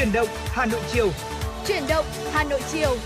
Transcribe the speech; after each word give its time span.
Chuyển 0.00 0.12
động 0.12 0.28
Hà 0.46 0.66
Nội 0.66 0.80
chiều. 0.92 1.10
Chuyển 1.66 1.82
động 1.88 2.04
Hà 2.32 2.44
Nội 2.44 2.60
chiều. 2.72 2.96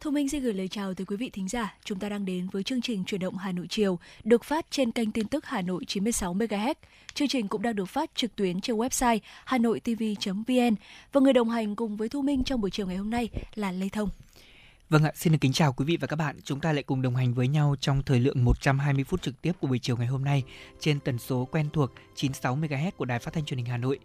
Thu 0.00 0.10
Minh 0.10 0.28
xin 0.28 0.42
gửi 0.42 0.54
lời 0.54 0.68
chào 0.68 0.94
tới 0.94 1.06
quý 1.06 1.16
vị 1.16 1.30
thính 1.32 1.48
giả. 1.48 1.74
Chúng 1.84 1.98
ta 1.98 2.08
đang 2.08 2.24
đến 2.24 2.48
với 2.52 2.62
chương 2.62 2.80
trình 2.80 3.04
Chuyển 3.04 3.20
động 3.20 3.36
Hà 3.36 3.52
Nội 3.52 3.66
chiều 3.70 3.98
được 4.24 4.44
phát 4.44 4.66
trên 4.70 4.92
kênh 4.92 5.12
tin 5.12 5.28
tức 5.28 5.46
Hà 5.46 5.62
Nội 5.62 5.84
96 5.84 6.34
MHz. 6.34 6.74
Chương 7.14 7.28
trình 7.28 7.48
cũng 7.48 7.62
đang 7.62 7.76
được 7.76 7.88
phát 7.88 8.10
trực 8.14 8.36
tuyến 8.36 8.60
trên 8.60 8.76
website 8.76 9.18
hanoitv.vn 9.44 10.74
và 11.12 11.20
người 11.20 11.32
đồng 11.32 11.50
hành 11.50 11.76
cùng 11.76 11.96
với 11.96 12.08
Thu 12.08 12.22
Minh 12.22 12.44
trong 12.44 12.60
buổi 12.60 12.70
chiều 12.70 12.86
ngày 12.86 12.96
hôm 12.96 13.10
nay 13.10 13.28
là 13.54 13.72
Lê 13.72 13.88
Thông. 13.88 14.08
Vâng 14.90 15.04
ạ, 15.04 15.12
xin 15.14 15.32
được 15.32 15.38
kính 15.40 15.52
chào 15.52 15.72
quý 15.72 15.84
vị 15.84 15.96
và 16.00 16.06
các 16.06 16.16
bạn. 16.16 16.36
Chúng 16.44 16.60
ta 16.60 16.72
lại 16.72 16.82
cùng 16.82 17.02
đồng 17.02 17.16
hành 17.16 17.34
với 17.34 17.48
nhau 17.48 17.74
trong 17.80 18.02
thời 18.02 18.20
lượng 18.20 18.44
120 18.44 19.04
phút 19.04 19.22
trực 19.22 19.42
tiếp 19.42 19.52
của 19.60 19.66
buổi 19.66 19.78
chiều 19.78 19.96
ngày 19.96 20.06
hôm 20.06 20.24
nay 20.24 20.42
trên 20.80 21.00
tần 21.00 21.18
số 21.18 21.48
quen 21.52 21.68
thuộc 21.72 21.90
96 22.14 22.56
MHz 22.56 22.90
của 22.96 23.04
Đài 23.04 23.18
Phát 23.18 23.34
thanh 23.34 23.44
Truyền 23.44 23.58
hình 23.58 23.66
Hà 23.66 23.76
Nội. 23.76 23.98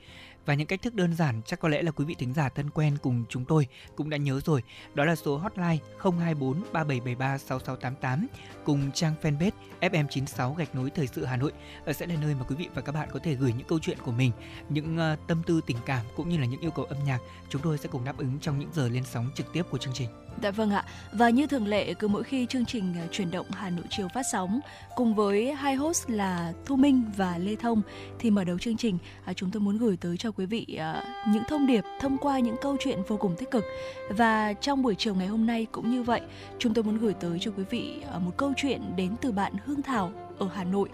Và 0.45 0.53
những 0.53 0.67
cách 0.67 0.81
thức 0.81 0.93
đơn 0.93 1.15
giản 1.15 1.41
chắc 1.45 1.59
có 1.59 1.69
lẽ 1.69 1.81
là 1.81 1.91
quý 1.91 2.05
vị 2.05 2.15
thính 2.19 2.33
giả 2.33 2.49
thân 2.49 2.69
quen 2.69 2.97
cùng 3.01 3.23
chúng 3.29 3.45
tôi 3.45 3.67
cũng 3.95 4.09
đã 4.09 4.17
nhớ 4.17 4.39
rồi. 4.45 4.63
Đó 4.93 5.05
là 5.05 5.15
số 5.15 5.37
hotline 5.37 5.77
024 5.99 6.61
3773 6.73 7.37
6688 7.37 8.27
cùng 8.63 8.91
trang 8.91 9.13
fanpage 9.21 9.51
FM96 9.81 10.53
gạch 10.53 10.75
nối 10.75 10.89
thời 10.89 11.07
sự 11.07 11.25
Hà 11.25 11.37
Nội 11.37 11.51
ở 11.85 11.93
sẽ 11.93 12.05
là 12.05 12.15
nơi 12.21 12.35
mà 12.35 12.43
quý 12.43 12.55
vị 12.55 12.69
và 12.75 12.81
các 12.81 12.91
bạn 12.91 13.09
có 13.11 13.19
thể 13.23 13.35
gửi 13.35 13.53
những 13.57 13.67
câu 13.67 13.79
chuyện 13.79 13.97
của 14.05 14.11
mình, 14.11 14.31
những 14.69 14.97
ờ, 14.97 15.15
tâm 15.27 15.43
tư 15.43 15.61
tình 15.65 15.77
cảm 15.85 16.05
cũng 16.15 16.29
như 16.29 16.37
là 16.37 16.45
những 16.45 16.61
yêu 16.61 16.71
cầu 16.71 16.85
âm 16.85 16.97
nhạc. 17.05 17.19
Chúng 17.49 17.61
tôi 17.61 17.77
sẽ 17.77 17.89
cùng 17.91 18.05
đáp 18.05 18.17
ứng 18.17 18.39
trong 18.41 18.59
những 18.59 18.73
giờ 18.73 18.89
lên 18.89 19.03
sóng 19.03 19.29
trực 19.35 19.53
tiếp 19.53 19.63
của 19.71 19.77
chương 19.77 19.93
trình. 19.93 20.24
Dạ 20.41 20.51
vâng 20.51 20.71
ạ. 20.71 20.85
Và 21.11 21.29
như 21.29 21.47
thường 21.47 21.67
lệ, 21.67 21.93
cứ 21.93 22.07
mỗi 22.07 22.23
khi 22.23 22.45
chương 22.45 22.65
trình 22.65 22.93
à, 22.97 23.07
chuyển 23.11 23.31
động 23.31 23.45
Hà 23.51 23.69
Nội 23.69 23.85
chiều 23.89 24.07
phát 24.07 24.23
sóng, 24.31 24.59
cùng 24.95 25.15
với 25.15 25.53
hai 25.53 25.75
host 25.75 26.09
là 26.09 26.53
Thu 26.65 26.75
Minh 26.75 27.03
và 27.17 27.37
Lê 27.37 27.55
Thông, 27.55 27.81
thì 28.19 28.31
mở 28.31 28.43
đầu 28.43 28.57
chương 28.57 28.77
trình 28.77 28.97
à, 29.25 29.33
chúng 29.33 29.51
tôi 29.51 29.61
muốn 29.61 29.77
gửi 29.77 29.97
tới 29.97 30.17
cho 30.17 30.31
quý 30.31 30.45
vị 30.45 30.65
à, 30.79 31.03
những 31.27 31.43
thông 31.47 31.67
điệp 31.67 31.83
thông 31.99 32.17
qua 32.17 32.39
những 32.39 32.55
câu 32.61 32.77
chuyện 32.79 32.99
vô 33.07 33.17
cùng 33.17 33.35
tích 33.37 33.51
cực. 33.51 33.63
Và 34.09 34.53
trong 34.53 34.81
buổi 34.81 34.95
chiều 34.95 35.15
ngày 35.15 35.27
hôm 35.27 35.45
nay 35.45 35.67
cũng 35.71 35.91
như 35.91 36.03
vậy, 36.03 36.21
chúng 36.59 36.73
tôi 36.73 36.83
muốn 36.83 36.97
gửi 36.97 37.13
tới 37.13 37.37
cho 37.41 37.51
quý 37.57 37.63
vị 37.69 38.01
một 38.25 38.31
câu 38.37 38.53
chuyện 38.57 38.81
đến 38.95 39.15
từ 39.21 39.31
bạn 39.31 39.53
Hương 39.65 39.81
Thảo 39.81 40.11
ở 40.39 40.47
Hà 40.53 40.63
Nội. 40.63 40.89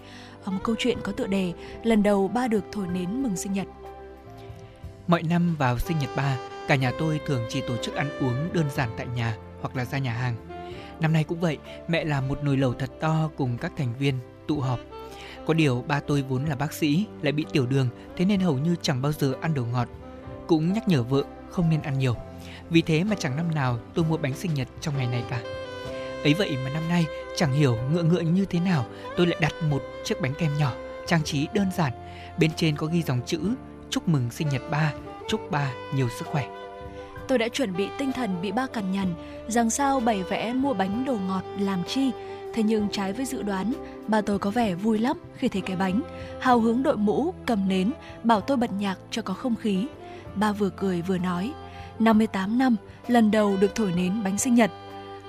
Một 0.46 0.60
câu 0.64 0.76
chuyện 0.80 0.98
có 1.04 1.12
tựa 1.12 1.28
đề 1.28 1.54
lần 1.84 2.04
đầu 2.04 2.28
ba 2.28 2.48
được 2.48 2.64
thổi 2.72 2.88
nến 2.88 3.24
mừng 3.24 3.36
sinh 3.36 3.54
nhật. 3.54 3.68
Mọi 5.08 5.24
năm 5.24 5.56
vào 5.60 5.80
sinh 5.80 6.00
nhật 6.00 6.10
ba 6.16 6.38
cả 6.72 6.76
nhà 6.76 6.92
tôi 7.00 7.20
thường 7.26 7.46
chỉ 7.50 7.62
tổ 7.62 7.78
chức 7.78 7.96
ăn 7.96 8.10
uống 8.20 8.54
đơn 8.54 8.66
giản 8.76 8.90
tại 8.98 9.08
nhà 9.16 9.38
hoặc 9.62 9.76
là 9.76 9.86
ra 9.86 9.98
nhà 9.98 10.14
hàng 10.14 10.36
năm 11.00 11.14
nay 11.14 11.24
cũng 11.24 11.40
vậy 11.40 11.58
mẹ 11.88 12.04
làm 12.04 12.28
một 12.28 12.44
nồi 12.44 12.58
lẩu 12.58 12.74
thật 12.74 12.90
to 13.00 13.30
cùng 13.38 13.58
các 13.58 13.72
thành 13.78 13.94
viên 14.00 14.16
tụ 14.48 14.60
họp 14.60 14.80
có 15.46 15.54
điều 15.54 15.84
ba 15.88 16.00
tôi 16.00 16.22
vốn 16.22 16.46
là 16.46 16.56
bác 16.56 16.74
sĩ, 16.74 17.06
lại 17.22 17.32
bị 17.32 17.46
tiểu 17.52 17.66
đường, 17.66 17.88
thế 18.18 18.26
nên 18.26 18.40
hầu 18.40 18.58
như 18.58 18.76
chẳng 18.82 19.02
bao 19.02 19.12
giờ 19.12 19.34
ăn 19.42 19.54
đồ 19.54 19.66
ngọt. 19.66 19.88
Cũng 20.48 20.74
nhắc 20.74 20.88
nhở 20.88 21.04
vợ 21.04 21.24
không 21.50 21.70
nên 21.70 21.82
ăn 21.82 22.00
nhiều. 22.00 22.16
Vì 22.70 22.82
thế 22.82 23.04
mà 23.04 23.16
chẳng 23.20 23.36
năm 23.36 23.56
nào 23.56 23.80
tôi 23.94 24.06
mua 24.06 24.18
bánh 24.18 24.34
sinh 24.34 24.54
nhật 24.54 24.68
trong 24.82 24.98
ngày 24.98 25.08
này 25.08 25.24
cả. 25.30 25.42
Ấy 26.24 26.34
vậy 26.34 26.58
mà 26.64 26.70
năm 26.70 26.90
nay 26.90 27.06
chẳng 27.36 27.54
hiểu 27.54 27.78
ngựa 27.92 28.04
ngựa 28.04 28.22
như 28.22 28.46
thế 28.46 28.60
nào, 28.60 28.86
tôi 29.18 29.28
lại 29.28 29.38
đặt 29.42 29.54
một 29.70 29.82
chiếc 30.04 30.22
bánh 30.22 30.34
kem 30.34 30.58
nhỏ, 30.58 30.74
trang 31.08 31.24
trí 31.24 31.48
đơn 31.54 31.68
giản. 31.78 31.94
Bên 32.40 32.52
trên 32.56 32.76
có 32.76 32.88
ghi 32.88 33.04
dòng 33.04 33.22
chữ 33.26 33.40
chúc 33.90 34.08
mừng 34.08 34.32
sinh 34.32 34.50
nhật 34.50 34.62
ba, 34.72 34.94
chúc 35.28 35.52
ba 35.52 35.72
nhiều 35.96 36.10
sức 36.10 36.28
khỏe. 36.28 36.61
Tôi 37.32 37.38
đã 37.38 37.48
chuẩn 37.48 37.78
bị 37.78 37.88
tinh 37.98 38.12
thần 38.12 38.42
bị 38.42 38.52
ba 38.52 38.68
cằn 38.68 38.92
nhằn 38.92 39.08
rằng 39.48 39.70
sao 39.70 40.00
bày 40.00 40.24
vẽ 40.24 40.54
mua 40.54 40.74
bánh 40.74 41.06
đồ 41.06 41.18
ngọt 41.28 41.44
làm 41.60 41.84
chi 41.84 42.12
Thế 42.54 42.64
nhưng 42.64 42.88
trái 42.92 43.14
với 43.14 43.26
dự 43.26 43.42
đoán, 43.42 43.74
bà 44.08 44.22
tôi 44.22 44.40
có 44.40 44.50
vẻ 44.50 44.76
vui 44.76 45.00
lắm 45.00 45.18
khi 45.36 45.48
thấy 45.48 45.62
cái 45.62 45.76
bánh, 45.76 46.02
hào 46.40 46.60
hứng 46.60 46.84
đội 46.84 46.98
mũ, 46.98 47.34
cầm 47.46 47.68
nến, 47.68 47.92
bảo 48.24 48.42
tôi 48.42 48.58
bật 48.58 48.72
nhạc 48.80 48.96
cho 49.12 49.22
có 49.22 49.34
không 49.34 49.56
khí. 49.56 49.88
Ba 50.36 50.52
vừa 50.52 50.70
cười 50.70 51.02
vừa 51.02 51.18
nói, 51.18 51.54
58 52.00 52.58
năm, 52.58 52.76
lần 53.08 53.32
đầu 53.32 53.58
được 53.62 53.76
thổi 53.76 53.92
nến 53.96 54.24
bánh 54.24 54.38
sinh 54.38 54.56
nhật. 54.56 54.72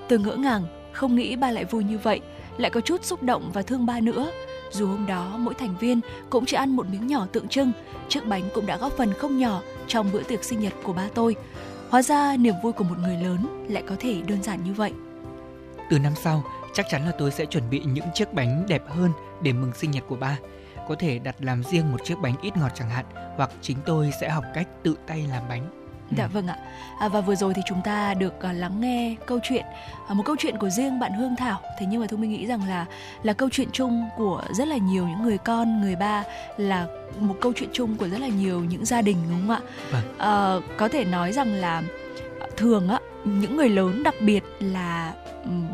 Tôi 0.09 0.19
ngỡ 0.19 0.37
ngàng, 0.37 0.63
không 0.93 1.17
nghĩ 1.17 1.37
ba 1.37 1.51
lại 1.51 1.65
vui 1.65 1.85
như 1.85 1.99
vậy, 1.99 2.21
lại 2.59 2.71
có 2.71 2.81
chút 2.81 3.05
xúc 3.05 3.23
động 3.23 3.51
và 3.53 3.63
thương 3.63 3.87
ba 3.87 4.01
nữa. 4.01 4.31
Dù 4.71 4.87
hôm 4.87 5.07
đó 5.07 5.35
mỗi 5.39 5.55
thành 5.55 5.75
viên 5.81 6.01
cũng 6.31 6.47
chỉ 6.47 6.57
ăn 6.57 6.77
một 6.77 6.87
miếng 6.93 7.07
nhỏ 7.07 7.27
tượng 7.33 7.49
trưng, 7.49 7.73
chiếc 8.09 8.27
bánh 8.27 8.43
cũng 8.55 8.67
đã 8.67 8.77
góp 8.77 8.93
phần 8.93 9.13
không 9.13 9.39
nhỏ 9.39 9.61
trong 9.87 10.13
bữa 10.13 10.23
tiệc 10.23 10.45
sinh 10.45 10.61
nhật 10.61 10.73
của 10.83 10.93
ba 10.93 11.09
tôi. 11.15 11.37
Hóa 11.93 12.03
ra 12.03 12.37
niềm 12.37 12.55
vui 12.63 12.73
của 12.73 12.85
một 12.85 12.99
người 12.99 13.17
lớn 13.17 13.67
lại 13.69 13.83
có 13.87 13.97
thể 14.01 14.23
đơn 14.27 14.43
giản 14.43 14.65
như 14.65 14.73
vậy. 14.73 14.93
Từ 15.91 15.99
năm 15.99 16.13
sau, 16.17 16.45
Chắc 16.75 16.87
chắn 16.89 17.07
là 17.07 17.13
tôi 17.19 17.31
sẽ 17.31 17.45
chuẩn 17.45 17.71
bị 17.71 17.81
những 17.81 18.07
chiếc 18.15 18.33
bánh 18.33 18.65
đẹp 18.69 18.83
hơn 18.89 19.13
để 19.43 19.53
mừng 19.53 19.73
sinh 19.73 19.91
nhật 19.91 20.05
của 20.09 20.17
ba. 20.17 20.39
Có 20.89 20.95
thể 20.99 21.19
đặt 21.19 21.37
làm 21.39 21.63
riêng 21.65 21.93
một 21.93 22.05
chiếc 22.05 22.15
bánh 22.23 22.35
ít 22.43 22.57
ngọt 22.57 22.73
chẳng 22.75 22.91
hạn, 22.91 23.05
hoặc 23.37 23.51
chính 23.61 23.79
tôi 23.87 24.11
sẽ 24.21 24.29
học 24.29 24.45
cách 24.55 24.69
tự 24.83 24.97
tay 25.07 25.27
làm 25.31 25.43
bánh. 25.49 25.82
Dạ 26.17 26.25
ừ. 26.25 26.29
vâng 26.33 26.47
ạ. 26.47 26.57
À, 26.99 27.09
và 27.09 27.21
vừa 27.21 27.35
rồi 27.35 27.55
thì 27.55 27.63
chúng 27.67 27.83
ta 27.85 28.15
được 28.15 28.35
uh, 28.39 28.57
lắng 28.57 28.81
nghe 28.81 29.17
câu 29.27 29.39
chuyện 29.43 29.65
uh, 30.11 30.17
một 30.17 30.23
câu 30.27 30.37
chuyện 30.39 30.59
của 30.59 30.71
riêng 30.71 31.01
bạn 31.01 31.13
Hương 31.13 31.37
Thảo. 31.37 31.61
Thế 31.79 31.87
nhưng 31.91 32.01
mà 32.01 32.07
tôi 32.11 32.19
nghĩ 32.19 32.47
rằng 32.47 32.69
là 32.69 32.87
là 33.23 33.33
câu 33.33 33.49
chuyện 33.53 33.69
chung 33.73 34.05
của 34.17 34.43
rất 34.55 34.69
là 34.69 34.77
nhiều 34.77 35.09
những 35.09 35.23
người 35.23 35.39
con, 35.39 35.81
người 35.81 35.97
ba 35.97 36.25
là 36.57 36.87
một 37.21 37.35
câu 37.41 37.53
chuyện 37.57 37.69
chung 37.73 37.97
của 37.97 38.09
rất 38.09 38.21
là 38.21 38.29
nhiều 38.29 38.65
những 38.65 38.85
gia 38.85 39.03
đình 39.03 39.17
đúng 39.31 39.41
không 39.49 39.51
ạ? 39.51 39.61
Vâng. 39.91 40.03
Uh, 40.59 40.79
có 40.79 40.89
thể 40.89 41.05
nói 41.05 41.33
rằng 41.33 41.53
là 41.53 41.83
thường 42.57 42.89
á 42.89 42.99
những 43.25 43.57
người 43.57 43.69
lớn 43.69 44.03
đặc 44.03 44.15
biệt 44.21 44.45
là 44.61 45.13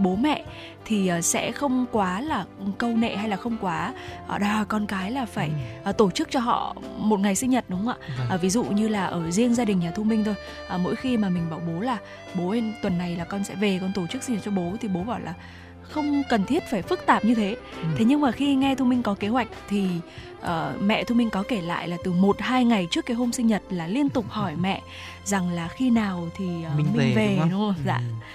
bố 0.02 0.16
mẹ 0.16 0.44
thì 0.88 1.08
ờ, 1.08 1.20
sẽ 1.20 1.52
không 1.52 1.86
quá 1.92 2.20
là 2.20 2.44
câu 2.78 2.90
nệ 2.90 3.16
hay 3.16 3.28
là 3.28 3.36
không 3.36 3.56
quá 3.60 3.92
ờ, 4.26 4.38
đòi 4.38 4.64
con 4.64 4.86
cái 4.86 5.10
là 5.10 5.26
phải 5.26 5.50
ừ. 5.84 5.92
tổ 5.92 6.10
chức 6.10 6.30
cho 6.30 6.40
họ 6.40 6.76
một 6.96 7.20
ngày 7.20 7.34
sinh 7.34 7.50
nhật 7.50 7.64
đúng 7.68 7.86
không 7.86 7.88
ạ 7.88 8.26
vâng. 8.28 8.38
ví 8.40 8.50
dụ 8.50 8.64
như 8.64 8.88
là 8.88 9.06
ở 9.06 9.30
riêng 9.30 9.54
gia 9.54 9.64
đình 9.64 9.80
nhà 9.80 9.90
thu 9.90 10.02
minh 10.02 10.24
thôi 10.24 10.34
mỗi 10.78 10.96
khi 10.96 11.16
mà 11.16 11.28
mình 11.28 11.50
bảo 11.50 11.60
bố 11.66 11.80
là 11.80 11.98
bố 12.34 12.54
tuần 12.82 12.98
này 12.98 13.16
là 13.16 13.24
con 13.24 13.44
sẽ 13.44 13.54
về 13.54 13.78
con 13.80 13.92
tổ 13.94 14.06
chức 14.06 14.22
sinh 14.22 14.34
nhật 14.34 14.44
cho 14.44 14.50
bố 14.50 14.72
thì 14.80 14.88
bố 14.88 15.02
bảo 15.02 15.18
là 15.18 15.34
không 15.82 16.22
cần 16.28 16.44
thiết 16.44 16.62
phải 16.70 16.82
phức 16.82 17.06
tạp 17.06 17.24
như 17.24 17.34
thế 17.34 17.56
ừ. 17.82 17.88
thế 17.96 18.04
nhưng 18.04 18.20
mà 18.20 18.32
khi 18.32 18.54
nghe 18.54 18.74
thu 18.74 18.84
minh 18.84 19.02
có 19.02 19.14
kế 19.14 19.28
hoạch 19.28 19.48
thì 19.68 19.88
uh, 20.40 20.82
mẹ 20.82 21.04
thu 21.04 21.14
minh 21.14 21.30
có 21.30 21.44
kể 21.48 21.60
lại 21.60 21.88
là 21.88 21.96
từ 22.04 22.12
một 22.12 22.36
hai 22.40 22.64
ngày 22.64 22.86
trước 22.90 23.06
cái 23.06 23.16
hôm 23.16 23.32
sinh 23.32 23.46
nhật 23.46 23.62
là 23.70 23.86
liên 23.86 24.08
tục 24.08 24.24
hỏi 24.30 24.56
mẹ 24.56 24.82
rằng 25.24 25.50
là 25.50 25.68
khi 25.68 25.90
nào 25.90 26.28
thì 26.36 26.44
uh, 26.44 26.76
mình, 26.76 26.86
mình 26.94 26.96
về, 26.96 27.12
về 27.16 27.28
đúng 27.28 27.40
không, 27.40 27.50
đúng 27.50 27.60
không? 27.60 27.74
dạ 27.84 27.96
ừ 27.96 28.26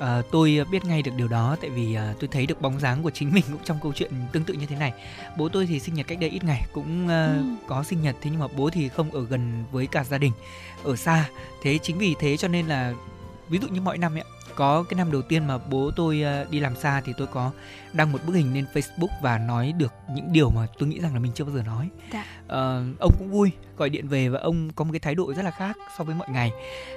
À, 0.00 0.22
tôi 0.30 0.64
biết 0.70 0.84
ngay 0.84 1.02
được 1.02 1.12
điều 1.16 1.28
đó 1.28 1.56
tại 1.60 1.70
vì 1.70 1.94
à, 1.94 2.14
tôi 2.20 2.28
thấy 2.32 2.46
được 2.46 2.60
bóng 2.60 2.80
dáng 2.80 3.02
của 3.02 3.10
chính 3.10 3.32
mình 3.32 3.44
cũng 3.52 3.60
trong 3.64 3.78
câu 3.82 3.92
chuyện 3.92 4.10
tương 4.32 4.44
tự 4.44 4.54
như 4.54 4.66
thế 4.66 4.76
này. 4.76 4.92
Bố 5.36 5.48
tôi 5.48 5.66
thì 5.66 5.80
sinh 5.80 5.94
nhật 5.94 6.06
cách 6.06 6.18
đây 6.20 6.30
ít 6.30 6.44
ngày 6.44 6.66
cũng 6.72 7.08
à, 7.08 7.26
ừ. 7.26 7.42
có 7.68 7.82
sinh 7.82 8.02
nhật 8.02 8.16
thế 8.20 8.30
nhưng 8.30 8.40
mà 8.40 8.46
bố 8.56 8.70
thì 8.70 8.88
không 8.88 9.10
ở 9.10 9.24
gần 9.24 9.64
với 9.72 9.86
cả 9.86 10.04
gia 10.04 10.18
đình, 10.18 10.32
ở 10.84 10.96
xa. 10.96 11.28
Thế 11.62 11.78
chính 11.78 11.98
vì 11.98 12.14
thế 12.20 12.36
cho 12.36 12.48
nên 12.48 12.66
là 12.66 12.94
ví 13.48 13.58
dụ 13.58 13.68
như 13.68 13.80
mọi 13.80 13.98
năm 13.98 14.14
ấy 14.14 14.24
có 14.54 14.82
cái 14.82 14.98
năm 14.98 15.12
đầu 15.12 15.22
tiên 15.22 15.46
mà 15.46 15.58
bố 15.58 15.90
tôi 15.96 16.24
đi 16.50 16.60
làm 16.60 16.76
xa 16.76 17.02
thì 17.04 17.12
tôi 17.18 17.26
có 17.26 17.50
đăng 17.92 18.12
một 18.12 18.18
bức 18.26 18.32
hình 18.32 18.54
lên 18.54 18.66
Facebook 18.74 19.08
và 19.22 19.38
nói 19.38 19.72
được 19.78 19.92
những 20.14 20.32
điều 20.32 20.50
mà 20.50 20.66
tôi 20.78 20.88
nghĩ 20.88 21.00
rằng 21.00 21.14
là 21.14 21.20
mình 21.20 21.32
chưa 21.34 21.44
bao 21.44 21.54
giờ 21.54 21.62
nói. 21.62 21.88
Dạ. 22.12 22.24
À, 22.48 22.82
ông 23.00 23.12
cũng 23.18 23.30
vui 23.30 23.50
gọi 23.76 23.90
điện 23.90 24.08
về 24.08 24.28
và 24.28 24.40
ông 24.40 24.70
có 24.72 24.84
một 24.84 24.92
cái 24.92 25.00
thái 25.00 25.14
độ 25.14 25.32
rất 25.34 25.42
là 25.42 25.50
khác 25.50 25.76
so 25.98 26.04
với 26.04 26.14
mọi 26.14 26.28
ngày. 26.30 26.50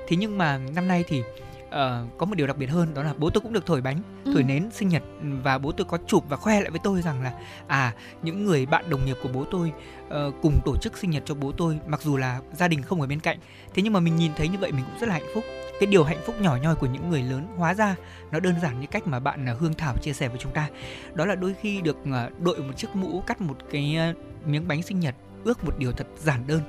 Thế 0.08 0.18
nhưng 0.18 0.38
mà 0.38 0.58
năm 0.58 0.88
nay 0.88 1.04
thì 1.08 1.24
uh, 1.72 2.18
có 2.18 2.26
một 2.26 2.36
điều 2.36 2.48
đặc 2.48 2.58
biệt 2.58 2.66
hơn 2.66 2.94
đó 2.94 3.04
là 3.04 3.14
bố 3.18 3.30
tôi 3.30 3.42
cũng 3.42 3.54
được 3.54 3.66
thổi 3.66 3.82
bánh 3.82 4.02
ừ. 4.26 4.32
thổi 4.34 4.44
nến 4.44 4.70
sinh 4.72 4.90
nhật 4.90 5.04
và 5.44 5.58
bố 5.58 5.72
tôi 5.72 5.86
có 5.90 5.98
chụp 6.08 6.24
và 6.30 6.38
khoe 6.38 6.62
lại 6.62 6.70
với 6.70 6.80
tôi 6.84 7.02
rằng 7.02 7.22
là 7.22 7.34
à 7.68 7.94
những 8.22 8.46
người 8.46 8.66
bạn 8.66 8.90
đồng 8.90 9.06
nghiệp 9.06 9.18
của 9.24 9.30
bố 9.34 9.46
tôi 9.52 9.72
uh, 10.08 10.36
cùng 10.42 10.60
tổ 10.66 10.76
chức 10.82 10.98
sinh 10.98 11.10
nhật 11.10 11.24
cho 11.26 11.36
bố 11.36 11.52
tôi 11.52 11.80
mặc 11.88 12.02
dù 12.02 12.18
là 12.18 12.40
gia 12.54 12.68
đình 12.68 12.82
không 12.82 13.02
ở 13.02 13.08
bên 13.08 13.20
cạnh. 13.20 13.38
Thế 13.74 13.82
nhưng 13.82 13.94
mà 13.94 14.00
mình 14.00 14.16
nhìn 14.16 14.32
thấy 14.38 14.48
như 14.48 14.58
vậy 14.58 14.72
mình 14.72 14.86
cũng 14.86 15.00
rất 15.00 15.08
là 15.08 15.14
hạnh 15.14 15.32
phúc. 15.34 15.44
Cái 15.80 15.88
điều 15.88 16.04
hạnh 16.04 16.22
phúc 16.26 16.36
nhỏ 16.42 16.58
nhoi 16.62 16.76
của 16.76 16.88
những 16.88 17.10
người 17.10 17.24
lớn 17.24 17.48
hóa 17.58 17.74
ra 17.74 17.96
nó 18.32 18.40
đơn 18.40 18.56
giản 18.62 18.80
như 18.80 18.88
cách 18.88 19.08
mà 19.08 19.20
bạn 19.20 19.46
uh, 19.52 19.60
Hương 19.60 19.74
Thảo 19.74 19.98
chia 19.98 20.14
sẻ 20.14 20.28
với 20.28 20.38
chúng 20.38 20.52
ta. 20.52 20.70
Đó 21.14 21.26
là 21.26 21.36
đôi 21.36 21.56
khi 21.62 21.82
được 21.82 21.98
uh, 22.02 22.40
đội 22.40 22.60
một 22.60 22.74
chiếc 22.78 22.96
mũ 22.96 23.24
cắt 23.28 23.42
một 23.42 23.58
cái 23.72 23.98
uh, 24.12 24.48
miếng 24.48 24.68
bánh 24.68 24.84
sinh 24.84 25.00
nhật 25.00 25.16
ước 25.44 25.66
một 25.66 25.74
điều 25.78 25.92
thật 25.92 26.08
giản 26.18 26.48
đơn 26.48 26.62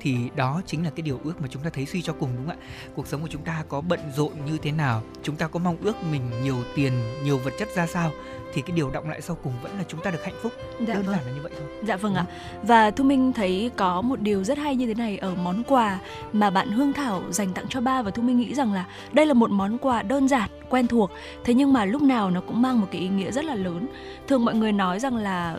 thì 0.00 0.16
đó 0.36 0.62
chính 0.66 0.84
là 0.84 0.90
cái 0.90 1.02
điều 1.02 1.20
ước 1.24 1.40
mà 1.40 1.48
chúng 1.50 1.62
ta 1.62 1.70
thấy 1.70 1.86
suy 1.86 2.02
cho 2.02 2.12
cùng 2.12 2.30
đúng 2.36 2.46
không 2.46 2.56
ạ? 2.56 2.66
Cuộc 2.94 3.06
sống 3.06 3.20
của 3.20 3.28
chúng 3.30 3.42
ta 3.42 3.64
có 3.68 3.80
bận 3.80 4.00
rộn 4.16 4.32
như 4.46 4.58
thế 4.62 4.72
nào? 4.72 5.02
Chúng 5.22 5.36
ta 5.36 5.48
có 5.48 5.58
mong 5.58 5.76
ước 5.82 5.96
mình 6.10 6.22
nhiều 6.42 6.56
tiền 6.74 6.92
nhiều 7.24 7.38
vật 7.38 7.52
chất 7.58 7.68
ra 7.74 7.86
sao? 7.86 8.10
Thì 8.54 8.62
cái 8.62 8.76
điều 8.76 8.90
động 8.90 9.08
lại 9.10 9.20
sau 9.20 9.36
cùng 9.42 9.52
vẫn 9.62 9.72
là 9.78 9.84
chúng 9.88 10.00
ta 10.02 10.10
được 10.10 10.24
hạnh 10.24 10.34
phúc. 10.42 10.52
Dạ 10.86 10.94
đơn 10.94 11.02
vâng. 11.02 11.16
giản 11.16 11.26
là 11.26 11.32
như 11.32 11.42
vậy 11.42 11.52
thôi. 11.58 11.68
Dạ 11.86 11.96
vâng 11.96 12.14
ừ. 12.14 12.18
ạ 12.18 12.26
và 12.62 12.90
thu 12.90 13.04
minh 13.04 13.32
thấy 13.32 13.70
có 13.76 14.02
một 14.02 14.20
điều 14.20 14.44
rất 14.44 14.58
hay 14.58 14.76
như 14.76 14.86
thế 14.86 14.94
này 14.94 15.18
ở 15.18 15.34
món 15.34 15.62
quà 15.64 15.98
mà 16.32 16.50
bạn 16.50 16.70
hương 16.70 16.92
thảo 16.92 17.22
dành 17.30 17.52
tặng 17.52 17.64
cho 17.68 17.80
ba 17.80 18.02
và 18.02 18.10
thu 18.10 18.22
minh 18.22 18.38
nghĩ 18.38 18.54
rằng 18.54 18.72
là 18.72 18.86
đây 19.12 19.26
là 19.26 19.34
một 19.34 19.50
món 19.50 19.78
quà 19.78 20.02
đơn 20.02 20.28
giản 20.28 20.50
quen 20.70 20.86
thuộc 20.86 21.10
thế 21.44 21.54
nhưng 21.54 21.72
mà 21.72 21.84
lúc 21.84 22.02
nào 22.02 22.30
nó 22.30 22.40
cũng 22.40 22.62
mang 22.62 22.80
một 22.80 22.86
cái 22.90 23.00
ý 23.00 23.08
nghĩa 23.08 23.30
rất 23.30 23.44
là 23.44 23.54
lớn. 23.54 23.88
Thường 24.28 24.44
mọi 24.44 24.54
người 24.54 24.72
nói 24.72 25.00
rằng 25.00 25.16
là 25.16 25.58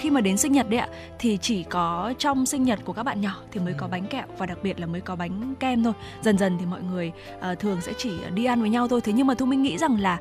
khi 0.00 0.10
mà 0.10 0.20
đến 0.20 0.36
sinh 0.36 0.52
nhật 0.52 0.70
đấy 0.70 0.80
ạ 0.80 0.88
thì 1.18 1.38
chỉ 1.42 1.62
có 1.62 2.14
trong 2.18 2.46
sinh 2.46 2.62
nhật 2.62 2.78
của 2.84 2.92
các 2.92 3.02
bạn 3.02 3.20
nhỏ 3.20 3.36
thì 3.52 3.60
mới 3.60 3.74
có 3.76 3.88
bánh 3.88 4.06
kẹo 4.06 4.24
và 4.38 4.46
đặc 4.46 4.58
biệt 4.62 4.80
là 4.80 4.86
mới 4.86 5.00
có 5.00 5.16
bánh 5.16 5.54
kem 5.60 5.84
thôi. 5.84 5.92
Dần 6.22 6.38
dần 6.38 6.56
thì 6.58 6.66
mọi 6.66 6.80
người 6.82 7.12
uh, 7.38 7.58
thường 7.58 7.80
sẽ 7.80 7.92
chỉ 7.98 8.10
đi 8.34 8.44
ăn 8.44 8.60
với 8.60 8.70
nhau 8.70 8.88
thôi. 8.88 9.00
Thế 9.00 9.12
nhưng 9.12 9.26
mà 9.26 9.34
thu 9.34 9.46
minh 9.46 9.62
nghĩ 9.62 9.78
rằng 9.78 10.00
là 10.00 10.18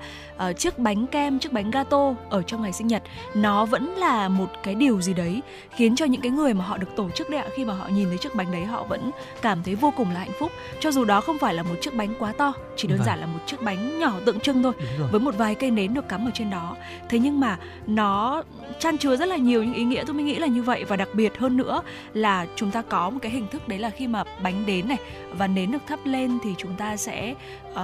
uh, 0.49 0.57
chiếc 0.57 0.79
bánh 0.79 1.07
kem 1.07 1.39
chiếc 1.39 1.53
bánh 1.53 1.71
gato 1.71 2.13
ở 2.29 2.41
trong 2.41 2.61
ngày 2.61 2.73
sinh 2.73 2.87
nhật 2.87 3.03
nó 3.33 3.65
vẫn 3.65 3.95
là 3.95 4.29
một 4.29 4.51
cái 4.63 4.75
điều 4.75 5.01
gì 5.01 5.13
đấy 5.13 5.41
khiến 5.75 5.95
cho 5.95 6.05
những 6.05 6.21
cái 6.21 6.31
người 6.31 6.53
mà 6.53 6.65
họ 6.65 6.77
được 6.77 6.95
tổ 6.95 7.09
chức 7.09 7.29
đấy 7.29 7.41
ạ 7.41 7.47
khi 7.55 7.65
mà 7.65 7.73
họ 7.73 7.87
nhìn 7.87 8.07
thấy 8.09 8.17
chiếc 8.17 8.35
bánh 8.35 8.51
đấy 8.51 8.65
họ 8.65 8.83
vẫn 8.83 9.11
cảm 9.41 9.63
thấy 9.63 9.75
vô 9.75 9.93
cùng 9.97 10.11
là 10.11 10.19
hạnh 10.19 10.31
phúc. 10.39 10.51
Cho 10.79 10.91
dù 10.91 11.05
đó 11.05 11.21
không 11.21 11.37
phải 11.39 11.53
là 11.53 11.63
một 11.63 11.75
chiếc 11.81 11.93
bánh 11.95 12.13
quá 12.19 12.33
to 12.37 12.53
chỉ 12.75 12.87
đơn 12.87 12.97
vâng. 12.97 13.05
giản 13.05 13.19
là 13.19 13.25
một 13.25 13.39
chiếc 13.45 13.61
bánh 13.61 13.99
nhỏ 13.99 14.13
tượng 14.25 14.39
trưng 14.39 14.63
thôi 14.63 14.73
với 15.11 15.19
một 15.19 15.35
vài 15.37 15.55
cây 15.55 15.71
nến 15.71 15.93
được 15.93 16.09
cắm 16.09 16.27
ở 16.27 16.31
trên 16.33 16.49
đó. 16.49 16.75
Thế 17.09 17.19
nhưng 17.19 17.39
mà 17.39 17.57
nó 17.87 18.43
chan 18.79 18.97
chứa 18.97 19.15
rất 19.15 19.25
là 19.25 19.37
nhiều 19.37 19.63
những 19.69 19.77
ý 19.77 19.83
nghĩa 19.83 20.03
tôi 20.07 20.13
mới 20.13 20.23
nghĩ 20.23 20.39
là 20.39 20.47
như 20.47 20.63
vậy 20.63 20.83
và 20.83 20.95
đặc 20.95 21.09
biệt 21.13 21.37
hơn 21.37 21.57
nữa 21.57 21.81
là 22.13 22.47
chúng 22.55 22.71
ta 22.71 22.81
có 22.81 23.09
một 23.09 23.19
cái 23.21 23.31
hình 23.31 23.47
thức 23.47 23.67
đấy 23.67 23.79
là 23.79 23.89
khi 23.89 24.07
mà 24.07 24.23
bánh 24.43 24.65
đến 24.65 24.87
này 24.87 24.97
và 25.37 25.47
nến 25.47 25.71
được 25.71 25.81
thắp 25.87 25.99
lên 26.05 26.37
thì 26.43 26.49
chúng 26.57 26.75
ta 26.75 26.97
sẽ 26.97 27.35
uh, 27.71 27.77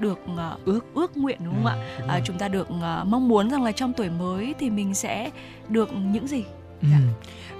được 0.00 0.18
uh, 0.24 0.64
ước 0.64 0.84
ước 0.94 1.16
nguyện 1.16 1.38
đúng 1.44 1.54
không 1.54 1.64
ừ, 1.64 2.06
ạ 2.08 2.16
uh, 2.16 2.24
chúng 2.24 2.38
ta 2.38 2.48
được 2.48 2.68
uh, 2.70 3.06
mong 3.06 3.28
muốn 3.28 3.50
rằng 3.50 3.62
là 3.62 3.72
trong 3.72 3.92
tuổi 3.92 4.10
mới 4.10 4.54
thì 4.58 4.70
mình 4.70 4.94
sẽ 4.94 5.30
được 5.68 5.88
những 6.12 6.26
gì 6.26 6.44
ừ. 6.82 6.88
Dạ. 6.90 6.98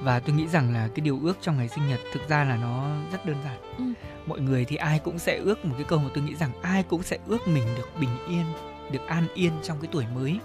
và 0.02 0.20
tôi 0.20 0.34
nghĩ 0.36 0.46
rằng 0.46 0.72
là 0.72 0.88
cái 0.94 1.04
điều 1.04 1.20
ước 1.22 1.38
trong 1.40 1.56
ngày 1.56 1.68
sinh 1.68 1.88
nhật 1.88 2.00
thực 2.12 2.28
ra 2.28 2.44
là 2.44 2.56
nó 2.56 2.88
rất 3.12 3.26
đơn 3.26 3.36
giản 3.44 3.56
ừ. 3.78 3.84
mọi 4.26 4.40
người 4.40 4.64
thì 4.64 4.76
ai 4.76 4.98
cũng 4.98 5.18
sẽ 5.18 5.36
ước 5.44 5.64
một 5.64 5.74
cái 5.78 5.84
câu 5.88 5.98
mà 5.98 6.08
tôi 6.14 6.24
nghĩ 6.24 6.34
rằng 6.34 6.50
ai 6.62 6.82
cũng 6.82 7.02
sẽ 7.02 7.18
ước 7.26 7.48
mình 7.48 7.64
được 7.76 7.88
bình 8.00 8.10
yên 8.28 8.44
được 8.92 9.06
an 9.06 9.26
yên 9.34 9.52
trong 9.62 9.76
cái 9.80 9.88
tuổi 9.92 10.04
mới 10.14 10.38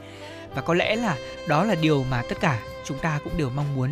và 0.56 0.62
có 0.62 0.74
lẽ 0.74 0.96
là 0.96 1.18
đó 1.48 1.64
là 1.64 1.76
điều 1.76 2.04
mà 2.04 2.24
tất 2.30 2.36
cả 2.42 2.60
chúng 2.86 3.00
ta 3.00 3.20
cũng 3.24 3.38
đều 3.38 3.50
mong 3.50 3.76
muốn. 3.76 3.92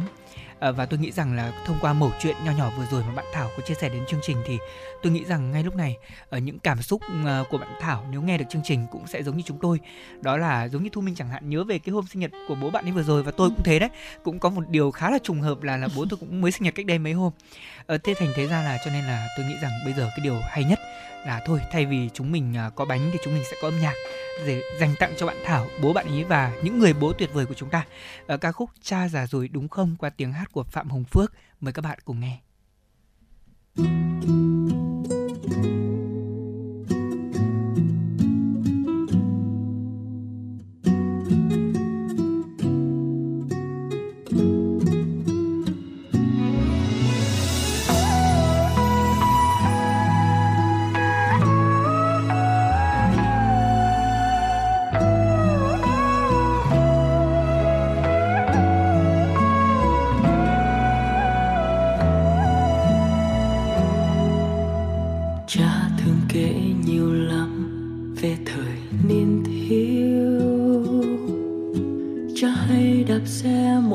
Ờ, 0.59 0.71
và 0.71 0.85
tôi 0.85 0.99
nghĩ 0.99 1.11
rằng 1.11 1.35
là 1.35 1.51
thông 1.65 1.77
qua 1.81 1.93
mẩu 1.93 2.11
chuyện 2.19 2.35
nho 2.45 2.51
nhỏ 2.51 2.71
vừa 2.77 2.85
rồi 2.91 3.03
mà 3.07 3.13
bạn 3.15 3.25
Thảo 3.33 3.49
có 3.57 3.63
chia 3.63 3.73
sẻ 3.73 3.89
đến 3.89 4.05
chương 4.05 4.19
trình 4.23 4.37
thì 4.45 4.57
tôi 5.03 5.11
nghĩ 5.11 5.25
rằng 5.25 5.51
ngay 5.51 5.63
lúc 5.63 5.75
này 5.75 5.97
ở 6.29 6.37
những 6.37 6.59
cảm 6.59 6.81
xúc 6.81 7.01
ờ, 7.25 7.43
của 7.49 7.57
bạn 7.57 7.69
Thảo 7.81 8.05
nếu 8.11 8.21
nghe 8.21 8.37
được 8.37 8.45
chương 8.49 8.61
trình 8.65 8.87
cũng 8.91 9.07
sẽ 9.07 9.23
giống 9.23 9.37
như 9.37 9.43
chúng 9.45 9.57
tôi. 9.61 9.79
Đó 10.21 10.37
là 10.37 10.67
giống 10.67 10.83
như 10.83 10.89
Thu 10.89 11.01
Minh 11.01 11.15
chẳng 11.15 11.29
hạn, 11.29 11.49
nhớ 11.49 11.63
về 11.63 11.79
cái 11.79 11.93
hôm 11.93 12.05
sinh 12.07 12.19
nhật 12.19 12.31
của 12.47 12.55
bố 12.55 12.69
bạn 12.69 12.85
ấy 12.85 12.91
vừa 12.91 13.03
rồi 13.03 13.23
và 13.23 13.31
tôi 13.31 13.49
cũng 13.49 13.63
thế 13.63 13.79
đấy. 13.79 13.89
Cũng 14.23 14.39
có 14.39 14.49
một 14.49 14.69
điều 14.69 14.91
khá 14.91 15.09
là 15.09 15.17
trùng 15.23 15.41
hợp 15.41 15.63
là 15.63 15.77
là 15.77 15.87
bố 15.95 16.05
tôi 16.09 16.17
cũng 16.19 16.41
mới 16.41 16.51
sinh 16.51 16.63
nhật 16.63 16.75
cách 16.75 16.85
đây 16.85 16.99
mấy 16.99 17.13
hôm. 17.13 17.31
Thế 18.03 18.13
thành 18.13 18.29
thế 18.35 18.47
ra 18.47 18.61
là 18.61 18.77
cho 18.85 18.91
nên 18.91 19.03
là 19.05 19.27
tôi 19.37 19.45
nghĩ 19.45 19.55
rằng 19.61 19.71
bây 19.85 19.93
giờ 19.93 20.09
cái 20.15 20.23
điều 20.23 20.39
hay 20.49 20.63
nhất 20.63 20.79
là 21.25 21.41
thôi 21.45 21.59
thay 21.71 21.85
vì 21.85 22.09
chúng 22.13 22.31
mình 22.31 22.57
à, 22.57 22.69
có 22.75 22.85
bánh 22.85 23.09
thì 23.13 23.19
chúng 23.23 23.33
mình 23.33 23.43
sẽ 23.51 23.57
có 23.61 23.67
âm 23.67 23.79
nhạc 23.79 23.93
để 24.45 24.61
dành 24.79 24.95
tặng 24.99 25.13
cho 25.17 25.25
bạn 25.25 25.37
Thảo, 25.45 25.67
bố 25.81 25.93
bạn 25.93 26.07
ý 26.07 26.23
và 26.23 26.53
những 26.63 26.79
người 26.79 26.93
bố 26.93 27.13
tuyệt 27.13 27.33
vời 27.33 27.45
của 27.45 27.53
chúng 27.53 27.69
ta. 27.69 27.85
Ở 28.27 28.37
ca 28.37 28.51
khúc 28.51 28.69
Cha 28.81 29.07
già 29.07 29.27
rồi 29.27 29.47
đúng 29.47 29.67
không 29.67 29.95
qua 29.99 30.09
tiếng 30.09 30.33
hát 30.33 30.51
của 30.51 30.63
Phạm 30.63 30.89
Hồng 30.89 31.03
Phước. 31.03 31.33
Mời 31.61 31.73
các 31.73 31.81
bạn 31.81 31.99
cùng 32.05 32.19
nghe. 32.19 32.39
Thank 33.77 34.23
you 35.63 35.84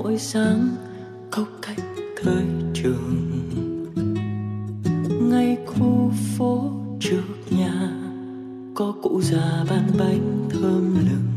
mỗi 0.02 0.18
sáng 0.18 0.68
câu 1.30 1.44
cách 1.62 1.78
thời 2.22 2.44
trường. 2.74 3.30
Ngay 5.30 5.58
khu 5.66 6.12
phố 6.36 6.70
trước 7.00 7.22
nhà 7.50 7.92
có 8.74 8.94
cụ 9.02 9.20
già 9.22 9.64
bán 9.70 9.90
bánh 9.98 10.48
thơm 10.50 10.94
lừng. 10.94 11.28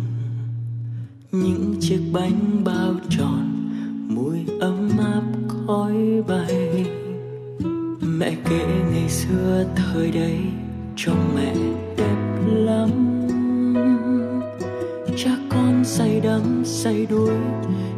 Những 1.31 1.75
chiếc 1.79 1.99
bánh 2.13 2.63
bao 2.63 2.93
tròn, 3.09 3.69
mùi 4.07 4.39
ấm 4.59 4.89
áp 4.99 5.23
khói 5.47 6.23
bay. 6.27 6.85
Mẹ 8.01 8.35
kể 8.49 8.65
ngày 8.91 9.09
xưa 9.09 9.65
thời 9.75 10.11
đấy 10.11 10.39
trông 10.95 11.35
mẹ 11.35 11.55
đẹp 11.97 12.39
lắm. 12.45 12.89
Cha 15.17 15.31
con 15.49 15.83
say 15.85 16.19
đắm 16.23 16.61
say 16.65 17.05
đuối, 17.09 17.33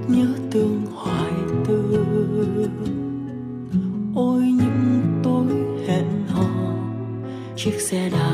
nhớ 0.08 0.26
chiếc 7.90 8.25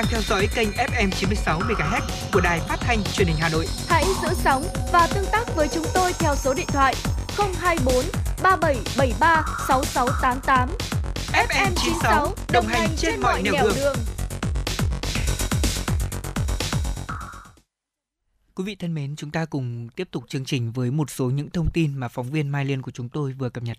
đang 0.00 0.08
theo 0.10 0.20
dõi 0.20 0.48
kênh 0.54 0.68
FM 0.70 1.10
96 1.10 1.60
MHz 1.60 2.00
của 2.32 2.40
đài 2.40 2.60
phát 2.60 2.76
thanh 2.80 3.02
truyền 3.12 3.28
hình 3.28 3.36
Hà 3.40 3.48
Nội. 3.48 3.66
Hãy 3.88 4.04
giữ 4.22 4.28
sóng 4.34 4.64
và 4.92 5.08
tương 5.14 5.24
tác 5.32 5.56
với 5.56 5.68
chúng 5.68 5.84
tôi 5.94 6.12
theo 6.12 6.34
số 6.36 6.54
điện 6.54 6.66
thoại 6.68 6.94
024 7.58 8.04
3773 8.42 9.44
6688. 9.68 10.68
FM 11.32 11.72
96 11.76 12.24
đồng, 12.24 12.34
đồng 12.52 12.66
hành 12.66 12.88
trên, 12.88 12.96
trên 12.96 13.20
mọi 13.20 13.42
nẻo 13.42 13.52
đường. 13.62 13.72
đường. 13.76 13.96
Quý 18.54 18.64
vị 18.64 18.74
thân 18.74 18.94
mến, 18.94 19.16
chúng 19.16 19.30
ta 19.30 19.44
cùng 19.44 19.88
tiếp 19.96 20.08
tục 20.10 20.24
chương 20.28 20.44
trình 20.44 20.72
với 20.72 20.90
một 20.90 21.10
số 21.10 21.30
những 21.30 21.50
thông 21.50 21.70
tin 21.70 21.98
mà 21.98 22.08
phóng 22.08 22.30
viên 22.30 22.48
Mai 22.48 22.64
Liên 22.64 22.82
của 22.82 22.90
chúng 22.90 23.08
tôi 23.08 23.32
vừa 23.32 23.48
cập 23.48 23.62
nhật. 23.64 23.78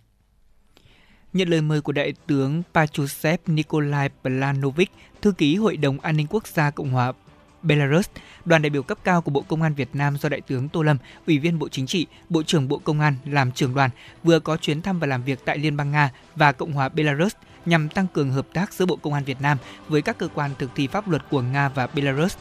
Nhận 1.33 1.49
lời 1.49 1.61
mời 1.61 1.81
của 1.81 1.91
Đại 1.91 2.13
tướng 2.27 2.63
Pachusev 2.73 3.39
Nikolai 3.47 4.09
Planovic, 4.23 4.91
thư 5.21 5.31
ký 5.31 5.55
Hội 5.55 5.77
đồng 5.77 5.99
An 5.99 6.17
ninh 6.17 6.27
Quốc 6.29 6.47
gia 6.47 6.71
Cộng 6.71 6.89
hòa 6.89 7.13
Belarus, 7.61 8.09
đoàn 8.45 8.61
đại 8.61 8.69
biểu 8.69 8.83
cấp 8.83 8.97
cao 9.03 9.21
của 9.21 9.31
Bộ 9.31 9.41
Công 9.47 9.61
an 9.61 9.73
Việt 9.73 9.89
Nam 9.93 10.17
do 10.17 10.29
Đại 10.29 10.41
tướng 10.41 10.69
Tô 10.69 10.81
Lâm, 10.83 10.97
Ủy 11.27 11.39
viên 11.39 11.59
Bộ 11.59 11.69
Chính 11.69 11.87
trị, 11.87 12.07
Bộ 12.29 12.43
trưởng 12.43 12.67
Bộ 12.67 12.77
Công 12.77 12.99
an 12.99 13.15
làm 13.25 13.51
trưởng 13.51 13.73
đoàn, 13.73 13.89
vừa 14.23 14.39
có 14.39 14.57
chuyến 14.57 14.81
thăm 14.81 14.99
và 14.99 15.07
làm 15.07 15.23
việc 15.23 15.39
tại 15.45 15.57
Liên 15.57 15.77
bang 15.77 15.91
Nga 15.91 16.11
và 16.35 16.51
Cộng 16.51 16.71
hòa 16.71 16.89
Belarus 16.89 17.33
nhằm 17.65 17.89
tăng 17.89 18.07
cường 18.13 18.31
hợp 18.31 18.47
tác 18.53 18.73
giữa 18.73 18.85
Bộ 18.85 18.95
Công 18.95 19.13
an 19.13 19.23
Việt 19.23 19.41
Nam 19.41 19.57
với 19.87 20.01
các 20.01 20.17
cơ 20.17 20.27
quan 20.27 20.51
thực 20.59 20.71
thi 20.75 20.87
pháp 20.87 21.09
luật 21.09 21.23
của 21.29 21.41
Nga 21.41 21.69
và 21.69 21.87
Belarus. 21.87 22.37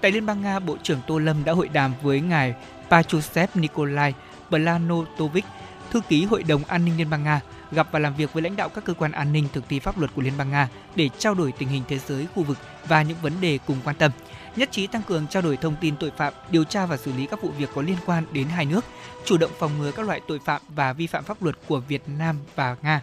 Tại 0.00 0.12
Liên 0.12 0.26
bang 0.26 0.42
Nga, 0.42 0.58
Bộ 0.58 0.76
trưởng 0.82 1.00
Tô 1.06 1.18
Lâm 1.18 1.44
đã 1.44 1.52
hội 1.52 1.68
đàm 1.68 1.94
với 2.02 2.20
ngài 2.20 2.54
Pachusev 2.90 3.50
Nikolai 3.54 4.14
Planotovic, 4.48 5.44
thư 5.90 6.00
ký 6.08 6.24
Hội 6.24 6.42
đồng 6.42 6.64
An 6.64 6.84
ninh 6.84 6.96
Liên 6.96 7.10
bang 7.10 7.24
Nga, 7.24 7.40
gặp 7.72 7.88
và 7.92 7.98
làm 7.98 8.14
việc 8.14 8.32
với 8.32 8.42
lãnh 8.42 8.56
đạo 8.56 8.68
các 8.68 8.84
cơ 8.84 8.94
quan 8.94 9.12
an 9.12 9.32
ninh 9.32 9.48
thực 9.52 9.68
thi 9.68 9.78
pháp 9.78 9.98
luật 9.98 10.10
của 10.14 10.22
Liên 10.22 10.32
bang 10.38 10.50
Nga 10.50 10.68
để 10.96 11.08
trao 11.18 11.34
đổi 11.34 11.52
tình 11.52 11.68
hình 11.68 11.82
thế 11.88 11.98
giới, 11.98 12.26
khu 12.34 12.42
vực 12.42 12.58
và 12.88 13.02
những 13.02 13.18
vấn 13.22 13.32
đề 13.40 13.58
cùng 13.66 13.76
quan 13.84 13.96
tâm. 13.96 14.10
Nhất 14.56 14.68
trí 14.72 14.86
tăng 14.86 15.02
cường 15.02 15.26
trao 15.26 15.42
đổi 15.42 15.56
thông 15.56 15.76
tin 15.80 15.96
tội 15.96 16.12
phạm, 16.16 16.32
điều 16.50 16.64
tra 16.64 16.86
và 16.86 16.96
xử 16.96 17.12
lý 17.12 17.26
các 17.26 17.42
vụ 17.42 17.50
việc 17.50 17.70
có 17.74 17.82
liên 17.82 17.96
quan 18.06 18.24
đến 18.32 18.48
hai 18.48 18.64
nước, 18.64 18.84
chủ 19.24 19.36
động 19.36 19.50
phòng 19.58 19.78
ngừa 19.78 19.92
các 19.92 20.06
loại 20.06 20.20
tội 20.28 20.38
phạm 20.44 20.62
và 20.68 20.92
vi 20.92 21.06
phạm 21.06 21.24
pháp 21.24 21.42
luật 21.42 21.56
của 21.66 21.80
Việt 21.80 22.02
Nam 22.18 22.38
và 22.54 22.76
Nga. 22.82 23.00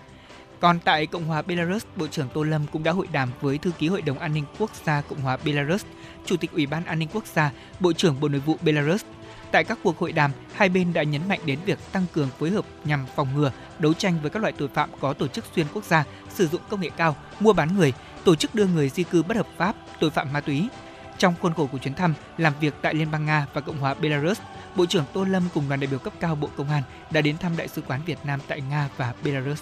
Còn 0.60 0.80
tại 0.80 1.06
Cộng 1.06 1.26
hòa 1.26 1.42
Belarus, 1.42 1.84
Bộ 1.96 2.08
trưởng 2.08 2.30
Tô 2.34 2.44
Lâm 2.44 2.66
cũng 2.72 2.84
đã 2.84 2.92
hội 2.92 3.08
đàm 3.12 3.30
với 3.42 3.58
thư 3.58 3.72
ký 3.72 3.88
Hội 3.88 4.02
đồng 4.02 4.20
An 4.20 4.34
ninh 4.34 4.46
Quốc 4.60 4.72
gia 4.86 5.02
Cộng 5.02 5.22
hòa 5.22 5.38
Belarus, 5.46 5.86
Chủ 6.26 6.38
tịch 6.38 6.52
Ủy 6.52 6.66
ban 6.66 6.86
An 6.86 7.00
ninh 7.00 7.10
Quốc 7.14 7.26
gia, 7.26 7.52
Bộ 7.80 7.94
trưởng 7.94 8.20
Bộ 8.20 8.28
Nội 8.28 8.42
vụ 8.46 8.58
Belarus 8.62 9.04
Tại 9.54 9.64
các 9.64 9.80
cuộc 9.84 10.00
hội 10.00 10.12
đàm, 10.12 10.32
hai 10.54 10.70
bên 10.70 10.94
đã 10.94 11.04
nhấn 11.04 11.22
mạnh 11.28 11.40
đến 11.46 11.60
việc 11.66 11.80
tăng 11.92 12.06
cường 12.14 12.30
phối 12.40 12.50
hợp 12.50 12.66
nhằm 12.86 13.06
phòng 13.16 13.28
ngừa, 13.36 13.52
đấu 13.80 13.94
tranh 13.94 14.20
với 14.22 14.30
các 14.30 14.40
loại 14.40 14.54
tội 14.58 14.68
phạm 14.68 14.90
có 15.00 15.14
tổ 15.14 15.28
chức 15.28 15.46
xuyên 15.56 15.66
quốc 15.74 15.84
gia, 15.84 16.04
sử 16.30 16.48
dụng 16.48 16.62
công 16.70 16.82
nghệ 16.82 16.90
cao, 16.98 17.16
mua 17.40 17.54
bán 17.54 17.78
người, 17.78 17.94
tổ 18.24 18.36
chức 18.36 18.56
đưa 18.56 18.66
người 18.66 18.90
di 18.90 19.04
cư 19.04 19.24
bất 19.24 19.38
hợp 19.38 19.48
pháp, 19.58 19.76
tội 20.00 20.10
phạm 20.10 20.34
ma 20.34 20.42
túy. 20.42 20.68
Trong 21.18 21.34
khuôn 21.42 21.54
khổ 21.54 21.68
của 21.72 21.78
chuyến 21.78 21.94
thăm, 21.94 22.14
làm 22.38 22.54
việc 22.60 22.74
tại 22.82 22.94
Liên 22.94 23.12
bang 23.12 23.26
Nga 23.26 23.48
và 23.54 23.62
Cộng 23.62 23.78
hòa 23.78 23.94
Belarus, 23.94 24.40
Bộ 24.76 24.86
trưởng 24.86 25.06
Tô 25.14 25.24
Lâm 25.24 25.44
cùng 25.54 25.64
đoàn 25.68 25.80
đại 25.80 25.88
biểu 25.88 26.00
cấp 26.00 26.14
cao 26.20 26.36
Bộ 26.36 26.50
Công 26.58 26.70
an 26.70 26.84
đã 27.12 27.22
đến 27.22 27.38
thăm 27.38 27.58
Đại 27.58 27.68
sứ 27.68 27.82
quán 27.82 28.02
Việt 28.06 28.20
Nam 28.24 28.40
tại 28.48 28.62
Nga 28.62 28.90
và 28.98 29.14
Belarus 29.24 29.62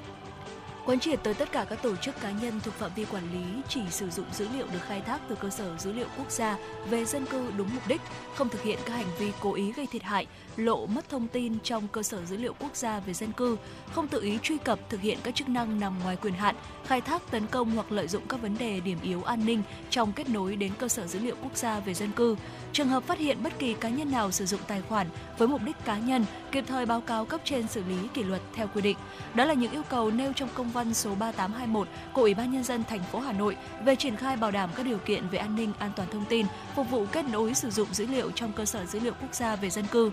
quán 0.86 1.00
triệt 1.00 1.20
tới 1.24 1.34
tất 1.34 1.52
cả 1.52 1.66
các 1.70 1.82
tổ 1.82 1.96
chức 1.96 2.22
cá 2.22 2.32
nhân 2.32 2.60
thuộc 2.64 2.74
phạm 2.74 2.92
vi 2.96 3.06
quản 3.06 3.24
lý 3.34 3.62
chỉ 3.70 3.82
sử 3.90 4.10
dụng 4.10 4.26
dữ 4.34 4.48
liệu 4.54 4.68
được 4.74 4.80
khai 4.88 5.02
thác 5.02 5.20
từ 5.30 5.36
cơ 5.36 5.50
sở 5.50 5.78
dữ 5.78 5.94
liệu 5.94 6.08
quốc 6.18 6.32
gia 6.32 6.58
về 6.90 7.06
dân 7.06 7.26
cư 7.26 7.52
đúng 7.58 7.70
mục 7.74 7.88
đích, 7.88 8.02
không 8.36 8.50
thực 8.50 8.64
hiện 8.64 8.80
các 8.86 8.94
hành 8.94 9.12
vi 9.20 9.32
cố 9.40 9.54
ý 9.54 9.72
gây 9.72 9.88
thiệt 9.92 10.04
hại, 10.04 10.28
lộ 10.65 10.86
mất 10.86 11.10
thông 11.10 11.27
tin 11.27 11.60
trong 11.63 11.88
cơ 11.88 12.03
sở 12.03 12.25
dữ 12.25 12.38
liệu 12.38 12.53
quốc 12.60 12.75
gia 12.75 13.00
về 13.00 13.13
dân 13.13 13.32
cư, 13.32 13.58
không 13.91 14.08
tự 14.08 14.22
ý 14.22 14.39
truy 14.44 14.58
cập 14.58 14.80
thực 14.89 15.01
hiện 15.01 15.18
các 15.24 15.36
chức 15.36 15.50
năng 15.50 15.80
nằm 15.80 16.00
ngoài 16.03 16.15
quyền 16.22 16.34
hạn, 16.34 16.56
khai 16.86 17.01
thác 17.01 17.32
tấn 17.32 17.48
công 17.48 17.72
hoặc 17.72 17.91
lợi 17.91 18.08
dụng 18.08 18.27
các 18.30 18.41
vấn 18.41 18.58
đề 18.58 18.80
điểm 18.80 18.98
yếu 19.01 19.24
an 19.24 19.46
ninh 19.46 19.63
trong 19.89 20.12
kết 20.12 20.30
nối 20.30 20.56
đến 20.56 20.72
cơ 20.77 20.88
sở 20.88 21.08
dữ 21.08 21.20
liệu 21.20 21.36
quốc 21.44 21.58
gia 21.58 21.80
về 21.80 21.94
dân 21.94 22.12
cư. 22.12 22.36
Trường 22.74 22.88
hợp 22.88 23.03
phát 23.03 23.18
hiện 23.18 23.44
bất 23.44 23.60
kỳ 23.60 23.74
cá 23.74 23.89
nhân 23.89 24.12
nào 24.12 24.32
sử 24.32 24.46
dụng 24.46 24.60
tài 24.68 24.82
khoản 24.82 25.08
với 25.38 25.48
mục 25.48 25.62
đích 25.65 25.86
cá 25.86 25.98
nhân, 25.98 26.25
kịp 26.51 26.63
thời 26.68 26.86
báo 26.86 27.01
cáo 27.01 27.25
cấp 27.25 27.41
trên 27.44 27.68
xử 27.68 27.84
lý 27.84 28.08
kỷ 28.13 28.24
luật 28.24 28.41
theo 28.53 28.68
quy 28.74 28.82
định. 28.82 28.98
Đó 29.34 29.46
là 29.46 29.53
những 29.53 29.72
yêu 29.72 29.84
cầu 29.89 30.12
nêu 30.12 30.34
trong 30.34 30.50
công 30.53 30.72
văn 30.72 30.94
số 30.94 31.15
3821 31.15 31.88
của 32.13 32.22
Ủy 32.22 32.34
ban 32.34 32.51
nhân 32.51 32.63
dân 32.63 32.84
thành 32.84 33.03
phố 33.12 33.20
Hà 33.20 33.34
Nội 33.34 33.58
về 33.86 33.96
triển 33.96 34.15
khai 34.15 34.38
bảo 34.38 34.51
đảm 34.51 34.70
các 34.75 34.86
điều 34.86 34.98
kiện 34.98 35.27
về 35.27 35.39
an 35.39 35.56
ninh 35.56 35.72
an 35.80 35.91
toàn 35.96 36.10
thông 36.12 36.25
tin, 36.30 36.46
phục 36.75 36.89
vụ 36.89 37.06
kết 37.12 37.25
nối 37.25 37.53
sử 37.53 37.70
dụng 37.70 37.88
dữ 37.91 38.06
liệu 38.06 38.32
trong 38.32 38.53
cơ 38.53 38.65
sở 38.65 38.86
dữ 38.86 39.00
liệu 39.00 39.13
quốc 39.22 39.36
gia 39.36 39.56
về 39.56 39.70
dân 39.70 39.86
cư. 39.91 40.12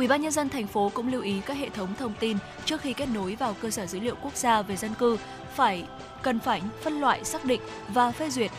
Ủy 0.00 0.08
ban 0.08 0.22
nhân 0.22 0.32
dân 0.32 0.48
thành 0.48 0.66
phố 0.66 0.90
cũng 0.94 1.12
lưu 1.12 1.22
ý 1.22 1.40
các 1.46 1.56
hệ 1.56 1.68
thống 1.68 1.88
thông 1.98 2.12
tin 2.20 2.36
trước 2.64 2.80
khi 2.80 2.92
kết 2.92 3.08
nối 3.14 3.34
vào 3.34 3.56
cơ 3.60 3.70
sở 3.70 3.86
dữ 3.86 4.00
liệu 4.00 4.14
quốc 4.22 4.36
gia 4.36 4.62
về 4.62 4.76
dân 4.76 4.94
cư 4.94 5.16
phải 5.54 5.84
cần 6.22 6.40
phải 6.40 6.62
phân 6.82 7.00
loại 7.00 7.24
xác 7.24 7.44
định 7.44 7.60
và 7.88 8.10
phê 8.10 8.30
duyệt 8.30 8.50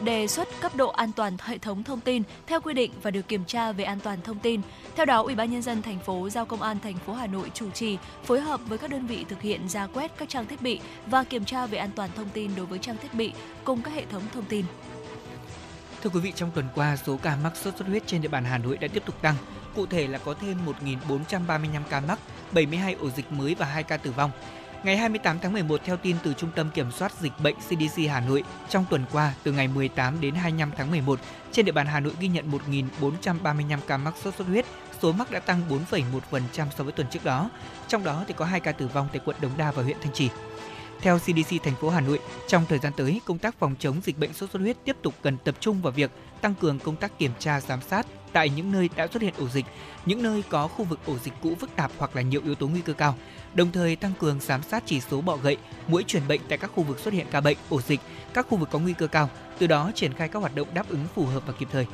đề 0.00 0.26
xuất 0.26 0.48
cấp 0.60 0.76
độ 0.76 0.88
an 0.88 1.12
toàn 1.16 1.36
hệ 1.40 1.58
thống 1.58 1.82
thông 1.82 2.00
tin 2.00 2.22
theo 2.46 2.60
quy 2.60 2.74
định 2.74 2.90
và 3.02 3.10
được 3.10 3.28
kiểm 3.28 3.44
tra 3.44 3.72
về 3.72 3.84
an 3.84 3.98
toàn 4.00 4.18
thông 4.24 4.38
tin. 4.38 4.60
Theo 4.96 5.06
đó, 5.06 5.22
Ủy 5.22 5.34
ban 5.34 5.50
nhân 5.50 5.62
dân 5.62 5.82
thành 5.82 5.98
phố 5.98 6.30
giao 6.30 6.46
Công 6.46 6.62
an 6.62 6.78
thành 6.82 6.96
phố 6.96 7.12
Hà 7.12 7.26
Nội 7.26 7.50
chủ 7.54 7.70
trì 7.70 7.98
phối 8.24 8.40
hợp 8.40 8.60
với 8.66 8.78
các 8.78 8.90
đơn 8.90 9.06
vị 9.06 9.24
thực 9.28 9.40
hiện 9.40 9.68
ra 9.68 9.86
quét 9.86 10.12
các 10.18 10.28
trang 10.28 10.46
thiết 10.46 10.62
bị 10.62 10.80
và 11.06 11.24
kiểm 11.24 11.44
tra 11.44 11.66
về 11.66 11.78
an 11.78 11.90
toàn 11.96 12.10
thông 12.16 12.28
tin 12.32 12.50
đối 12.56 12.66
với 12.66 12.78
trang 12.78 12.96
thiết 13.02 13.14
bị 13.14 13.32
cùng 13.64 13.82
các 13.82 13.94
hệ 13.94 14.04
thống 14.04 14.22
thông 14.34 14.44
tin. 14.44 14.64
Thưa 16.02 16.10
quý 16.10 16.20
vị, 16.20 16.32
trong 16.36 16.50
tuần 16.54 16.66
qua, 16.74 16.96
số 16.96 17.18
ca 17.22 17.36
mắc 17.36 17.56
sốt 17.56 17.76
xuất 17.76 17.88
huyết 17.88 18.06
trên 18.06 18.22
địa 18.22 18.28
bàn 18.28 18.44
Hà 18.44 18.58
Nội 18.58 18.76
đã 18.76 18.88
tiếp 18.88 19.02
tục 19.06 19.22
tăng. 19.22 19.34
Cụ 19.74 19.86
thể 19.86 20.06
là 20.06 20.18
có 20.18 20.34
thêm 20.34 20.58
1.435 21.08 21.82
ca 21.90 22.00
mắc, 22.00 22.18
72 22.52 22.94
ổ 22.94 23.10
dịch 23.10 23.32
mới 23.32 23.54
và 23.54 23.66
2 23.66 23.82
ca 23.82 23.96
tử 23.96 24.10
vong. 24.10 24.30
Ngày 24.84 24.96
28 24.96 25.38
tháng 25.38 25.52
11, 25.52 25.80
theo 25.84 25.96
tin 25.96 26.16
từ 26.22 26.34
Trung 26.34 26.50
tâm 26.56 26.70
Kiểm 26.74 26.92
soát 26.92 27.12
Dịch 27.20 27.32
bệnh 27.42 27.54
CDC 27.54 28.00
Hà 28.10 28.20
Nội, 28.20 28.44
trong 28.68 28.84
tuần 28.90 29.04
qua, 29.12 29.34
từ 29.42 29.52
ngày 29.52 29.68
18 29.68 30.20
đến 30.20 30.34
25 30.34 30.70
tháng 30.76 30.90
11, 30.90 31.20
trên 31.52 31.64
địa 31.66 31.72
bàn 31.72 31.86
Hà 31.86 32.00
Nội 32.00 32.12
ghi 32.20 32.28
nhận 32.28 32.50
1.435 33.00 33.78
ca 33.86 33.96
mắc 33.96 34.14
sốt 34.24 34.34
xuất 34.34 34.48
huyết, 34.48 34.64
số 35.02 35.12
mắc 35.12 35.30
đã 35.30 35.40
tăng 35.40 35.60
4,1% 35.90 36.66
so 36.76 36.84
với 36.84 36.92
tuần 36.92 37.06
trước 37.10 37.24
đó. 37.24 37.50
Trong 37.88 38.04
đó 38.04 38.24
thì 38.28 38.34
có 38.36 38.44
2 38.44 38.60
ca 38.60 38.72
tử 38.72 38.86
vong 38.86 39.08
tại 39.12 39.20
quận 39.24 39.36
Đống 39.40 39.52
Đa 39.56 39.70
và 39.70 39.82
huyện 39.82 39.96
Thanh 40.02 40.12
Trì. 40.12 40.28
Theo 41.00 41.18
CDC 41.18 41.62
thành 41.62 41.74
phố 41.80 41.90
Hà 41.90 42.00
Nội, 42.00 42.18
trong 42.48 42.66
thời 42.68 42.78
gian 42.78 42.92
tới, 42.96 43.20
công 43.24 43.38
tác 43.38 43.58
phòng 43.58 43.74
chống 43.78 44.00
dịch 44.04 44.18
bệnh 44.18 44.32
sốt 44.32 44.50
xuất 44.50 44.62
huyết 44.62 44.76
tiếp 44.84 44.96
tục 45.02 45.14
cần 45.22 45.36
tập 45.44 45.54
trung 45.60 45.82
vào 45.82 45.92
việc 45.92 46.10
tăng 46.40 46.54
cường 46.54 46.78
công 46.78 46.96
tác 46.96 47.18
kiểm 47.18 47.32
tra 47.38 47.60
giám 47.60 47.80
sát, 47.80 48.06
tại 48.32 48.48
những 48.48 48.72
nơi 48.72 48.90
đã 48.96 49.06
xuất 49.06 49.22
hiện 49.22 49.34
ổ 49.38 49.48
dịch, 49.48 49.66
những 50.06 50.22
nơi 50.22 50.42
có 50.48 50.68
khu 50.68 50.84
vực 50.84 51.00
ổ 51.06 51.18
dịch 51.18 51.34
cũ 51.42 51.54
phức 51.60 51.76
tạp 51.76 51.90
hoặc 51.98 52.16
là 52.16 52.22
nhiều 52.22 52.40
yếu 52.44 52.54
tố 52.54 52.68
nguy 52.68 52.80
cơ 52.80 52.92
cao. 52.92 53.14
Đồng 53.54 53.72
thời 53.72 53.96
tăng 53.96 54.12
cường 54.20 54.40
giám 54.40 54.62
sát 54.62 54.82
chỉ 54.86 55.00
số 55.00 55.20
bọ 55.20 55.36
gậy, 55.36 55.56
mũi 55.88 56.04
truyền 56.06 56.28
bệnh 56.28 56.40
tại 56.48 56.58
các 56.58 56.70
khu 56.74 56.82
vực 56.82 56.98
xuất 56.98 57.14
hiện 57.14 57.26
ca 57.30 57.40
bệnh, 57.40 57.56
ổ 57.68 57.80
dịch, 57.80 58.00
các 58.34 58.46
khu 58.50 58.58
vực 58.58 58.68
có 58.72 58.78
nguy 58.78 58.92
cơ 58.92 59.06
cao, 59.06 59.30
từ 59.58 59.66
đó 59.66 59.90
triển 59.94 60.14
khai 60.14 60.28
các 60.28 60.38
hoạt 60.38 60.54
động 60.54 60.68
đáp 60.74 60.88
ứng 60.88 61.04
phù 61.14 61.26
hợp 61.26 61.42
và 61.46 61.52
kịp 61.52 61.68
thời. 61.72 61.86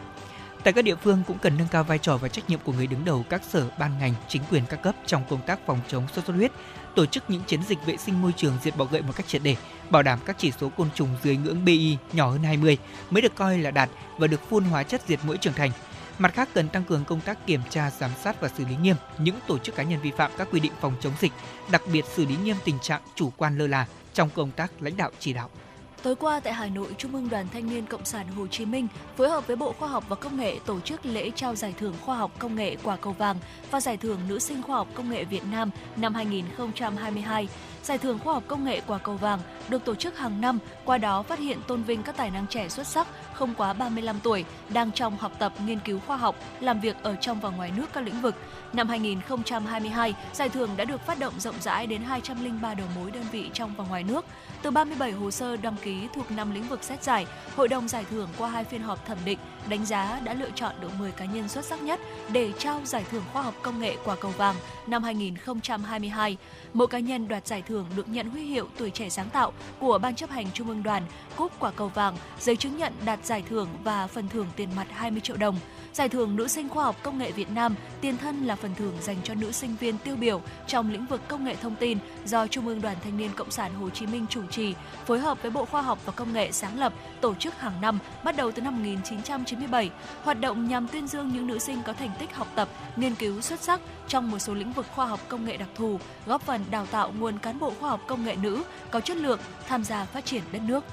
Tại 0.65 0.73
các 0.73 0.83
địa 0.83 0.95
phương 0.95 1.23
cũng 1.27 1.39
cần 1.39 1.57
nâng 1.59 1.69
cao 1.69 1.85
vai 1.85 1.99
trò 1.99 2.17
và 2.17 2.29
trách 2.29 2.51
nhiệm 2.51 2.61
của 2.65 2.73
người 2.73 2.87
đứng 2.87 3.05
đầu 3.05 3.25
các 3.29 3.43
sở, 3.51 3.69
ban 3.79 3.99
ngành, 3.99 4.15
chính 4.29 4.43
quyền 4.51 4.63
các 4.69 4.83
cấp 4.83 4.95
trong 5.07 5.23
công 5.29 5.41
tác 5.47 5.67
phòng 5.67 5.81
chống 5.89 6.07
sốt 6.15 6.25
xuất 6.25 6.37
huyết, 6.37 6.53
tổ 6.95 7.07
chức 7.07 7.31
những 7.31 7.43
chiến 7.47 7.63
dịch 7.63 7.79
vệ 7.87 7.97
sinh 7.97 8.23
môi 8.23 8.33
trường 8.37 8.53
diệt 8.63 8.77
bọ 8.77 8.85
gậy 8.85 9.03
một 9.03 9.13
cách 9.17 9.27
triệt 9.27 9.43
để, 9.45 9.57
bảo 9.91 10.03
đảm 10.03 10.19
các 10.25 10.37
chỉ 10.39 10.53
số 10.61 10.69
côn 10.69 10.89
trùng 10.95 11.09
dưới 11.23 11.37
ngưỡng 11.37 11.65
BI 11.65 11.97
nhỏ 12.13 12.31
hơn 12.31 12.43
20 12.43 12.79
mới 13.11 13.23
được 13.23 13.35
coi 13.35 13.59
là 13.59 13.71
đạt 13.71 13.91
và 14.19 14.27
được 14.27 14.49
phun 14.49 14.65
hóa 14.65 14.83
chất 14.83 15.03
diệt 15.09 15.19
mũi 15.25 15.37
trưởng 15.37 15.55
thành. 15.55 15.71
Mặt 16.19 16.35
khác 16.35 16.49
cần 16.55 16.69
tăng 16.69 16.85
cường 16.85 17.05
công 17.05 17.21
tác 17.21 17.47
kiểm 17.47 17.61
tra, 17.71 17.91
giám 17.91 18.11
sát 18.23 18.41
và 18.41 18.49
xử 18.49 18.65
lý 18.65 18.77
nghiêm 18.83 18.97
những 19.19 19.37
tổ 19.47 19.59
chức 19.59 19.75
cá 19.75 19.83
nhân 19.83 20.01
vi 20.01 20.11
phạm 20.11 20.31
các 20.39 20.49
quy 20.53 20.61
định 20.61 20.73
phòng 20.81 20.95
chống 21.01 21.13
dịch, 21.21 21.33
đặc 21.71 21.83
biệt 21.93 22.05
xử 22.05 22.27
lý 22.27 22.37
nghiêm 22.45 22.57
tình 22.65 22.79
trạng 22.79 23.03
chủ 23.15 23.33
quan 23.37 23.59
lơ 23.59 23.67
là 23.67 23.87
trong 24.15 24.31
công 24.35 24.51
tác 24.51 24.73
lãnh 24.81 24.97
đạo 24.97 25.11
chỉ 25.19 25.33
đạo. 25.33 25.51
Tối 26.03 26.17
qua 26.17 26.41
tại 26.41 26.53
Hà 26.53 26.67
Nội, 26.67 26.87
Trung 26.99 27.15
ương 27.15 27.29
Đoàn 27.29 27.47
Thanh 27.53 27.71
niên 27.71 27.87
Cộng 27.87 28.05
sản 28.05 28.29
Hồ 28.29 28.47
Chí 28.47 28.65
Minh 28.65 28.89
phối 29.17 29.29
hợp 29.29 29.47
với 29.47 29.57
Bộ 29.57 29.73
Khoa 29.73 29.89
học 29.89 30.05
và 30.09 30.17
Công 30.17 30.37
nghệ 30.37 30.59
tổ 30.67 30.81
chức 30.81 31.07
lễ 31.07 31.31
trao 31.35 31.55
giải 31.55 31.75
thưởng 31.79 31.95
khoa 32.05 32.17
học 32.17 32.31
công 32.39 32.55
nghệ 32.55 32.77
quả 32.83 32.97
cầu 32.97 33.13
vàng 33.13 33.37
và 33.71 33.81
giải 33.81 33.97
thưởng 33.97 34.21
nữ 34.29 34.39
sinh 34.39 34.63
khoa 34.63 34.77
học 34.77 34.89
công 34.95 35.11
nghệ 35.11 35.25
Việt 35.25 35.43
Nam 35.51 35.71
năm 35.97 36.15
2022. 36.15 37.49
Giải 37.89 37.99
thưởng 37.99 38.19
khoa 38.19 38.35
học 38.35 38.43
công 38.47 38.65
nghệ 38.65 38.81
quả 38.87 38.99
cầu 38.99 39.17
vàng 39.17 39.39
được 39.69 39.85
tổ 39.85 39.95
chức 39.95 40.19
hàng 40.19 40.41
năm, 40.41 40.59
qua 40.85 40.99
đó 40.99 41.23
phát 41.23 41.39
hiện 41.39 41.59
tôn 41.67 41.83
vinh 41.83 42.03
các 42.03 42.17
tài 42.17 42.31
năng 42.31 42.47
trẻ 42.47 42.69
xuất 42.69 42.87
sắc 42.87 43.07
không 43.33 43.55
quá 43.57 43.73
35 43.73 44.21
tuổi 44.23 44.45
đang 44.69 44.93
trong 44.93 45.17
học 45.17 45.33
tập 45.39 45.53
nghiên 45.67 45.79
cứu 45.81 46.01
khoa 46.07 46.17
học, 46.17 46.37
làm 46.61 46.81
việc 46.81 46.97
ở 47.03 47.17
trong 47.21 47.41
và 47.41 47.51
ngoài 47.51 47.73
nước 47.77 47.87
các 47.93 48.05
lĩnh 48.05 48.21
vực. 48.21 48.35
Năm 48.73 48.89
2022, 48.89 50.15
giải 50.33 50.49
thưởng 50.49 50.71
đã 50.77 50.85
được 50.85 51.07
phát 51.07 51.19
động 51.19 51.41
rộng 51.41 51.55
rãi 51.61 51.87
đến 51.87 52.03
203 52.03 52.75
đầu 52.75 52.87
mối 52.97 53.11
đơn 53.11 53.25
vị 53.33 53.51
trong 53.53 53.75
và 53.77 53.85
ngoài 53.85 54.05
nước. 54.05 54.25
Từ 54.63 54.71
37 54.71 55.13
hồ 55.13 55.31
sơ 55.31 55.57
đăng 55.57 55.77
ký 55.83 56.09
thuộc 56.15 56.31
5 56.31 56.55
lĩnh 56.55 56.69
vực 56.69 56.85
xét 56.85 57.03
giải, 57.03 57.27
Hội 57.57 57.69
đồng 57.69 57.89
giải 57.89 58.05
thưởng 58.11 58.29
qua 58.39 58.49
hai 58.49 58.65
phiên 58.65 58.83
họp 58.83 59.07
thẩm 59.07 59.19
định, 59.25 59.39
đánh 59.69 59.87
giá 59.87 60.21
đã 60.25 60.35
lựa 60.35 60.51
chọn 60.55 60.75
được 60.81 60.91
10 60.99 61.13
cá 61.13 61.25
nhân 61.25 61.49
xuất 61.49 61.65
sắc 61.65 61.83
nhất 61.83 62.01
để 62.33 62.53
trao 62.59 62.81
giải 62.85 63.05
thưởng 63.11 63.23
khoa 63.33 63.43
học 63.43 63.55
công 63.63 63.81
nghệ 63.81 63.97
quả 64.05 64.17
cầu 64.17 64.31
vàng 64.31 64.55
năm 64.87 65.03
2022. 65.03 66.37
Mỗi 66.73 66.89
cá 66.89 66.99
nhân 66.99 67.29
đoạt 67.29 67.47
giải 67.47 67.63
thưởng 67.63 67.87
được 67.97 68.09
nhận 68.09 68.31
huy 68.31 68.45
hiệu 68.45 68.69
tuổi 68.79 68.91
trẻ 68.91 69.09
sáng 69.09 69.31
tạo 69.31 69.53
của 69.81 69.99
Ban 69.99 70.15
chấp 70.15 70.31
hành 70.31 70.47
Trung 70.55 70.69
ương 70.69 70.83
Đoàn, 70.83 71.03
cúp 71.37 71.53
quả 71.59 71.71
cầu 71.71 71.89
vàng, 71.89 72.17
giấy 72.41 72.57
chứng 72.57 72.77
nhận 72.77 72.93
đạt 73.05 73.27
giải 73.27 73.43
thưởng 73.49 73.69
và 73.85 74.07
phần 74.07 74.29
thưởng 74.29 74.47
tiền 74.57 74.69
mặt 74.77 74.87
20 74.91 75.21
triệu 75.21 75.37
đồng. 75.37 75.57
Giải 75.93 76.09
thưởng 76.09 76.37
Nữ 76.37 76.49
sinh 76.49 76.69
khoa 76.69 76.85
học 76.85 76.97
công 77.03 77.19
nghệ 77.19 77.33
Việt 77.33 77.51
Nam 77.51 77.75
tiền 78.01 78.17
thân 78.17 78.45
là 78.45 78.57
phần 78.57 78.75
thưởng 78.75 78.95
dành 79.01 79.17
cho 79.25 79.35
nữ 79.35 79.53
sinh 79.53 79.77
viên 79.81 79.99
tiêu 79.99 80.17
biểu 80.17 80.43
trong 80.67 80.91
lĩnh 80.91 81.07
vực 81.07 81.21
công 81.29 81.45
nghệ 81.45 81.57
thông 81.63 81.77
tin 81.77 81.99
do 82.25 82.47
Trung 82.47 82.67
ương 82.67 82.81
Đoàn 82.81 82.97
Thanh 83.05 83.17
niên 83.17 83.31
Cộng 83.37 83.51
sản 83.51 83.75
Hồ 83.75 83.91
Chí 83.91 84.07
Minh 84.07 84.27
chủ 84.31 84.47
trì, 84.47 84.75
phối 85.07 85.19
hợp 85.19 85.43
với 85.43 85.51
Bộ 85.51 85.65
Khoa 85.65 85.83
học 85.83 85.99
và 86.05 86.13
Công 86.13 86.33
nghệ 86.33 86.53
sáng 86.53 86.79
lập, 86.79 86.93
tổ 87.21 87.35
chức 87.35 87.55
hàng 87.61 87.81
năm 87.81 87.99
bắt 88.25 88.37
đầu 88.37 88.53
từ 88.53 88.63
năm 88.63 88.77
1997. 88.77 89.91
Hoạt 90.23 90.41
động 90.41 90.69
nhằm 90.69 90.89
tuyên 90.89 91.07
dương 91.07 91.29
những 91.29 91.47
nữ 91.47 91.59
sinh 91.59 91.83
có 91.87 91.93
thành 91.93 92.11
tích 92.19 92.35
học 92.35 92.49
tập, 92.55 92.69
nghiên 92.97 93.15
cứu 93.15 93.41
xuất 93.41 93.61
sắc 93.61 93.81
trong 94.09 94.31
một 94.31 94.39
số 94.39 94.55
lĩnh 94.55 94.73
vực 94.73 94.87
khoa 94.95 95.07
học 95.07 95.21
công 95.29 95.45
nghệ 95.45 95.57
đặc 95.57 95.69
thù, 95.75 96.01
góp 96.27 96.43
phần 96.43 96.65
đào 96.71 96.87
tạo 96.87 97.13
nguồn 97.19 97.39
cán 97.39 97.59
bộ 97.59 97.73
khoa 97.81 97.91
học 97.91 98.01
công 98.07 98.25
nghệ 98.25 98.37
nữ 98.43 98.63
có 98.91 99.01
chất 99.01 99.17
lượng 99.17 99.41
tham 99.69 99.85
gia 99.85 100.05
phát 100.05 100.25
triển 100.25 100.43
đất 100.53 100.63
nước. 100.67 100.85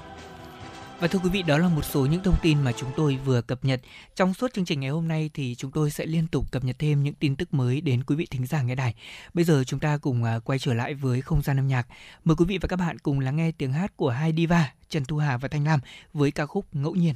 Và 1.00 1.08
thưa 1.08 1.18
quý 1.18 1.30
vị, 1.30 1.42
đó 1.42 1.58
là 1.58 1.68
một 1.68 1.84
số 1.84 2.06
những 2.06 2.22
thông 2.22 2.36
tin 2.42 2.62
mà 2.62 2.72
chúng 2.72 2.90
tôi 2.96 3.18
vừa 3.24 3.42
cập 3.42 3.64
nhật. 3.64 3.80
Trong 4.14 4.34
suốt 4.34 4.52
chương 4.54 4.64
trình 4.64 4.80
ngày 4.80 4.90
hôm 4.90 5.08
nay 5.08 5.30
thì 5.34 5.54
chúng 5.54 5.70
tôi 5.70 5.90
sẽ 5.90 6.06
liên 6.06 6.26
tục 6.26 6.52
cập 6.52 6.64
nhật 6.64 6.76
thêm 6.78 7.02
những 7.02 7.14
tin 7.14 7.36
tức 7.36 7.54
mới 7.54 7.80
đến 7.80 8.04
quý 8.04 8.16
vị 8.16 8.26
thính 8.30 8.46
giả 8.46 8.62
nghe 8.62 8.74
đài. 8.74 8.94
Bây 9.34 9.44
giờ 9.44 9.64
chúng 9.64 9.80
ta 9.80 9.98
cùng 9.98 10.24
à, 10.24 10.38
quay 10.38 10.58
trở 10.58 10.74
lại 10.74 10.94
với 10.94 11.20
không 11.20 11.42
gian 11.42 11.58
âm 11.58 11.66
nhạc. 11.66 11.86
Mời 12.24 12.36
quý 12.36 12.44
vị 12.44 12.58
và 12.58 12.68
các 12.68 12.76
bạn 12.76 12.98
cùng 12.98 13.20
lắng 13.20 13.36
nghe 13.36 13.52
tiếng 13.52 13.72
hát 13.72 13.96
của 13.96 14.10
hai 14.10 14.32
diva 14.36 14.72
Trần 14.88 15.04
Thu 15.04 15.16
Hà 15.16 15.36
và 15.36 15.48
Thanh 15.48 15.64
Lam 15.64 15.80
với 16.12 16.30
ca 16.30 16.46
khúc 16.46 16.66
Ngẫu 16.72 16.94
nhiên. 16.94 17.14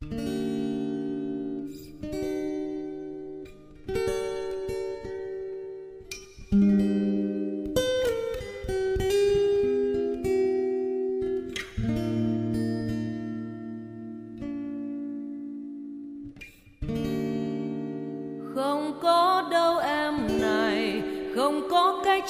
không 0.00 0.53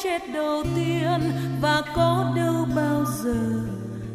chết 0.03 0.23
đầu 0.35 0.63
tiên. 0.77 1.21
Và 1.61 1.83
có 1.97 2.33
đâu 2.37 2.67
bao 2.77 3.05
giờ, 3.23 3.37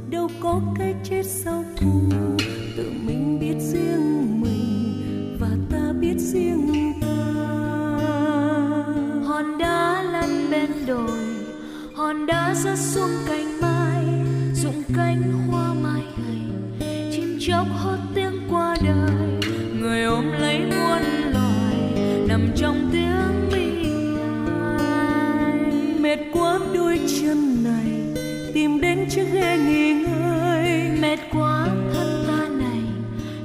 đâu 0.09 0.29
có 0.39 0.61
cái 0.79 0.95
chết 1.03 1.23
sau 1.25 1.63
cùng 1.79 2.37
tự 2.77 2.91
mình 3.05 3.39
biết 3.39 3.55
riêng 3.59 4.41
mình 4.41 5.37
và 5.39 5.49
ta 5.71 5.93
biết 5.99 6.15
riêng 6.17 6.93
ta. 7.01 7.07
Hòn 9.27 9.57
đá 9.57 10.03
lăn 10.03 10.51
bên 10.51 10.69
đồi, 10.87 11.19
hòn 11.95 12.25
đá 12.25 12.53
rớt 12.55 12.79
xuống 12.79 13.11
cành 13.27 13.61
mai. 13.61 14.05
Rụng 14.53 14.83
cánh 14.95 15.47
hoa 15.51 15.73
mai 15.73 16.01
hành 16.17 16.79
chim 17.11 17.37
chóc 17.47 17.67
hót 17.69 17.99
tìm 28.53 28.81
đến 28.81 29.09
chiếc 29.09 29.25
ghế 29.33 29.57
nghỉ 29.57 29.93
ngơi. 29.93 30.89
Mệt 31.01 31.19
quá 31.33 31.67
thân 31.93 32.25
ta 32.27 32.47
này 32.65 32.81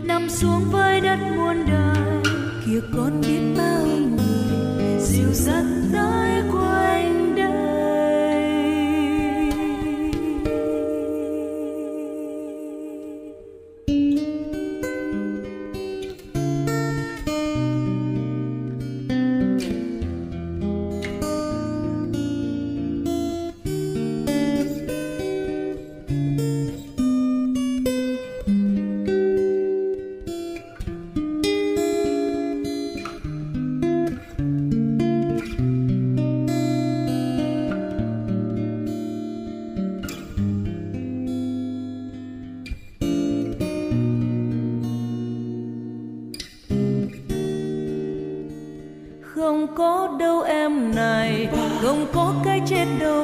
nằm 0.03 0.29
xuống 0.29 0.61
với 0.73 1.01
đất 1.01 1.19
muôn 1.37 1.57
đời. 1.67 2.23
Kia 2.67 2.81
con 2.97 3.21
biết 3.21 3.55
bao 3.59 3.87
người 3.87 5.01
dịu 5.01 5.33
dắt 5.33 5.65
tới 5.93 6.43
quanh 6.53 7.35
tới 7.37 7.54
trên 52.67 52.99
đầu 52.99 53.24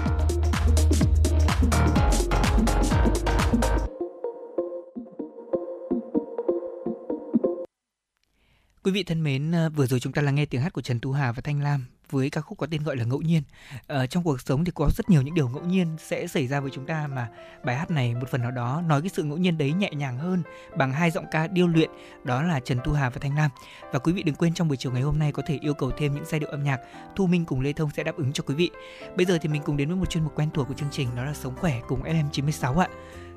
Quý 8.91 8.93
vị 8.93 9.03
thân 9.03 9.23
mến, 9.23 9.51
ờ, 9.51 9.69
vừa 9.69 9.85
rồi 9.85 9.99
chúng 9.99 10.13
ta 10.13 10.21
là 10.21 10.31
nghe 10.31 10.45
tiếng 10.45 10.61
hát 10.61 10.73
của 10.73 10.81
Trần 10.81 10.99
Tu 10.99 11.11
Hà 11.11 11.31
và 11.31 11.41
Thanh 11.41 11.61
Lam 11.61 11.85
với 12.09 12.29
ca 12.29 12.41
khúc 12.41 12.57
có 12.57 12.67
tên 12.71 12.83
gọi 12.83 12.97
là 12.97 13.03
ngẫu 13.03 13.21
nhiên. 13.21 13.43
Ở 13.87 14.07
trong 14.07 14.23
cuộc 14.23 14.41
sống 14.41 14.65
thì 14.65 14.71
có 14.75 14.89
rất 14.97 15.09
nhiều 15.09 15.21
những 15.21 15.35
điều 15.35 15.49
ngẫu 15.49 15.65
nhiên 15.65 15.87
sẽ 15.99 16.27
xảy 16.27 16.47
ra 16.47 16.59
với 16.59 16.71
chúng 16.73 16.85
ta 16.85 17.07
mà 17.07 17.29
bài 17.63 17.75
hát 17.75 17.91
này 17.91 18.15
một 18.15 18.29
phần 18.31 18.41
nào 18.41 18.51
đó 18.51 18.81
nói 18.87 19.01
cái 19.01 19.09
sự 19.09 19.23
ngẫu 19.23 19.37
nhiên 19.37 19.57
đấy 19.57 19.73
nhẹ 19.73 19.89
nhàng 19.93 20.17
hơn 20.17 20.43
bằng 20.77 20.93
hai 20.93 21.11
giọng 21.11 21.25
ca 21.31 21.47
điêu 21.47 21.67
luyện 21.67 21.89
đó 22.23 22.43
là 22.43 22.59
Trần 22.59 22.77
Tu 22.83 22.93
Hà 22.93 23.09
và 23.09 23.17
Thanh 23.21 23.35
Lam. 23.35 23.51
Và 23.93 23.99
quý 23.99 24.13
vị 24.13 24.23
đừng 24.23 24.35
quên 24.35 24.53
trong 24.53 24.67
buổi 24.67 24.77
chiều 24.77 24.91
ngày 24.91 25.01
hôm 25.01 25.19
nay 25.19 25.31
có 25.31 25.43
thể 25.45 25.57
yêu 25.61 25.73
cầu 25.73 25.91
thêm 25.97 26.15
những 26.15 26.25
giai 26.25 26.39
điệu 26.39 26.49
âm 26.49 26.63
nhạc 26.63 26.79
Thu 27.15 27.27
Minh 27.27 27.45
cùng 27.45 27.61
Lê 27.61 27.73
Thông 27.73 27.89
sẽ 27.97 28.03
đáp 28.03 28.17
ứng 28.17 28.33
cho 28.33 28.43
quý 28.47 28.55
vị. 28.55 28.69
Bây 29.15 29.25
giờ 29.25 29.37
thì 29.41 29.49
mình 29.49 29.61
cùng 29.65 29.77
đến 29.77 29.87
với 29.87 29.97
một 29.97 30.09
chuyên 30.09 30.23
mục 30.23 30.35
quen 30.35 30.49
thuộc 30.53 30.67
của 30.67 30.73
chương 30.73 30.91
trình 30.91 31.07
đó 31.15 31.23
là 31.23 31.33
sống 31.33 31.55
khỏe 31.55 31.81
cùng 31.87 32.03
FM96 32.03 32.77
ạ. 32.77 32.87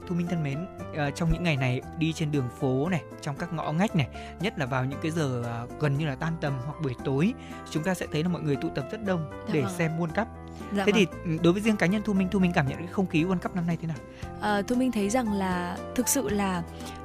Thu 0.09 0.15
Minh 0.15 0.27
thân 0.27 0.43
mến, 0.43 0.67
uh, 0.91 1.15
trong 1.15 1.33
những 1.33 1.43
ngày 1.43 1.57
này 1.57 1.81
đi 1.99 2.13
trên 2.13 2.33
đường 2.33 2.49
phố 2.61 2.89
này, 2.89 3.03
trong 3.21 3.37
các 3.37 3.53
ngõ 3.53 3.73
ngách 3.73 3.97
này, 3.97 4.09
nhất 4.41 4.59
là 4.59 4.67
vào 4.67 4.85
những 4.85 4.99
cái 5.03 5.11
giờ 5.11 5.45
uh, 5.65 5.81
gần 5.81 5.99
như 5.99 6.07
là 6.07 6.15
tan 6.15 6.33
tầm 6.41 6.59
hoặc 6.65 6.75
buổi 6.83 6.95
tối, 7.05 7.35
chúng 7.71 7.83
ta 7.83 7.95
sẽ 7.95 8.07
thấy 8.13 8.23
là 8.23 8.29
mọi 8.29 8.43
người 8.43 8.57
tụ 8.57 8.69
tập 8.75 8.85
rất 8.91 9.05
đông 9.05 9.31
Dạ 9.47 9.53
để 9.55 9.61
vâng. 9.63 9.73
xem 9.79 9.99
World 9.99 10.07
Cup. 10.25 10.29
Dạ 10.77 10.85
Thế 10.87 10.93
vâng. 10.93 11.05
thì 11.25 11.39
đối 11.43 11.53
với 11.53 11.63
riêng 11.63 11.77
cá 11.77 11.87
nhân 11.87 12.03
Thu 12.05 12.13
Minh, 12.13 12.29
Thu 12.31 12.39
Minh 12.39 12.53
cảm 12.55 12.69
nhận 12.69 12.79
cái 12.79 12.87
không 12.87 13.07
khí 13.07 13.25
World 13.25 13.39
Cup 13.39 13.55
năm 13.57 13.67
nay 13.67 13.79
thế 13.81 13.89
nào? 13.89 13.97
Ờ, 14.41 14.63
Thu 14.63 14.77
Minh 14.77 14.93
thấy 14.93 15.11
rằng 15.11 15.33
là 15.33 15.77
thực 15.95 16.09
sự 16.09 16.29
là 16.29 16.63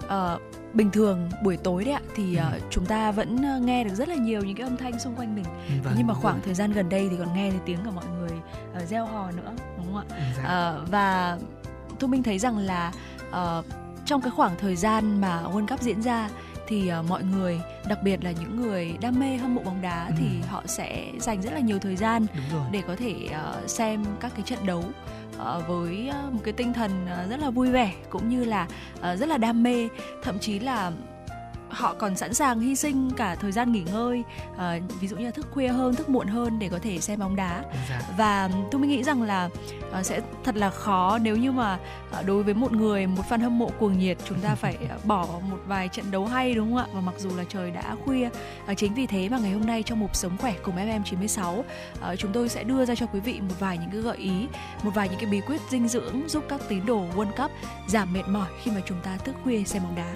ờ, 0.07 0.39
bình 0.73 0.91
thường 0.91 1.29
buổi 1.43 1.57
tối 1.57 1.83
đấy 1.85 1.93
ạ 1.93 2.01
thì 2.15 2.35
Ừ. 2.35 2.41
ờ, 2.51 2.59
chúng 2.69 2.85
ta 2.85 3.11
vẫn 3.11 3.37
ờ, 3.43 3.59
nghe 3.59 3.83
được 3.83 3.93
rất 3.95 4.09
là 4.09 4.15
nhiều 4.15 4.41
những 4.41 4.55
cái 4.55 4.63
âm 4.67 4.77
thanh 4.77 4.99
xung 4.99 5.15
quanh 5.15 5.35
mình 5.35 5.45
Ừ, 5.45 5.73
Thế 5.83 5.91
nhưng 5.97 6.07
mà 6.07 6.13
khoảng 6.13 6.35
rồi. 6.35 6.41
thời 6.45 6.53
gian 6.53 6.71
gần 6.71 6.89
đây 6.89 7.07
thì 7.11 7.17
còn 7.17 7.33
nghe 7.33 7.51
thấy 7.51 7.59
tiếng 7.65 7.79
của 7.85 7.91
mọi 7.91 8.05
người 8.19 8.31
ờ, 8.73 8.85
reo 8.85 9.05
hò 9.05 9.31
nữa 9.31 9.51
đúng 9.77 9.85
không 9.85 9.95
ạ 9.97 10.03
Ừ, 10.09 10.15
dạ. 10.37 10.43
Ờ, 10.43 10.85
và 10.91 11.37
thu 11.99 12.07
minh 12.07 12.23
thấy 12.23 12.39
rằng 12.39 12.57
là 12.57 12.91
ờ, 13.31 13.63
trong 14.05 14.21
cái 14.21 14.31
khoảng 14.31 14.55
thời 14.59 14.75
gian 14.75 15.21
mà 15.21 15.41
World 15.43 15.67
Cup 15.67 15.81
diễn 15.81 16.01
ra 16.01 16.29
thì 16.67 16.87
ờ, 16.87 17.03
mọi 17.09 17.23
người 17.23 17.61
đặc 17.87 18.03
biệt 18.03 18.23
là 18.23 18.31
những 18.31 18.61
người 18.61 18.97
đam 19.01 19.19
mê 19.19 19.37
hâm 19.37 19.55
mộ 19.55 19.61
bóng 19.63 19.81
đá 19.81 20.05
Ừ. 20.07 20.13
thì 20.19 20.25
họ 20.49 20.63
sẽ 20.65 21.05
dành 21.19 21.41
rất 21.41 21.53
là 21.53 21.59
nhiều 21.59 21.79
thời 21.79 21.95
gian 21.95 22.25
để 22.71 22.81
có 22.87 22.95
thể 22.95 23.15
ờ, 23.33 23.61
xem 23.67 24.05
các 24.19 24.31
cái 24.35 24.41
trận 24.45 24.65
đấu 24.65 24.83
ờ, 25.37 25.61
với 25.67 26.11
một 26.31 26.39
cái 26.43 26.53
tinh 26.53 26.73
thần 26.73 26.91
rất 27.29 27.39
là 27.39 27.49
vui 27.49 27.71
vẻ 27.71 27.93
cũng 28.09 28.29
như 28.29 28.43
là 28.45 28.67
rất 29.01 29.29
là 29.29 29.37
đam 29.37 29.63
mê 29.63 29.87
thậm 30.23 30.39
chí 30.39 30.59
là 30.59 30.91
họ 31.69 31.93
còn 31.93 32.15
sẵn 32.15 32.33
sàng 32.33 32.59
hy 32.59 32.75
sinh 32.75 33.11
cả 33.17 33.35
thời 33.35 33.51
gian 33.51 33.71
nghỉ 33.71 33.83
ngơi 33.93 34.23
ờ, 34.57 34.79
ví 34.99 35.07
dụ 35.07 35.17
như 35.17 35.25
là 35.25 35.31
thức 35.31 35.47
khuya 35.51 35.67
hơn 35.67 35.95
thức 35.95 36.09
muộn 36.09 36.27
hơn 36.27 36.59
để 36.59 36.69
có 36.69 36.79
thể 36.79 36.99
xem 36.99 37.19
bóng 37.19 37.35
đá. 37.35 37.63
Và 38.17 38.49
tôi 38.71 38.81
mới 38.81 38.89
nghĩ 38.89 39.03
rằng 39.03 39.23
là 39.23 39.49
ờ, 39.91 40.03
sẽ 40.03 40.21
thật 40.43 40.55
là 40.55 40.69
khó 40.69 41.17
nếu 41.21 41.35
như 41.35 41.51
mà 41.51 41.79
ờ, 42.11 42.23
đối 42.23 42.43
với 42.43 42.53
một 42.53 42.71
người 42.71 43.07
một 43.07 43.23
fan 43.29 43.41
hâm 43.41 43.59
mộ 43.59 43.69
cuồng 43.79 43.99
nhiệt 43.99 44.17
chúng 44.25 44.39
ta 44.39 44.55
phải 44.55 44.77
bỏ 45.03 45.25
một 45.49 45.57
vài 45.67 45.87
trận 45.87 46.11
đấu 46.11 46.25
hay 46.25 46.53
đúng 46.53 46.69
không 46.69 46.77
ạ? 46.77 46.85
Và 46.93 47.01
mặc 47.01 47.15
dù 47.17 47.29
là 47.37 47.43
trời 47.49 47.71
đã 47.71 47.95
khuya 48.05 48.29
Ờ, 48.69 48.73
chính 48.73 48.93
vì 48.93 49.07
thế 49.07 49.29
mà 49.29 49.39
ngày 49.39 49.51
hôm 49.51 49.65
nay 49.65 49.83
trong 49.83 49.99
mục 49.99 50.15
sống 50.15 50.37
khỏe 50.37 50.55
cùng 50.63 50.75
FM96 50.75 51.63
ờ, 52.01 52.15
chúng 52.15 52.31
tôi 52.31 52.49
sẽ 52.49 52.63
đưa 52.63 52.85
ra 52.85 52.95
cho 52.95 53.05
quý 53.05 53.19
vị 53.19 53.39
một 53.41 53.55
vài 53.59 53.77
những 53.77 53.91
cái 53.91 54.01
gợi 54.01 54.17
ý 54.17 54.47
một 54.83 54.91
vài 54.93 55.09
những 55.09 55.19
cái 55.19 55.29
bí 55.29 55.41
quyết 55.41 55.61
dinh 55.69 55.87
dưỡng 55.87 56.29
giúp 56.29 56.43
các 56.49 56.61
tín 56.69 56.85
đồ 56.85 57.05
World 57.15 57.31
Cup 57.31 57.51
giảm 57.87 58.13
mệt 58.13 58.23
mỏi 58.27 58.47
khi 58.63 58.71
mà 58.71 58.81
chúng 58.85 58.97
ta 59.03 59.17
thức 59.17 59.35
khuya 59.43 59.63
xem 59.63 59.83
bóng 59.83 59.95
đá 59.95 60.13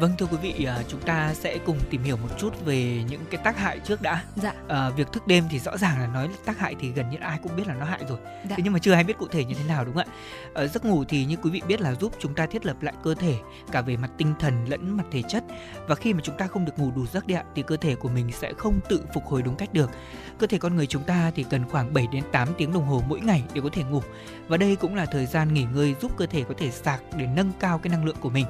Vâng 0.00 0.12
thưa 0.18 0.26
quý 0.26 0.36
vị, 0.42 0.64
à, 0.64 0.82
chúng 0.88 1.00
ta 1.00 1.34
sẽ 1.34 1.58
cùng 1.58 1.78
tìm 1.90 2.02
hiểu 2.02 2.16
một 2.16 2.28
chút 2.38 2.64
về 2.64 3.04
những 3.08 3.20
cái 3.30 3.40
tác 3.44 3.58
hại 3.58 3.78
trước 3.78 4.02
đã. 4.02 4.24
dạ 4.36 4.54
À, 4.68 4.90
việc 4.90 5.12
thức 5.12 5.26
đêm 5.26 5.44
thì 5.50 5.58
rõ 5.58 5.76
ràng 5.76 6.00
là 6.00 6.06
nói 6.06 6.28
tác 6.44 6.58
hại 6.58 6.74
thì 6.80 6.92
gần 6.92 7.10
như 7.10 7.16
ai 7.20 7.38
cũng 7.42 7.56
biết 7.56 7.66
là 7.66 7.74
nó 7.74 7.84
hại 7.84 8.00
rồi. 8.08 8.18
Dạ. 8.24 8.56
Thế 8.56 8.62
nhưng 8.64 8.72
mà 8.72 8.78
chưa 8.78 8.92
ai 8.92 9.04
biết 9.04 9.18
cụ 9.18 9.26
thể 9.30 9.44
như 9.44 9.54
thế 9.54 9.64
nào 9.68 9.84
đúng 9.84 9.94
không 9.94 10.06
ạ? 10.08 10.14
Ở 10.54 10.66
giấc 10.66 10.84
ngủ 10.84 11.04
thì 11.04 11.24
như 11.24 11.36
quý 11.42 11.50
vị 11.50 11.62
biết 11.68 11.80
là 11.80 11.94
giúp 11.94 12.12
chúng 12.18 12.34
ta 12.34 12.46
thiết 12.46 12.66
lập 12.66 12.82
lại 12.82 12.94
cơ 13.04 13.14
thể 13.14 13.34
cả 13.72 13.80
về 13.80 13.96
mặt 13.96 14.10
tinh 14.18 14.34
thần 14.40 14.68
lẫn 14.68 14.96
mặt 14.96 15.04
thể 15.10 15.22
chất. 15.28 15.44
Và 15.86 15.94
khi 15.94 16.14
mà 16.14 16.20
chúng 16.22 16.36
ta 16.36 16.46
không 16.46 16.64
được 16.64 16.78
ngủ 16.78 16.90
đủ 16.96 17.06
giấc 17.06 17.26
đi 17.26 17.34
ạ 17.34 17.44
thì 17.54 17.62
cơ 17.62 17.76
thể 17.76 17.94
của 17.94 18.08
mình 18.08 18.32
sẽ 18.32 18.52
không 18.58 18.80
tự 18.88 19.02
phục 19.14 19.26
hồi 19.26 19.42
đúng 19.42 19.56
cách 19.56 19.72
được. 19.72 19.90
Cơ 20.38 20.46
thể 20.46 20.58
con 20.58 20.76
người 20.76 20.86
chúng 20.86 21.02
ta 21.02 21.32
thì 21.34 21.44
cần 21.50 21.68
khoảng 21.68 21.94
7 21.94 22.06
đến 22.12 22.24
8 22.32 22.48
tiếng 22.58 22.72
đồng 22.72 22.86
hồ 22.86 23.02
mỗi 23.08 23.20
ngày 23.20 23.42
để 23.54 23.60
có 23.60 23.68
thể 23.72 23.82
ngủ. 23.82 24.02
Và 24.48 24.56
đây 24.56 24.76
cũng 24.76 24.94
là 24.94 25.06
thời 25.06 25.26
gian 25.26 25.54
nghỉ 25.54 25.66
ngơi 25.74 25.94
giúp 26.00 26.12
cơ 26.16 26.26
thể 26.26 26.44
có 26.48 26.54
thể 26.58 26.70
sạc 26.70 27.00
để 27.16 27.26
nâng 27.26 27.52
cao 27.60 27.78
cái 27.78 27.90
năng 27.90 28.04
lượng 28.04 28.16
của 28.20 28.30
mình. 28.30 28.46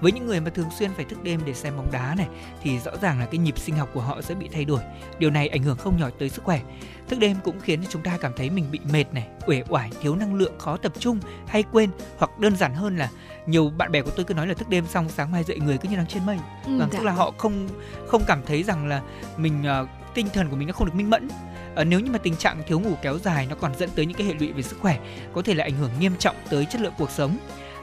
Với 0.00 0.12
những 0.12 0.26
người 0.26 0.40
mà 0.40 0.50
thường 0.50 0.70
xuyên 0.78 0.90
phải 0.96 1.04
thức 1.04 1.22
đêm 1.22 1.40
để 1.46 1.54
xem 1.54 1.76
bóng 1.76 1.92
đá 1.92 2.14
này 2.18 2.26
thì 2.62 2.78
rõ 2.78 2.90
ràng 3.02 3.20
là 3.20 3.26
cái 3.26 3.38
nhịp 3.38 3.58
sinh 3.58 3.76
học 3.76 3.88
của 3.94 4.00
họ 4.00 4.22
sẽ 4.22 4.34
bị 4.34 4.48
thay 4.52 4.64
đổi. 4.64 4.80
Điều 5.18 5.30
này 5.30 5.48
ảnh 5.48 5.62
hưởng 5.62 5.76
không 5.76 5.96
nhỏ 5.96 6.08
tới 6.18 6.28
sức 6.28 6.44
khỏe. 6.44 6.60
Thức 7.08 7.18
đêm 7.18 7.36
cũng 7.44 7.60
khiến 7.60 7.82
cho 7.82 7.88
chúng 7.90 8.02
ta 8.02 8.18
cảm 8.20 8.32
thấy 8.36 8.50
mình 8.50 8.70
bị 8.70 8.80
mệt 8.92 9.04
này, 9.12 9.28
uể 9.46 9.62
oải, 9.68 9.90
thiếu 10.02 10.16
năng 10.16 10.34
lượng, 10.34 10.58
khó 10.58 10.76
tập 10.76 10.92
trung 10.98 11.20
hay 11.46 11.62
quên 11.72 11.90
hoặc 12.18 12.38
đơn 12.38 12.56
giản 12.56 12.74
hơn 12.74 12.96
là 12.96 13.08
nhiều 13.46 13.70
bạn 13.76 13.92
bè 13.92 14.02
của 14.02 14.10
tôi 14.10 14.24
cứ 14.24 14.34
nói 14.34 14.46
là 14.46 14.54
thức 14.54 14.68
đêm 14.68 14.86
xong 14.86 15.08
sáng 15.08 15.32
mai 15.32 15.44
dậy 15.44 15.58
người 15.60 15.78
cứ 15.78 15.88
như 15.88 15.96
đang 15.96 16.06
trên 16.06 16.26
mây. 16.26 16.36
Ừ, 16.66 16.78
Vâng, 16.78 16.88
dạ. 16.92 16.98
tức 16.98 17.04
là 17.04 17.12
họ 17.12 17.32
không 17.38 17.68
không 18.06 18.22
cảm 18.26 18.42
thấy 18.46 18.62
rằng 18.62 18.86
là 18.88 19.02
mình 19.36 19.62
ờ, 19.64 19.86
tinh 20.14 20.26
thần 20.32 20.48
của 20.50 20.56
mình 20.56 20.66
nó 20.68 20.72
không 20.72 20.86
được 20.86 20.94
minh 20.94 21.10
mẫn. 21.10 21.28
Ờ, 21.74 21.84
nếu 21.84 22.00
như 22.00 22.10
mà 22.10 22.18
tình 22.18 22.36
trạng 22.36 22.62
thiếu 22.66 22.80
ngủ 22.80 22.94
kéo 23.02 23.18
dài 23.18 23.46
nó 23.50 23.56
còn 23.60 23.74
dẫn 23.78 23.90
tới 23.94 24.06
những 24.06 24.16
cái 24.16 24.26
hệ 24.26 24.34
lụy 24.34 24.52
về 24.52 24.62
sức 24.62 24.78
khỏe, 24.80 24.98
có 25.34 25.42
thể 25.42 25.54
là 25.54 25.64
ảnh 25.64 25.74
hưởng 25.76 25.90
nghiêm 26.00 26.12
trọng 26.18 26.36
tới 26.50 26.66
chất 26.70 26.80
lượng 26.80 26.92
cuộc 26.98 27.10
sống. 27.10 27.36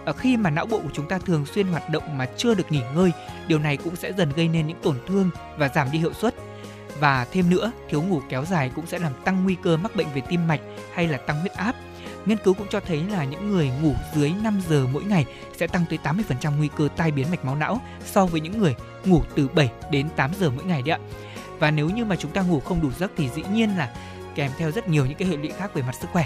Ờ, 0.07 0.13
khi 0.13 0.37
mà 0.37 0.49
não 0.49 0.65
bộ 0.65 0.79
của 0.79 0.89
chúng 0.93 1.07
ta 1.07 1.19
thường 1.19 1.45
xuyên 1.45 1.67
hoạt 1.67 1.89
động 1.89 2.17
mà 2.17 2.25
chưa 2.37 2.53
được 2.53 2.71
nghỉ 2.71 2.81
ngơi, 2.95 3.11
điều 3.47 3.59
này 3.59 3.77
cũng 3.77 3.95
sẽ 3.95 4.13
dần 4.13 4.31
gây 4.35 4.47
nên 4.47 4.67
những 4.67 4.77
tổn 4.81 4.95
thương 5.07 5.29
và 5.57 5.69
giảm 5.69 5.91
đi 5.91 5.99
hiệu 5.99 6.13
suất. 6.13 6.35
Và 6.99 7.25
thêm 7.31 7.49
nữa, 7.49 7.71
thiếu 7.89 8.01
ngủ 8.01 8.21
kéo 8.29 8.45
dài 8.45 8.71
cũng 8.75 8.87
sẽ 8.87 8.99
làm 8.99 9.11
tăng 9.25 9.43
nguy 9.43 9.55
cơ 9.63 9.77
mắc 9.77 9.95
bệnh 9.95 10.07
về 10.15 10.21
tim 10.29 10.47
mạch 10.47 10.59
hay 10.93 11.07
là 11.07 11.17
tăng 11.17 11.39
huyết 11.39 11.51
áp. 11.51 11.75
Nghiên 12.25 12.37
cứu 12.37 12.53
cũng 12.53 12.67
cho 12.69 12.79
thấy 12.79 13.03
là 13.11 13.23
những 13.23 13.51
người 13.51 13.71
ngủ 13.81 13.93
dưới 14.15 14.33
5 14.43 14.61
giờ 14.69 14.87
mỗi 14.93 15.03
ngày 15.03 15.25
sẽ 15.57 15.67
tăng 15.67 15.85
tới 15.89 15.99
80% 16.03 16.57
nguy 16.57 16.69
cơ 16.77 16.87
tai 16.97 17.11
biến 17.11 17.27
mạch 17.31 17.45
máu 17.45 17.55
não 17.55 17.81
so 18.05 18.25
với 18.25 18.41
những 18.41 18.59
người 18.59 18.75
ngủ 19.05 19.21
từ 19.35 19.47
7 19.47 19.69
đến 19.91 20.09
8 20.15 20.31
giờ 20.39 20.49
mỗi 20.49 20.65
ngày 20.65 20.81
đấy 20.81 20.97
ạ. 20.99 20.99
Và 21.59 21.71
nếu 21.71 21.89
như 21.89 22.05
mà 22.05 22.15
chúng 22.15 22.31
ta 22.31 22.41
ngủ 22.41 22.59
không 22.59 22.81
đủ 22.81 22.91
giấc 22.99 23.11
thì 23.17 23.29
dĩ 23.29 23.43
nhiên 23.53 23.77
là 23.77 23.93
kèm 24.35 24.51
theo 24.57 24.71
rất 24.71 24.89
nhiều 24.89 25.05
những 25.05 25.17
cái 25.17 25.27
hệ 25.27 25.37
lụy 25.37 25.51
khác 25.57 25.73
về 25.73 25.81
mặt 25.81 25.95
sức 26.01 26.07
khỏe. 26.11 26.25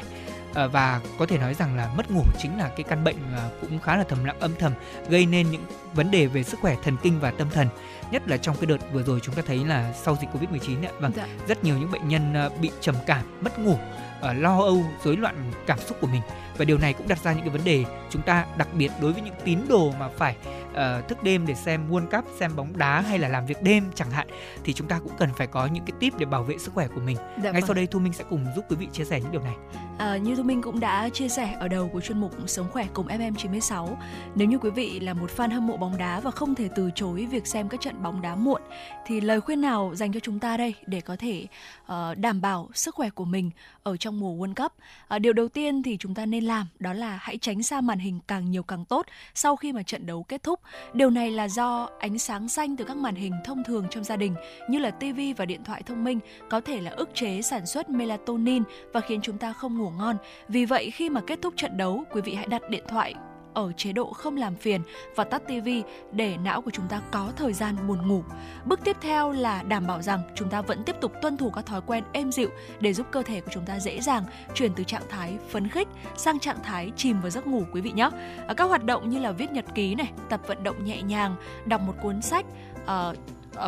Ờ, 0.53 0.67
và 0.67 1.01
có 1.17 1.25
thể 1.25 1.37
nói 1.37 1.53
rằng 1.53 1.75
là 1.77 1.91
mất 1.97 2.11
ngủ 2.11 2.23
chính 2.39 2.57
là 2.57 2.69
cái 2.69 2.83
căn 2.83 3.03
bệnh 3.03 3.15
à, 3.35 3.49
cũng 3.61 3.79
khá 3.79 3.97
là 3.97 4.03
thầm 4.03 4.23
lặng 4.23 4.39
âm 4.39 4.55
thầm 4.59 4.73
gây 5.09 5.25
nên 5.25 5.51
những 5.51 5.65
vấn 5.93 6.11
đề 6.11 6.25
về 6.25 6.43
sức 6.43 6.59
khỏe 6.59 6.75
thần 6.83 6.97
kinh 7.03 7.19
và 7.19 7.31
tâm 7.31 7.49
thần. 7.49 7.67
Nhất 8.11 8.27
là 8.27 8.37
trong 8.37 8.55
cái 8.55 8.65
đợt 8.65 8.77
vừa 8.93 9.03
rồi 9.03 9.19
chúng 9.19 9.35
ta 9.35 9.41
thấy 9.47 9.65
là 9.65 9.93
sau 9.93 10.17
dịch 10.21 10.27
covid 10.33 10.49
19 10.49 10.81
ạ. 10.81 10.91
Vâng 10.99 11.11
Dạ. 11.15 11.27
rất 11.47 11.63
nhiều 11.63 11.77
những 11.77 11.91
bệnh 11.91 12.07
nhân 12.07 12.33
à, 12.33 12.49
bị 12.61 12.71
trầm 12.81 12.95
cảm 13.05 13.25
mất 13.41 13.59
ngủ 13.59 13.77
ờ, 14.21 14.33
lo 14.33 14.57
âu 14.57 14.83
rối 15.03 15.17
loạn 15.17 15.51
cảm 15.67 15.79
xúc 15.79 15.97
của 16.01 16.07
mình 16.07 16.21
và 16.61 16.65
điều 16.65 16.77
này 16.77 16.93
cũng 16.93 17.07
đặt 17.07 17.23
ra 17.23 17.33
những 17.33 17.41
cái 17.41 17.49
vấn 17.49 17.63
đề 17.63 17.85
chúng 18.09 18.21
ta 18.21 18.45
đặc 18.57 18.67
biệt 18.73 18.91
đối 19.01 19.13
với 19.13 19.21
những 19.21 19.33
tín 19.43 19.59
đồ 19.69 19.91
mà 19.99 20.07
phải 20.07 20.35
ờ, 20.73 21.01
thức 21.01 21.23
đêm 21.23 21.47
để 21.47 21.55
xem 21.55 21.89
World 21.89 22.07
Cup 22.07 22.25
xem 22.39 22.55
bóng 22.55 22.77
đá 22.77 23.01
hay 23.01 23.19
là 23.19 23.27
làm 23.27 23.45
việc 23.45 23.63
đêm 23.63 23.83
chẳng 23.95 24.11
hạn 24.11 24.27
thì 24.63 24.73
chúng 24.73 24.87
ta 24.87 24.99
cũng 24.99 25.11
cần 25.17 25.29
phải 25.37 25.47
có 25.47 25.65
những 25.65 25.85
cái 25.85 25.95
tip 25.99 26.17
để 26.17 26.25
bảo 26.25 26.43
vệ 26.43 26.57
sức 26.57 26.73
khỏe 26.73 26.87
của 26.87 27.01
mình 27.01 27.17
Dạ 27.17 27.51
ngay 27.51 27.61
vâng. 27.61 27.67
sau 27.67 27.73
đây 27.73 27.87
thu 27.87 27.99
minh 27.99 28.13
sẽ 28.13 28.23
cùng 28.29 28.45
giúp 28.55 28.65
quý 28.69 28.75
vị 28.75 28.87
chia 28.93 29.05
sẻ 29.05 29.19
những 29.19 29.31
điều 29.31 29.41
này 29.41 29.55
À, 30.01 30.17
như 30.17 30.35
Thu 30.35 30.43
Minh 30.43 30.61
cũng 30.61 30.79
đã 30.79 31.09
chia 31.09 31.29
sẻ 31.29 31.55
ở 31.59 31.67
đầu 31.67 31.87
của 31.87 32.01
chuyên 32.01 32.21
mục 32.21 32.31
Sống 32.47 32.67
khỏe 32.71 32.87
cùng 32.93 33.07
FM96, 33.07 33.87
nếu 34.35 34.47
như 34.47 34.57
quý 34.57 34.69
vị 34.69 34.99
là 34.99 35.13
một 35.13 35.29
fan 35.37 35.53
hâm 35.53 35.67
mộ 35.67 35.77
bóng 35.77 35.97
đá 35.97 36.19
và 36.19 36.31
không 36.31 36.55
thể 36.55 36.69
từ 36.75 36.89
chối 36.95 37.25
việc 37.25 37.47
xem 37.47 37.69
các 37.69 37.81
trận 37.81 38.03
bóng 38.03 38.21
đá 38.21 38.35
muộn, 38.35 38.61
thì 39.05 39.21
lời 39.21 39.41
khuyên 39.41 39.61
nào 39.61 39.91
dành 39.95 40.13
cho 40.13 40.19
chúng 40.19 40.39
ta 40.39 40.57
đây 40.57 40.75
để 40.85 41.01
có 41.01 41.15
thể 41.15 41.47
ờ, 41.85 42.15
đảm 42.15 42.41
bảo 42.41 42.69
sức 42.73 42.95
khỏe 42.95 43.09
của 43.09 43.25
mình 43.25 43.51
ở 43.83 43.97
trong 43.97 44.19
mùa 44.19 44.35
World 44.35 44.53
Cup? 44.63 44.71
Ờ, 45.07 45.19
điều 45.19 45.33
đầu 45.33 45.47
tiên 45.47 45.83
thì 45.83 45.97
chúng 45.99 46.15
ta 46.15 46.25
nên 46.25 46.43
làm 46.51 46.67
đó 46.79 46.93
là 46.93 47.19
hãy 47.21 47.37
tránh 47.37 47.63
xa 47.63 47.81
màn 47.81 47.99
hình 47.99 48.19
càng 48.27 48.51
nhiều 48.51 48.63
càng 48.63 48.85
tốt 48.85 49.05
sau 49.33 49.55
khi 49.55 49.73
mà 49.73 49.83
trận 49.83 50.05
đấu 50.05 50.23
kết 50.23 50.43
thúc. 50.43 50.59
Điều 50.93 51.09
này 51.09 51.31
là 51.31 51.47
do 51.47 51.89
ánh 51.99 52.17
sáng 52.17 52.49
xanh 52.49 52.77
từ 52.77 52.85
các 52.85 52.97
màn 52.97 53.15
hình 53.15 53.33
thông 53.45 53.63
thường 53.63 53.87
trong 53.89 54.03
gia 54.03 54.15
đình 54.15 54.35
như 54.69 54.79
là 54.79 54.91
TV 54.91 55.19
và 55.37 55.45
điện 55.45 55.63
thoại 55.63 55.83
thông 55.83 56.03
minh 56.03 56.19
có 56.49 56.61
thể 56.61 56.81
là 56.81 56.91
ức 56.91 57.09
chế 57.13 57.41
sản 57.41 57.65
xuất 57.65 57.89
melatonin 57.89 58.63
và 58.93 58.99
khiến 59.01 59.19
chúng 59.21 59.37
ta 59.37 59.53
không 59.53 59.77
ngủ 59.77 59.89
ngon. 59.89 60.17
Vì 60.47 60.65
vậy 60.65 60.91
khi 60.91 61.09
mà 61.09 61.21
kết 61.27 61.39
thúc 61.41 61.53
trận 61.57 61.77
đấu, 61.77 62.03
quý 62.11 62.21
vị 62.21 62.33
hãy 62.33 62.47
đặt 62.47 62.61
điện 62.69 62.83
thoại 62.87 63.13
ở 63.53 63.71
chế 63.77 63.91
độ 63.91 64.13
không 64.13 64.37
làm 64.37 64.55
phiền 64.55 64.81
và 65.15 65.23
tắt 65.23 65.41
tivi 65.47 65.83
để 66.11 66.37
não 66.37 66.61
của 66.61 66.71
chúng 66.71 66.87
ta 66.87 67.01
có 67.11 67.31
thời 67.35 67.53
gian 67.53 67.87
buồn 67.87 68.07
ngủ. 68.07 68.23
Bước 68.65 68.79
tiếp 68.83 68.97
theo 69.01 69.31
là 69.31 69.63
đảm 69.63 69.87
bảo 69.87 70.01
rằng 70.01 70.21
chúng 70.35 70.49
ta 70.49 70.61
vẫn 70.61 70.83
tiếp 70.83 70.95
tục 71.01 71.11
tuân 71.21 71.37
thủ 71.37 71.49
các 71.49 71.65
thói 71.65 71.81
quen 71.81 72.03
êm 72.11 72.31
dịu 72.31 72.49
để 72.79 72.93
giúp 72.93 73.07
cơ 73.11 73.23
thể 73.23 73.41
của 73.41 73.51
chúng 73.53 73.65
ta 73.65 73.79
dễ 73.79 74.01
dàng 74.01 74.23
chuyển 74.53 74.73
từ 74.73 74.83
trạng 74.83 75.03
thái 75.09 75.37
phấn 75.49 75.67
khích 75.67 75.87
sang 76.17 76.39
trạng 76.39 76.63
thái 76.63 76.91
chìm 76.95 77.21
vào 77.21 77.29
giấc 77.29 77.47
ngủ 77.47 77.63
quý 77.73 77.81
vị 77.81 77.91
nhé. 77.91 78.09
Các 78.57 78.63
hoạt 78.63 78.83
động 78.83 79.09
như 79.09 79.19
là 79.19 79.31
viết 79.31 79.51
nhật 79.51 79.65
ký 79.75 79.95
này, 79.95 80.11
tập 80.29 80.41
vận 80.47 80.63
động 80.63 80.85
nhẹ 80.85 81.01
nhàng, 81.01 81.35
đọc 81.65 81.81
một 81.81 81.93
cuốn 82.01 82.21
sách, 82.21 82.45
uh, 82.83 83.17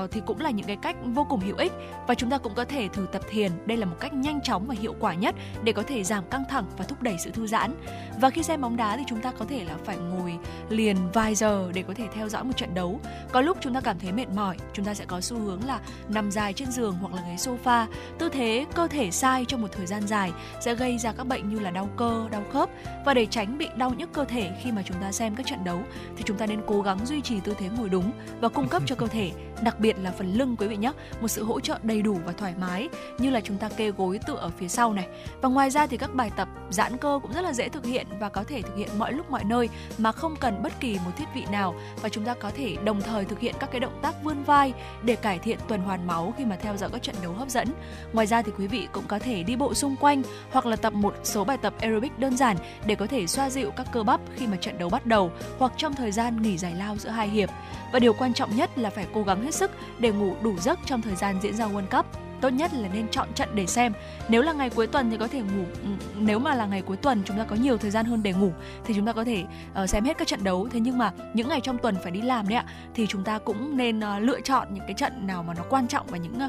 uh, 0.03 0.11
thì 0.11 0.21
cũng 0.25 0.39
là 0.39 0.49
những 0.49 0.67
cái 0.67 0.75
cách 0.75 0.95
vô 1.05 1.25
cùng 1.29 1.39
hữu 1.39 1.57
ích 1.57 1.71
và 2.07 2.15
chúng 2.15 2.29
ta 2.29 2.37
cũng 2.37 2.53
có 2.55 2.65
thể 2.65 2.87
thử 2.87 3.07
tập 3.11 3.21
thiền. 3.29 3.51
Đây 3.65 3.77
là 3.77 3.85
một 3.85 3.95
cách 3.99 4.13
nhanh 4.13 4.41
chóng 4.41 4.65
và 4.67 4.75
hiệu 4.79 4.95
quả 4.99 5.13
nhất 5.13 5.35
để 5.63 5.73
có 5.73 5.83
thể 5.83 6.03
giảm 6.03 6.23
căng 6.29 6.43
thẳng 6.49 6.65
và 6.77 6.85
thúc 6.85 7.01
đẩy 7.01 7.15
sự 7.19 7.31
thư 7.31 7.47
giãn. 7.47 7.75
Và 8.21 8.29
khi 8.29 8.43
xem 8.43 8.61
bóng 8.61 8.77
đá 8.77 8.97
thì 8.97 9.03
chúng 9.07 9.21
ta 9.21 9.31
có 9.39 9.45
thể 9.45 9.63
là 9.63 9.77
phải 9.85 9.97
ngồi 9.97 10.37
liền 10.69 10.97
vài 11.13 11.35
giờ 11.35 11.71
để 11.73 11.83
có 11.87 11.93
thể 11.93 12.07
theo 12.13 12.29
dõi 12.29 12.43
một 12.43 12.57
trận 12.57 12.73
đấu. 12.73 12.99
Có 13.31 13.41
lúc 13.41 13.57
chúng 13.61 13.73
ta 13.73 13.81
cảm 13.81 13.99
thấy 13.99 14.11
mệt 14.11 14.29
mỏi 14.35 14.57
chúng 14.73 14.85
ta 14.85 14.93
sẽ 14.93 15.05
có 15.05 15.21
xu 15.21 15.37
hướng 15.37 15.65
là 15.67 15.79
nằm 16.09 16.31
dài 16.31 16.53
trên 16.53 16.71
giường 16.71 16.97
hoặc 17.01 17.13
là 17.13 17.21
ghế 17.27 17.35
sofa. 17.35 17.85
Tư 18.19 18.29
thế 18.29 18.65
cơ 18.75 18.87
thể 18.87 19.11
sai 19.11 19.45
trong 19.45 19.61
một 19.61 19.71
thời 19.71 19.85
gian 19.85 20.07
dài 20.07 20.31
sẽ 20.61 20.75
gây 20.75 20.97
ra 20.97 21.11
các 21.11 21.27
bệnh 21.27 21.49
như 21.49 21.59
là 21.59 21.71
đau 21.71 21.89
cơ 21.97 22.27
đau 22.31 22.43
khớp. 22.53 22.69
Và 23.05 23.13
để 23.13 23.25
tránh 23.25 23.57
bị 23.57 23.67
đau 23.77 23.93
nhức 23.93 24.13
cơ 24.13 24.25
thể 24.25 24.51
khi 24.63 24.71
mà 24.71 24.81
chúng 24.85 24.97
ta 25.01 25.11
xem 25.11 25.35
các 25.35 25.45
trận 25.45 25.63
đấu 25.63 25.79
thì 26.17 26.23
chúng 26.25 26.37
ta 26.37 26.45
nên 26.45 26.61
cố 26.67 26.81
gắng 26.81 27.05
duy 27.05 27.21
trì 27.21 27.39
tư 27.39 27.55
thế 27.59 27.69
ngồi 27.77 27.89
đúng 27.89 28.11
và 28.41 28.49
cung 28.49 28.67
cấp 28.67 28.83
cho 28.85 28.95
cơ 28.95 29.07
thể 29.07 29.31
đặc 29.63 29.72
đặc 29.73 29.79
biệt 29.79 29.95
là 29.99 30.11
phần 30.11 30.33
lưng 30.33 30.55
quý 30.59 30.67
vị 30.67 30.77
nhé 30.77 30.91
một 31.21 31.27
sự 31.27 31.43
hỗ 31.43 31.59
trợ 31.59 31.79
đầy 31.83 32.01
đủ 32.01 32.19
và 32.25 32.31
thoải 32.31 32.53
mái, 32.59 32.89
như 33.17 33.29
là 33.29 33.41
chúng 33.41 33.57
ta 33.57 33.69
kê 33.69 33.91
gối 33.91 34.19
tựa 34.27 34.35
ở 34.35 34.49
phía 34.57 34.67
sau 34.67 34.93
này. 34.93 35.07
Và 35.41 35.49
ngoài 35.49 35.69
ra 35.69 35.87
thì 35.87 35.97
các 35.97 36.13
bài 36.13 36.31
tập 36.35 36.47
giãn 36.69 36.97
cơ 36.97 37.19
cũng 37.21 37.33
rất 37.33 37.41
là 37.41 37.53
dễ 37.53 37.69
thực 37.69 37.85
hiện 37.85 38.07
và 38.19 38.29
có 38.29 38.43
thể 38.43 38.61
thực 38.61 38.75
hiện 38.75 38.89
mọi 38.97 39.13
lúc 39.13 39.31
mọi 39.31 39.43
nơi 39.43 39.69
mà 39.97 40.11
không 40.11 40.35
cần 40.35 40.63
bất 40.63 40.79
kỳ 40.79 40.99
một 41.05 41.11
thiết 41.17 41.25
bị 41.35 41.45
nào. 41.51 41.75
Và 42.01 42.09
chúng 42.09 42.25
ta 42.25 42.33
có 42.33 42.51
thể 42.55 42.75
đồng 42.83 43.01
thời 43.01 43.25
thực 43.25 43.39
hiện 43.39 43.55
các 43.59 43.71
cái 43.71 43.79
động 43.79 43.99
tác 44.01 44.23
vươn 44.23 44.43
vai 44.43 44.73
để 45.03 45.15
cải 45.15 45.39
thiện 45.39 45.57
tuần 45.67 45.81
hoàn 45.81 46.07
máu 46.07 46.33
khi 46.37 46.45
mà 46.45 46.55
theo 46.55 46.77
dõi 46.77 46.89
các 46.93 47.03
trận 47.03 47.15
đấu 47.23 47.33
hấp 47.33 47.49
dẫn. 47.49 47.67
Ngoài 48.13 48.27
ra 48.27 48.41
thì 48.41 48.51
quý 48.57 48.67
vị 48.67 48.87
cũng 48.91 49.05
có 49.07 49.19
thể 49.19 49.43
đi 49.43 49.55
bộ 49.55 49.73
xung 49.73 49.95
quanh 49.95 50.21
hoặc 50.51 50.65
là 50.65 50.75
tập 50.75 50.93
một 50.93 51.15
số 51.23 51.43
bài 51.43 51.57
tập 51.57 51.73
aerobic 51.79 52.19
đơn 52.19 52.37
giản 52.37 52.57
để 52.85 52.95
có 52.95 53.07
thể 53.07 53.27
xoa 53.27 53.49
dịu 53.49 53.71
các 53.71 53.87
cơ 53.91 54.03
bắp 54.03 54.21
khi 54.35 54.47
mà 54.47 54.57
trận 54.57 54.77
đấu 54.77 54.89
bắt 54.89 55.05
đầu 55.05 55.31
hoặc 55.59 55.71
trong 55.77 55.95
thời 55.95 56.11
gian 56.11 56.41
nghỉ 56.41 56.57
giải 56.57 56.75
lao 56.75 56.97
giữa 56.97 57.09
hai 57.09 57.27
hiệp 57.29 57.49
và 57.93 57.99
điều 57.99 58.13
quan 58.13 58.33
trọng 58.33 58.55
nhất 58.55 58.77
là 58.77 58.89
phải 58.89 59.07
cố 59.13 59.23
gắng 59.23 59.43
hết 59.43 59.55
sức 59.55 59.71
để 59.99 60.11
ngủ 60.11 60.35
đủ 60.41 60.57
giấc 60.57 60.79
trong 60.85 61.01
thời 61.01 61.15
gian 61.15 61.39
diễn 61.41 61.55
ra 61.55 61.65
World 61.65 61.97
Cup 61.97 62.05
tốt 62.43 62.49
nhất 62.49 62.71
là 62.73 62.89
nên 62.93 63.07
chọn 63.07 63.27
trận 63.35 63.49
để 63.55 63.65
xem. 63.65 63.93
Nếu 64.29 64.41
là 64.41 64.53
ngày 64.53 64.69
cuối 64.69 64.87
tuần 64.87 65.11
thì 65.11 65.17
có 65.17 65.27
thể 65.27 65.39
ngủ 65.39 65.63
ừ, 65.83 65.89
nếu 66.19 66.39
mà 66.39 66.55
là 66.55 66.65
ngày 66.65 66.81
cuối 66.81 66.97
tuần 66.97 67.21
chúng 67.25 67.37
ta 67.37 67.43
có 67.43 67.55
nhiều 67.55 67.77
thời 67.77 67.91
gian 67.91 68.05
hơn 68.05 68.23
để 68.23 68.33
ngủ 68.33 68.51
thì 68.85 68.93
chúng 68.93 69.05
ta 69.05 69.13
có 69.13 69.23
thể 69.23 69.43
uh, 69.83 69.89
xem 69.89 70.03
hết 70.03 70.17
các 70.17 70.27
trận 70.27 70.43
đấu. 70.43 70.67
Thế 70.71 70.79
nhưng 70.79 70.97
mà 70.97 71.11
những 71.33 71.49
ngày 71.49 71.61
trong 71.61 71.77
tuần 71.77 71.95
phải 72.03 72.11
đi 72.11 72.21
làm 72.21 72.47
đấy 72.47 72.57
ạ 72.57 72.65
thì 72.93 73.07
chúng 73.07 73.23
ta 73.23 73.39
cũng 73.39 73.77
nên 73.77 73.99
uh, 73.99 74.03
lựa 74.19 74.41
chọn 74.41 74.67
những 74.73 74.83
cái 74.87 74.93
trận 74.93 75.27
nào 75.27 75.43
mà 75.43 75.53
nó 75.53 75.63
quan 75.69 75.87
trọng 75.87 76.07
và 76.07 76.17
những 76.17 76.39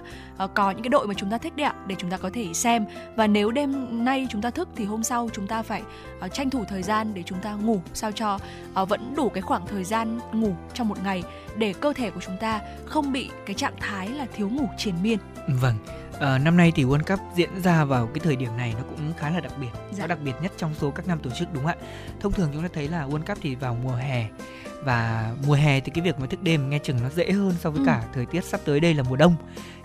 uh, 0.44 0.50
có 0.54 0.70
những 0.70 0.82
cái 0.82 0.88
đội 0.88 1.06
mà 1.06 1.14
chúng 1.14 1.30
ta 1.30 1.38
thích 1.38 1.56
đấy 1.56 1.66
ạ 1.66 1.74
để 1.86 1.94
chúng 1.98 2.10
ta 2.10 2.16
có 2.16 2.30
thể 2.34 2.54
xem. 2.54 2.84
Và 3.16 3.26
nếu 3.26 3.50
đêm 3.50 4.04
nay 4.04 4.26
chúng 4.30 4.42
ta 4.42 4.50
thức 4.50 4.68
thì 4.76 4.84
hôm 4.84 5.02
sau 5.02 5.28
chúng 5.32 5.46
ta 5.46 5.62
phải 5.62 5.82
uh, 6.24 6.34
tranh 6.34 6.50
thủ 6.50 6.64
thời 6.68 6.82
gian 6.82 7.14
để 7.14 7.22
chúng 7.26 7.40
ta 7.40 7.52
ngủ 7.52 7.80
sao 7.94 8.12
cho 8.12 8.38
uh, 8.82 8.88
vẫn 8.88 9.14
đủ 9.16 9.28
cái 9.28 9.42
khoảng 9.42 9.66
thời 9.66 9.84
gian 9.84 10.18
ngủ 10.32 10.54
trong 10.74 10.88
một 10.88 10.96
ngày 11.04 11.22
để 11.56 11.72
cơ 11.72 11.92
thể 11.92 12.10
của 12.10 12.20
chúng 12.20 12.36
ta 12.40 12.60
không 12.86 13.12
bị 13.12 13.30
cái 13.46 13.54
trạng 13.54 13.74
thái 13.80 14.08
là 14.08 14.26
thiếu 14.36 14.48
ngủ 14.48 14.68
triền 14.78 14.94
miên. 15.02 15.18
Vâng, 15.60 15.74
à, 16.20 16.38
năm 16.38 16.56
nay 16.56 16.72
thì 16.74 16.84
World 16.84 17.04
Cup 17.04 17.20
diễn 17.36 17.62
ra 17.62 17.84
vào 17.84 18.06
cái 18.06 18.20
thời 18.24 18.36
điểm 18.36 18.56
này 18.56 18.74
nó 18.78 18.84
cũng 18.88 19.12
khá 19.18 19.30
là 19.30 19.40
đặc 19.40 19.52
biệt, 19.60 19.70
dạ. 19.92 19.98
nó 20.00 20.06
đặc 20.06 20.18
biệt 20.24 20.32
nhất 20.42 20.52
trong 20.56 20.74
số 20.74 20.90
các 20.90 21.06
năm 21.06 21.18
tổ 21.18 21.30
chức 21.38 21.52
đúng 21.52 21.64
không 21.64 21.72
ạ? 21.72 21.86
Thông 22.20 22.32
thường 22.32 22.50
chúng 22.52 22.62
ta 22.62 22.68
thấy 22.72 22.88
là 22.88 23.06
World 23.06 23.24
Cup 23.26 23.38
thì 23.42 23.54
vào 23.54 23.76
mùa 23.82 23.94
hè 23.94 24.26
và 24.84 25.32
mùa 25.46 25.54
hè 25.54 25.80
thì 25.80 25.92
cái 25.94 26.04
việc 26.04 26.20
mà 26.20 26.26
thức 26.26 26.42
đêm 26.42 26.70
nghe 26.70 26.78
chừng 26.78 27.02
nó 27.02 27.08
dễ 27.08 27.32
hơn 27.32 27.54
so 27.60 27.70
với 27.70 27.78
ừ. 27.78 27.84
cả 27.86 28.04
thời 28.14 28.26
tiết 28.26 28.44
sắp 28.44 28.60
tới 28.64 28.80
đây 28.80 28.94
là 28.94 29.02
mùa 29.02 29.16
đông 29.16 29.36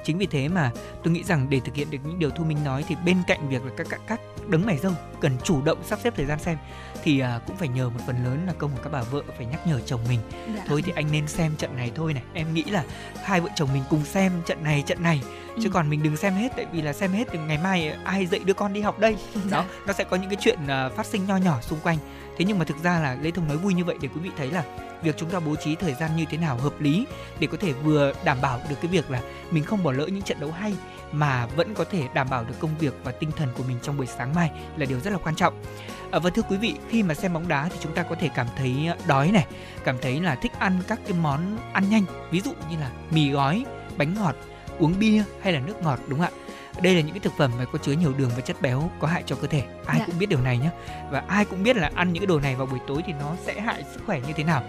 chính 0.03 0.17
vì 0.17 0.25
thế 0.25 0.47
mà 0.47 0.71
tôi 1.03 1.13
nghĩ 1.13 1.23
rằng 1.23 1.49
để 1.49 1.59
thực 1.59 1.75
hiện 1.75 1.91
được 1.91 1.97
những 2.05 2.19
điều 2.19 2.29
thu 2.29 2.43
minh 2.43 2.63
nói 2.63 2.85
thì 2.87 2.95
bên 3.05 3.17
cạnh 3.27 3.49
việc 3.49 3.65
là 3.65 3.71
các 3.77 3.87
các 3.89 4.01
các 4.07 4.19
đấng 4.47 4.65
mày 4.65 4.77
râu 4.77 4.91
cần 5.21 5.31
chủ 5.43 5.61
động 5.61 5.77
sắp 5.83 5.99
xếp 6.03 6.13
thời 6.17 6.25
gian 6.25 6.39
xem 6.39 6.57
thì 7.03 7.19
à, 7.19 7.39
cũng 7.47 7.55
phải 7.55 7.67
nhờ 7.67 7.89
một 7.89 7.99
phần 8.07 8.23
lớn 8.23 8.43
là 8.47 8.53
công 8.57 8.71
của 8.75 8.83
các 8.83 8.89
bà 8.89 9.01
vợ 9.01 9.21
phải 9.37 9.45
nhắc 9.45 9.67
nhở 9.67 9.79
chồng 9.85 10.01
mình 10.09 10.19
dạ. 10.55 10.63
thôi 10.67 10.83
thì 10.85 10.91
anh 10.95 11.11
nên 11.11 11.27
xem 11.27 11.55
trận 11.57 11.75
này 11.75 11.91
thôi 11.95 12.13
này 12.13 12.23
em 12.33 12.53
nghĩ 12.53 12.63
là 12.63 12.83
hai 13.23 13.41
vợ 13.41 13.49
chồng 13.55 13.69
mình 13.73 13.83
cùng 13.89 14.05
xem 14.05 14.31
trận 14.45 14.63
này 14.63 14.83
trận 14.87 15.03
này 15.03 15.21
chứ 15.55 15.63
ừ. 15.63 15.69
còn 15.73 15.89
mình 15.89 16.03
đừng 16.03 16.17
xem 16.17 16.33
hết 16.33 16.51
tại 16.55 16.65
vì 16.71 16.81
là 16.81 16.93
xem 16.93 17.11
hết 17.11 17.27
thì 17.31 17.39
ngày 17.39 17.57
mai 17.63 17.95
ai 18.03 18.25
dạy 18.25 18.41
đứa 18.45 18.53
con 18.53 18.73
đi 18.73 18.81
học 18.81 18.99
đây 18.99 19.15
dạ. 19.35 19.41
đó 19.51 19.65
nó 19.87 19.93
sẽ 19.93 20.03
có 20.03 20.17
những 20.17 20.29
cái 20.29 20.37
chuyện 20.39 20.59
uh, 20.63 20.95
phát 20.95 21.05
sinh 21.05 21.25
nho 21.25 21.37
nhỏ 21.37 21.61
xung 21.61 21.79
quanh 21.79 21.97
thế 22.37 22.45
nhưng 22.45 22.59
mà 22.59 22.65
thực 22.65 22.83
ra 22.83 22.99
là 22.99 23.17
lê 23.21 23.31
thông 23.31 23.47
nói 23.47 23.57
vui 23.57 23.73
như 23.73 23.85
vậy 23.85 23.95
để 24.01 24.07
quý 24.15 24.21
vị 24.21 24.29
thấy 24.37 24.51
là 24.51 24.63
việc 25.03 25.17
chúng 25.17 25.29
ta 25.29 25.39
bố 25.39 25.55
trí 25.55 25.75
thời 25.75 25.93
gian 25.93 26.15
như 26.15 26.25
thế 26.29 26.37
nào 26.37 26.57
hợp 26.57 26.81
lý 26.81 27.05
để 27.39 27.47
có 27.47 27.57
thể 27.59 27.73
vừa 27.73 28.13
đảm 28.23 28.37
bảo 28.41 28.59
được 28.69 28.75
cái 28.81 28.91
việc 28.91 29.11
là 29.11 29.21
mình 29.51 29.63
không 29.63 29.83
bỏ 29.83 29.91
lỡ 29.91 30.07
những 30.07 30.21
trận 30.21 30.39
đấu 30.39 30.51
hay 30.51 30.73
mà 31.11 31.45
vẫn 31.45 31.73
có 31.73 31.83
thể 31.83 32.07
đảm 32.13 32.27
bảo 32.29 32.43
được 32.43 32.55
công 32.59 32.77
việc 32.79 32.93
và 33.03 33.11
tinh 33.11 33.31
thần 33.31 33.49
của 33.57 33.63
mình 33.67 33.77
trong 33.81 33.97
buổi 33.97 34.07
sáng 34.07 34.35
mai 34.35 34.51
là 34.77 34.85
điều 34.85 34.99
rất 34.99 35.11
là 35.11 35.19
quan 35.23 35.35
trọng. 35.35 35.63
À, 36.11 36.19
và 36.19 36.29
thưa 36.29 36.41
quý 36.41 36.57
vị, 36.57 36.75
khi 36.89 37.03
mà 37.03 37.13
xem 37.13 37.33
bóng 37.33 37.47
đá 37.47 37.69
thì 37.71 37.77
chúng 37.81 37.93
ta 37.93 38.03
có 38.03 38.15
thể 38.15 38.29
cảm 38.35 38.47
thấy 38.55 38.89
đói 39.07 39.31
này, 39.31 39.45
cảm 39.83 39.97
thấy 40.01 40.21
là 40.21 40.35
thích 40.35 40.51
ăn 40.59 40.79
các 40.87 40.99
cái 41.07 41.17
món 41.21 41.57
ăn 41.73 41.89
nhanh, 41.89 42.03
ví 42.31 42.41
dụ 42.41 42.51
như 42.69 42.77
là 42.79 42.91
mì 43.11 43.29
gói, 43.29 43.65
bánh 43.97 44.13
ngọt, 44.13 44.35
uống 44.79 44.99
bia 44.99 45.23
hay 45.41 45.53
là 45.53 45.59
nước 45.59 45.81
ngọt 45.83 45.99
đúng 46.07 46.19
không 46.19 46.27
ạ? 46.27 46.49
đây 46.81 46.95
là 46.95 47.01
những 47.01 47.13
cái 47.13 47.19
thực 47.19 47.33
phẩm 47.37 47.51
mà 47.57 47.65
có 47.65 47.77
chứa 47.77 47.91
nhiều 47.91 48.13
đường 48.17 48.31
và 48.35 48.41
chất 48.41 48.61
béo 48.61 48.89
có 48.99 49.07
hại 49.07 49.23
cho 49.25 49.35
cơ 49.35 49.47
thể 49.47 49.63
ai 49.85 49.99
dạ. 49.99 50.05
cũng 50.05 50.19
biết 50.19 50.29
điều 50.29 50.41
này 50.41 50.57
nhé 50.57 50.69
và 51.11 51.23
ai 51.27 51.45
cũng 51.45 51.63
biết 51.63 51.77
là 51.77 51.91
ăn 51.95 52.13
những 52.13 52.21
cái 52.21 52.27
đồ 52.27 52.39
này 52.39 52.55
vào 52.55 52.65
buổi 52.65 52.79
tối 52.87 53.01
thì 53.05 53.13
nó 53.19 53.35
sẽ 53.45 53.61
hại 53.61 53.83
sức 53.93 54.01
khỏe 54.05 54.19
như 54.27 54.33
thế 54.33 54.43
nào 54.43 54.63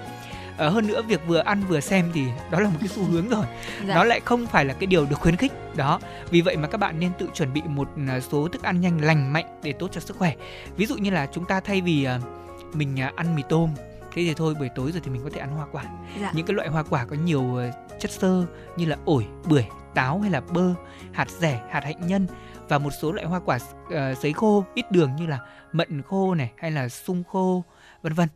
à, 0.60 0.68
hơn 0.68 0.86
nữa 0.86 1.02
việc 1.02 1.20
vừa 1.26 1.38
ăn 1.38 1.62
vừa 1.68 1.80
xem 1.80 2.10
thì 2.14 2.24
đó 2.50 2.60
là 2.60 2.68
một 2.68 2.76
cái 2.80 2.88
xu 2.88 3.04
hướng 3.04 3.28
rồi 3.28 3.44
dạ. 3.86 3.94
nó 3.94 4.04
lại 4.04 4.20
không 4.24 4.46
phải 4.46 4.64
là 4.64 4.74
cái 4.74 4.86
điều 4.86 5.06
được 5.06 5.16
khuyến 5.20 5.36
khích 5.36 5.52
đó 5.76 6.00
vì 6.30 6.40
vậy 6.40 6.56
mà 6.56 6.68
các 6.68 6.78
bạn 6.78 7.00
nên 7.00 7.12
tự 7.18 7.28
chuẩn 7.34 7.52
bị 7.52 7.62
một 7.66 7.88
à, 8.08 8.20
số 8.20 8.48
thức 8.48 8.62
ăn 8.62 8.80
nhanh 8.80 9.00
lành 9.04 9.32
mạnh 9.32 9.60
để 9.62 9.72
tốt 9.72 9.88
cho 9.92 10.00
sức 10.00 10.16
khỏe 10.16 10.34
ví 10.76 10.86
dụ 10.86 10.96
như 10.96 11.10
là 11.10 11.26
chúng 11.32 11.44
ta 11.44 11.60
thay 11.60 11.80
vì 11.80 12.08
uh, 12.16 12.76
mình 12.76 12.96
uh, 13.08 13.16
ăn 13.16 13.36
mì 13.36 13.42
tôm 13.48 13.70
thế 14.00 14.22
thì 14.22 14.34
thôi 14.34 14.54
buổi 14.54 14.68
tối 14.74 14.92
rồi 14.92 15.00
thì 15.04 15.10
mình 15.10 15.22
có 15.24 15.30
thể 15.32 15.40
ăn 15.40 15.50
hoa 15.50 15.66
quả 15.72 15.84
dạ. 16.20 16.30
những 16.34 16.46
cái 16.46 16.54
loại 16.54 16.68
hoa 16.68 16.82
quả 16.82 17.04
có 17.04 17.16
nhiều 17.24 17.60
chất 18.00 18.10
xơ 18.10 18.46
như 18.76 18.86
là 18.86 18.96
ổi 19.04 19.26
bưởi 19.44 19.64
táo 19.94 20.20
hay 20.20 20.30
là 20.30 20.40
bơ, 20.40 20.74
hạt 21.12 21.30
rẻ, 21.30 21.60
hạt 21.70 21.84
hạnh 21.84 22.06
nhân 22.06 22.26
và 22.68 22.78
một 22.78 22.90
số 23.02 23.12
loại 23.12 23.26
hoa 23.26 23.40
quả 23.40 23.58
uh, 23.86 24.18
sấy 24.22 24.32
khô 24.32 24.64
ít 24.74 24.92
đường 24.92 25.16
như 25.16 25.26
là 25.26 25.38
mận 25.72 26.02
khô 26.02 26.34
này 26.34 26.52
hay 26.56 26.70
là 26.70 26.88
sung 26.88 27.22
khô 27.24 27.64
vân 28.02 28.12
vân. 28.12 28.28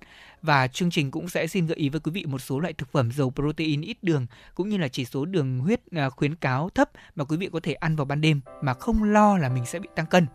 Và 0.45 0.67
chương 0.67 0.91
trình 0.91 1.11
cũng 1.11 1.29
sẽ 1.29 1.47
xin 1.47 1.67
gợi 1.67 1.77
ý 1.77 1.89
với 1.89 2.01
quý 2.01 2.13
vị 2.13 2.25
một 2.27 2.39
số 2.39 2.61
loại 2.61 2.73
thực 2.73 2.93
phẩm 2.93 3.13
giàu 3.13 3.33
protein 3.35 3.81
ít 3.81 3.99
đường 4.03 4.27
cũng 4.55 4.69
như 4.69 4.77
là 4.77 4.89
chỉ 4.89 5.05
số 5.05 5.25
đường 5.25 5.59
huyết 5.59 5.81
uh, 6.07 6.13
khuyến 6.13 6.35
cáo 6.35 6.71
thấp 6.75 6.91
mà 7.17 7.25
quý 7.25 7.37
vị 7.37 7.49
có 7.53 7.61
thể 7.63 7.73
ăn 7.73 7.97
vào 7.97 8.05
ban 8.05 8.21
đêm 8.21 8.41
mà 8.63 8.75
không 8.75 9.05
lo 9.05 9.39
là 9.39 9.49
mình 9.49 9.67
sẽ 9.67 9.79
bị 9.79 9.89
tăng 9.95 10.07
cân. 10.07 10.27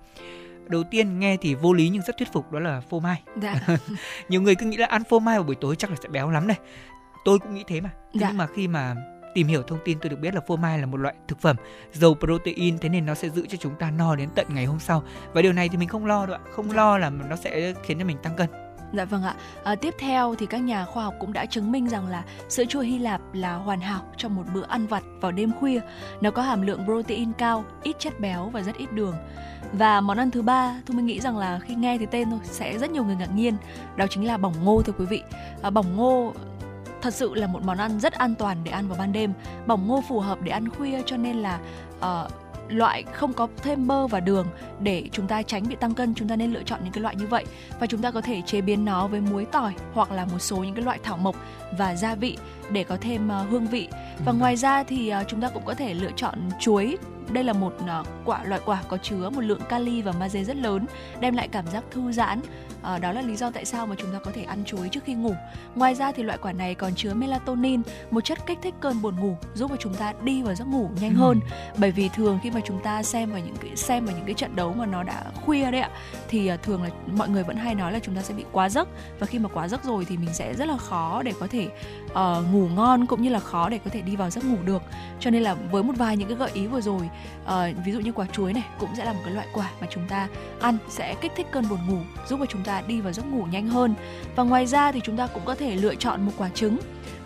Đầu 0.68 0.84
tiên 0.92 1.20
nghe 1.20 1.38
thì 1.38 1.56
vô 1.56 1.74
lý 1.74 1.90
nhưng 1.90 2.02
rất 2.02 2.18
thuyết 2.18 2.34
phục 2.34 2.52
đó 2.52 2.60
là 2.60 2.82
phô 2.82 3.00
mai. 3.00 3.22
Dạ. 3.42 3.68
nhiều 4.30 4.42
người 4.42 4.56
cứ 4.56 4.66
nghĩ 4.66 4.78
là 4.78 4.86
ăn 4.86 5.04
phô 5.04 5.20
mai 5.20 5.38
vào 5.38 5.44
buổi 5.44 5.56
tối 5.56 5.76
chắc 5.76 5.90
là 5.90 5.96
sẽ 6.04 6.10
béo 6.10 6.30
lắm 6.30 6.48
này 6.48 6.58
tôi 7.26 7.40
cũng 7.40 7.54
nghĩ 7.54 7.64
thế 7.68 7.82
mà. 7.82 7.90
Dạ. 8.14 8.28
nhưng 8.28 8.38
mà 8.38 8.48
khi 8.56 8.68
mà 8.68 8.96
tìm 9.34 9.48
hiểu 9.48 9.64
thông 9.64 9.80
tin 9.86 10.00
tôi 10.02 10.10
được 10.10 10.20
biết 10.20 10.36
là 10.36 10.42
phô 10.48 10.56
mai 10.56 10.80
là 10.80 10.86
một 10.86 10.98
loại 10.98 11.16
thực 11.28 11.42
phẩm 11.42 11.56
giàu 11.94 12.16
protein 12.20 12.78
thế 12.78 12.90
nên 12.90 13.06
nó 13.06 13.16
sẽ 13.16 13.30
giữ 13.30 13.46
cho 13.50 13.58
chúng 13.58 13.76
ta 13.80 13.92
no 13.92 14.16
đến 14.16 14.30
tận 14.36 14.46
ngày 14.50 14.66
hôm 14.66 14.80
sau. 14.80 15.04
Và 15.34 15.42
điều 15.42 15.54
này 15.54 15.70
thì 15.70 15.78
mình 15.78 15.90
không 15.90 16.06
lo 16.06 16.26
đâu 16.26 16.36
ạ. 16.36 16.42
Không 16.52 16.72
lo 16.72 16.98
là 16.98 17.10
nó 17.10 17.36
sẽ 17.36 17.74
khiến 17.84 18.00
cho 18.00 18.06
mình 18.06 18.18
tăng 18.24 18.36
cân 18.36 18.69
Dạ 18.94 19.06
vâng 19.06 19.24
ạ. 19.24 19.36
À, 19.64 19.76
tiếp 19.76 19.96
theo 20.00 20.36
thì 20.36 20.46
các 20.46 20.58
nhà 20.58 20.86
khoa 20.86 21.04
học 21.04 21.14
cũng 21.20 21.34
đã 21.34 21.46
chứng 21.46 21.72
minh 21.72 21.90
rằng 21.90 22.08
là 22.08 22.24
sữa 22.50 22.66
chua 22.66 22.80
Hy 22.80 23.00
Lạp 23.00 23.22
là 23.34 23.56
hoàn 23.56 23.82
hảo 23.82 24.02
cho 24.18 24.30
một 24.30 24.44
bữa 24.54 24.66
ăn 24.68 24.88
vặt 24.88 25.04
vào 25.22 25.32
đêm 25.32 25.52
khuya. 25.60 25.82
Nó 26.22 26.32
có 26.32 26.42
hàm 26.42 26.62
lượng 26.62 26.86
protein 26.86 27.34
cao, 27.34 27.64
ít 27.84 27.96
chất 28.00 28.20
béo 28.20 28.50
và 28.50 28.62
rất 28.62 28.78
ít 28.78 28.92
đường. 28.94 29.16
Và 29.74 30.02
món 30.02 30.18
ăn 30.18 30.32
thứ 30.32 30.42
ba, 30.42 30.82
tôi 30.86 30.96
mới 30.96 31.04
nghĩ 31.04 31.20
rằng 31.20 31.38
là 31.38 31.60
khi 31.60 31.76
nghe 31.76 31.98
thì 31.98 32.06
tên 32.06 32.30
thôi 32.30 32.40
sẽ 32.44 32.78
rất 32.78 32.92
nhiều 32.92 33.04
người 33.04 33.16
ngạc 33.16 33.36
nhiên. 33.36 33.58
Đó 33.96 34.06
chính 34.10 34.28
là 34.28 34.38
bỏng 34.38 34.54
ngô 34.64 34.82
thưa 34.82 34.94
quý 34.94 35.06
vị. 35.06 35.24
À, 35.62 35.70
bỏng 35.70 35.96
ngô 35.96 36.34
thật 37.02 37.14
sự 37.14 37.34
là 37.34 37.48
một 37.48 37.64
món 37.64 37.78
ăn 37.78 38.00
rất 38.00 38.14
an 38.14 38.36
toàn 38.36 38.58
để 38.64 38.72
ăn 38.72 38.88
vào 38.88 38.98
ban 39.00 39.14
đêm 39.14 39.34
bỏng 39.68 39.88
ngô 39.88 40.04
phù 40.08 40.20
hợp 40.20 40.42
để 40.42 40.52
ăn 40.52 40.70
khuya 40.70 41.02
cho 41.06 41.18
nên 41.18 41.38
là 41.38 41.60
uh, 41.98 42.32
loại 42.70 43.04
không 43.04 43.34
có 43.34 43.48
thêm 43.64 43.88
bơ 43.88 44.08
và 44.08 44.20
đường 44.20 44.48
để 44.80 45.10
chúng 45.12 45.28
ta 45.28 45.42
tránh 45.42 45.64
bị 45.70 45.76
tăng 45.76 45.94
cân 45.94 46.14
chúng 46.16 46.28
ta 46.28 46.36
nên 46.36 46.54
lựa 46.54 46.64
chọn 46.64 46.80
những 46.84 46.94
cái 46.94 47.02
loại 47.02 47.16
như 47.16 47.28
vậy. 47.28 47.46
Và 47.80 47.88
chúng 47.88 48.02
ta 48.02 48.12
có 48.12 48.22
thể 48.22 48.42
chế 48.46 48.62
biến 48.62 48.86
nó 48.86 49.08
với 49.08 49.22
muối 49.22 49.46
tỏi 49.46 49.74
hoặc 49.94 50.12
là 50.12 50.26
một 50.26 50.40
số 50.40 50.58
những 50.58 50.76
cái 50.76 50.86
loại 50.86 51.00
thảo 51.04 51.18
mộc 51.18 51.36
và 51.78 51.96
gia 51.96 52.16
vị 52.16 52.38
để 52.72 52.84
có 52.84 52.98
thêm 53.02 53.30
uh, 53.42 53.50
hương 53.50 53.68
vị. 53.68 53.88
Và 54.26 54.32
ngoài 54.32 54.56
ra 54.56 54.84
thì 54.84 55.14
uh, 55.22 55.28
chúng 55.28 55.42
ta 55.42 55.50
cũng 55.50 55.64
có 55.66 55.74
thể 55.74 55.94
lựa 55.94 56.12
chọn 56.16 56.40
chuối 56.60 56.98
đây 57.34 57.44
là 57.44 57.54
một 57.54 57.74
uh, 57.84 58.08
quả 58.26 58.44
loại 58.44 58.62
quả 58.66 58.84
có 58.88 58.98
chứa 58.98 59.30
một 59.30 59.42
lượng 59.42 59.62
kali 59.70 60.02
và 60.02 60.12
magie 60.12 60.44
rất 60.44 60.58
lớn, 60.58 60.86
đem 61.20 61.36
lại 61.36 61.48
cảm 61.48 61.68
giác 61.68 61.84
thư 61.92 62.12
giãn. 62.12 62.42
À, 62.84 62.98
đó 62.98 63.12
là 63.12 63.22
lý 63.22 63.36
do 63.36 63.52
tại 63.52 63.66
sao 63.66 63.86
mà 63.88 63.96
chúng 63.98 64.12
ta 64.14 64.20
có 64.20 64.32
thể 64.34 64.44
ăn 64.44 64.64
chuối 64.66 64.90
trước 64.90 65.04
khi 65.04 65.14
ngủ. 65.14 65.36
Ngoài 65.76 65.96
ra 65.96 66.12
thì 66.12 66.24
loại 66.24 66.38
quả 66.42 66.52
này 66.52 66.76
còn 66.76 66.96
chứa 66.96 67.14
melatonin, 67.14 67.82
một 68.12 68.22
chất 68.22 68.46
kích 68.46 68.58
thích 68.62 68.74
cơn 68.80 69.02
buồn 69.02 69.20
ngủ, 69.20 69.38
giúp 69.54 69.72
cho 69.72 69.78
chúng 69.80 69.94
ta 69.94 70.14
đi 70.24 70.42
vào 70.42 70.56
giấc 70.56 70.68
ngủ 70.68 70.90
nhanh 71.02 71.14
ừ. 71.14 71.18
hơn. 71.18 71.40
Bởi 71.78 71.92
vì 71.92 72.10
thường 72.10 72.40
khi 72.44 72.52
mà 72.52 72.60
chúng 72.66 72.84
ta 72.84 73.04
xem 73.04 73.32
vào 73.32 73.40
những 73.40 73.56
cái 73.56 73.76
xem 73.76 74.06
vào 74.06 74.16
những 74.16 74.26
cái 74.26 74.34
trận 74.34 74.56
đấu 74.56 74.74
mà 74.74 74.86
nó 74.86 75.04
đã 75.04 75.24
khuya 75.46 75.72
đấy 75.72 75.82
ạ, 75.82 75.90
thì 76.28 76.54
uh, 76.54 76.62
thường 76.64 76.84
là 76.84 76.90
mọi 77.14 77.30
người 77.30 77.44
vẫn 77.44 77.56
hay 77.56 77.76
nói 77.76 77.92
là 77.92 78.00
chúng 78.00 78.16
ta 78.16 78.22
sẽ 78.22 78.34
bị 78.34 78.46
quá 78.52 78.70
giấc 78.70 78.88
và 79.20 79.28
khi 79.28 79.40
mà 79.40 79.50
quá 79.54 79.68
giấc 79.68 79.84
rồi 79.84 80.06
thì 80.06 80.18
mình 80.18 80.34
sẽ 80.34 80.54
rất 80.54 80.68
là 80.68 80.78
khó 80.78 81.24
để 81.24 81.34
có 81.40 81.48
thể 81.48 81.68
uh, 82.06 82.54
ngủ 82.54 82.68
ngon 82.76 83.06
cũng 83.06 83.22
như 83.22 83.30
là 83.30 83.40
khó 83.40 83.70
để 83.70 83.80
có 83.86 83.90
thể 83.94 84.02
đi 84.02 84.16
vào 84.16 84.30
giấc 84.30 84.46
ngủ 84.46 84.58
được. 84.66 84.82
Cho 85.20 85.30
nên 85.30 85.44
là 85.44 85.54
với 85.54 85.84
một 85.84 85.94
vài 85.98 86.18
những 86.18 86.28
cái 86.28 86.38
gợi 86.38 86.52
ý 86.54 86.68
vừa 86.68 86.82
rồi, 86.82 87.10
à, 87.46 87.70
ví 87.86 87.92
dụ 87.92 88.00
như 88.00 88.12
quả 88.12 88.26
chuối 88.26 88.54
này 88.54 88.64
cũng 88.80 88.90
sẽ 88.98 89.06
là 89.06 89.14
một 89.14 89.20
cái 89.24 89.34
loại 89.34 89.48
quả 89.54 89.72
mà 89.82 89.88
chúng 89.90 90.08
ta 90.08 90.28
ăn 90.60 90.78
sẽ 90.90 91.16
kích 91.22 91.32
thích 91.36 91.48
cơn 91.52 91.70
buồn 91.70 91.80
ngủ, 91.88 92.00
giúp 92.28 92.40
cho 92.40 92.46
chúng 92.46 92.64
ta 92.64 92.82
đi 92.88 93.02
vào 93.02 93.14
giấc 93.14 93.26
ngủ 93.26 93.46
nhanh 93.52 93.68
hơn. 93.68 93.94
Và 94.36 94.44
ngoài 94.44 94.66
ra 94.66 94.92
thì 94.92 95.00
chúng 95.04 95.18
ta 95.18 95.28
cũng 95.28 95.44
có 95.46 95.56
thể 95.56 95.76
lựa 95.76 95.96
chọn 95.96 96.26
một 96.26 96.32
quả 96.38 96.50
trứng 96.50 96.78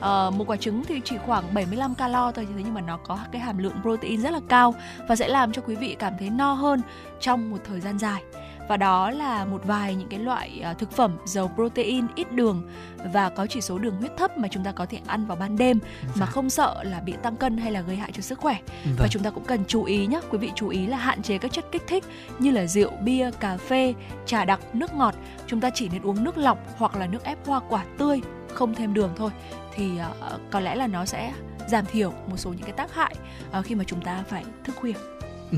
uh, 0.03 0.33
một 0.33 0.43
quả 0.47 0.57
trứng 0.57 0.83
thì 0.85 1.01
chỉ 1.05 1.17
khoảng 1.25 1.53
75 1.53 1.95
calo 1.95 2.31
thôi 2.31 2.47
thế 2.55 2.63
nhưng 2.65 2.73
mà 2.73 2.81
nó 2.81 2.97
có 2.97 3.19
cái 3.31 3.41
hàm 3.41 3.57
lượng 3.57 3.81
protein 3.81 4.21
rất 4.21 4.33
là 4.33 4.39
cao 4.49 4.75
và 5.07 5.15
sẽ 5.15 5.27
làm 5.27 5.51
cho 5.51 5.61
quý 5.61 5.75
vị 5.75 5.95
cảm 5.99 6.13
thấy 6.19 6.29
no 6.29 6.53
hơn 6.53 6.81
trong 7.19 7.49
một 7.49 7.57
thời 7.67 7.79
gian 7.79 7.99
dài 7.99 8.23
và 8.67 8.77
đó 8.77 9.09
là 9.09 9.45
một 9.45 9.61
vài 9.65 9.95
những 9.95 10.09
cái 10.09 10.19
loại 10.19 10.63
uh, 10.71 10.77
thực 10.77 10.91
phẩm 10.91 11.17
giàu 11.25 11.51
protein 11.55 12.07
ít 12.15 12.31
đường 12.31 12.69
và 13.13 13.29
có 13.29 13.47
chỉ 13.47 13.61
số 13.61 13.77
đường 13.77 13.95
huyết 13.95 14.17
thấp 14.17 14.37
mà 14.37 14.47
chúng 14.47 14.63
ta 14.63 14.71
có 14.71 14.85
thể 14.85 14.99
ăn 15.07 15.25
vào 15.25 15.37
ban 15.37 15.57
đêm 15.57 15.79
dạ. 16.01 16.13
mà 16.19 16.25
không 16.25 16.49
sợ 16.49 16.83
là 16.83 16.99
bị 16.99 17.13
tăng 17.23 17.35
cân 17.35 17.57
hay 17.57 17.71
là 17.71 17.81
gây 17.81 17.95
hại 17.95 18.11
cho 18.11 18.21
sức 18.21 18.39
khỏe 18.39 18.57
vâng. 18.85 18.95
và 18.97 19.07
chúng 19.07 19.23
ta 19.23 19.29
cũng 19.29 19.45
cần 19.45 19.63
chú 19.67 19.83
ý 19.83 20.07
nhé 20.07 20.21
quý 20.29 20.37
vị 20.37 20.51
chú 20.55 20.67
ý 20.67 20.87
là 20.87 20.97
hạn 20.97 21.21
chế 21.21 21.37
các 21.37 21.51
chất 21.51 21.65
kích 21.71 21.83
thích 21.87 22.03
như 22.39 22.51
là 22.51 22.65
rượu 22.65 22.91
bia 23.03 23.31
cà 23.39 23.57
phê 23.57 23.93
trà 24.25 24.45
đặc 24.45 24.59
nước 24.75 24.93
ngọt 24.93 25.15
chúng 25.47 25.61
ta 25.61 25.69
chỉ 25.73 25.89
nên 25.89 26.01
uống 26.01 26.23
nước 26.23 26.37
lọc 26.37 26.59
hoặc 26.77 26.95
là 26.95 27.07
nước 27.07 27.23
ép 27.23 27.47
hoa 27.47 27.59
quả 27.69 27.85
tươi 27.97 28.21
không 28.53 28.75
thêm 28.75 28.93
đường 28.93 29.13
thôi 29.15 29.31
thì 29.75 29.91
uh, 29.91 30.41
có 30.51 30.59
lẽ 30.59 30.75
là 30.75 30.87
nó 30.87 31.05
sẽ 31.05 31.33
giảm 31.67 31.85
thiểu 31.85 32.11
một 32.11 32.37
số 32.37 32.49
những 32.49 32.63
cái 32.63 32.71
tác 32.71 32.93
hại 32.93 33.15
uh, 33.59 33.65
khi 33.65 33.75
mà 33.75 33.83
chúng 33.83 34.01
ta 34.01 34.23
phải 34.29 34.43
thức 34.63 34.75
khuya 34.75 34.93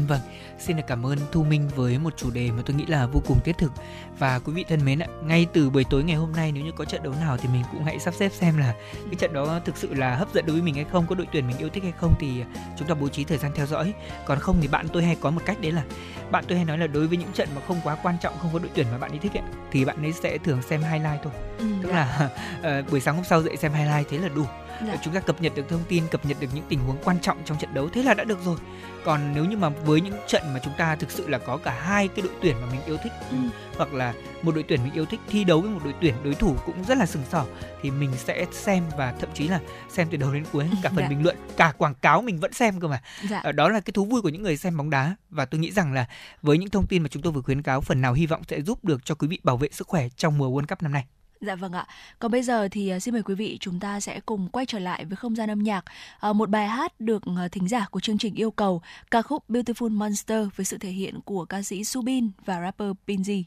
Vâng, 0.07 0.19
xin 0.59 0.77
được 0.77 0.83
cảm 0.87 1.05
ơn 1.05 1.17
Thu 1.31 1.43
Minh 1.43 1.69
với 1.75 1.97
một 1.97 2.17
chủ 2.17 2.31
đề 2.31 2.51
mà 2.51 2.63
tôi 2.65 2.75
nghĩ 2.75 2.85
là 2.85 3.05
vô 3.05 3.21
cùng 3.27 3.39
thiết 3.43 3.57
thực 3.57 3.71
và 4.19 4.39
quý 4.39 4.53
vị 4.53 4.65
thân 4.69 4.85
mến 4.85 4.99
ạ, 4.99 5.07
ngay 5.23 5.47
từ 5.53 5.69
buổi 5.69 5.83
tối 5.89 6.03
ngày 6.03 6.15
hôm 6.15 6.31
nay 6.31 6.51
nếu 6.51 6.63
như 6.65 6.71
có 6.71 6.85
trận 6.85 7.03
đấu 7.03 7.13
nào 7.21 7.37
thì 7.37 7.49
mình 7.53 7.63
cũng 7.71 7.83
hãy 7.83 7.99
sắp 7.99 8.13
xếp 8.13 8.29
xem 8.29 8.57
là 8.57 8.73
cái 9.05 9.15
trận 9.15 9.33
đó 9.33 9.59
thực 9.65 9.77
sự 9.77 9.93
là 9.93 10.15
hấp 10.15 10.33
dẫn 10.33 10.45
đối 10.45 10.53
với 10.53 10.61
mình 10.61 10.75
hay 10.75 10.85
không, 10.91 11.07
có 11.07 11.15
đội 11.15 11.27
tuyển 11.31 11.47
mình 11.47 11.57
yêu 11.57 11.69
thích 11.69 11.83
hay 11.83 11.93
không 11.99 12.15
thì 12.19 12.43
chúng 12.77 12.87
ta 12.87 12.93
bố 12.95 13.09
trí 13.09 13.23
thời 13.23 13.37
gian 13.37 13.51
theo 13.55 13.65
dõi. 13.65 13.93
Còn 14.25 14.39
không 14.39 14.57
thì 14.61 14.67
bạn 14.67 14.87
tôi 14.93 15.03
hay 15.03 15.15
có 15.15 15.31
một 15.31 15.41
cách 15.45 15.61
đấy 15.61 15.71
là 15.71 15.83
bạn 16.31 16.43
tôi 16.47 16.57
hay 16.57 16.65
nói 16.65 16.77
là 16.77 16.87
đối 16.87 17.07
với 17.07 17.17
những 17.17 17.31
trận 17.33 17.49
mà 17.55 17.61
không 17.67 17.81
quá 17.83 17.97
quan 18.03 18.15
trọng 18.21 18.33
không 18.39 18.53
có 18.53 18.59
đội 18.59 18.69
tuyển 18.75 18.87
mà 18.91 18.97
bạn 18.97 19.11
ấy 19.11 19.19
thích 19.19 19.33
ấy, 19.33 19.43
thì 19.71 19.85
bạn 19.85 20.01
ấy 20.01 20.13
sẽ 20.13 20.37
thường 20.37 20.61
xem 20.61 20.81
highlight 20.81 21.19
thôi. 21.23 21.33
Ừ, 21.57 21.65
Tức 21.83 21.89
dạ. 21.89 22.29
là 22.61 22.79
uh, 22.79 22.85
buổi 22.91 23.01
sáng 23.01 23.15
hôm 23.15 23.23
sau 23.25 23.41
dậy 23.41 23.57
xem 23.57 23.73
highlight 23.73 24.09
thế 24.09 24.17
là 24.17 24.29
đủ. 24.29 24.45
Dạ. 24.87 24.97
Chúng 25.03 25.13
ta 25.13 25.19
cập 25.19 25.41
nhật 25.41 25.55
được 25.55 25.69
thông 25.69 25.83
tin, 25.87 26.03
cập 26.11 26.25
nhật 26.25 26.37
được 26.39 26.47
những 26.53 26.65
tình 26.69 26.79
huống 26.79 26.97
quan 27.03 27.19
trọng 27.19 27.37
trong 27.45 27.57
trận 27.57 27.73
đấu 27.73 27.89
thế 27.89 28.03
là 28.03 28.13
đã 28.13 28.23
được 28.23 28.39
rồi 28.45 28.57
còn 29.05 29.33
nếu 29.33 29.45
như 29.45 29.57
mà 29.57 29.69
với 29.69 30.01
những 30.01 30.13
trận 30.27 30.41
mà 30.53 30.59
chúng 30.63 30.73
ta 30.77 30.95
thực 30.95 31.11
sự 31.11 31.27
là 31.27 31.37
có 31.37 31.57
cả 31.57 31.79
hai 31.79 32.07
cái 32.07 32.21
đội 32.21 32.33
tuyển 32.41 32.55
mà 32.61 32.67
mình 32.71 32.81
yêu 32.85 32.97
thích 33.03 33.11
ừ. 33.31 33.37
hoặc 33.77 33.93
là 33.93 34.13
một 34.41 34.55
đội 34.55 34.63
tuyển 34.67 34.83
mình 34.83 34.93
yêu 34.93 35.05
thích 35.05 35.19
thi 35.27 35.43
đấu 35.43 35.61
với 35.61 35.69
một 35.69 35.79
đội 35.83 35.93
tuyển 36.01 36.15
đối 36.23 36.35
thủ 36.35 36.55
cũng 36.65 36.83
rất 36.83 36.97
là 36.97 37.05
sừng 37.05 37.23
sỏ 37.31 37.45
thì 37.81 37.91
mình 37.91 38.11
sẽ 38.17 38.45
xem 38.51 38.83
và 38.97 39.13
thậm 39.19 39.29
chí 39.33 39.47
là 39.47 39.59
xem 39.89 40.07
từ 40.11 40.17
đầu 40.17 40.33
đến 40.33 40.45
cuối 40.51 40.65
cả 40.83 40.89
phần 40.89 41.03
dạ. 41.03 41.09
bình 41.09 41.23
luận 41.23 41.37
cả 41.57 41.73
quảng 41.77 41.95
cáo 41.95 42.21
mình 42.21 42.39
vẫn 42.39 42.53
xem 42.53 42.79
cơ 42.79 42.87
mà 42.87 43.01
dạ. 43.29 43.41
Ờ, 43.43 43.51
đó 43.51 43.69
là 43.69 43.79
cái 43.79 43.91
thú 43.91 44.05
vui 44.05 44.21
của 44.21 44.29
những 44.29 44.43
người 44.43 44.57
xem 44.57 44.77
bóng 44.77 44.89
đá 44.89 45.15
và 45.29 45.45
tôi 45.45 45.59
nghĩ 45.59 45.71
rằng 45.71 45.93
là 45.93 46.05
với 46.41 46.57
những 46.57 46.69
thông 46.69 46.87
tin 46.87 47.03
mà 47.03 47.09
chúng 47.09 47.23
tôi 47.23 47.33
vừa 47.33 47.41
khuyến 47.41 47.61
cáo 47.61 47.81
phần 47.81 48.01
nào 48.01 48.13
hy 48.13 48.25
vọng 48.25 48.41
sẽ 48.47 48.61
giúp 48.61 48.85
được 48.85 49.05
cho 49.05 49.15
quý 49.15 49.27
vị 49.27 49.39
bảo 49.43 49.57
vệ 49.57 49.69
sức 49.71 49.87
khỏe 49.87 50.09
trong 50.17 50.37
mùa 50.37 50.49
World 50.49 50.65
Cup 50.65 50.81
năm 50.81 50.91
nay 50.91 51.05
Dạ 51.45 51.55
vâng 51.55 51.73
ạ. 51.73 51.87
Còn 52.19 52.31
bây 52.31 52.43
giờ 52.43 52.67
thì 52.71 52.89
à, 52.89 52.99
xin 52.99 53.13
mời 53.13 53.23
quý 53.23 53.35
vị 53.35 53.57
chúng 53.61 53.79
ta 53.79 53.99
sẽ 53.99 54.19
cùng 54.19 54.49
quay 54.49 54.65
trở 54.65 54.79
lại 54.79 55.05
với 55.05 55.15
không 55.15 55.35
gian 55.35 55.49
âm 55.49 55.59
nhạc. 55.63 55.85
À, 56.19 56.33
một 56.33 56.49
bài 56.49 56.67
hát 56.67 56.99
được 56.99 57.23
à, 57.37 57.47
thính 57.47 57.67
giả 57.67 57.85
của 57.91 57.99
chương 57.99 58.17
trình 58.17 58.35
yêu 58.35 58.51
cầu, 58.51 58.81
ca 59.11 59.21
khúc 59.21 59.43
Beautiful 59.49 59.89
Monster 59.89 60.47
với 60.55 60.65
sự 60.65 60.77
thể 60.77 60.89
hiện 60.89 61.21
của 61.21 61.45
ca 61.45 61.61
sĩ 61.61 61.83
Subin 61.83 62.29
và 62.45 62.61
rapper 62.61 62.91
Pinzy. 63.07 63.43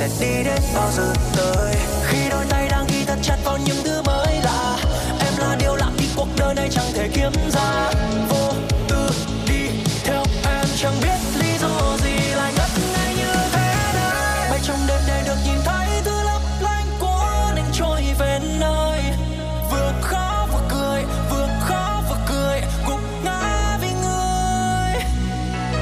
Sẽ 0.00 0.08
đi 0.20 0.44
đến 0.44 0.60
bao 0.74 0.90
giờ 0.92 1.12
tới. 1.36 1.74
Khi 2.06 2.28
đôi 2.30 2.44
tay 2.48 2.68
đang 2.68 2.86
ghi 2.88 3.04
thật 3.06 3.18
chặt 3.22 3.36
vào 3.44 3.58
những 3.64 3.76
thứ 3.84 4.02
mới 4.02 4.40
lạ, 4.44 4.76
em 5.20 5.32
là 5.38 5.56
điều 5.60 5.74
lạ 5.74 5.90
khi 5.98 6.06
cuộc 6.16 6.28
đời 6.36 6.54
này 6.54 6.68
chẳng 6.70 6.92
thể 6.94 7.08
kiếm 7.14 7.32
ra. 7.50 7.90
Vô 8.28 8.52
tư 8.88 9.10
đi 9.48 9.68
theo 10.04 10.22
em, 10.44 10.66
chẳng 10.76 10.94
biết 11.02 11.40
lý 11.40 11.58
do 11.60 11.96
gì 12.04 12.34
lại 12.34 12.52
ngất 12.56 12.70
ngây 12.92 13.14
như 13.14 13.32
thế 13.52 13.74
này. 13.94 14.50
Bay 14.50 14.60
trong 14.62 14.78
đêm 14.88 15.00
để 15.06 15.22
được 15.26 15.36
nhìn 15.46 15.58
thấy 15.64 15.88
thứ 16.04 16.22
lấp 16.22 16.42
lánh 16.60 16.86
của 17.00 17.52
anh 17.56 17.70
trôi 17.72 18.02
về 18.18 18.40
nơi. 18.60 19.00
Vừa 19.70 19.92
khó 20.00 20.46
vừa 20.52 20.60
cười, 20.68 21.04
vừa 21.30 21.48
khó 21.60 22.02
vừa 22.08 22.18
cười, 22.28 22.60
gục 22.88 23.00
ngã 23.24 23.78
vì 23.80 23.88
người. 23.88 25.02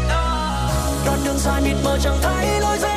À, 0.09 0.69
đoạn 1.07 1.19
đường 1.25 1.39
dài 1.39 1.61
mịt 1.61 1.77
mờ 1.85 1.99
chẳng 2.03 2.19
thấy 2.23 2.61
lối 2.61 2.79
ra. 2.79 2.88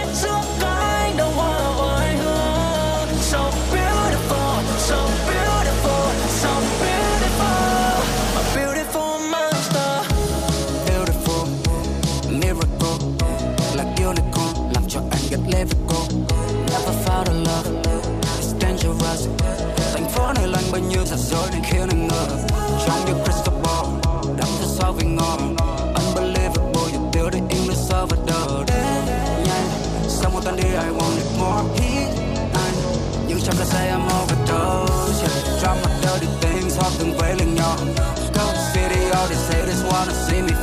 wanna 40.01 40.15
see 40.15 40.41
me 40.41 40.60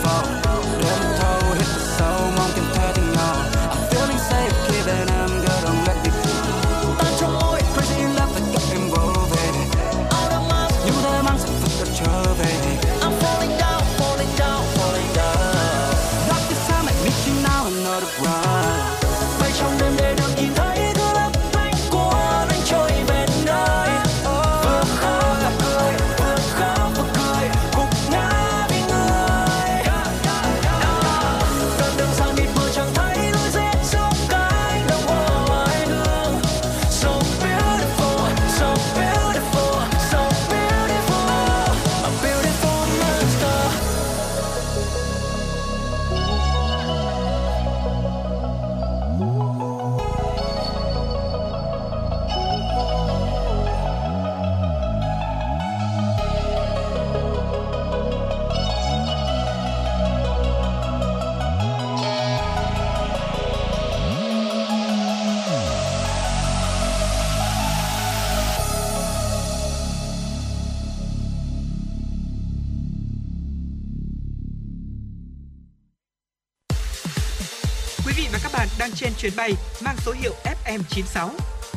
FM96. 81.03 81.31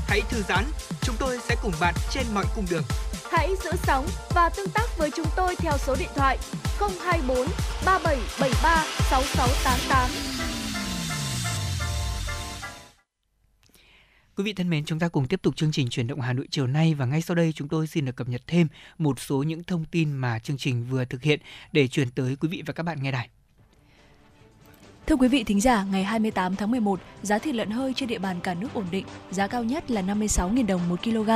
Hãy 0.08 0.22
thư 0.30 0.42
giãn, 0.42 0.66
chúng 1.02 1.16
tôi 1.20 1.38
sẽ 1.50 1.56
cùng 1.64 1.72
bạn 1.82 1.94
trên 2.12 2.24
mọi 2.34 2.46
cung 2.56 2.66
đường. 2.72 2.84
Hãy 3.32 3.50
giữ 3.64 3.72
sóng 3.84 4.08
và 4.36 4.50
tương 4.50 4.70
tác 4.70 4.98
với 4.98 5.12
chúng 5.16 5.26
tôi 5.36 5.56
theo 5.56 5.74
số 5.78 5.96
điện 6.00 6.10
thoại 6.16 6.38
024 6.80 7.38
3773 7.86 8.86
6688. 9.10 10.10
Quý 14.38 14.44
vị 14.44 14.54
thân 14.54 14.70
mến, 14.70 14.86
chúng 14.86 15.00
ta 15.00 15.08
cùng 15.08 15.28
tiếp 15.28 15.42
tục 15.42 15.56
chương 15.56 15.72
trình 15.72 15.90
chuyển 15.90 16.08
động 16.08 16.22
Hà 16.22 16.34
Nội 16.34 16.48
chiều 16.52 16.68
nay 16.68 16.94
và 16.94 17.06
ngay 17.06 17.22
sau 17.22 17.36
đây 17.36 17.54
chúng 17.56 17.68
tôi 17.68 17.88
xin 17.88 18.06
được 18.06 18.16
cập 18.16 18.28
nhật 18.30 18.42
thêm 18.48 18.68
một 18.98 19.20
số 19.20 19.44
những 19.44 19.64
thông 19.64 19.86
tin 19.86 20.12
mà 20.12 20.40
chương 20.40 20.58
trình 20.58 20.86
vừa 20.90 21.06
thực 21.06 21.22
hiện 21.22 21.40
để 21.72 21.88
chuyển 21.88 22.12
tới 22.12 22.36
quý 22.36 22.50
vị 22.50 22.64
và 22.66 22.74
các 22.74 22.84
bạn 22.84 23.04
nghe 23.04 23.12
đài. 23.12 23.30
Thưa 25.12 25.18
quý 25.18 25.28
vị 25.28 25.44
thính 25.44 25.62
giả, 25.62 25.86
ngày 25.92 26.04
28 26.04 26.56
tháng 26.56 26.72
11, 26.72 27.00
giá 27.22 27.38
thịt 27.38 27.56
lợn 27.56 27.70
hơi 27.70 27.94
trên 27.94 28.10
địa 28.10 28.20
bàn 28.20 28.40
cả 28.44 28.54
nước 28.54 28.68
ổn 28.74 28.86
định, 28.92 29.06
giá 29.32 29.48
cao 29.48 29.64
nhất 29.64 29.92
là 29.92 30.02
56.000 30.02 30.66
đồng 30.68 30.90
1 30.90 31.04
kg. 31.04 31.30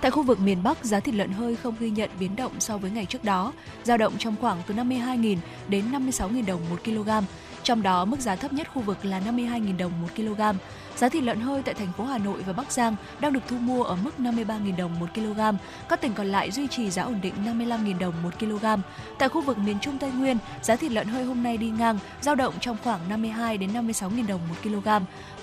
Tại 0.00 0.10
khu 0.10 0.22
vực 0.22 0.40
miền 0.40 0.62
Bắc, 0.62 0.84
giá 0.84 1.00
thịt 1.00 1.14
lợn 1.14 1.32
hơi 1.32 1.56
không 1.56 1.74
ghi 1.80 1.90
nhận 1.90 2.10
biến 2.20 2.36
động 2.36 2.52
so 2.58 2.78
với 2.78 2.90
ngày 2.90 3.06
trước 3.06 3.24
đó, 3.24 3.52
dao 3.84 3.96
động 3.96 4.12
trong 4.18 4.34
khoảng 4.40 4.62
từ 4.66 4.74
52.000 4.74 5.36
đến 5.68 5.84
56.000 5.92 6.46
đồng 6.46 6.60
1 6.70 6.76
kg. 6.84 7.10
Trong 7.62 7.82
đó, 7.82 8.04
mức 8.04 8.20
giá 8.20 8.36
thấp 8.36 8.52
nhất 8.52 8.68
khu 8.74 8.82
vực 8.82 9.04
là 9.04 9.20
52.000 9.20 9.76
đồng 9.76 9.92
1 10.02 10.08
kg. 10.16 10.40
Giá 11.02 11.08
thịt 11.08 11.22
lợn 11.22 11.40
hơi 11.40 11.62
tại 11.62 11.74
thành 11.74 11.92
phố 11.96 12.04
Hà 12.04 12.18
Nội 12.18 12.42
và 12.46 12.52
Bắc 12.52 12.72
Giang 12.72 12.96
đang 13.20 13.32
được 13.32 13.40
thu 13.48 13.56
mua 13.58 13.82
ở 13.82 13.96
mức 13.96 14.10
53.000 14.18 14.76
đồng 14.76 15.00
một 15.00 15.06
kg. 15.14 15.40
Các 15.88 16.00
tỉnh 16.00 16.14
còn 16.14 16.26
lại 16.26 16.50
duy 16.50 16.66
trì 16.68 16.90
giá 16.90 17.02
ổn 17.02 17.18
định 17.22 17.34
55.000 17.44 17.98
đồng 17.98 18.14
một 18.22 18.30
kg. 18.40 18.64
Tại 19.18 19.28
khu 19.28 19.40
vực 19.40 19.58
miền 19.58 19.76
Trung 19.80 19.98
Tây 19.98 20.10
Nguyên, 20.10 20.38
giá 20.62 20.76
thịt 20.76 20.92
lợn 20.92 21.06
hơi 21.06 21.24
hôm 21.24 21.42
nay 21.42 21.56
đi 21.56 21.70
ngang, 21.70 21.98
dao 22.20 22.34
động 22.34 22.54
trong 22.60 22.76
khoảng 22.84 23.00
52 23.08 23.58
đến 23.58 23.72
56.000 23.72 24.26
đồng 24.26 24.40
một 24.48 24.54
kg. 24.62 24.88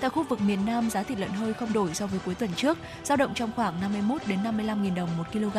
Tại 0.00 0.10
khu 0.10 0.22
vực 0.22 0.40
miền 0.40 0.66
Nam, 0.66 0.90
giá 0.90 1.02
thịt 1.02 1.18
lợn 1.18 1.30
hơi 1.30 1.54
không 1.54 1.72
đổi 1.72 1.94
so 1.94 2.06
với 2.06 2.18
cuối 2.24 2.34
tuần 2.34 2.50
trước, 2.56 2.78
dao 3.04 3.16
động 3.16 3.34
trong 3.34 3.50
khoảng 3.56 3.80
51 3.80 4.22
đến 4.26 4.38
55.000 4.44 4.94
đồng 4.94 5.08
một 5.18 5.24
kg. 5.32 5.58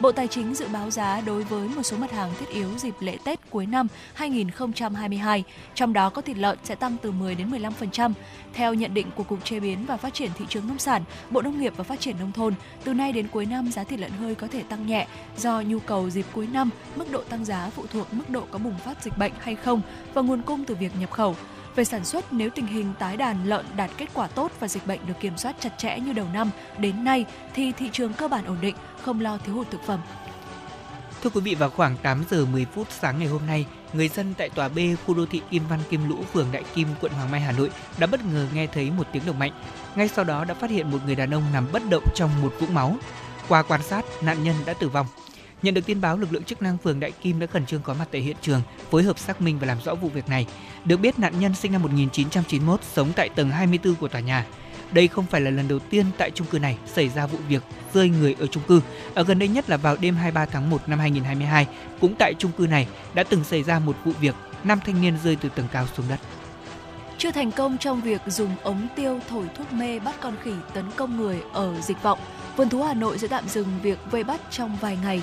Bộ 0.00 0.12
Tài 0.12 0.28
chính 0.28 0.54
dự 0.54 0.68
báo 0.68 0.90
giá 0.90 1.20
đối 1.20 1.42
với 1.42 1.68
một 1.68 1.82
số 1.82 1.96
mặt 1.96 2.12
hàng 2.12 2.30
thiết 2.40 2.48
yếu 2.48 2.68
dịp 2.78 2.94
lễ 3.00 3.18
Tết 3.24 3.40
cuối 3.50 3.66
năm 3.66 3.86
2022, 4.14 5.44
trong 5.74 5.92
đó 5.92 6.10
có 6.10 6.22
thịt 6.22 6.36
lợn 6.36 6.58
sẽ 6.64 6.74
tăng 6.74 6.96
từ 7.02 7.10
10 7.10 7.34
đến 7.34 7.50
15%. 7.50 8.12
Theo 8.52 8.74
nhận 8.74 8.94
định 8.94 9.06
của 9.14 9.22
Cục 9.22 9.35
Chế 9.40 9.60
biến 9.60 9.86
và 9.86 9.96
Phát 9.96 10.14
triển 10.14 10.30
thị 10.38 10.44
trường 10.48 10.68
nông 10.68 10.78
sản, 10.78 11.02
Bộ 11.30 11.42
Nông 11.42 11.60
nghiệp 11.60 11.72
và 11.76 11.84
Phát 11.84 12.00
triển 12.00 12.16
nông 12.18 12.32
thôn, 12.32 12.54
từ 12.84 12.94
nay 12.94 13.12
đến 13.12 13.28
cuối 13.28 13.46
năm 13.46 13.70
giá 13.72 13.84
thịt 13.84 14.00
lợn 14.00 14.10
hơi 14.10 14.34
có 14.34 14.46
thể 14.46 14.62
tăng 14.62 14.86
nhẹ 14.86 15.06
do 15.36 15.60
nhu 15.60 15.78
cầu 15.78 16.10
dịp 16.10 16.26
cuối 16.32 16.46
năm, 16.46 16.70
mức 16.96 17.10
độ 17.10 17.22
tăng 17.22 17.44
giá 17.44 17.70
phụ 17.70 17.84
thuộc 17.92 18.14
mức 18.14 18.30
độ 18.30 18.42
có 18.50 18.58
bùng 18.58 18.78
phát 18.78 19.02
dịch 19.02 19.18
bệnh 19.18 19.32
hay 19.40 19.54
không 19.54 19.80
và 20.14 20.22
nguồn 20.22 20.42
cung 20.42 20.64
từ 20.64 20.74
việc 20.74 20.92
nhập 21.00 21.10
khẩu. 21.10 21.36
Về 21.76 21.84
sản 21.84 22.04
xuất, 22.04 22.32
nếu 22.32 22.50
tình 22.50 22.66
hình 22.66 22.92
tái 22.98 23.16
đàn 23.16 23.46
lợn 23.46 23.66
đạt 23.76 23.90
kết 23.96 24.06
quả 24.14 24.26
tốt 24.26 24.52
và 24.60 24.68
dịch 24.68 24.86
bệnh 24.86 25.00
được 25.06 25.14
kiểm 25.20 25.38
soát 25.38 25.56
chặt 25.60 25.78
chẽ 25.78 26.00
như 26.00 26.12
đầu 26.12 26.26
năm 26.32 26.50
đến 26.78 27.04
nay 27.04 27.24
thì 27.54 27.72
thị 27.72 27.90
trường 27.92 28.12
cơ 28.12 28.28
bản 28.28 28.44
ổn 28.44 28.56
định, 28.60 28.74
không 29.02 29.20
lo 29.20 29.38
thiếu 29.38 29.54
hụt 29.54 29.70
thực 29.70 29.82
phẩm. 29.82 30.00
Thưa 31.22 31.30
quý 31.30 31.40
vị, 31.40 31.54
vào 31.54 31.70
khoảng 31.70 31.96
8 31.96 32.24
giờ 32.30 32.46
10 32.52 32.64
phút 32.64 32.86
sáng 32.90 33.18
ngày 33.18 33.28
hôm 33.28 33.46
nay, 33.46 33.66
người 33.92 34.08
dân 34.08 34.34
tại 34.38 34.48
tòa 34.48 34.68
B 34.68 34.78
khu 35.06 35.14
đô 35.14 35.26
thị 35.26 35.42
Kim 35.50 35.62
Văn 35.68 35.80
Kim 35.90 36.08
Lũ, 36.08 36.16
phường 36.32 36.46
Đại 36.52 36.62
Kim, 36.74 36.88
quận 37.00 37.12
Hoàng 37.12 37.30
Mai, 37.30 37.40
Hà 37.40 37.52
Nội 37.52 37.70
đã 37.98 38.06
bất 38.06 38.24
ngờ 38.24 38.46
nghe 38.54 38.66
thấy 38.66 38.90
một 38.90 39.06
tiếng 39.12 39.26
động 39.26 39.38
mạnh. 39.38 39.52
Ngay 39.96 40.08
sau 40.08 40.24
đó 40.24 40.44
đã 40.44 40.54
phát 40.54 40.70
hiện 40.70 40.90
một 40.90 40.98
người 41.06 41.14
đàn 41.14 41.34
ông 41.34 41.44
nằm 41.52 41.66
bất 41.72 41.82
động 41.90 42.04
trong 42.14 42.42
một 42.42 42.54
vũng 42.60 42.74
máu. 42.74 42.96
Qua 43.48 43.62
quan 43.62 43.82
sát, 43.82 44.04
nạn 44.22 44.44
nhân 44.44 44.56
đã 44.66 44.74
tử 44.74 44.88
vong. 44.88 45.06
Nhận 45.62 45.74
được 45.74 45.86
tin 45.86 46.00
báo, 46.00 46.16
lực 46.16 46.32
lượng 46.32 46.44
chức 46.44 46.62
năng 46.62 46.78
phường 46.78 47.00
Đại 47.00 47.10
Kim 47.10 47.40
đã 47.40 47.46
khẩn 47.46 47.66
trương 47.66 47.82
có 47.82 47.94
mặt 47.94 48.08
tại 48.12 48.20
hiện 48.20 48.36
trường, 48.42 48.62
phối 48.90 49.02
hợp 49.02 49.18
xác 49.18 49.40
minh 49.40 49.58
và 49.58 49.66
làm 49.66 49.78
rõ 49.84 49.94
vụ 49.94 50.08
việc 50.08 50.28
này. 50.28 50.46
Được 50.84 50.96
biết 50.96 51.18
nạn 51.18 51.40
nhân 51.40 51.54
sinh 51.54 51.72
năm 51.72 51.82
1991, 51.82 52.80
sống 52.94 53.12
tại 53.16 53.28
tầng 53.28 53.50
24 53.50 53.94
của 53.94 54.08
tòa 54.08 54.20
nhà. 54.20 54.46
Đây 54.92 55.08
không 55.08 55.26
phải 55.26 55.40
là 55.40 55.50
lần 55.50 55.68
đầu 55.68 55.78
tiên 55.78 56.06
tại 56.18 56.30
chung 56.30 56.46
cư 56.46 56.58
này 56.58 56.78
xảy 56.86 57.08
ra 57.08 57.26
vụ 57.26 57.38
việc 57.48 57.62
rơi 57.94 58.08
người 58.08 58.36
ở 58.40 58.46
chung 58.46 58.62
cư. 58.68 58.80
Ở 59.14 59.24
gần 59.24 59.38
đây 59.38 59.48
nhất 59.48 59.70
là 59.70 59.76
vào 59.76 59.96
đêm 60.00 60.14
23 60.14 60.46
tháng 60.46 60.70
1 60.70 60.88
năm 60.88 60.98
2022, 60.98 61.66
cũng 62.00 62.14
tại 62.18 62.34
chung 62.38 62.52
cư 62.52 62.66
này 62.66 62.86
đã 63.14 63.22
từng 63.22 63.44
xảy 63.44 63.62
ra 63.62 63.78
một 63.78 63.96
vụ 64.04 64.12
việc 64.20 64.34
nam 64.64 64.80
thanh 64.86 65.00
niên 65.00 65.14
rơi 65.24 65.36
từ 65.36 65.48
tầng 65.48 65.66
cao 65.72 65.86
xuống 65.96 66.06
đất. 66.08 66.20
Chưa 67.18 67.30
thành 67.30 67.52
công 67.52 67.78
trong 67.78 68.00
việc 68.00 68.20
dùng 68.26 68.50
ống 68.62 68.88
tiêu 68.96 69.20
thổi 69.28 69.46
thuốc 69.58 69.72
mê 69.72 69.98
bắt 69.98 70.14
con 70.20 70.34
khỉ 70.42 70.52
tấn 70.74 70.84
công 70.96 71.16
người 71.16 71.42
ở 71.52 71.80
dịch 71.80 72.02
vọng, 72.02 72.18
vườn 72.56 72.68
thú 72.68 72.82
Hà 72.82 72.94
Nội 72.94 73.18
sẽ 73.18 73.28
tạm 73.28 73.48
dừng 73.48 73.68
việc 73.82 73.98
vây 74.10 74.24
bắt 74.24 74.40
trong 74.50 74.76
vài 74.80 74.98
ngày. 75.02 75.22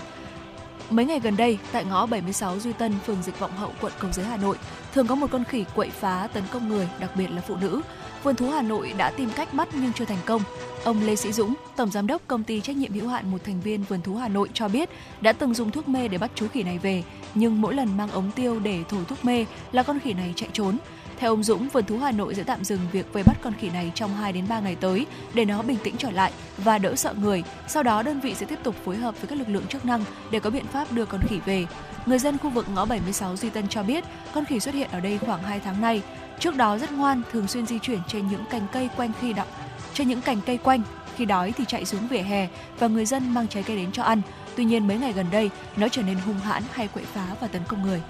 Mấy 0.89 1.05
ngày 1.05 1.19
gần 1.19 1.37
đây, 1.37 1.57
tại 1.71 1.85
ngõ 1.85 2.05
76 2.05 2.59
Duy 2.59 2.73
Tân, 2.73 2.93
phường 3.05 3.23
Dịch 3.23 3.39
Vọng 3.39 3.51
Hậu, 3.57 3.73
quận 3.81 3.93
Cầu 3.99 4.11
Giấy, 4.11 4.25
Hà 4.25 4.37
Nội, 4.37 4.57
thường 4.93 5.07
có 5.07 5.15
một 5.15 5.27
con 5.31 5.43
khỉ 5.43 5.65
quậy 5.75 5.89
phá 5.89 6.27
tấn 6.33 6.43
công 6.51 6.69
người, 6.69 6.87
đặc 6.99 7.15
biệt 7.15 7.31
là 7.31 7.41
phụ 7.47 7.55
nữ. 7.55 7.81
Vườn 8.23 8.35
thú 8.35 8.49
Hà 8.49 8.61
Nội 8.61 8.93
đã 8.97 9.11
tìm 9.11 9.29
cách 9.35 9.53
bắt 9.53 9.67
nhưng 9.73 9.93
chưa 9.93 10.05
thành 10.05 10.17
công. 10.25 10.41
Ông 10.83 11.01
Lê 11.05 11.15
Sĩ 11.15 11.31
Dũng, 11.31 11.53
tổng 11.75 11.91
giám 11.91 12.07
đốc 12.07 12.21
công 12.27 12.43
ty 12.43 12.61
trách 12.61 12.75
nhiệm 12.75 12.93
hữu 12.93 13.07
hạn 13.07 13.31
một 13.31 13.37
thành 13.43 13.61
viên 13.61 13.83
Vườn 13.83 14.01
thú 14.01 14.15
Hà 14.15 14.27
Nội 14.27 14.49
cho 14.53 14.67
biết 14.67 14.89
đã 15.21 15.33
từng 15.33 15.53
dùng 15.53 15.71
thuốc 15.71 15.87
mê 15.87 16.07
để 16.07 16.17
bắt 16.17 16.31
chú 16.35 16.47
khỉ 16.47 16.63
này 16.63 16.77
về, 16.77 17.03
nhưng 17.33 17.61
mỗi 17.61 17.73
lần 17.73 17.97
mang 17.97 18.11
ống 18.11 18.31
tiêu 18.31 18.59
để 18.59 18.79
thổi 18.89 19.05
thuốc 19.07 19.25
mê 19.25 19.45
là 19.71 19.83
con 19.83 19.99
khỉ 19.99 20.13
này 20.13 20.33
chạy 20.35 20.49
trốn. 20.53 20.77
Theo 21.17 21.31
ông 21.31 21.43
Dũng, 21.43 21.69
vườn 21.69 21.85
thú 21.85 21.97
Hà 21.97 22.11
Nội 22.11 22.35
sẽ 22.35 22.43
tạm 22.43 22.63
dừng 22.63 22.79
việc 22.91 23.13
vây 23.13 23.23
bắt 23.23 23.37
con 23.43 23.53
khỉ 23.59 23.69
này 23.69 23.91
trong 23.95 24.15
2 24.15 24.33
đến 24.33 24.45
3 24.49 24.59
ngày 24.59 24.75
tới 24.75 25.05
để 25.33 25.45
nó 25.45 25.61
bình 25.61 25.77
tĩnh 25.83 25.95
trở 25.97 26.11
lại 26.11 26.31
và 26.57 26.77
đỡ 26.77 26.95
sợ 26.95 27.13
người. 27.21 27.43
Sau 27.67 27.83
đó 27.83 28.03
đơn 28.03 28.19
vị 28.19 28.35
sẽ 28.35 28.45
tiếp 28.45 28.59
tục 28.63 28.75
phối 28.85 28.95
hợp 28.95 29.21
với 29.21 29.27
các 29.27 29.39
lực 29.39 29.49
lượng 29.49 29.67
chức 29.67 29.85
năng 29.85 30.03
để 30.31 30.39
có 30.39 30.49
biện 30.49 30.65
pháp 30.65 30.91
đưa 30.91 31.05
con 31.05 31.21
khỉ 31.21 31.39
về. 31.45 31.65
Người 32.05 32.19
dân 32.19 32.37
khu 32.37 32.49
vực 32.49 32.65
ngõ 32.73 32.85
76 32.85 33.35
Duy 33.37 33.49
Tân 33.49 33.67
cho 33.67 33.83
biết, 33.83 34.03
con 34.33 34.45
khỉ 34.45 34.59
xuất 34.59 34.75
hiện 34.75 34.89
ở 34.91 34.99
đây 34.99 35.17
khoảng 35.17 35.43
2 35.43 35.59
tháng 35.59 35.81
nay. 35.81 36.01
Trước 36.39 36.55
đó 36.55 36.77
rất 36.77 36.91
ngoan, 36.91 37.21
thường 37.31 37.47
xuyên 37.47 37.65
di 37.65 37.79
chuyển 37.79 37.99
trên 38.07 38.27
những 38.27 38.43
cành 38.49 38.67
cây 38.71 38.89
quanh 38.97 39.11
khi 39.21 39.33
đọc 39.33 39.47
trên 39.93 40.07
những 40.07 40.21
cành 40.21 40.41
cây 40.45 40.57
quanh 40.57 40.81
khi 41.15 41.25
đói 41.25 41.53
thì 41.57 41.65
chạy 41.67 41.85
xuống 41.85 42.07
vỉa 42.07 42.21
hè 42.21 42.47
và 42.79 42.87
người 42.87 43.05
dân 43.05 43.33
mang 43.33 43.47
trái 43.47 43.63
cây 43.63 43.77
đến 43.77 43.91
cho 43.91 44.03
ăn. 44.03 44.21
Tuy 44.55 44.65
nhiên 44.65 44.87
mấy 44.87 44.97
ngày 44.97 45.13
gần 45.13 45.25
đây, 45.31 45.49
nó 45.77 45.87
trở 45.87 46.01
nên 46.01 46.17
hung 46.17 46.39
hãn 46.39 46.63
hay 46.71 46.87
quậy 46.87 47.05
phá 47.05 47.25
và 47.41 47.47
tấn 47.47 47.61
công 47.67 47.81
người. 47.81 48.01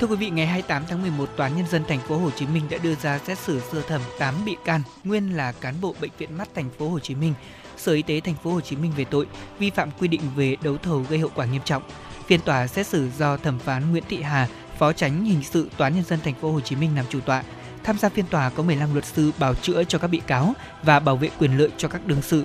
Thưa 0.00 0.06
quý 0.06 0.16
vị, 0.16 0.30
ngày 0.30 0.46
28 0.46 0.82
tháng 0.88 1.02
11, 1.02 1.28
Tòa 1.36 1.46
án 1.46 1.56
nhân 1.56 1.66
dân 1.66 1.82
thành 1.88 2.00
phố 2.00 2.18
Hồ 2.18 2.30
Chí 2.30 2.46
Minh 2.46 2.62
đã 2.70 2.78
đưa 2.78 2.94
ra 2.94 3.18
xét 3.18 3.38
xử 3.38 3.60
sơ 3.72 3.82
thẩm 3.82 4.00
8 4.18 4.34
bị 4.44 4.56
can 4.64 4.80
nguyên 5.04 5.36
là 5.36 5.52
cán 5.52 5.74
bộ 5.80 5.94
bệnh 6.00 6.10
viện 6.18 6.38
mắt 6.38 6.48
thành 6.54 6.70
phố 6.78 6.88
Hồ 6.88 6.98
Chí 6.98 7.14
Minh, 7.14 7.34
Sở 7.76 7.92
Y 7.92 8.02
tế 8.02 8.20
thành 8.20 8.34
phố 8.34 8.50
Hồ 8.52 8.60
Chí 8.60 8.76
Minh 8.76 8.92
về 8.96 9.04
tội 9.04 9.26
vi 9.58 9.70
phạm 9.70 9.90
quy 10.00 10.08
định 10.08 10.20
về 10.36 10.56
đấu 10.62 10.76
thầu 10.76 11.06
gây 11.08 11.18
hậu 11.18 11.30
quả 11.34 11.46
nghiêm 11.46 11.62
trọng. 11.64 11.82
Phiên 12.26 12.40
tòa 12.40 12.66
xét 12.66 12.86
xử 12.86 13.10
do 13.18 13.36
thẩm 13.36 13.58
phán 13.58 13.90
Nguyễn 13.90 14.04
Thị 14.08 14.22
Hà, 14.22 14.48
Phó 14.78 14.92
Tránh 14.92 15.24
hình 15.24 15.42
sự 15.42 15.68
Tòa 15.76 15.86
án 15.86 15.94
nhân 15.94 16.04
dân 16.04 16.18
thành 16.24 16.34
phố 16.34 16.52
Hồ 16.52 16.60
Chí 16.60 16.76
Minh 16.76 16.96
làm 16.96 17.04
chủ 17.10 17.20
tọa. 17.20 17.42
Tham 17.84 17.98
gia 17.98 18.08
phiên 18.08 18.26
tòa 18.26 18.50
có 18.50 18.62
15 18.62 18.92
luật 18.92 19.04
sư 19.04 19.32
bảo 19.38 19.54
chữa 19.54 19.84
cho 19.84 19.98
các 19.98 20.08
bị 20.08 20.20
cáo 20.26 20.54
và 20.82 21.00
bảo 21.00 21.16
vệ 21.16 21.30
quyền 21.38 21.58
lợi 21.58 21.68
cho 21.78 21.88
các 21.88 22.06
đương 22.06 22.22
sự. 22.22 22.44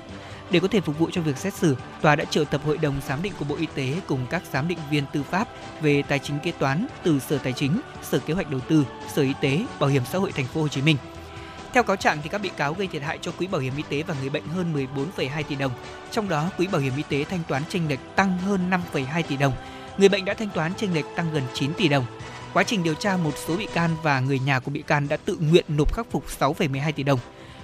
Để 0.51 0.59
có 0.59 0.67
thể 0.67 0.81
phục 0.81 0.99
vụ 0.99 1.09
cho 1.11 1.21
việc 1.21 1.37
xét 1.37 1.53
xử, 1.53 1.75
tòa 2.01 2.15
đã 2.15 2.25
triệu 2.25 2.45
tập 2.45 2.61
hội 2.65 2.77
đồng 2.77 3.01
giám 3.07 3.21
định 3.21 3.33
của 3.39 3.45
Bộ 3.45 3.55
Y 3.55 3.67
tế 3.75 3.93
cùng 4.07 4.25
các 4.29 4.43
giám 4.51 4.67
định 4.67 4.77
viên 4.91 5.03
tư 5.13 5.23
pháp 5.23 5.47
về 5.81 6.01
tài 6.01 6.19
chính 6.19 6.39
kế 6.39 6.51
toán 6.51 6.87
từ 7.03 7.19
Sở 7.19 7.37
Tài 7.37 7.53
chính, 7.53 7.81
Sở 8.03 8.19
Kế 8.19 8.33
hoạch 8.33 8.51
Đầu 8.51 8.59
tư, 8.59 8.85
Sở 9.13 9.21
Y 9.21 9.33
tế, 9.41 9.65
Bảo 9.79 9.89
hiểm 9.89 10.03
xã 10.11 10.19
hội 10.19 10.31
thành 10.31 10.45
phố 10.45 10.61
Hồ 10.61 10.67
Chí 10.67 10.81
Minh. 10.81 10.97
Theo 11.73 11.83
cáo 11.83 11.95
trạng 11.95 12.17
thì 12.23 12.29
các 12.29 12.41
bị 12.41 12.49
cáo 12.57 12.73
gây 12.73 12.87
thiệt 12.87 13.01
hại 13.01 13.19
cho 13.21 13.31
quỹ 13.31 13.47
bảo 13.47 13.61
hiểm 13.61 13.73
y 13.77 13.83
tế 13.89 14.03
và 14.03 14.15
người 14.19 14.29
bệnh 14.29 14.47
hơn 14.47 14.87
14,2 15.05 15.43
tỷ 15.43 15.55
đồng. 15.55 15.71
Trong 16.11 16.29
đó, 16.29 16.49
quỹ 16.57 16.67
bảo 16.67 16.81
hiểm 16.81 16.93
y 16.97 17.03
tế 17.09 17.23
thanh 17.23 17.39
toán 17.47 17.63
chênh 17.69 17.87
lệch 17.89 17.99
tăng 18.15 18.37
hơn 18.37 18.69
5,2 18.93 19.23
tỷ 19.23 19.37
đồng. 19.37 19.53
Người 19.99 20.09
bệnh 20.09 20.25
đã 20.25 20.33
thanh 20.33 20.49
toán 20.49 20.73
chênh 20.77 20.93
lệch 20.93 21.05
tăng 21.15 21.31
gần 21.33 21.43
9 21.53 21.73
tỷ 21.73 21.87
đồng. 21.87 22.05
Quá 22.53 22.63
trình 22.63 22.83
điều 22.83 22.93
tra, 22.93 23.17
một 23.17 23.33
số 23.47 23.57
bị 23.57 23.67
can 23.73 23.89
và 24.03 24.19
người 24.19 24.39
nhà 24.39 24.59
của 24.59 24.71
bị 24.71 24.81
can 24.81 25.07
đã 25.07 25.17
tự 25.17 25.37
nguyện 25.41 25.65
nộp 25.67 25.93
khắc 25.93 26.11
phục 26.11 26.23
6,12 26.39 26.91
tỷ 26.91 27.03
đồng. 27.03 27.19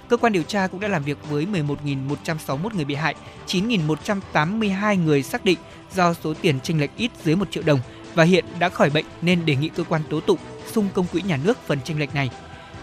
Cơ 0.08 0.16
quan 0.16 0.32
điều 0.32 0.42
tra 0.42 0.66
cũng 0.66 0.80
đã 0.80 0.88
làm 0.88 1.04
việc 1.04 1.18
với 1.30 1.46
11.161 1.52 2.74
người 2.74 2.84
bị 2.84 2.94
hại, 2.94 3.14
9.182 3.46 5.04
người 5.04 5.22
xác 5.22 5.44
định 5.44 5.58
do 5.94 6.14
số 6.14 6.34
tiền 6.34 6.60
chênh 6.60 6.80
lệch 6.80 6.90
ít 6.96 7.10
dưới 7.24 7.36
1 7.36 7.50
triệu 7.50 7.62
đồng 7.62 7.80
và 8.14 8.24
hiện 8.24 8.44
đã 8.58 8.68
khỏi 8.68 8.90
bệnh 8.90 9.04
nên 9.22 9.46
đề 9.46 9.56
nghị 9.56 9.68
cơ 9.68 9.84
quan 9.84 10.02
tố 10.10 10.20
tụng 10.20 10.38
sung 10.72 10.88
công 10.94 11.06
quỹ 11.06 11.22
nhà 11.22 11.38
nước 11.44 11.58
phần 11.66 11.78
chênh 11.84 11.98
lệch 11.98 12.14
này. 12.14 12.30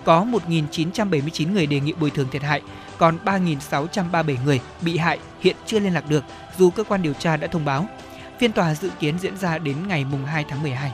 Có 0.04 0.26
1.979 0.48 1.54
người 1.54 1.66
đề 1.66 1.80
nghị 1.80 1.94
bồi 1.94 2.10
thường 2.10 2.28
thiệt 2.32 2.42
hại, 2.42 2.62
còn 2.98 3.18
3.637 3.26 4.36
người 4.46 4.60
bị 4.82 4.98
hại 4.98 5.20
hiện 5.40 5.56
chưa 5.66 5.80
liên 5.80 5.94
lạc 5.94 6.10
được 6.10 6.24
dù 6.58 6.70
cơ 6.70 6.84
quan 6.84 7.02
điều 7.02 7.14
tra 7.14 7.38
đã 7.38 7.48
thông 7.48 7.66
báo. 7.66 7.88
Phiên 8.40 8.52
tòa 8.52 8.76
dự 8.76 8.90
kiến 9.00 9.20
diễn 9.20 9.38
ra 9.38 9.58
đến 9.58 9.76
ngày 9.88 10.06
mùng 10.12 10.26
2 10.26 10.46
tháng 10.50 10.64
12. 10.64 10.92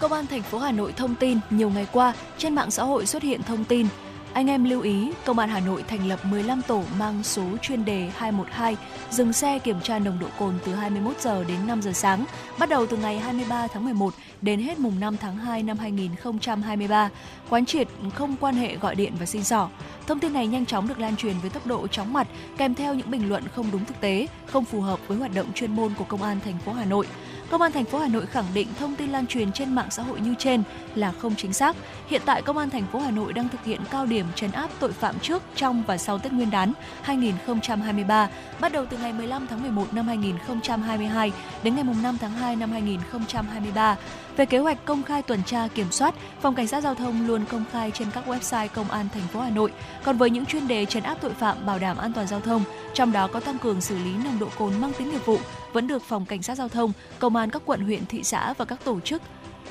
Công 0.00 0.12
an 0.12 0.26
thành 0.26 0.42
phố 0.42 0.58
Hà 0.58 0.72
Nội 0.72 0.92
thông 0.96 1.14
tin, 1.14 1.38
nhiều 1.50 1.70
ngày 1.70 1.86
qua, 1.92 2.12
trên 2.38 2.54
mạng 2.54 2.70
xã 2.70 2.84
hội 2.84 3.06
xuất 3.06 3.22
hiện 3.22 3.42
thông 3.42 3.64
tin 3.64 3.86
anh 4.34 4.46
em 4.46 4.64
lưu 4.64 4.82
ý, 4.82 5.12
Công 5.24 5.38
an 5.38 5.48
Hà 5.48 5.60
Nội 5.60 5.84
thành 5.88 6.06
lập 6.08 6.20
15 6.24 6.62
tổ 6.62 6.82
mang 6.98 7.22
số 7.22 7.42
chuyên 7.62 7.84
đề 7.84 8.10
212 8.16 8.76
dừng 9.10 9.32
xe 9.32 9.58
kiểm 9.58 9.80
tra 9.80 9.98
nồng 9.98 10.18
độ 10.18 10.26
cồn 10.38 10.54
từ 10.64 10.74
21 10.74 11.20
giờ 11.20 11.44
đến 11.44 11.56
5 11.66 11.82
giờ 11.82 11.92
sáng, 11.92 12.24
bắt 12.58 12.68
đầu 12.68 12.86
từ 12.86 12.96
ngày 12.96 13.18
23 13.18 13.66
tháng 13.66 13.84
11 13.84 14.14
đến 14.40 14.60
hết 14.60 14.78
mùng 14.78 15.00
5 15.00 15.16
tháng 15.16 15.36
2 15.36 15.62
năm 15.62 15.78
2023. 15.78 17.10
Quán 17.50 17.66
triệt 17.66 17.88
không 18.14 18.36
quan 18.40 18.54
hệ 18.54 18.76
gọi 18.76 18.94
điện 18.94 19.12
và 19.20 19.26
xin 19.26 19.44
sỏ. 19.44 19.68
Thông 20.06 20.20
tin 20.20 20.32
này 20.32 20.46
nhanh 20.46 20.66
chóng 20.66 20.88
được 20.88 20.98
lan 20.98 21.16
truyền 21.16 21.34
với 21.40 21.50
tốc 21.50 21.66
độ 21.66 21.86
chóng 21.86 22.12
mặt, 22.12 22.28
kèm 22.56 22.74
theo 22.74 22.94
những 22.94 23.10
bình 23.10 23.28
luận 23.28 23.44
không 23.54 23.66
đúng 23.72 23.84
thực 23.84 24.00
tế, 24.00 24.26
không 24.46 24.64
phù 24.64 24.80
hợp 24.80 25.00
với 25.08 25.18
hoạt 25.18 25.34
động 25.34 25.46
chuyên 25.54 25.76
môn 25.76 25.92
của 25.98 26.04
Công 26.04 26.22
an 26.22 26.40
thành 26.44 26.58
phố 26.64 26.72
Hà 26.72 26.84
Nội. 26.84 27.06
Công 27.52 27.62
an 27.62 27.72
thành 27.72 27.84
phố 27.84 27.98
Hà 27.98 28.08
Nội 28.08 28.26
khẳng 28.26 28.44
định 28.54 28.68
thông 28.78 28.96
tin 28.96 29.10
lan 29.10 29.26
truyền 29.26 29.52
trên 29.52 29.74
mạng 29.74 29.86
xã 29.90 30.02
hội 30.02 30.20
như 30.20 30.34
trên 30.38 30.62
là 30.94 31.12
không 31.12 31.34
chính 31.36 31.52
xác. 31.52 31.76
Hiện 32.06 32.22
tại 32.24 32.42
Công 32.42 32.58
an 32.58 32.70
thành 32.70 32.86
phố 32.92 32.98
Hà 32.98 33.10
Nội 33.10 33.32
đang 33.32 33.48
thực 33.48 33.64
hiện 33.64 33.80
cao 33.90 34.06
điểm 34.06 34.26
trấn 34.34 34.52
áp 34.52 34.70
tội 34.80 34.92
phạm 34.92 35.18
trước, 35.18 35.42
trong 35.56 35.82
và 35.86 35.98
sau 35.98 36.18
Tết 36.18 36.32
Nguyên 36.32 36.50
đán 36.50 36.72
2023, 37.02 38.28
bắt 38.60 38.72
đầu 38.72 38.86
từ 38.86 38.96
ngày 38.98 39.12
15 39.12 39.46
tháng 39.46 39.62
11 39.62 39.94
năm 39.94 40.06
2022 40.06 41.32
đến 41.62 41.74
ngày 41.74 41.84
5 42.02 42.18
tháng 42.20 42.32
2 42.32 42.56
năm 42.56 42.72
2023. 42.72 43.96
Về 44.36 44.46
kế 44.46 44.58
hoạch 44.58 44.84
công 44.84 45.02
khai 45.02 45.22
tuần 45.22 45.42
tra 45.46 45.68
kiểm 45.74 45.90
soát, 45.90 46.14
Phòng 46.40 46.54
Cảnh 46.54 46.66
sát 46.66 46.80
giao 46.80 46.94
thông 46.94 47.26
luôn 47.26 47.44
công 47.50 47.64
khai 47.72 47.90
trên 47.90 48.10
các 48.10 48.28
website 48.28 48.68
Công 48.74 48.90
an 48.90 49.08
thành 49.14 49.28
phố 49.32 49.40
Hà 49.40 49.50
Nội. 49.50 49.72
Còn 50.04 50.18
với 50.18 50.30
những 50.30 50.46
chuyên 50.46 50.68
đề 50.68 50.86
trấn 50.86 51.02
áp 51.02 51.18
tội 51.20 51.34
phạm 51.34 51.66
bảo 51.66 51.78
đảm 51.78 51.96
an 51.96 52.12
toàn 52.12 52.26
giao 52.26 52.40
thông, 52.40 52.64
trong 52.94 53.12
đó 53.12 53.26
có 53.26 53.40
tăng 53.40 53.58
cường 53.58 53.80
xử 53.80 53.98
lý 53.98 54.12
nồng 54.24 54.38
độ 54.38 54.46
cồn 54.58 54.80
mang 54.80 54.92
tính 54.92 55.10
nghiệp 55.10 55.26
vụ, 55.26 55.38
vẫn 55.72 55.86
được 55.86 56.02
Phòng 56.02 56.26
Cảnh 56.26 56.42
sát 56.42 56.54
giao 56.54 56.68
thông, 56.68 56.92
Công 57.18 57.36
an 57.36 57.50
các 57.50 57.62
quận 57.66 57.80
huyện, 57.84 58.06
thị 58.06 58.24
xã 58.24 58.54
và 58.58 58.64
các 58.64 58.84
tổ 58.84 59.00
chức 59.00 59.22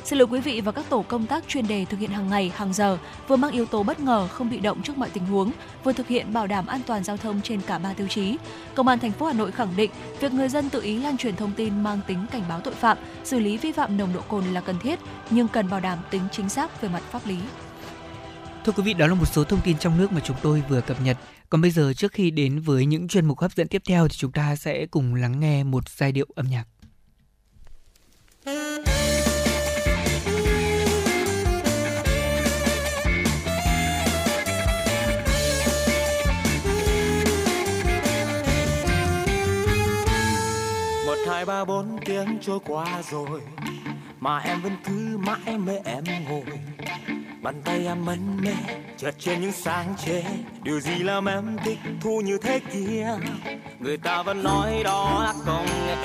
Xin 0.04 0.20
lỗi 0.20 0.28
quý 0.32 0.40
vị 0.40 0.62
và 0.62 0.72
các 0.72 0.86
tổ 0.90 1.02
công 1.02 1.28
tác 1.28 1.44
chuyên 1.48 1.68
đề 1.68 1.86
thực 1.86 2.00
hiện 2.00 2.10
hàng 2.10 2.30
ngày, 2.30 2.52
hàng 2.56 2.74
giờ, 2.74 2.98
vừa 3.28 3.36
mang 3.36 3.52
yếu 3.52 3.66
tố 3.66 3.84
bất 3.84 4.00
ngờ, 4.00 4.28
không 4.32 4.50
bị 4.50 4.60
động 4.60 4.82
trước 4.84 4.98
mọi 4.98 5.10
tình 5.10 5.26
huống, 5.26 5.52
vừa 5.84 5.94
thực 5.94 6.08
hiện 6.08 6.34
bảo 6.34 6.48
đảm 6.48 6.68
an 6.68 6.82
toàn 6.88 7.04
giao 7.04 7.18
thông 7.18 7.42
trên 7.42 7.62
cả 7.62 7.78
ba 7.78 7.94
tiêu 7.94 8.08
chí. 8.08 8.38
Công 8.76 8.88
an 8.88 9.00
thành 9.00 9.12
phố 9.12 9.26
Hà 9.26 9.34
Nội 9.34 9.52
khẳng 9.52 9.76
định, 9.76 9.92
việc 10.20 10.34
người 10.34 10.50
dân 10.50 10.70
tự 10.70 10.82
ý 10.82 10.98
lan 10.98 11.18
truyền 11.18 11.36
thông 11.36 11.52
tin 11.52 11.84
mang 11.84 12.00
tính 12.08 12.26
cảnh 12.32 12.44
báo 12.50 12.62
tội 12.62 12.74
phạm, 12.74 12.98
xử 13.24 13.40
lý 13.40 13.58
vi 13.58 13.72
phạm 13.72 13.98
nồng 13.98 14.14
độ 14.14 14.22
cồn 14.22 14.46
là 14.46 14.62
cần 14.62 14.80
thiết, 14.80 15.00
nhưng 15.30 15.48
cần 15.48 15.70
bảo 15.70 15.80
đảm 15.80 15.98
tính 16.10 16.22
chính 16.32 16.50
xác 16.50 16.82
về 16.82 16.90
mặt 16.90 17.04
pháp 17.12 17.28
lý. 17.28 17.38
Thưa 18.66 18.72
quý 18.72 18.84
vị, 18.84 18.94
đó 18.94 19.08
là 19.08 19.14
một 19.14 19.26
số 19.26 19.44
thông 19.44 19.62
tin 19.62 19.78
trong 19.78 19.98
nước 19.98 20.12
mà 20.12 20.20
chúng 20.20 20.38
tôi 20.42 20.64
vừa 20.70 20.82
cập 20.82 21.02
nhật. 21.02 21.18
Còn 21.50 21.62
bây 21.62 21.72
giờ 21.72 21.94
trước 21.94 22.12
khi 22.12 22.32
đến 22.32 22.60
với 22.60 22.86
những 22.86 23.08
chuyên 23.08 23.26
mục 23.26 23.40
hấp 23.40 23.54
dẫn 23.54 23.68
tiếp 23.68 23.82
theo 23.88 24.08
thì 24.08 24.16
chúng 24.18 24.32
ta 24.32 24.56
sẽ 24.56 24.86
cùng 24.86 25.16
lắng 25.16 25.40
nghe 25.40 25.64
một 25.64 25.90
giai 25.90 26.12
điệu 26.12 26.26
âm 26.36 26.48
nhạc. 26.48 26.66
Hai, 41.32 41.46
ba, 41.46 41.66
bốn 41.66 41.98
tiếng 42.06 42.38
trôi 42.42 42.60
qua 42.66 43.02
rồi. 43.12 43.42
Mà 44.20 44.38
em 44.38 44.62
vẫn 44.62 44.78
cứ 44.86 45.18
mãi 45.18 45.58
mê 45.58 45.80
em 45.86 46.04
ngồi. 46.30 46.44
Bàn 47.42 47.62
tay 47.66 47.86
em 47.86 48.06
mân 48.06 48.38
mê 48.42 48.54
chợt 48.98 49.16
trên 49.20 49.42
những 49.42 49.52
sáng 49.52 49.96
chế 50.06 50.24
điều 50.64 50.80
gì 50.80 50.96
làm 50.96 51.26
em 51.26 51.58
thích 51.66 51.80
thu 52.02 52.22
như 52.22 52.38
thế 52.38 52.60
kia? 52.74 53.18
Người 53.80 53.98
ta 53.98 54.24
vẫn 54.24 54.44
nói 54.44 54.82
đó 54.84 55.24
là 55.24 55.34
công 55.46 55.66
nghệ 55.66 55.96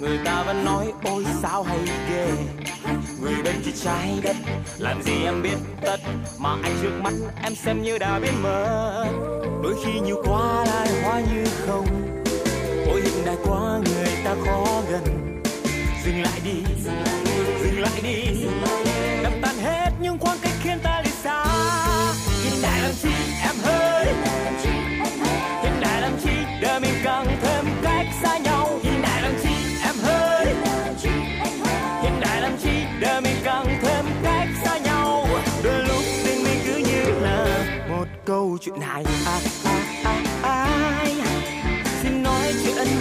người 0.00 0.18
ta 0.24 0.42
vẫn 0.42 0.64
nói, 0.64 0.92
ôi, 1.04 1.26
sao 1.42 1.62
hay 1.62 1.78
ghê. 2.10 2.28
Người 3.22 3.34
bên 3.44 3.54
kia 3.64 3.72
trái 3.84 4.20
đất, 4.22 4.36
làm 4.78 5.02
gì 5.02 5.24
em 5.24 5.42
biết 5.42 5.56
tất? 5.82 5.96
Mà 6.38 6.50
anh 6.62 6.76
trước 6.82 7.00
mắt 7.02 7.12
em 7.42 7.54
xem 7.54 7.82
như 7.82 7.98
đã 7.98 8.18
biết 8.18 8.32
mất. 8.42 9.06
Đôi 9.62 9.74
khi 9.84 10.00
như 10.00 10.14
quá 10.24 10.64
lại 10.64 10.88
hóa 11.02 11.20
như 11.20 11.44
không 11.66 11.99
ôi 12.90 13.00
hiện 13.00 13.24
đại 13.26 13.36
quá 13.44 13.80
người 13.84 14.08
ta 14.24 14.34
khó 14.46 14.82
gần. 14.90 15.04
Dừng 16.04 16.22
lại 16.22 16.40
đi 16.44 16.62
dừng 17.62 17.80
lại 17.80 18.00
đi. 18.02 18.46
Đập 19.22 19.32
tan 19.42 19.56
hết 19.62 19.90
những 20.00 20.18
khoảng 20.18 20.38
cách 20.42 20.52
khiến 20.62 20.78
ta 20.82 21.02
đi 21.04 21.10
xa. 21.22 21.44
Hiện 22.44 22.62
đại 22.62 22.80
làm 22.82 22.92
chi 23.02 23.08
em 23.42 23.54
hơi 23.62 24.04
hiện 25.62 25.80
đại 25.80 26.00
làm 26.00 26.12
chi 26.24 26.30
đời 26.62 26.80
mình 26.80 26.94
càng 27.04 27.26
thêm 27.42 27.64
cách 27.82 28.06
xa 28.22 28.38
nhau. 28.38 28.78
Hiện 28.82 29.02
đại 29.02 29.22
làm 29.22 29.32
chi 29.42 29.50
em 29.84 29.94
hơi 30.02 30.46
hiện 32.02 32.20
đại 32.20 32.40
làm 32.42 32.52
chi 32.62 32.70
đời 33.00 33.20
mình 33.20 33.36
càng 33.44 33.66
thêm 33.82 34.04
cách 34.22 34.48
xa 34.64 34.78
nhau. 34.78 35.26
Đôi 35.62 35.82
lúc 35.82 36.02
tình 36.24 36.44
mình 36.44 36.58
cứ 36.66 36.76
như 36.76 37.20
là 37.20 37.64
một 37.88 38.06
câu 38.24 38.58
chuyện 38.60 38.80
hài. 38.80 39.04
À, 39.04 39.40
à, 39.64 39.76
à, 40.04 40.22
à 40.42 40.79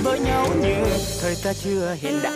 với 0.10 0.20
nhau 0.20 0.48
như 0.62 0.84
thời 1.22 1.36
ta 1.44 1.54
chưa 1.54 1.96
hiện 2.02 2.20
đại. 2.24 2.36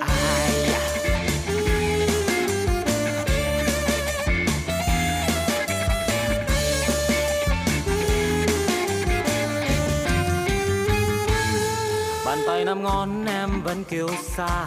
Bàn 12.26 12.38
tay 12.48 12.66
năm 12.66 12.84
ngón 12.84 13.26
em 13.26 13.50
vẫn 13.64 13.84
kiêu 13.84 14.08
xa 14.38 14.66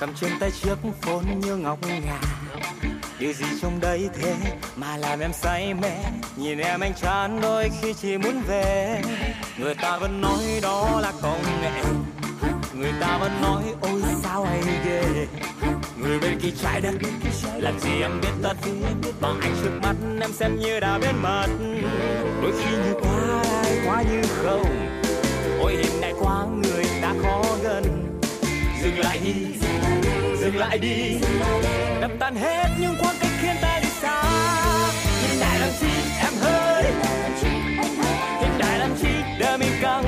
cầm 0.00 0.14
trên 0.20 0.30
tay 0.40 0.50
chiếc 0.62 0.76
phone 1.00 1.34
như 1.42 1.56
ngọc 1.56 1.78
ngà. 1.86 2.20
Điều 3.18 3.32
gì 3.32 3.46
trong 3.62 3.80
đấy 3.80 4.08
thế 4.20 4.34
mà 4.76 4.96
làm 4.96 5.20
em 5.20 5.32
say 5.32 5.74
mê? 5.74 5.92
Nhìn 6.36 6.58
em 6.58 6.80
anh 6.80 6.92
chán 7.02 7.40
đôi 7.42 7.70
khi 7.82 7.94
chỉ 8.02 8.18
muốn 8.18 8.42
về. 8.48 9.02
Người 9.58 9.74
ta 9.74 9.98
vẫn 9.98 10.20
nói 10.20 10.44
đó 10.62 11.00
là 11.02 11.12
công 11.22 11.42
nghệ 11.62 11.82
người 12.74 12.92
ta 13.00 13.18
vẫn 13.18 13.42
nói, 13.42 13.62
ôi, 13.80 14.02
sao 14.22 14.44
hay 14.44 14.62
ghê? 14.86 15.02
Người 15.96 16.18
bên 16.18 16.40
kia 16.40 16.50
trái 16.62 16.80
đất 16.80 16.94
làm 17.56 17.78
gì 17.80 17.90
em 18.02 18.20
biết 18.22 18.32
tất 18.42 18.56
mà 19.20 19.28
anh 19.40 19.54
trước 19.62 19.70
mắt, 19.82 19.94
em 20.20 20.32
xem 20.32 20.56
như 20.56 20.80
đã 20.80 20.98
biết 20.98 21.12
mất 21.22 21.46
đôi 22.42 22.52
khi 22.52 22.70
như 22.70 22.94
quá 23.00 23.42
ai, 23.62 23.78
quá 23.86 24.02
như 24.02 24.22
không. 24.22 24.88
Ôi, 25.60 25.76
hiện 25.76 26.00
đại 26.00 26.12
quá 26.20 26.44
người 26.62 26.84
ta 27.02 27.14
khó 27.22 27.42
gần. 27.62 27.84
Dừng 28.82 28.98
lại 28.98 29.20
đi, 29.24 29.34
dừng 30.40 30.56
lại 30.56 30.78
đi. 30.78 31.18
Đập 32.00 32.10
tan 32.20 32.36
hết 32.36 32.68
những 32.80 32.94
khoảng 33.00 33.16
cách 33.20 33.32
khiến 33.42 33.56
ta 33.62 33.80
đi 33.82 33.88
xa. 34.00 34.22
Hiện 35.22 35.40
đại 35.40 35.60
làm 35.60 35.70
chi, 35.80 35.90
em 36.20 36.32
hơi 36.40 36.82
hiện 38.40 38.58
đại 38.58 38.78
làm 38.78 38.90
chi 39.02 39.08
đời 39.38 39.58
mình 39.58 39.72
càng 39.82 40.07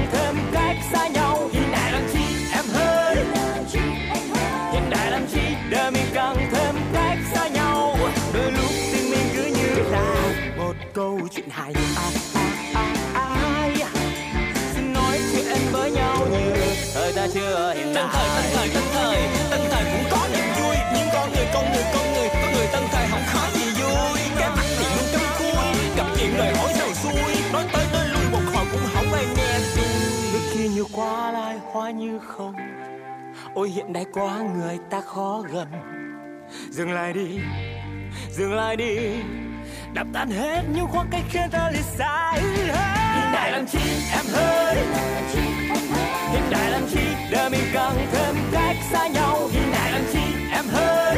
như 31.91 32.19
không. 32.19 32.55
Ôi, 33.55 33.69
hiện 33.69 33.93
đại 33.93 34.05
quá 34.13 34.39
người 34.39 34.79
ta 34.91 35.01
khó 35.01 35.43
gần. 35.53 35.69
Dừng 36.71 36.93
lại 36.93 37.13
đi, 37.13 37.39
dừng 38.31 38.55
lại 38.55 38.77
đi. 38.77 38.97
Đập 39.95 40.07
tan 40.13 40.31
hết 40.31 40.63
những 40.75 40.87
khoảng 40.87 41.09
cách 41.11 41.25
khiến 41.31 41.51
ta 41.51 41.71
lìa 41.71 41.83
xa. 41.83 42.33
Hiện 43.15 43.33
đại 43.33 43.53
làm 43.53 43.67
chi, 43.67 43.79
em 44.13 44.25
hơi. 44.33 44.77
Hiện 46.33 46.43
đại 46.51 46.71
làm 46.71 46.83
chi 46.91 47.01
đời 47.31 47.51
mình 47.51 47.65
càng 47.73 48.07
thêm 48.13 48.35
cách 48.53 48.77
xa 48.91 49.09
nhau. 49.09 49.49
Hiện 49.53 49.73
đại 49.73 49.93
làm 49.93 50.03
chi, 50.13 50.21
em 50.53 50.65
hơi. 50.73 51.17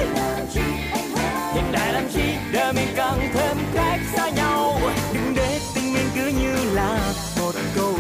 Hiện 1.55 1.73
đại 1.73 1.93
làm 1.93 2.05
chi 2.13 2.35
đời 2.53 2.73
mình 2.73 2.89
càng 2.97 3.19
thêm 3.35 3.57
cách 3.75 4.01
xa 4.13 4.29
nhau. 4.29 4.81
Đừng 5.15 5.35
để 5.37 5.61
tình 5.75 5.93
mình 5.95 6.09
cứ 6.15 6.27
như 6.27 6.75
là 6.75 6.99
một 7.41 7.53
câu 7.75 7.95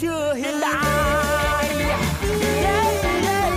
chưa 0.00 0.34
hiện 0.34 0.60
đại 0.60 1.68
yeah, 1.78 2.00
yeah, 2.20 2.42
yeah. 2.42 3.48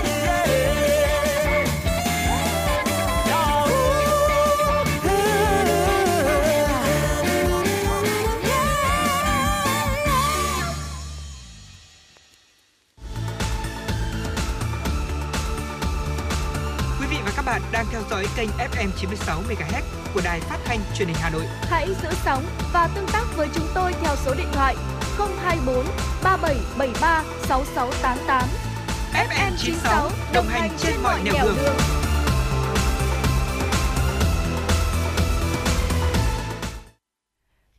Quý 16.99 17.07
vị 17.09 17.17
và 17.25 17.31
các 17.35 17.45
bạn 17.45 17.61
đang 17.71 17.85
theo 17.91 18.01
dõi 18.09 18.25
kênh 18.37 18.49
FM 18.49 18.89
96 18.97 19.41
MHz 19.49 19.81
của 20.13 20.21
đài 20.23 20.39
phát 20.39 20.57
thanh 20.65 20.79
truyền 20.97 21.07
hình 21.07 21.17
Hà 21.19 21.29
Nội. 21.29 21.43
Hãy 21.61 21.87
giữ 22.03 22.09
sóng 22.25 22.43
và 22.73 22.89
tương 22.95 23.07
tác 23.13 23.23
với 23.35 23.47
chúng 23.55 23.67
tôi 23.75 23.93
theo 24.01 24.15
số 24.25 24.33
điện 24.37 24.47
thoại 24.53 24.75
024 25.27 25.85
3773 26.23 27.23
6688. 27.47 28.47
FM 29.13 29.51
96 29.57 30.09
đồng 30.33 30.45
hành 30.47 30.71
trên 30.77 30.93
mọi 31.03 31.23
nẻo 31.23 31.33
đường. 31.43 31.55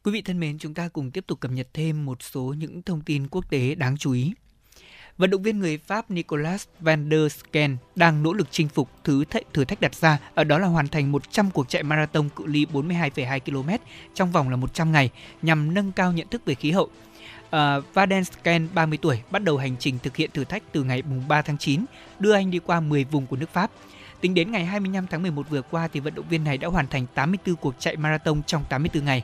Quý 0.04 0.12
vị 0.12 0.22
thân 0.22 0.40
mến, 0.40 0.58
chúng 0.58 0.74
ta 0.74 0.88
cùng 0.88 1.10
tiếp 1.10 1.24
tục 1.26 1.40
cập 1.40 1.50
nhật 1.50 1.68
thêm 1.74 2.04
một 2.04 2.22
số 2.22 2.54
những 2.58 2.82
thông 2.82 3.00
tin 3.00 3.28
quốc 3.28 3.50
tế 3.50 3.74
đáng 3.74 3.96
chú 3.96 4.12
ý. 4.12 4.32
Vận 5.18 5.30
động 5.30 5.42
viên 5.42 5.58
người 5.58 5.78
Pháp 5.78 6.10
Nicolas 6.10 6.66
van 6.80 7.08
der 7.10 7.32
Sken 7.32 7.76
đang 7.96 8.22
nỗ 8.22 8.32
lực 8.32 8.48
chinh 8.50 8.68
phục 8.68 8.88
thứ 9.04 9.24
th- 9.30 9.42
thử 9.52 9.64
thách 9.64 9.80
đặt 9.80 9.94
ra, 9.94 10.18
ở 10.34 10.44
đó 10.44 10.58
là 10.58 10.66
hoàn 10.66 10.88
thành 10.88 11.12
100 11.12 11.50
cuộc 11.50 11.68
chạy 11.68 11.82
marathon 11.82 12.28
cự 12.28 12.46
ly 12.46 12.66
42,2 12.72 13.40
km 13.40 13.70
trong 14.14 14.32
vòng 14.32 14.48
là 14.50 14.56
100 14.56 14.92
ngày 14.92 15.10
nhằm 15.42 15.74
nâng 15.74 15.92
cao 15.92 16.12
nhận 16.12 16.28
thức 16.28 16.42
về 16.44 16.54
khí 16.54 16.70
hậu. 16.70 16.88
Ờ, 17.52 17.76
uh, 17.76 17.94
Vadensken 17.94 18.68
30 18.74 18.98
tuổi 19.02 19.22
bắt 19.30 19.44
đầu 19.44 19.56
hành 19.56 19.76
trình 19.78 19.98
thực 20.02 20.16
hiện 20.16 20.30
thử 20.34 20.44
thách 20.44 20.62
từ 20.72 20.84
ngày 20.84 21.02
3 21.28 21.42
tháng 21.42 21.58
9, 21.58 21.84
đưa 22.18 22.32
anh 22.32 22.50
đi 22.50 22.58
qua 22.58 22.80
10 22.80 23.04
vùng 23.04 23.26
của 23.26 23.36
nước 23.36 23.50
Pháp. 23.52 23.70
Tính 24.20 24.34
đến 24.34 24.52
ngày 24.52 24.64
25 24.64 25.06
tháng 25.06 25.22
11 25.22 25.50
vừa 25.50 25.62
qua 25.62 25.88
thì 25.88 26.00
vận 26.00 26.14
động 26.14 26.28
viên 26.28 26.44
này 26.44 26.58
đã 26.58 26.68
hoàn 26.68 26.86
thành 26.86 27.06
84 27.14 27.56
cuộc 27.56 27.74
chạy 27.78 27.96
marathon 27.96 28.42
trong 28.42 28.64
84 28.68 29.04
ngày 29.04 29.22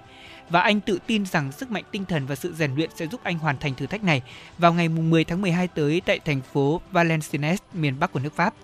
và 0.50 0.60
anh 0.60 0.80
tự 0.80 0.98
tin 1.06 1.26
rằng 1.26 1.52
sức 1.52 1.70
mạnh 1.70 1.84
tinh 1.90 2.04
thần 2.04 2.26
và 2.26 2.34
sự 2.34 2.54
rèn 2.54 2.74
luyện 2.74 2.90
sẽ 2.96 3.06
giúp 3.06 3.20
anh 3.24 3.38
hoàn 3.38 3.58
thành 3.58 3.74
thử 3.74 3.86
thách 3.86 4.04
này 4.04 4.22
vào 4.58 4.72
ngày 4.72 4.88
10 4.88 5.24
tháng 5.24 5.42
12 5.42 5.68
tới 5.68 6.02
tại 6.06 6.18
thành 6.18 6.40
phố 6.52 6.80
Valenciennes, 6.90 7.58
miền 7.72 7.98
Bắc 8.00 8.12
của 8.12 8.20
nước 8.20 8.36
Pháp. 8.36 8.54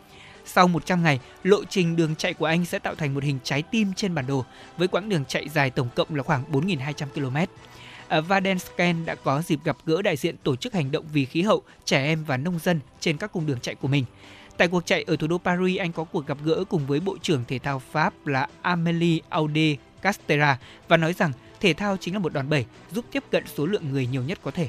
Sau 0.45 0.69
100 0.69 1.03
ngày, 1.03 1.21
lộ 1.43 1.65
trình 1.65 1.97
đường 1.97 2.17
chạy 2.17 2.35
của 2.35 2.47
anh 2.47 2.65
sẽ 2.65 2.79
tạo 2.79 2.95
thành 2.95 3.15
một 3.15 3.23
hình 3.23 3.39
trái 3.45 3.63
tim 3.63 3.93
trên 3.97 4.15
bản 4.15 4.27
đồ 4.27 4.45
với 4.77 4.89
quãng 4.89 5.09
đường 5.09 5.25
chạy 5.25 5.49
dài 5.49 5.71
tổng 5.71 5.89
cộng 5.95 6.15
là 6.15 6.23
khoảng 6.23 6.45
4.200 6.53 7.07
km. 7.15 7.37
Ở 8.09 8.23
Vadensken 8.23 9.05
đã 9.05 9.15
có 9.15 9.43
dịp 9.43 9.61
gặp 9.65 9.77
gỡ 9.87 10.03
đại 10.03 10.17
diện 10.17 10.37
tổ 10.43 10.57
chức 10.57 10.75
hành 10.75 10.91
động 10.91 11.05
vì 11.13 11.25
khí 11.25 11.43
hậu, 11.43 11.63
trẻ 11.85 12.05
em 12.05 12.25
và 12.25 12.37
nông 12.37 12.59
dân 12.59 12.81
trên 13.01 13.17
các 13.17 13.33
cung 13.33 13.47
đường 13.47 13.61
chạy 13.61 13.75
của 13.75 13.89
mình. 13.89 14.05
Tại 14.57 14.69
cuộc 14.69 14.87
chạy 14.87 15.05
ở 15.07 15.17
thủ 15.17 15.27
đô 15.27 15.39
Paris, 15.39 15.81
anh 15.81 15.93
có 15.93 16.05
cuộc 16.05 16.27
gặp 16.27 16.39
gỡ 16.45 16.65
cùng 16.69 16.87
với 16.87 17.01
Bộ 17.01 17.17
trưởng 17.23 17.45
Thể 17.49 17.59
thao 17.59 17.79
Pháp 17.79 18.27
là 18.27 18.49
Amélie 18.63 19.21
Aude 19.29 19.77
Castera 20.03 20.59
và 20.89 20.97
nói 20.97 21.13
rằng 21.13 21.33
thể 21.61 21.75
thao 21.75 21.97
chính 21.97 22.15
là 22.15 22.21
một 22.21 22.33
đòn 22.33 22.49
bẩy 22.49 22.65
giúp 22.93 23.05
tiếp 23.13 23.25
cận 23.31 23.45
số 23.55 23.67
lượng 23.67 23.91
người 23.91 24.07
nhiều 24.07 24.23
nhất 24.23 24.39
có 24.43 24.51
thể. 24.51 24.69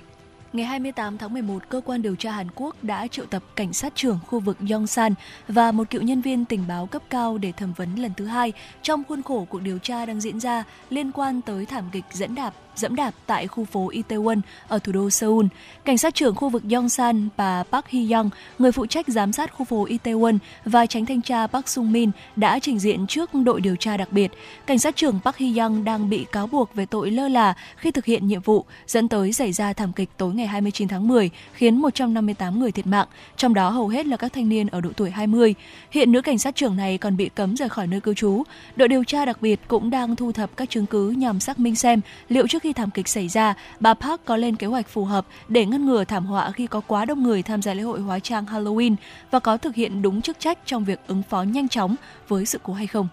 Ngày 0.56 0.66
28 0.66 1.18
tháng 1.18 1.34
11, 1.34 1.70
cơ 1.70 1.82
quan 1.86 2.01
điều 2.01 2.16
tra 2.16 2.32
Hàn 2.32 2.47
Quốc 2.56 2.76
đã 2.84 3.08
triệu 3.08 3.26
tập 3.26 3.43
cảnh 3.56 3.74
sát 3.74 3.95
trưởng 3.95 4.20
khu 4.28 4.39
vực 4.39 4.58
Yongsan 4.72 5.14
và 5.47 5.72
một 5.72 5.89
cựu 5.89 6.01
nhân 6.01 6.22
viên 6.22 6.45
tình 6.45 6.64
báo 6.68 6.88
cấp 6.88 7.01
cao 7.10 7.38
để 7.38 7.51
thẩm 7.51 7.74
vấn 7.74 7.95
lần 7.95 8.12
thứ 8.18 8.26
hai 8.26 8.53
trong 8.82 9.03
khuôn 9.03 9.24
khổ 9.24 9.47
cuộc 9.49 9.62
điều 9.62 9.78
tra 9.78 10.06
đang 10.06 10.22
diễn 10.22 10.39
ra 10.39 10.64
liên 10.89 11.12
quan 11.12 11.41
tới 11.41 11.66
thảm 11.66 11.84
kịch 11.91 12.06
dẫn 12.12 12.36
đạp 12.36 12.53
dẫm 12.76 12.95
đạp 12.95 13.14
tại 13.26 13.47
khu 13.47 13.66
phố 13.66 13.89
Itaewon 13.89 14.41
ở 14.68 14.80
thủ 14.80 14.91
đô 14.91 15.10
Seoul. 15.10 15.45
Cảnh 15.86 15.97
sát 15.97 16.16
trưởng 16.16 16.36
khu 16.36 16.49
vực 16.49 16.64
Yongsan 16.72 17.30
bà 17.38 17.64
Park 17.64 17.86
Hee-young, 17.86 18.30
người 18.60 18.72
phụ 18.72 18.86
trách 18.86 19.08
giám 19.08 19.34
sát 19.34 19.53
khu 19.53 19.66
phố 19.66 19.86
Itaewon 19.86 20.38
và 20.66 20.86
tránh 20.86 21.06
thanh 21.06 21.22
tra 21.22 21.47
Park 21.47 21.68
Sung-min 21.70 22.12
đã 22.36 22.60
trình 22.60 22.80
diện 22.80 23.08
trước 23.08 23.34
đội 23.34 23.62
điều 23.62 23.76
tra 23.76 23.97
đặc 23.97 24.12
biệt. 24.12 24.32
Cảnh 24.66 24.80
sát 24.80 24.95
trưởng 24.95 25.20
Park 25.24 25.38
Hee-young 25.38 25.84
đang 25.84 26.10
bị 26.10 26.26
cáo 26.32 26.47
buộc 26.47 26.76
về 26.76 26.86
tội 26.86 27.12
lơ 27.12 27.28
là 27.28 27.53
khi 27.78 27.91
thực 27.91 28.06
hiện 28.06 28.28
nhiệm 28.28 28.41
vụ, 28.41 28.66
dẫn 28.88 29.08
tới 29.08 29.34
xảy 29.34 29.51
ra 29.51 29.74
thảm 29.74 29.93
kịch 29.93 30.10
tối 30.18 30.34
ngày 30.34 30.44
29 30.47 30.87
tháng 30.87 31.07
10, 31.07 31.29
khiến 31.53 31.77
158 31.77 32.59
người 32.59 32.71
thiệt 32.71 32.87
mạng, 32.87 33.07
trong 33.37 33.53
đó 33.53 33.69
hầu 33.69 33.87
hết 33.87 34.05
là 34.05 34.17
các 34.17 34.33
thanh 34.33 34.49
niên 34.49 34.67
ở 34.67 34.81
độ 34.81 34.89
tuổi 34.95 35.11
20. 35.11 35.55
Hiện 35.91 36.11
nữ 36.11 36.21
cảnh 36.21 36.37
sát 36.37 36.55
trưởng 36.55 36.75
này 36.75 36.97
còn 36.97 37.17
bị 37.17 37.29
cấm 37.29 37.55
rời 37.55 37.69
khỏi 37.69 37.87
nơi 37.87 38.01
cư 38.01 38.13
trú. 38.13 38.43
Đội 38.75 38.87
điều 38.87 39.03
tra 39.03 39.25
đặc 39.25 39.41
biệt 39.41 39.59
cũng 39.67 39.89
đang 39.89 40.15
thu 40.15 40.31
thập 40.31 40.57
các 40.57 40.69
chứng 40.69 40.85
cứ 40.85 41.09
nhằm 41.09 41.39
xác 41.39 41.59
minh 41.59 41.75
xem 41.75 42.01
liệu 42.29 42.47
trước 42.47 42.61
khi 42.61 42.73
thảm 42.73 42.91
kịch 42.91 43.07
xảy 43.07 43.27
ra, 43.27 43.53
bà 43.79 43.93
Park 43.93 44.25
có 44.25 44.37
lên 44.37 44.55
kế 44.55 44.67
hoạch 44.67 44.89
phù 44.89 45.05
hợp 45.05 45.27
để 45.47 45.65
ngăn 45.65 45.85
ngừa 45.85 46.03
thảm 46.03 46.25
họa 46.25 46.51
khi 46.51 46.67
có 46.67 46.81
quá 46.87 47.05
đông 47.05 47.23
người 47.23 47.43
tham 47.43 47.61
gia 47.61 47.73
lễ 47.73 47.83
hội 47.83 47.99
hóa 47.99 48.19
trang 48.19 48.45
Halloween 48.45 48.95
và 49.31 49.39
có 49.39 49.57
thực 49.57 49.75
hiện 49.75 50.01
đúng 50.01 50.21
chức 50.21 50.39
trách 50.39 50.59
trong 50.65 50.85
việc 50.85 50.99
ứng 51.07 51.23
phó 51.29 51.43
nhanh 51.43 51.67
chóng 51.67 51.95
với 52.27 52.45
sự 52.45 52.59
cố 52.63 52.73
hay 52.73 52.87
không. 52.87 53.07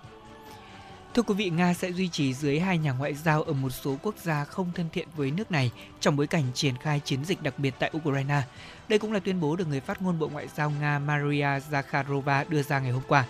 Thưa 1.15 1.23
quý 1.23 1.35
vị, 1.35 1.51
Nga 1.51 1.75
sẽ 1.75 1.93
duy 1.93 2.09
trì 2.09 2.35
dưới 2.35 2.61
hai 2.61 2.79
nhà 2.79 2.93
ngoại 2.93 3.15
giao 3.15 3.43
ở 3.43 3.53
một 3.53 3.71
số 3.71 3.97
quốc 4.03 4.15
gia 4.23 4.45
không 4.45 4.71
thân 4.75 4.89
thiện 4.93 5.09
với 5.17 5.31
nước 5.31 5.51
này 5.51 5.71
trong 6.01 6.17
bối 6.17 6.27
cảnh 6.27 6.45
triển 6.55 6.77
khai 6.77 7.01
chiến 7.05 7.25
dịch 7.25 7.43
đặc 7.43 7.59
biệt 7.59 7.75
tại 7.79 7.91
Ukraine. 7.97 8.43
Đây 8.89 8.99
cũng 8.99 9.13
là 9.13 9.21
tuyên 9.21 9.41
bố 9.41 9.57
được 9.57 9.69
người 9.69 9.81
phát 9.81 10.03
ngôn 10.03 10.19
Bộ 10.19 10.29
Ngoại 10.29 10.49
giao 10.57 10.71
Nga 10.71 10.99
Maria 10.99 11.47
Zakharova 11.71 12.45
đưa 12.49 12.63
ra 12.63 12.79
ngày 12.79 12.93
hôm 12.93 13.03
qua. 13.09 13.25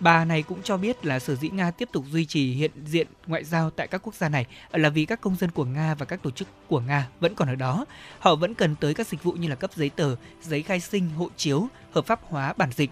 Bà 0.00 0.24
này 0.24 0.42
cũng 0.42 0.62
cho 0.62 0.76
biết 0.76 1.04
là 1.04 1.18
sở 1.18 1.34
dĩ 1.34 1.48
Nga 1.48 1.70
tiếp 1.70 1.88
tục 1.92 2.04
duy 2.10 2.24
trì 2.24 2.52
hiện 2.52 2.70
diện 2.86 3.06
ngoại 3.26 3.44
giao 3.44 3.70
tại 3.70 3.86
các 3.86 4.00
quốc 4.04 4.14
gia 4.14 4.28
này 4.28 4.46
là 4.72 4.88
vì 4.88 5.04
các 5.04 5.20
công 5.20 5.36
dân 5.36 5.50
của 5.50 5.64
Nga 5.64 5.94
và 5.94 6.06
các 6.06 6.22
tổ 6.22 6.30
chức 6.30 6.48
của 6.68 6.80
Nga 6.80 7.06
vẫn 7.20 7.34
còn 7.34 7.48
ở 7.48 7.54
đó. 7.54 7.84
Họ 8.18 8.34
vẫn 8.34 8.54
cần 8.54 8.76
tới 8.76 8.94
các 8.94 9.06
dịch 9.06 9.22
vụ 9.22 9.32
như 9.32 9.48
là 9.48 9.54
cấp 9.54 9.70
giấy 9.74 9.90
tờ, 9.90 10.16
giấy 10.42 10.62
khai 10.62 10.80
sinh, 10.80 11.10
hộ 11.10 11.28
chiếu, 11.36 11.68
hợp 11.92 12.06
pháp 12.06 12.20
hóa 12.22 12.52
bản 12.56 12.70
dịch. 12.76 12.90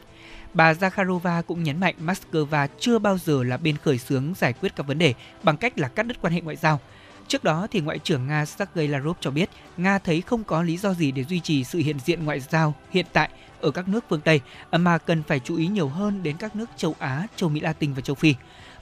Bà 0.55 0.73
Zakharova 0.73 1.43
cũng 1.43 1.63
nhấn 1.63 1.81
mạnh 1.81 1.95
Moscow 2.07 2.69
chưa 2.81 2.99
bao 2.99 3.19
giờ 3.19 3.43
là 3.43 3.57
bên 3.57 3.77
khởi 3.77 3.99
xướng 3.99 4.35
giải 4.37 4.53
quyết 4.53 4.77
các 4.77 4.87
vấn 4.87 4.99
đề 4.99 5.15
bằng 5.43 5.57
cách 5.57 5.79
là 5.79 5.89
cắt 5.89 6.03
đứt 6.03 6.17
quan 6.21 6.33
hệ 6.33 6.41
ngoại 6.41 6.57
giao. 6.57 6.81
Trước 7.29 7.45
đó 7.45 7.67
thì 7.71 7.81
Ngoại 7.81 7.99
trưởng 7.99 8.27
Nga 8.27 8.45
Sergei 8.45 8.89
Lavrov 8.89 9.17
cho 9.21 9.31
biết 9.31 9.51
Nga 9.77 9.99
thấy 9.99 10.21
không 10.21 10.45
có 10.45 10.63
lý 10.63 10.77
do 10.77 10.95
gì 10.95 11.13
để 11.13 11.25
duy 11.25 11.41
trì 11.41 11.65
sự 11.65 11.79
hiện 11.79 11.99
diện 12.05 12.25
ngoại 12.25 12.41
giao 12.41 12.75
hiện 12.91 13.07
tại 13.13 13.29
ở 13.61 13.71
các 13.71 13.89
nước 13.89 14.05
phương 14.09 14.21
Tây 14.21 14.41
mà 14.73 14.99
cần 14.99 15.23
phải 15.23 15.41
chú 15.41 15.57
ý 15.57 15.67
nhiều 15.67 15.89
hơn 15.89 16.23
đến 16.23 16.37
các 16.39 16.57
nước 16.57 16.71
châu 16.77 16.95
Á, 16.99 17.27
châu 17.37 17.49
Mỹ 17.49 17.61
Latin 17.61 17.93
và 17.93 18.01
châu 18.01 18.15
Phi. 18.15 18.35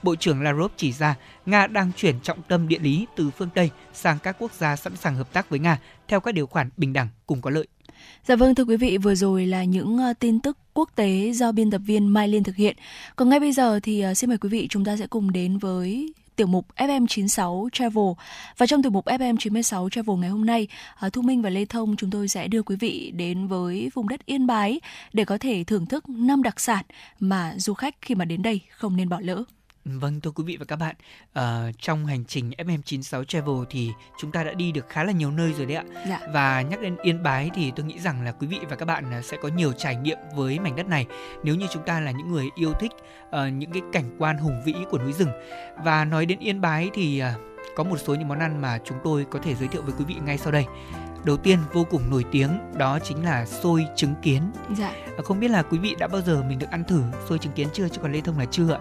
Bộ 0.02 0.16
trưởng 0.16 0.42
Lavrov 0.42 0.72
chỉ 0.76 0.92
ra 0.92 1.14
Nga 1.46 1.66
đang 1.66 1.92
chuyển 1.96 2.20
trọng 2.20 2.42
tâm 2.42 2.68
địa 2.68 2.78
lý 2.78 3.06
từ 3.16 3.30
phương 3.30 3.50
Tây 3.54 3.70
sang 3.92 4.18
các 4.22 4.36
quốc 4.38 4.52
gia 4.52 4.76
sẵn 4.76 4.96
sàng 4.96 5.16
hợp 5.16 5.32
tác 5.32 5.50
với 5.50 5.58
Nga 5.58 5.78
theo 6.08 6.20
các 6.20 6.34
điều 6.34 6.46
khoản 6.46 6.70
bình 6.76 6.92
đẳng 6.92 7.08
cùng 7.26 7.40
có 7.40 7.50
lợi. 7.50 7.66
Dạ 8.24 8.36
vâng 8.36 8.54
thưa 8.54 8.64
quý 8.64 8.76
vị, 8.76 8.98
vừa 8.98 9.14
rồi 9.14 9.46
là 9.46 9.64
những 9.64 9.98
ờ, 9.98 10.12
tin 10.18 10.40
tức 10.40 10.58
quốc 10.76 10.90
tế 10.94 11.32
do 11.34 11.52
biên 11.52 11.70
tập 11.70 11.80
viên 11.86 12.08
Mai 12.08 12.28
Liên 12.28 12.42
thực 12.42 12.56
hiện. 12.56 12.76
Còn 13.16 13.28
ngay 13.28 13.40
bây 13.40 13.52
giờ 13.52 13.80
thì 13.82 14.00
à, 14.00 14.14
xin 14.14 14.30
mời 14.30 14.38
quý 14.38 14.48
vị 14.48 14.66
chúng 14.70 14.84
ta 14.84 14.96
sẽ 14.96 15.06
cùng 15.06 15.32
đến 15.32 15.58
với 15.58 16.12
tiểu 16.36 16.46
mục 16.46 16.66
FM96 16.76 17.68
Travel. 17.72 18.04
Và 18.56 18.66
trong 18.66 18.82
tiểu 18.82 18.92
mục 18.92 19.04
FM96 19.04 19.88
Travel 19.88 20.16
ngày 20.16 20.30
hôm 20.30 20.46
nay, 20.46 20.68
à, 20.96 21.08
Thu 21.08 21.22
Minh 21.22 21.42
và 21.42 21.50
Lê 21.50 21.64
Thông 21.64 21.96
chúng 21.96 22.10
tôi 22.10 22.28
sẽ 22.28 22.48
đưa 22.48 22.62
quý 22.62 22.76
vị 22.76 23.12
đến 23.16 23.46
với 23.46 23.90
vùng 23.94 24.08
đất 24.08 24.26
Yên 24.26 24.46
Bái 24.46 24.80
để 25.12 25.24
có 25.24 25.38
thể 25.38 25.64
thưởng 25.64 25.86
thức 25.86 26.08
năm 26.08 26.42
đặc 26.42 26.60
sản 26.60 26.84
mà 27.20 27.54
du 27.56 27.74
khách 27.74 27.94
khi 28.02 28.14
mà 28.14 28.24
đến 28.24 28.42
đây 28.42 28.60
không 28.70 28.96
nên 28.96 29.08
bỏ 29.08 29.20
lỡ. 29.20 29.44
Vâng 29.94 30.20
thưa 30.20 30.30
quý 30.30 30.44
vị 30.44 30.56
và 30.56 30.64
các 30.64 30.76
bạn, 30.76 30.94
uh, 31.38 31.74
trong 31.78 32.06
hành 32.06 32.24
trình 32.24 32.50
FM96 32.58 33.24
Travel 33.24 33.56
thì 33.70 33.92
chúng 34.20 34.32
ta 34.32 34.44
đã 34.44 34.52
đi 34.52 34.72
được 34.72 34.88
khá 34.88 35.04
là 35.04 35.12
nhiều 35.12 35.30
nơi 35.30 35.52
rồi 35.52 35.66
đấy 35.66 35.76
ạ. 35.76 35.84
Dạ. 36.08 36.20
Và 36.32 36.62
nhắc 36.62 36.80
đến 36.80 36.96
Yên 37.02 37.22
Bái 37.22 37.50
thì 37.54 37.72
tôi 37.76 37.86
nghĩ 37.86 37.98
rằng 37.98 38.22
là 38.22 38.32
quý 38.32 38.46
vị 38.46 38.58
và 38.70 38.76
các 38.76 38.84
bạn 38.84 39.10
à, 39.10 39.22
sẽ 39.22 39.36
có 39.42 39.48
nhiều 39.48 39.72
trải 39.72 39.96
nghiệm 39.96 40.18
với 40.34 40.58
mảnh 40.58 40.76
đất 40.76 40.86
này 40.88 41.06
nếu 41.42 41.54
như 41.54 41.66
chúng 41.72 41.82
ta 41.86 42.00
là 42.00 42.10
những 42.10 42.32
người 42.32 42.48
yêu 42.54 42.72
thích 42.72 42.92
uh, 43.28 43.52
những 43.52 43.72
cái 43.72 43.82
cảnh 43.92 44.16
quan 44.18 44.38
hùng 44.38 44.62
vĩ 44.64 44.74
của 44.90 44.98
núi 44.98 45.12
rừng. 45.12 45.30
Và 45.84 46.04
nói 46.04 46.26
đến 46.26 46.38
Yên 46.38 46.60
Bái 46.60 46.90
thì 46.94 47.22
uh, 47.22 47.40
có 47.76 47.84
một 47.84 47.96
số 47.96 48.14
những 48.14 48.28
món 48.28 48.38
ăn 48.38 48.62
mà 48.62 48.78
chúng 48.84 48.98
tôi 49.04 49.26
có 49.30 49.38
thể 49.38 49.54
giới 49.54 49.68
thiệu 49.68 49.82
với 49.82 49.94
quý 49.98 50.04
vị 50.04 50.14
ngay 50.24 50.38
sau 50.38 50.52
đây 50.52 50.64
đầu 51.26 51.36
tiên 51.36 51.58
vô 51.72 51.84
cùng 51.90 52.10
nổi 52.10 52.24
tiếng 52.30 52.58
đó 52.74 52.98
chính 52.98 53.24
là 53.24 53.46
xôi 53.46 53.86
trứng 53.96 54.14
kiến. 54.22 54.42
Dạ. 54.76 54.92
À, 55.18 55.22
không 55.24 55.40
biết 55.40 55.50
là 55.50 55.62
quý 55.62 55.78
vị 55.78 55.94
đã 55.98 56.06
bao 56.06 56.20
giờ 56.20 56.42
mình 56.48 56.58
được 56.58 56.70
ăn 56.70 56.84
thử 56.84 57.02
xôi 57.28 57.38
trứng 57.38 57.52
kiến 57.52 57.68
chưa 57.72 57.88
chứ 57.88 58.00
còn 58.02 58.12
Lê 58.12 58.20
Thông 58.20 58.38
là 58.38 58.44
chưa 58.50 58.72
ạ. 58.72 58.80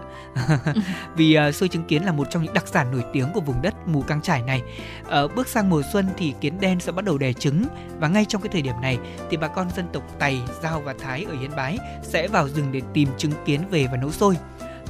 Vì 1.16 1.38
uh, 1.48 1.54
xôi 1.54 1.68
trứng 1.68 1.84
kiến 1.84 2.04
là 2.04 2.12
một 2.12 2.26
trong 2.30 2.42
những 2.42 2.54
đặc 2.54 2.68
sản 2.68 2.92
nổi 2.92 3.04
tiếng 3.12 3.32
của 3.34 3.40
vùng 3.40 3.62
đất 3.62 3.74
mù 3.86 4.02
căng 4.02 4.22
trải 4.22 4.42
này. 4.42 4.62
Uh, 5.02 5.34
bước 5.34 5.48
sang 5.48 5.70
mùa 5.70 5.82
xuân 5.92 6.06
thì 6.16 6.34
kiến 6.40 6.60
đen 6.60 6.80
sẽ 6.80 6.92
bắt 6.92 7.04
đầu 7.04 7.18
đẻ 7.18 7.32
trứng 7.32 7.64
và 7.98 8.08
ngay 8.08 8.24
trong 8.24 8.42
cái 8.42 8.48
thời 8.52 8.62
điểm 8.62 8.74
này 8.82 8.98
thì 9.30 9.36
bà 9.36 9.48
con 9.48 9.70
dân 9.76 9.86
tộc 9.92 10.02
Tày, 10.18 10.42
Giao 10.62 10.80
và 10.80 10.94
Thái 10.98 11.26
ở 11.28 11.34
Yên 11.40 11.50
Bái 11.56 11.78
sẽ 12.02 12.28
vào 12.28 12.48
rừng 12.48 12.72
để 12.72 12.80
tìm 12.94 13.08
trứng 13.18 13.32
kiến 13.44 13.60
về 13.70 13.86
và 13.90 13.96
nấu 13.96 14.12
xôi 14.12 14.36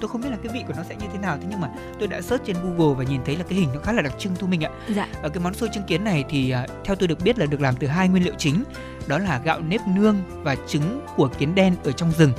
tôi 0.01 0.09
không 0.09 0.21
biết 0.21 0.29
là 0.31 0.37
cái 0.43 0.53
vị 0.53 0.65
của 0.67 0.75
nó 0.77 0.83
sẽ 0.89 0.97
như 0.97 1.07
thế 1.13 1.19
nào 1.19 1.39
thế 1.41 1.47
nhưng 1.51 1.61
mà 1.61 1.69
tôi 1.99 2.09
đã 2.09 2.21
search 2.21 2.45
trên 2.45 2.57
Google 2.63 2.95
và 2.99 3.05
nhìn 3.05 3.21
thấy 3.25 3.37
là 3.37 3.45
cái 3.49 3.59
hình 3.59 3.69
nó 3.75 3.81
khá 3.81 3.93
là 3.93 4.03
đặc 4.03 4.13
trưng 4.19 4.37
thu 4.37 4.47
mình 4.47 4.65
ạ. 4.65 4.71
Dạ. 4.95 5.09
Ở 5.23 5.29
cái 5.29 5.43
món 5.43 5.55
xôi 5.55 5.69
trứng 5.73 5.85
kiến 5.85 6.05
này 6.05 6.25
thì 6.29 6.55
uh, 6.65 6.71
theo 6.85 6.97
tôi 6.97 7.09
được 7.09 7.21
biết 7.23 7.39
là 7.39 7.47
được 7.47 7.61
làm 7.61 7.77
từ 7.77 7.87
hai 7.87 8.09
nguyên 8.09 8.25
liệu 8.25 8.35
chính, 8.39 8.65
đó 9.07 9.19
là 9.19 9.41
gạo 9.45 9.61
nếp 9.61 9.81
nương 9.87 10.17
và 10.43 10.57
trứng 10.67 11.07
của 11.17 11.29
kiến 11.39 11.55
đen 11.55 11.75
ở 11.85 11.93
trong 11.93 12.13
rừng. 12.13 12.33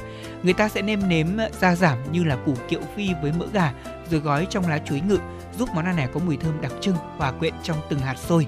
Người 0.43 0.53
ta 0.53 0.69
sẽ 0.69 0.81
nêm 0.81 1.09
nếm 1.09 1.27
gia 1.59 1.75
giảm 1.75 1.97
như 2.11 2.23
là 2.23 2.35
củ 2.35 2.53
kiệu 2.69 2.81
phi 2.95 3.09
với 3.21 3.31
mỡ 3.39 3.45
gà 3.53 3.73
rồi 4.09 4.19
gói 4.19 4.47
trong 4.49 4.67
lá 4.67 4.77
chuối 4.77 5.01
ngự 5.01 5.17
giúp 5.57 5.69
món 5.75 5.85
ăn 5.85 5.95
này 5.95 6.07
có 6.13 6.19
mùi 6.19 6.37
thơm 6.37 6.61
đặc 6.61 6.71
trưng 6.81 6.95
hòa 7.17 7.31
quyện 7.31 7.53
trong 7.63 7.77
từng 7.89 7.99
hạt 7.99 8.15
xôi. 8.17 8.47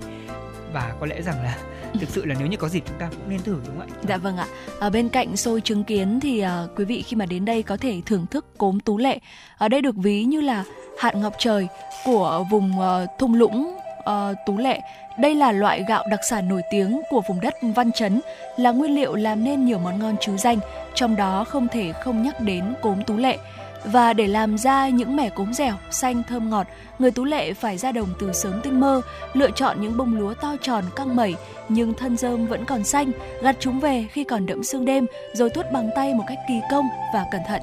Và 0.74 0.94
có 1.00 1.06
lẽ 1.06 1.22
rằng 1.22 1.44
là 1.44 1.58
thực 2.00 2.10
sự 2.10 2.26
là 2.26 2.36
nếu 2.40 2.48
như 2.48 2.58
có 2.58 2.70
dịp 2.70 2.84
chúng 2.88 2.98
ta 3.00 3.10
cũng 3.10 3.30
nên 3.30 3.42
thử 3.42 3.58
đúng 3.66 3.80
không 3.80 3.88
ạ? 3.88 4.00
Dạ 4.08 4.18
vâng 4.18 4.38
ạ. 4.38 4.48
Ở 4.80 4.90
bên 4.90 5.10
cạnh 5.10 5.38
xôi 5.38 5.62
trứng 5.62 5.84
kiến 5.84 6.20
thì 6.20 6.44
uh, 6.46 6.50
quý 6.76 6.86
vị 6.86 7.02
khi 7.02 7.16
mà 7.16 7.26
đến 7.26 7.46
đây 7.46 7.64
có 7.64 7.78
thể 7.78 8.02
thưởng 8.06 8.26
thức 8.32 8.58
cốm 8.58 8.80
tú 8.80 8.98
lệ. 8.98 9.20
Ở 9.58 9.68
đây 9.68 9.82
được 9.82 9.96
ví 9.96 10.24
như 10.24 10.42
là 10.42 10.64
hạt 11.00 11.16
ngọc 11.16 11.34
trời 11.38 11.68
của 12.06 12.46
vùng 12.52 12.74
uh, 12.80 13.10
thung 13.20 13.34
lũng 13.34 13.78
uh, 14.00 14.38
tú 14.46 14.58
lệ. 14.58 14.80
Đây 15.20 15.36
là 15.36 15.52
loại 15.52 15.86
gạo 15.88 16.04
đặc 16.12 16.20
sản 16.30 16.50
nổi 16.50 16.62
tiếng 16.72 17.02
của 17.10 17.22
vùng 17.28 17.42
đất 17.42 17.54
Văn 17.76 17.92
Chấn, 17.92 18.22
là 18.58 18.72
nguyên 18.72 18.96
liệu 18.96 19.16
làm 19.16 19.44
nên 19.44 19.66
nhiều 19.66 19.80
món 19.80 20.00
ngon 20.00 20.16
trứ 20.22 20.38
danh, 20.38 20.60
trong 20.94 21.16
đó 21.16 21.44
không 21.44 21.68
thể 21.68 21.94
không 22.04 22.24
nhắc 22.24 22.40
đến 22.42 22.74
cốm 22.82 23.04
tú 23.04 23.18
lệ. 23.18 23.38
Và 23.86 24.14
để 24.14 24.28
làm 24.28 24.58
ra 24.58 24.90
những 24.90 25.16
mẻ 25.16 25.30
cốm 25.30 25.54
dẻo, 25.54 25.74
xanh 25.92 26.24
thơm 26.30 26.50
ngọt, 26.50 26.68
người 27.00 27.12
Tú 27.12 27.26
Lệ 27.26 27.54
phải 27.54 27.78
ra 27.78 27.92
đồng 27.92 28.10
từ 28.20 28.34
sớm 28.34 28.62
tinh 28.64 28.80
mơ, 28.80 29.02
lựa 29.34 29.52
chọn 29.52 29.82
những 29.82 29.98
bông 29.98 30.20
lúa 30.20 30.34
to 30.34 30.56
tròn 30.62 30.84
căng 30.96 31.16
mẩy 31.16 31.36
nhưng 31.70 31.94
thân 31.94 32.18
rơm 32.18 32.48
vẫn 32.48 32.66
còn 32.66 32.84
xanh, 32.84 33.12
gặt 33.42 33.56
chúng 33.60 33.80
về 33.80 34.06
khi 34.12 34.24
còn 34.24 34.46
đẫm 34.46 34.64
sương 34.64 34.86
đêm 34.86 35.06
rồi 35.34 35.50
tuốt 35.50 35.66
bằng 35.74 35.90
tay 35.96 36.14
một 36.14 36.24
cách 36.28 36.40
kỳ 36.48 36.60
công 36.72 36.86
và 37.14 37.26
cẩn 37.32 37.42
thận. 37.48 37.62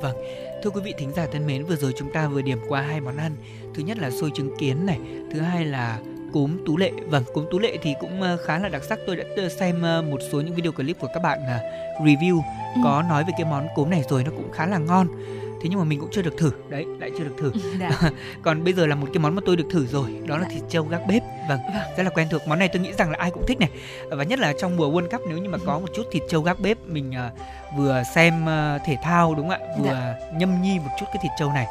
Vâng, 0.00 0.16
Thưa 0.62 0.70
quý 0.70 0.80
vị 0.84 0.94
thính 0.98 1.12
giả 1.12 1.26
thân 1.32 1.46
mến, 1.46 1.64
vừa 1.64 1.76
rồi 1.76 1.92
chúng 1.96 2.12
ta 2.12 2.28
vừa 2.28 2.42
điểm 2.42 2.58
qua 2.68 2.80
hai 2.80 3.00
món 3.00 3.16
ăn. 3.16 3.32
Thứ 3.74 3.82
nhất 3.82 3.98
là 3.98 4.10
xôi 4.10 4.30
trứng 4.34 4.56
kiến 4.58 4.86
này, 4.86 4.98
thứ 5.32 5.40
hai 5.40 5.64
là 5.64 5.98
cốm 6.32 6.56
tú 6.66 6.76
lệ. 6.76 6.92
Vâng, 7.06 7.24
cốm 7.34 7.44
tú 7.50 7.58
lệ 7.58 7.78
thì 7.82 7.94
cũng 8.00 8.22
ờ, 8.22 8.36
khá 8.36 8.58
là 8.58 8.68
đặc 8.68 8.82
sắc. 8.84 8.98
Tôi 9.06 9.16
đã 9.16 9.24
xem 9.48 9.82
ờ, 9.82 10.02
một 10.02 10.20
số 10.32 10.40
những 10.40 10.54
video 10.54 10.72
clip 10.72 10.98
của 11.00 11.08
các 11.14 11.22
bạn 11.22 11.38
ờ, 11.46 11.58
review 12.04 12.40
ừ. 12.74 12.80
có 12.84 13.02
nói 13.02 13.24
về 13.24 13.32
cái 13.38 13.46
món 13.50 13.66
cốm 13.74 13.90
này 13.90 14.02
rồi 14.08 14.24
nó 14.24 14.30
cũng 14.30 14.52
khá 14.52 14.66
là 14.66 14.78
ngon 14.78 15.08
thế 15.66 15.70
nhưng 15.70 15.78
mà 15.78 15.84
mình 15.84 16.00
cũng 16.00 16.08
chưa 16.12 16.22
được 16.22 16.36
thử 16.38 16.52
đấy 16.68 16.84
lại 17.00 17.10
chưa 17.18 17.24
được 17.24 17.34
thử 17.38 17.52
dạ. 17.80 18.10
còn 18.42 18.64
bây 18.64 18.72
giờ 18.72 18.86
là 18.86 18.94
một 18.94 19.06
cái 19.12 19.18
món 19.18 19.34
mà 19.34 19.42
tôi 19.46 19.56
được 19.56 19.66
thử 19.70 19.86
rồi 19.86 20.20
đó 20.26 20.36
là 20.36 20.42
dạ. 20.42 20.48
thịt 20.54 20.62
trâu 20.68 20.84
gác 20.84 21.06
bếp 21.06 21.22
vâng, 21.48 21.58
vâng 21.74 21.96
rất 21.96 22.02
là 22.02 22.10
quen 22.10 22.28
thuộc 22.30 22.48
món 22.48 22.58
này 22.58 22.68
tôi 22.68 22.82
nghĩ 22.82 22.92
rằng 22.92 23.10
là 23.10 23.16
ai 23.20 23.30
cũng 23.30 23.46
thích 23.46 23.60
này 23.60 23.70
và 24.10 24.24
nhất 24.24 24.38
là 24.38 24.52
trong 24.60 24.76
mùa 24.76 24.90
World 24.90 25.08
Cup 25.08 25.20
nếu 25.28 25.38
như 25.38 25.48
mà 25.48 25.58
có 25.66 25.78
một 25.78 25.86
chút 25.96 26.02
thịt 26.12 26.22
trâu 26.28 26.42
gác 26.42 26.60
bếp 26.60 26.78
mình 26.86 27.10
uh, 27.10 27.76
vừa 27.76 28.02
xem 28.14 28.44
uh, 28.44 28.82
thể 28.86 28.96
thao 29.02 29.34
đúng 29.34 29.48
không 29.48 29.60
ạ 29.60 29.74
vừa 29.78 29.90
dạ. 29.90 30.14
nhâm 30.32 30.62
nhi 30.62 30.78
một 30.78 30.90
chút 31.00 31.06
cái 31.06 31.18
thịt 31.22 31.32
trâu 31.38 31.52
này 31.52 31.66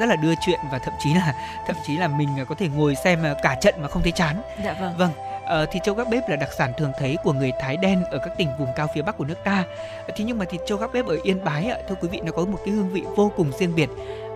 rất 0.00 0.06
là 0.06 0.16
đưa 0.16 0.34
chuyện 0.46 0.60
và 0.72 0.78
thậm 0.78 0.94
chí 0.98 1.14
là 1.14 1.34
thậm 1.66 1.76
chí 1.86 1.96
là 1.96 2.08
mình 2.08 2.28
có 2.48 2.54
thể 2.54 2.68
ngồi 2.68 2.94
xem 2.94 3.18
cả 3.42 3.56
trận 3.60 3.74
mà 3.82 3.88
không 3.88 4.02
thấy 4.02 4.12
chán. 4.12 4.42
Dạ 4.64 4.76
vâng. 4.80 4.94
Vâng, 4.98 5.12
Ờ, 5.50 5.62
uh, 5.62 5.70
thịt 5.70 5.82
trâu 5.82 5.94
gác 5.94 6.08
bếp 6.08 6.28
là 6.28 6.36
đặc 6.36 6.52
sản 6.52 6.72
thường 6.76 6.92
thấy 6.98 7.16
của 7.24 7.32
người 7.32 7.52
Thái 7.60 7.76
đen 7.76 8.04
ở 8.10 8.18
các 8.18 8.36
tỉnh 8.36 8.48
vùng 8.58 8.72
cao 8.76 8.86
phía 8.94 9.02
Bắc 9.02 9.16
của 9.18 9.24
nước 9.24 9.34
ta. 9.44 9.64
Uh, 10.08 10.16
thế 10.16 10.24
nhưng 10.24 10.38
mà 10.38 10.44
thịt 10.44 10.60
trâu 10.66 10.78
gác 10.78 10.92
bếp 10.92 11.06
ở 11.06 11.16
Yên 11.22 11.44
Bái 11.44 11.70
ạ, 11.70 11.78
thưa 11.88 11.94
quý 12.00 12.08
vị 12.08 12.20
nó 12.24 12.32
có 12.32 12.44
một 12.44 12.58
cái 12.64 12.74
hương 12.74 12.88
vị 12.88 13.02
vô 13.16 13.32
cùng 13.36 13.52
riêng 13.58 13.74
biệt. 13.74 13.88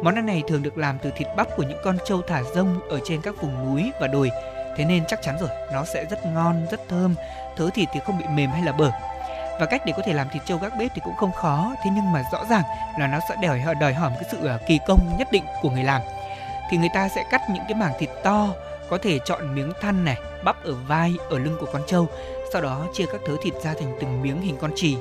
Món 0.02 0.14
ăn 0.14 0.26
này 0.26 0.42
thường 0.48 0.62
được 0.62 0.78
làm 0.78 0.98
từ 0.98 1.10
thịt 1.10 1.28
bắp 1.36 1.56
của 1.56 1.62
những 1.62 1.78
con 1.84 1.96
trâu 2.04 2.22
thả 2.22 2.42
rông 2.54 2.80
ở 2.90 3.00
trên 3.04 3.22
các 3.22 3.34
vùng 3.42 3.64
núi 3.64 3.92
và 4.00 4.06
đồi. 4.06 4.30
Thế 4.76 4.84
nên 4.84 5.04
chắc 5.06 5.22
chắn 5.22 5.36
rồi, 5.40 5.48
nó 5.72 5.84
sẽ 5.84 6.04
rất 6.04 6.26
ngon, 6.26 6.66
rất 6.70 6.80
thơm, 6.88 7.14
thớ 7.56 7.70
thịt 7.74 7.88
thì 7.92 8.00
không 8.06 8.18
bị 8.18 8.24
mềm 8.34 8.50
hay 8.50 8.62
là 8.62 8.72
bở. 8.72 8.90
Và 9.60 9.66
cách 9.66 9.82
để 9.86 9.92
có 9.96 10.02
thể 10.06 10.12
làm 10.12 10.28
thịt 10.32 10.42
trâu 10.46 10.58
gác 10.58 10.72
bếp 10.78 10.90
thì 10.94 11.00
cũng 11.04 11.16
không 11.16 11.32
khó, 11.32 11.74
thế 11.84 11.90
nhưng 11.94 12.12
mà 12.12 12.22
rõ 12.32 12.44
ràng 12.50 12.62
là 12.98 13.06
nó 13.06 13.18
sẽ 13.28 13.36
đòi 13.42 13.60
đòi 13.80 13.94
hỏi 13.94 14.10
một 14.10 14.16
cái 14.20 14.28
sự 14.32 14.46
à, 14.46 14.58
kỳ 14.66 14.78
công 14.86 15.16
nhất 15.18 15.32
định 15.32 15.44
của 15.62 15.70
người 15.70 15.84
làm. 15.84 16.02
Thì 16.70 16.76
người 16.76 16.90
ta 16.94 17.08
sẽ 17.08 17.24
cắt 17.30 17.42
những 17.50 17.64
cái 17.68 17.74
mảng 17.74 17.92
thịt 17.98 18.10
to 18.22 18.48
có 18.94 18.98
thể 18.98 19.18
chọn 19.18 19.54
miếng 19.54 19.72
thăn 19.80 20.04
này, 20.04 20.16
bắp 20.44 20.64
ở 20.64 20.74
vai, 20.88 21.14
ở 21.30 21.38
lưng 21.38 21.56
của 21.60 21.66
con 21.72 21.82
trâu, 21.86 22.08
sau 22.52 22.62
đó 22.62 22.86
chia 22.92 23.06
các 23.06 23.20
thớ 23.26 23.36
thịt 23.42 23.54
ra 23.62 23.74
thành 23.80 23.96
từng 24.00 24.22
miếng 24.22 24.40
hình 24.40 24.56
con 24.60 24.70
chì. 24.74 24.96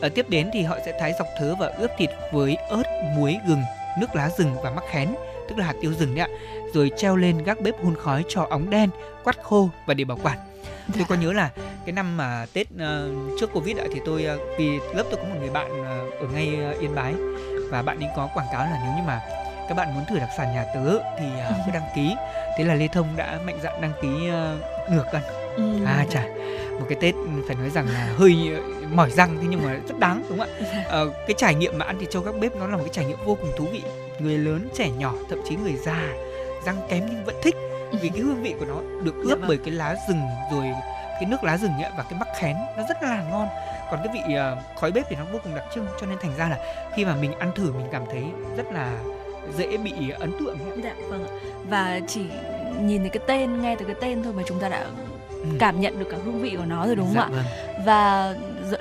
Ở 0.00 0.08
tiếp 0.08 0.26
đến 0.28 0.50
thì 0.52 0.62
họ 0.62 0.76
sẽ 0.86 0.98
thái 1.00 1.12
dọc 1.18 1.26
thớ 1.38 1.54
và 1.60 1.72
ướp 1.78 1.90
thịt 1.98 2.10
với 2.32 2.56
ớt, 2.56 2.82
muối, 3.16 3.36
gừng, 3.48 3.62
nước 4.00 4.06
lá 4.14 4.30
rừng 4.38 4.56
và 4.62 4.70
mắc 4.70 4.84
khén, 4.90 5.14
tức 5.48 5.58
là 5.58 5.64
hạt 5.64 5.74
tiêu 5.80 5.92
rừng 5.98 6.14
đấy 6.14 6.26
ạ. 6.30 6.38
Rồi 6.74 6.90
treo 6.96 7.16
lên 7.16 7.44
gác 7.44 7.60
bếp 7.60 7.74
hun 7.82 7.94
khói 7.96 8.24
cho 8.28 8.46
óng 8.50 8.70
đen, 8.70 8.90
quắt 9.24 9.42
khô 9.42 9.68
và 9.86 9.94
để 9.94 10.04
bảo 10.04 10.18
quản. 10.22 10.38
Tôi 10.64 10.98
dạ. 10.98 11.04
có 11.08 11.14
nhớ 11.14 11.32
là 11.32 11.50
cái 11.86 11.92
năm 11.92 12.16
mà 12.16 12.46
Tết 12.52 12.66
uh, 12.74 13.40
trước 13.40 13.52
Covid 13.52 13.76
ạ 13.76 13.84
thì 13.94 14.00
tôi 14.06 14.26
uh, 14.34 14.40
vì 14.58 14.78
lớp 14.94 15.04
tôi 15.10 15.16
có 15.16 15.24
một 15.24 15.36
người 15.40 15.50
bạn 15.50 15.80
uh, 15.80 16.20
ở 16.20 16.26
ngay 16.32 16.58
uh, 16.70 16.80
Yên 16.80 16.94
Bái 16.94 17.14
và 17.70 17.82
bạn 17.82 18.00
ấy 18.00 18.10
có 18.16 18.28
quảng 18.34 18.46
cáo 18.52 18.64
là 18.64 18.80
nếu 18.84 18.92
như 18.96 19.02
mà 19.06 19.20
các 19.68 19.76
bạn 19.76 19.94
muốn 19.94 20.04
thử 20.08 20.18
đặc 20.18 20.28
sản 20.36 20.54
nhà 20.54 20.64
tớ 20.74 20.98
thì 21.18 21.26
uh, 21.26 21.56
cứ 21.66 21.72
đăng 21.72 21.88
ký 21.94 22.14
thế 22.58 22.64
là 22.64 22.74
lê 22.74 22.88
thông 22.88 23.16
đã 23.16 23.40
mạnh 23.44 23.58
dạn 23.62 23.80
đăng 23.80 23.92
ký 24.02 24.08
uh, 24.08 24.90
nửa 24.90 25.04
cân 25.12 25.22
ừ. 25.56 25.84
à 25.84 26.06
chà 26.10 26.24
một 26.80 26.86
cái 26.88 26.98
tết 27.00 27.14
phải 27.46 27.56
nói 27.56 27.70
rằng 27.70 27.88
là 27.88 28.14
hơi 28.16 28.50
mỏi 28.92 29.10
răng 29.10 29.36
thế 29.40 29.46
nhưng 29.50 29.62
mà 29.64 29.78
rất 29.88 29.98
đáng 29.98 30.22
đúng 30.28 30.38
không 30.38 30.48
ạ? 30.48 30.84
Ờ, 30.88 31.12
cái 31.26 31.34
trải 31.36 31.54
nghiệm 31.54 31.78
mà 31.78 31.86
ăn 31.86 31.98
thịt 31.98 32.10
trâu 32.10 32.22
các 32.22 32.34
bếp 32.40 32.56
nó 32.56 32.66
là 32.66 32.76
một 32.76 32.82
cái 32.82 32.92
trải 32.92 33.04
nghiệm 33.04 33.18
vô 33.24 33.34
cùng 33.40 33.52
thú 33.56 33.66
vị. 33.72 33.82
Người 34.18 34.38
lớn 34.38 34.68
trẻ 34.74 34.90
nhỏ 34.90 35.14
thậm 35.30 35.38
chí 35.48 35.56
người 35.56 35.76
già 35.76 36.08
răng 36.64 36.76
kém 36.88 37.06
nhưng 37.10 37.24
vẫn 37.24 37.36
thích. 37.42 37.54
Vì 38.00 38.08
cái 38.08 38.20
hương 38.20 38.42
vị 38.42 38.54
của 38.58 38.64
nó 38.64 38.80
được 39.04 39.14
ướp 39.16 39.38
dạ 39.40 39.46
bởi 39.48 39.56
vâng. 39.56 39.64
cái 39.64 39.74
lá 39.74 39.96
rừng 40.08 40.20
rồi 40.52 40.64
cái 41.12 41.26
nước 41.26 41.44
lá 41.44 41.56
rừng 41.56 41.72
ấy 41.82 41.90
và 41.96 42.02
cái 42.10 42.18
mắc 42.18 42.28
khén 42.38 42.56
nó 42.76 42.82
rất 42.88 43.02
là 43.02 43.24
ngon. 43.30 43.48
Còn 43.90 44.00
cái 44.04 44.14
vị 44.14 44.34
uh, 44.34 44.78
khói 44.80 44.92
bếp 44.92 45.06
thì 45.08 45.16
nó 45.16 45.24
vô 45.32 45.38
cùng 45.44 45.54
đặc 45.54 45.64
trưng 45.74 45.86
cho 46.00 46.06
nên 46.06 46.18
thành 46.22 46.36
ra 46.36 46.48
là 46.48 46.58
khi 46.94 47.04
mà 47.04 47.14
mình 47.16 47.32
ăn 47.38 47.52
thử 47.54 47.72
mình 47.72 47.86
cảm 47.92 48.02
thấy 48.10 48.24
rất 48.56 48.72
là 48.72 48.98
dễ 49.56 49.76
bị 49.76 50.10
ấn 50.10 50.32
tượng 50.40 50.58
dạ 50.84 50.94
vâng 51.08 51.26
và 51.68 52.00
chỉ 52.06 52.20
nhìn 52.80 53.00
thấy 53.00 53.10
cái 53.10 53.22
tên 53.26 53.62
nghe 53.62 53.76
từ 53.76 53.84
cái 53.84 53.94
tên 54.00 54.22
thôi 54.22 54.32
mà 54.36 54.42
chúng 54.46 54.58
ta 54.58 54.68
đã 54.68 54.86
ừ. 55.30 55.48
cảm 55.58 55.80
nhận 55.80 55.98
được 55.98 56.06
cả 56.10 56.16
hương 56.24 56.40
vị 56.40 56.54
của 56.56 56.64
nó 56.64 56.86
rồi 56.86 56.96
đúng 56.96 57.06
không 57.06 57.14
dạ, 57.14 57.22
ạ 57.22 57.30
vâng. 57.30 57.44
Và 57.84 58.34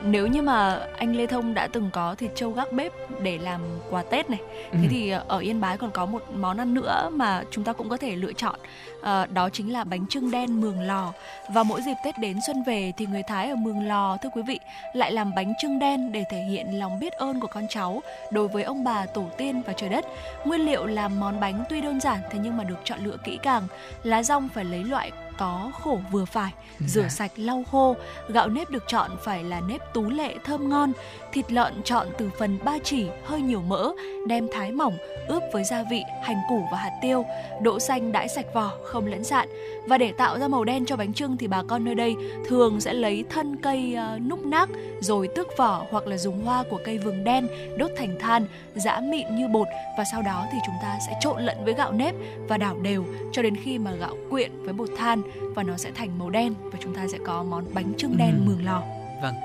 nếu 0.04 0.28
như 0.28 0.41
mà 0.41 0.80
anh 0.97 1.16
Lê 1.16 1.28
Thông 1.28 1.54
đã 1.54 1.68
từng 1.68 1.89
có 1.93 2.16
thịt 2.16 2.32
trâu 2.36 2.52
gác 2.52 2.74
bếp 2.74 2.91
để 3.22 3.38
làm 3.38 3.62
quà 3.89 4.04
Tết 4.04 4.30
này 4.30 4.39
ừ. 4.72 4.78
thế 4.82 4.88
thì 4.89 5.10
ở 5.10 5.39
Yên 5.39 5.62
Bái 5.62 5.78
còn 5.78 5.91
có 5.91 6.06
một 6.06 6.24
món 6.36 6.58
ăn 6.58 6.74
nữa 6.74 7.10
mà 7.14 7.43
chúng 7.52 7.64
ta 7.64 7.74
cũng 7.74 7.89
có 7.89 7.97
thể 7.97 8.16
lựa 8.16 8.34
chọn 8.34 8.60
à, 9.02 9.26
đó 9.26 9.50
chính 9.50 9.74
là 9.74 9.84
bánh 9.84 10.08
trưng 10.08 10.32
đen 10.32 10.62
mường 10.62 10.82
lò 10.82 11.14
và 11.54 11.64
mỗi 11.64 11.82
dịp 11.82 11.95
Tết 12.06 12.20
đến 12.20 12.39
xuân 12.47 12.64
về 12.64 12.91
thì 12.97 13.06
người 13.06 13.24
Thái 13.24 13.50
ở 13.50 13.56
mường 13.56 13.88
lò 13.88 14.18
thưa 14.22 14.30
quý 14.30 14.41
vị 14.47 14.60
lại 14.93 15.12
làm 15.12 15.36
bánh 15.36 15.54
trưng 15.62 15.80
đen 15.80 16.12
để 16.12 16.24
thể 16.32 16.41
hiện 16.41 16.80
lòng 16.80 17.00
biết 17.00 17.14
ơn 17.14 17.39
của 17.39 17.47
con 17.47 17.68
cháu 17.70 18.02
đối 18.32 18.47
với 18.47 18.64
ông 18.64 18.84
bà 18.84 19.06
tổ 19.06 19.26
tiên 19.38 19.62
và 19.68 19.74
trời 19.74 19.89
đất 19.89 20.06
nguyên 20.45 20.62
liệu 20.62 20.86
làm 20.86 21.20
món 21.20 21.39
bánh 21.39 21.64
tuy 21.70 21.82
đơn 21.82 22.00
giản 22.00 22.20
thế 22.32 22.39
nhưng 22.43 22.58
mà 22.58 22.64
được 22.64 22.80
chọn 22.84 23.00
lựa 23.04 23.18
kỹ 23.24 23.39
càng 23.43 23.64
lá 24.04 24.24
rong 24.24 24.50
phải 24.50 24.66
lấy 24.66 24.84
loại 24.84 25.12
có 25.39 25.72
khổ 25.84 26.00
vừa 26.12 26.26
phải, 26.26 26.52
rửa 26.80 27.02
dạ. 27.02 27.10
sạch 27.10 27.32
lau 27.36 27.64
khô, 27.72 27.95
gạo 28.28 28.50
nếp 28.50 28.70
được 28.70 28.84
chọn 28.90 29.12
phải 29.24 29.44
là 29.44 29.62
nếp 29.62 29.82
tú 29.94 30.10
lệ 30.10 30.36
thơm 30.44 30.70
ngon, 30.70 30.92
thịt 31.32 31.52
lợn 31.52 31.84
chọn 31.84 32.08
từ 32.18 32.30
phần 32.40 32.60
ba 32.64 32.78
chỉ 32.84 33.08
hơi 33.24 33.42
nhiều 33.42 33.62
mỡ, 33.62 33.92
đem 34.28 34.48
thái 34.52 34.72
mỏng, 34.72 34.98
ướp 35.28 35.44
với 35.54 35.64
gia 35.64 35.84
vị, 35.92 36.04
hành 36.24 36.38
củ 36.50 36.68
và 36.72 36.78
hạt 36.78 37.00
tiêu, 37.02 37.26
đỗ 37.62 37.80
xanh 37.80 38.12
đãi 38.12 38.28
sạch 38.28 38.46
vỏ, 38.54 38.72
không 38.84 39.06
lẫn 39.06 39.24
dạn. 39.24 39.50
Và 39.90 39.98
để 39.98 40.12
tạo 40.12 40.40
ra 40.40 40.48
màu 40.48 40.64
đen 40.64 40.86
cho 40.86 40.96
bánh 40.96 41.14
trưng 41.14 41.38
thì 41.38 41.48
bà 41.48 41.64
con 41.64 41.86
nơi 41.86 41.96
đây 41.96 42.16
thường 42.48 42.82
sẽ 42.82 42.94
lấy 42.94 43.24
thân 43.30 43.56
cây 43.62 43.96
uh, 44.16 44.22
núc 44.22 44.46
nác 44.46 44.70
rồi 45.00 45.28
tước 45.36 45.48
vỏ 45.58 45.86
hoặc 45.90 46.08
là 46.08 46.18
dùng 46.18 46.46
hoa 46.46 46.64
của 46.70 46.80
cây 46.86 46.98
vừng 46.98 47.24
đen 47.24 47.48
đốt 47.78 47.92
thành 47.98 48.20
than, 48.20 48.46
giã 48.76 49.00
mịn 49.04 49.36
như 49.36 49.48
bột 49.48 49.68
và 49.98 50.04
sau 50.12 50.22
đó 50.22 50.46
thì 50.52 50.58
chúng 50.66 50.76
ta 50.82 51.00
sẽ 51.08 51.14
trộn 51.22 51.42
lẫn 51.42 51.66
với 51.66 51.74
gạo 51.74 51.92
nếp 51.92 52.16
và 52.48 52.58
đảo 52.58 52.78
đều 52.82 53.06
cho 53.32 53.42
đến 53.42 53.56
khi 53.56 53.80
mà 53.80 53.92
gạo 53.92 54.18
quyện 54.30 54.52
với 54.64 54.74
bột 54.74 54.90
than 54.98 55.22
và 55.56 55.64
nó 55.64 55.78
sẽ 55.78 55.92
thành 55.96 56.20
màu 56.20 56.30
đen 56.30 56.54
và 56.64 56.80
chúng 56.82 56.96
ta 56.96 57.08
sẽ 57.12 57.18
có 57.26 57.44
món 57.44 57.66
bánh 57.74 57.94
trưng 57.98 58.18
đen 58.18 58.32
ừ. 58.32 58.42
mường 58.46 58.66
lò. 58.66 58.84
Vâng, 59.22 59.36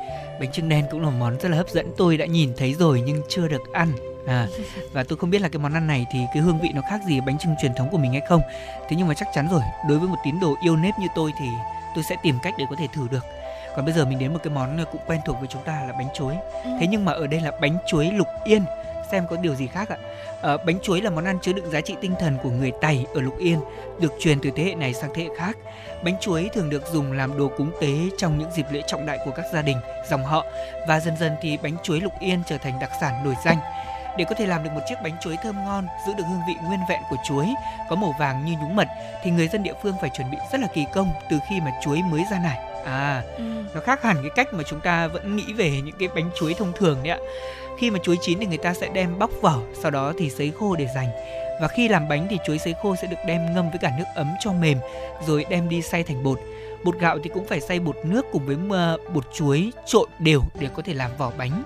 bánh 0.40 0.53
trưng 0.53 0.68
đen 0.68 0.84
cũng 0.90 1.03
là 1.03 1.11
món 1.11 1.38
rất 1.40 1.49
là 1.49 1.57
hấp 1.57 1.68
dẫn. 1.68 1.86
Tôi 1.97 2.16
đã 2.16 2.26
nhìn 2.26 2.53
thấy 2.57 2.74
rồi 2.74 3.03
nhưng 3.07 3.22
chưa 3.28 3.49
được 3.49 3.72
ăn. 3.72 4.13
À, 4.27 4.47
và 4.93 5.05
tôi 5.09 5.18
không 5.18 5.31
biết 5.31 5.41
là 5.41 5.49
cái 5.49 5.59
món 5.59 5.75
ăn 5.75 5.87
này 5.87 6.07
thì 6.11 6.18
cái 6.35 6.43
hương 6.43 6.61
vị 6.61 6.70
nó 6.75 6.83
khác 6.91 7.01
gì 7.07 7.20
bánh 7.20 7.39
trưng 7.39 7.57
truyền 7.61 7.75
thống 7.75 7.89
của 7.91 7.99
mình 7.99 8.12
hay 8.12 8.22
không. 8.29 8.41
Thế 8.89 8.97
nhưng 8.97 9.09
mà 9.09 9.14
chắc 9.14 9.29
chắn 9.35 9.49
rồi, 9.51 9.62
đối 9.89 9.99
với 9.99 10.09
một 10.09 10.18
tín 10.25 10.41
đồ 10.41 10.55
yêu 10.62 10.77
nếp 10.77 10.95
như 10.99 11.07
tôi 11.14 11.33
thì 11.39 11.47
tôi 11.95 12.05
sẽ 12.05 12.16
tìm 12.22 12.39
cách 12.43 12.55
để 12.59 12.64
có 12.70 12.77
thể 12.77 12.87
thử 12.95 13.09
được. 13.11 13.25
Còn 13.77 13.85
bây 13.85 13.95
giờ 13.95 14.05
mình 14.05 14.18
đến 14.18 14.33
một 14.33 14.39
cái 14.43 14.53
món 14.53 14.85
cũng 14.93 15.01
quen 15.07 15.20
thuộc 15.27 15.37
với 15.39 15.49
chúng 15.49 15.62
ta 15.64 15.85
là 15.87 15.93
bánh 15.93 16.09
chuối. 16.14 16.35
Ừ. 16.64 16.70
Thế 16.81 16.87
nhưng 16.87 17.05
mà 17.05 17.12
ở 17.12 17.27
đây 17.27 17.41
là 17.41 17.53
bánh 17.61 17.79
chuối 17.87 18.11
lục 18.11 18.29
yên 18.45 18.64
xem 19.11 19.27
có 19.31 19.37
điều 19.37 19.55
gì 19.55 19.66
khác 19.66 19.89
ạ. 19.89 19.97
À, 20.43 20.57
bánh 20.57 20.81
chuối 20.81 21.01
là 21.01 21.11
món 21.11 21.25
ăn 21.25 21.39
chứa 21.43 21.53
đựng 21.53 21.70
giá 21.70 21.81
trị 21.81 21.97
tinh 22.01 22.14
thần 22.18 22.39
của 22.43 22.51
người 22.51 22.72
Tày 22.81 23.07
ở 23.14 23.20
Lục 23.20 23.39
Yên, 23.39 23.61
được 24.01 24.12
truyền 24.20 24.41
từ 24.41 24.51
thế 24.57 24.64
hệ 24.64 24.75
này 24.75 24.95
sang 24.95 25.11
thế 25.14 25.22
hệ 25.22 25.29
khác. 25.37 25.57
Bánh 26.05 26.16
chuối 26.20 26.51
thường 26.55 26.70
được 26.70 26.87
dùng 26.93 27.12
làm 27.12 27.39
đồ 27.39 27.51
cúng 27.57 27.70
tế 27.81 27.97
trong 28.18 28.39
những 28.39 28.51
dịp 28.57 28.66
lễ 28.70 28.83
trọng 28.87 29.07
đại 29.07 29.18
của 29.25 29.31
các 29.31 29.45
gia 29.53 29.62
đình, 29.62 29.77
dòng 30.11 30.25
họ 30.25 30.45
và 30.89 31.01
dần 31.01 31.16
dần 31.16 31.33
thì 31.43 31.59
bánh 31.62 31.77
chuối 31.83 32.01
Lục 32.01 32.12
Yên 32.20 32.43
trở 32.47 32.59
thành 32.59 32.79
đặc 32.81 32.91
sản 33.01 33.25
nổi 33.25 33.35
danh. 33.45 33.59
Để 34.16 34.24
có 34.24 34.34
thể 34.34 34.46
làm 34.46 34.64
được 34.64 34.70
một 34.74 34.80
chiếc 34.88 34.94
bánh 35.02 35.16
chuối 35.20 35.36
thơm 35.42 35.64
ngon, 35.64 35.86
giữ 36.06 36.12
được 36.14 36.24
hương 36.28 36.40
vị 36.48 36.54
nguyên 36.66 36.80
vẹn 36.88 37.00
của 37.10 37.16
chuối, 37.24 37.46
có 37.88 37.96
màu 37.96 38.14
vàng 38.18 38.44
như 38.44 38.52
nhúng 38.52 38.76
mật 38.76 38.88
thì 39.22 39.30
người 39.30 39.48
dân 39.48 39.62
địa 39.62 39.74
phương 39.82 39.94
phải 40.00 40.10
chuẩn 40.10 40.30
bị 40.30 40.38
rất 40.52 40.60
là 40.60 40.66
kỳ 40.66 40.86
công 40.92 41.12
từ 41.30 41.38
khi 41.48 41.60
mà 41.60 41.72
chuối 41.82 42.02
mới 42.10 42.24
ra 42.30 42.38
nải. 42.38 42.58
À, 42.84 43.22
ừ. 43.36 43.44
nó 43.74 43.80
khác 43.80 44.02
hẳn 44.02 44.16
cái 44.22 44.30
cách 44.34 44.54
mà 44.54 44.62
chúng 44.66 44.80
ta 44.80 45.06
vẫn 45.06 45.36
nghĩ 45.36 45.52
về 45.52 45.70
những 45.70 45.96
cái 45.98 46.08
bánh 46.14 46.30
chuối 46.34 46.54
thông 46.54 46.72
thường 46.72 46.98
đấy 47.02 47.10
ạ. 47.10 47.18
Khi 47.78 47.90
mà 47.90 47.98
chuối 48.02 48.16
chín 48.20 48.38
thì 48.40 48.46
người 48.46 48.58
ta 48.58 48.74
sẽ 48.74 48.88
đem 48.88 49.18
bóc 49.18 49.30
vỏ, 49.42 49.58
sau 49.82 49.90
đó 49.90 50.12
thì 50.18 50.30
sấy 50.30 50.52
khô 50.58 50.76
để 50.76 50.88
dành. 50.94 51.08
Và 51.60 51.68
khi 51.68 51.88
làm 51.88 52.08
bánh 52.08 52.26
thì 52.30 52.38
chuối 52.46 52.58
sấy 52.58 52.74
khô 52.82 52.96
sẽ 52.96 53.06
được 53.06 53.16
đem 53.26 53.54
ngâm 53.54 53.70
với 53.70 53.78
cả 53.78 53.92
nước 53.98 54.04
ấm 54.14 54.34
cho 54.40 54.52
mềm, 54.52 54.78
rồi 55.26 55.44
đem 55.48 55.68
đi 55.68 55.82
xay 55.82 56.02
thành 56.02 56.22
bột. 56.22 56.40
Bột 56.84 56.98
gạo 56.98 57.18
thì 57.24 57.30
cũng 57.34 57.46
phải 57.46 57.60
xay 57.60 57.80
bột 57.80 57.96
nước 58.04 58.26
cùng 58.32 58.46
với 58.46 58.56
bột 59.14 59.24
chuối 59.34 59.72
trộn 59.86 60.08
đều 60.18 60.40
để 60.60 60.68
có 60.74 60.82
thể 60.82 60.94
làm 60.94 61.10
vỏ 61.18 61.32
bánh 61.38 61.62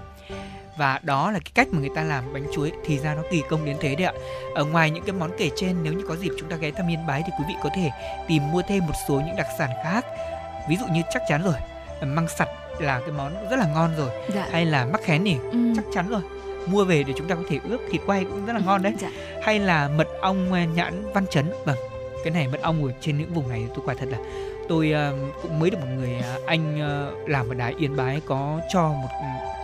và 0.79 1.01
đó 1.03 1.31
là 1.31 1.39
cái 1.39 1.51
cách 1.55 1.69
mà 1.71 1.81
người 1.81 1.91
ta 1.95 2.03
làm 2.03 2.33
bánh 2.33 2.47
chuối 2.55 2.73
thì 2.85 2.99
ra 2.99 3.15
nó 3.15 3.23
kỳ 3.31 3.43
công 3.49 3.65
đến 3.65 3.77
thế 3.81 3.95
đấy 3.95 4.07
ạ 4.07 4.13
ở 4.55 4.65
ngoài 4.65 4.91
những 4.91 5.05
cái 5.05 5.13
món 5.13 5.31
kể 5.39 5.51
trên 5.57 5.77
nếu 5.83 5.93
như 5.93 6.05
có 6.09 6.17
dịp 6.17 6.31
chúng 6.39 6.49
ta 6.49 6.57
ghé 6.57 6.71
thăm 6.71 6.91
yên 6.91 7.07
bái 7.07 7.23
thì 7.27 7.33
quý 7.39 7.45
vị 7.49 7.55
có 7.63 7.71
thể 7.77 7.91
tìm 8.29 8.43
mua 8.53 8.63
thêm 8.69 8.87
một 8.87 8.95
số 9.09 9.15
những 9.15 9.37
đặc 9.37 9.47
sản 9.59 9.71
khác 9.85 10.07
ví 10.69 10.77
dụ 10.77 10.87
như 10.93 11.03
chắc 11.11 11.23
chắn 11.29 11.43
rồi 11.43 11.55
măng 12.03 12.29
sặt 12.29 12.49
là 12.79 13.01
cái 13.01 13.11
món 13.11 13.49
rất 13.51 13.57
là 13.57 13.67
ngon 13.75 13.91
rồi 13.97 14.11
dạ. 14.35 14.49
hay 14.51 14.67
là 14.67 14.85
mắc 14.85 15.01
khén 15.05 15.25
nhỉ 15.25 15.37
ừ. 15.53 15.59
chắc 15.77 15.85
chắn 15.95 16.09
rồi 16.09 16.21
mua 16.67 16.85
về 16.85 17.03
để 17.03 17.13
chúng 17.17 17.29
ta 17.29 17.35
có 17.35 17.43
thể 17.49 17.59
ướp 17.69 17.81
thịt 17.91 18.01
quay 18.07 18.25
cũng 18.25 18.47
rất 18.47 18.53
là 18.53 18.61
ngon 18.61 18.83
đấy 18.83 18.95
dạ. 19.01 19.11
hay 19.43 19.59
là 19.59 19.89
mật 19.89 20.09
ong 20.21 20.53
à, 20.53 20.65
nhãn 20.65 21.13
văn 21.15 21.27
chấn 21.31 21.51
vâng 21.65 21.77
cái 22.25 22.31
này 22.31 22.49
mật 22.49 22.63
ong 22.63 22.85
ở 22.85 22.93
trên 23.01 23.19
những 23.19 23.35
vùng 23.35 23.49
này 23.49 23.65
tôi 23.75 23.85
quả 23.87 23.95
thật 23.99 24.09
là 24.11 24.19
tôi 24.69 24.93
uh, 24.93 25.43
cũng 25.43 25.59
mới 25.59 25.71
được 25.71 25.79
một 25.81 25.87
người 25.97 26.17
uh, 26.37 26.47
anh 26.47 26.75
uh, 26.75 27.29
làm 27.29 27.49
ở 27.49 27.55
đài 27.55 27.75
yên 27.79 27.97
bái 27.97 28.21
có 28.27 28.61
cho 28.73 28.89
một 28.89 29.09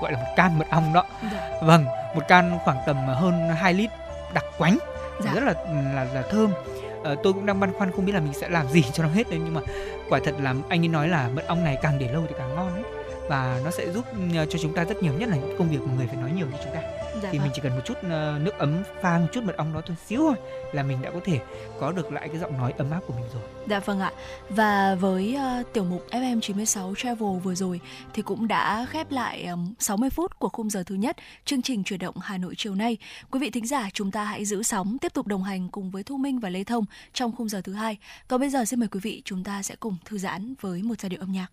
gọi 0.02 0.12
là 0.12 0.18
một 0.18 0.32
can 0.36 0.58
mật 0.58 0.66
ong 0.70 0.92
đó. 0.92 1.04
Dạ. 1.32 1.50
vâng 1.62 1.84
một 2.14 2.28
can 2.28 2.58
khoảng 2.64 2.78
tầm 2.86 2.96
hơn 3.06 3.48
2 3.56 3.74
lít 3.74 3.90
đặc 4.34 4.44
quánh. 4.58 4.78
Dạ. 5.20 5.34
rất 5.34 5.44
là 5.44 5.54
là 5.94 6.04
là 6.14 6.22
thơm. 6.30 6.50
Uh, 6.50 7.18
tôi 7.22 7.32
cũng 7.32 7.46
đang 7.46 7.60
băn 7.60 7.72
khoăn 7.72 7.92
không 7.92 8.06
biết 8.06 8.12
là 8.12 8.20
mình 8.20 8.34
sẽ 8.34 8.48
làm 8.48 8.68
gì 8.68 8.82
cho 8.92 9.02
nó 9.02 9.08
hết 9.08 9.30
đấy 9.30 9.40
nhưng 9.44 9.54
mà 9.54 9.60
quả 10.08 10.20
thật 10.24 10.34
là 10.40 10.54
anh 10.68 10.82
ấy 10.82 10.88
nói 10.88 11.08
là 11.08 11.28
mật 11.28 11.46
ong 11.46 11.64
này 11.64 11.78
càng 11.82 11.98
để 11.98 12.08
lâu 12.12 12.22
thì 12.28 12.34
càng 12.38 12.54
ngon 12.54 12.74
đấy 12.74 12.84
và 13.28 13.60
nó 13.64 13.70
sẽ 13.70 13.90
giúp 13.90 14.04
cho 14.32 14.58
chúng 14.62 14.74
ta 14.74 14.84
rất 14.84 15.02
nhiều 15.02 15.12
nhất 15.12 15.28
là 15.28 15.36
những 15.36 15.58
công 15.58 15.68
việc 15.68 15.78
mà 15.80 15.92
người 15.96 16.06
phải 16.06 16.16
nói 16.16 16.30
nhiều 16.36 16.46
như 16.46 16.56
chúng 16.64 16.74
ta 16.74 16.80
dạ 17.22 17.28
thì 17.32 17.38
vâng. 17.38 17.46
mình 17.46 17.52
chỉ 17.54 17.60
cần 17.62 17.74
một 17.74 17.82
chút 17.84 17.98
uh, 17.98 18.42
nước 18.42 18.58
ấm 18.58 18.82
pha 19.02 19.18
một 19.18 19.26
chút 19.32 19.44
mật 19.44 19.56
ong 19.56 19.74
đó 19.74 19.80
thôi 19.86 19.96
xíu 20.06 20.20
thôi 20.20 20.34
là 20.72 20.82
mình 20.82 21.02
đã 21.02 21.10
có 21.10 21.20
thể 21.24 21.40
có 21.80 21.92
được 21.92 22.12
lại 22.12 22.28
cái 22.28 22.38
giọng 22.38 22.58
nói 22.58 22.72
ấm 22.78 22.90
áp 22.90 23.00
của 23.06 23.14
mình 23.14 23.24
rồi. 23.34 23.42
Dạ 23.68 23.80
vâng 23.80 24.00
ạ. 24.00 24.12
Và 24.48 24.94
với 24.94 25.36
uh, 25.60 25.72
tiểu 25.72 25.84
mục 25.84 26.06
FM 26.10 26.40
96 26.40 26.94
Travel 26.94 27.38
vừa 27.42 27.54
rồi 27.54 27.80
thì 28.14 28.22
cũng 28.22 28.48
đã 28.48 28.86
khép 28.90 29.10
lại 29.10 29.46
um, 29.46 29.74
60 29.78 30.10
phút 30.10 30.38
của 30.38 30.48
khung 30.48 30.70
giờ 30.70 30.82
thứ 30.86 30.94
nhất 30.94 31.16
chương 31.44 31.62
trình 31.62 31.84
chuyển 31.84 32.00
động 32.00 32.14
Hà 32.22 32.38
Nội 32.38 32.54
chiều 32.56 32.74
nay. 32.74 32.96
Quý 33.30 33.40
vị 33.40 33.50
thính 33.50 33.66
giả 33.66 33.88
chúng 33.92 34.10
ta 34.10 34.24
hãy 34.24 34.44
giữ 34.44 34.62
sóng 34.62 34.98
tiếp 35.00 35.14
tục 35.14 35.26
đồng 35.26 35.42
hành 35.42 35.68
cùng 35.68 35.90
với 35.90 36.02
Thu 36.02 36.16
Minh 36.16 36.38
và 36.38 36.48
Lê 36.48 36.64
Thông 36.64 36.84
trong 37.12 37.32
khung 37.36 37.48
giờ 37.48 37.60
thứ 37.60 37.72
hai. 37.72 37.98
Còn 38.28 38.40
bây 38.40 38.50
giờ 38.50 38.64
xin 38.64 38.80
mời 38.80 38.88
quý 38.88 39.00
vị 39.02 39.22
chúng 39.24 39.44
ta 39.44 39.62
sẽ 39.62 39.76
cùng 39.80 39.96
thư 40.04 40.18
giãn 40.18 40.54
với 40.60 40.82
một 40.82 41.00
giai 41.00 41.10
điệu 41.10 41.20
âm 41.20 41.32
nhạc. 41.32 41.46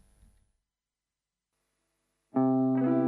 dâng 2.34 3.01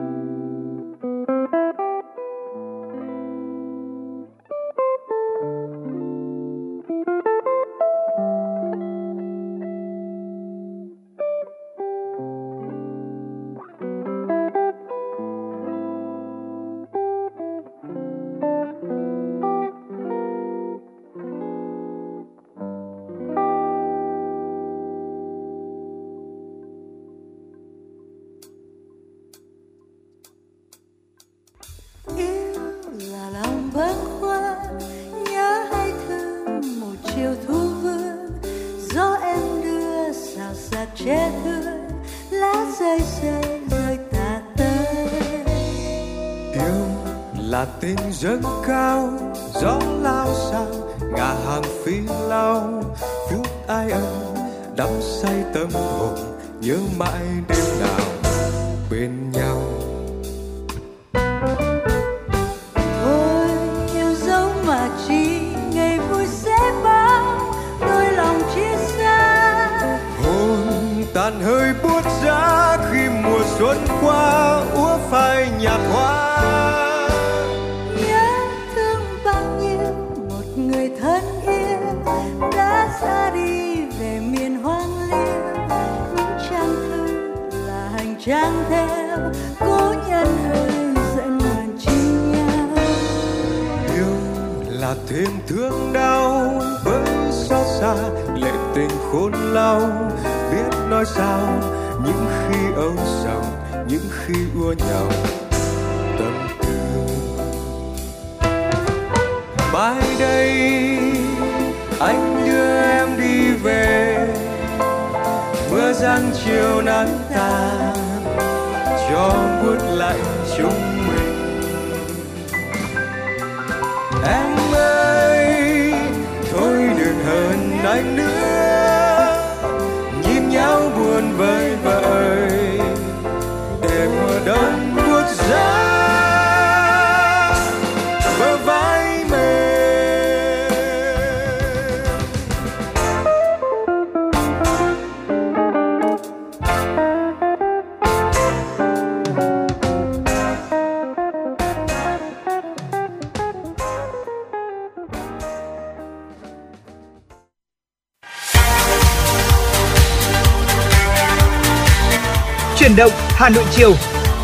Hà 163.36 163.50
Nội 163.50 163.64
chiều. 163.72 163.94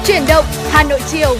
Chuyển 0.05 0.21
động 0.27 0.45
Hà 0.69 0.83
Nội 0.83 0.99
chiều. 1.07 1.35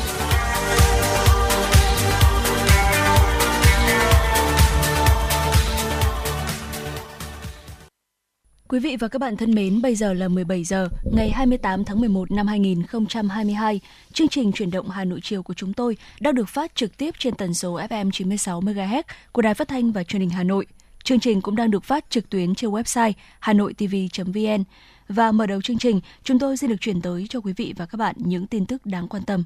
Quý 8.68 8.80
vị 8.80 8.96
và 9.00 9.08
các 9.08 9.20
bạn 9.20 9.38
thân 9.38 9.56
mến, 9.56 9.82
bây 9.82 9.96
giờ 9.96 10.14
là 10.14 10.28
17 10.28 10.64
giờ 10.64 10.90
ngày 11.14 11.30
28 11.30 11.86
tháng 11.86 12.00
11 12.02 12.32
năm 12.32 12.48
2022. 12.48 13.80
Chương 14.14 14.28
trình 14.28 14.52
chuyển 14.52 14.72
động 14.72 14.90
Hà 14.90 15.04
Nội 15.04 15.20
chiều 15.24 15.44
của 15.44 15.54
chúng 15.54 15.74
tôi 15.74 15.98
đang 16.20 16.36
được 16.36 16.50
phát 16.50 16.76
trực 16.76 16.98
tiếp 16.98 17.16
trên 17.20 17.36
tần 17.36 17.54
số 17.54 17.80
FM 17.80 18.12
96 18.12 18.62
MHz 18.62 19.04
của 19.32 19.42
Đài 19.42 19.54
Phát 19.54 19.68
thanh 19.68 19.92
và 19.92 20.04
Truyền 20.04 20.20
hình 20.20 20.30
Hà 20.30 20.44
Nội. 20.44 20.66
Chương 21.04 21.20
trình 21.20 21.42
cũng 21.42 21.56
đang 21.56 21.72
được 21.72 21.84
phát 21.84 22.10
trực 22.10 22.30
tuyến 22.30 22.56
trên 22.56 22.70
website 22.70 23.14
hanoitv.vn. 23.40 24.64
Và 25.10 25.32
mở 25.32 25.46
đầu 25.46 25.62
chương 25.62 25.78
trình, 25.78 26.00
chúng 26.24 26.40
tôi 26.40 26.58
xin 26.58 26.70
được 26.70 26.76
chuyển 26.82 27.02
tới 27.02 27.26
cho 27.30 27.40
quý 27.40 27.54
vị 27.58 27.74
và 27.78 27.86
các 27.86 27.98
bạn 27.98 28.16
những 28.20 28.48
tin 28.48 28.66
tức 28.66 28.86
đáng 28.86 29.08
quan 29.08 29.24
tâm. 29.24 29.44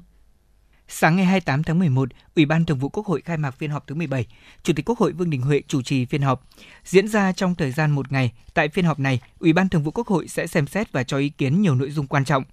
Sáng 0.88 1.16
ngày 1.16 1.24
28 1.24 1.62
tháng 1.62 1.78
11, 1.78 2.08
Ủy 2.36 2.46
ban 2.46 2.64
Thường 2.64 2.78
vụ 2.78 2.88
Quốc 2.88 3.06
hội 3.06 3.20
khai 3.20 3.36
mạc 3.36 3.50
phiên 3.50 3.70
họp 3.70 3.86
thứ 3.86 3.94
17. 3.94 4.26
Chủ 4.62 4.72
tịch 4.76 4.88
Quốc 4.88 4.98
hội 4.98 5.12
Vương 5.12 5.30
Đình 5.30 5.42
Huệ 5.42 5.62
chủ 5.68 5.82
trì 5.82 6.04
phiên 6.04 6.22
họp. 6.22 6.48
Diễn 6.84 7.08
ra 7.08 7.32
trong 7.32 7.54
thời 7.54 7.70
gian 7.70 7.90
một 7.90 8.12
ngày, 8.12 8.32
tại 8.54 8.68
phiên 8.68 8.84
họp 8.84 8.98
này, 8.98 9.20
Ủy 9.38 9.52
ban 9.52 9.68
Thường 9.68 9.82
vụ 9.82 9.90
Quốc 9.90 10.06
hội 10.06 10.28
sẽ 10.28 10.46
xem 10.46 10.66
xét 10.66 10.92
và 10.92 11.02
cho 11.02 11.18
ý 11.18 11.28
kiến 11.28 11.62
nhiều 11.62 11.74
nội 11.74 11.90
dung 11.90 12.06
quan 12.06 12.24
trọng. 12.24 12.44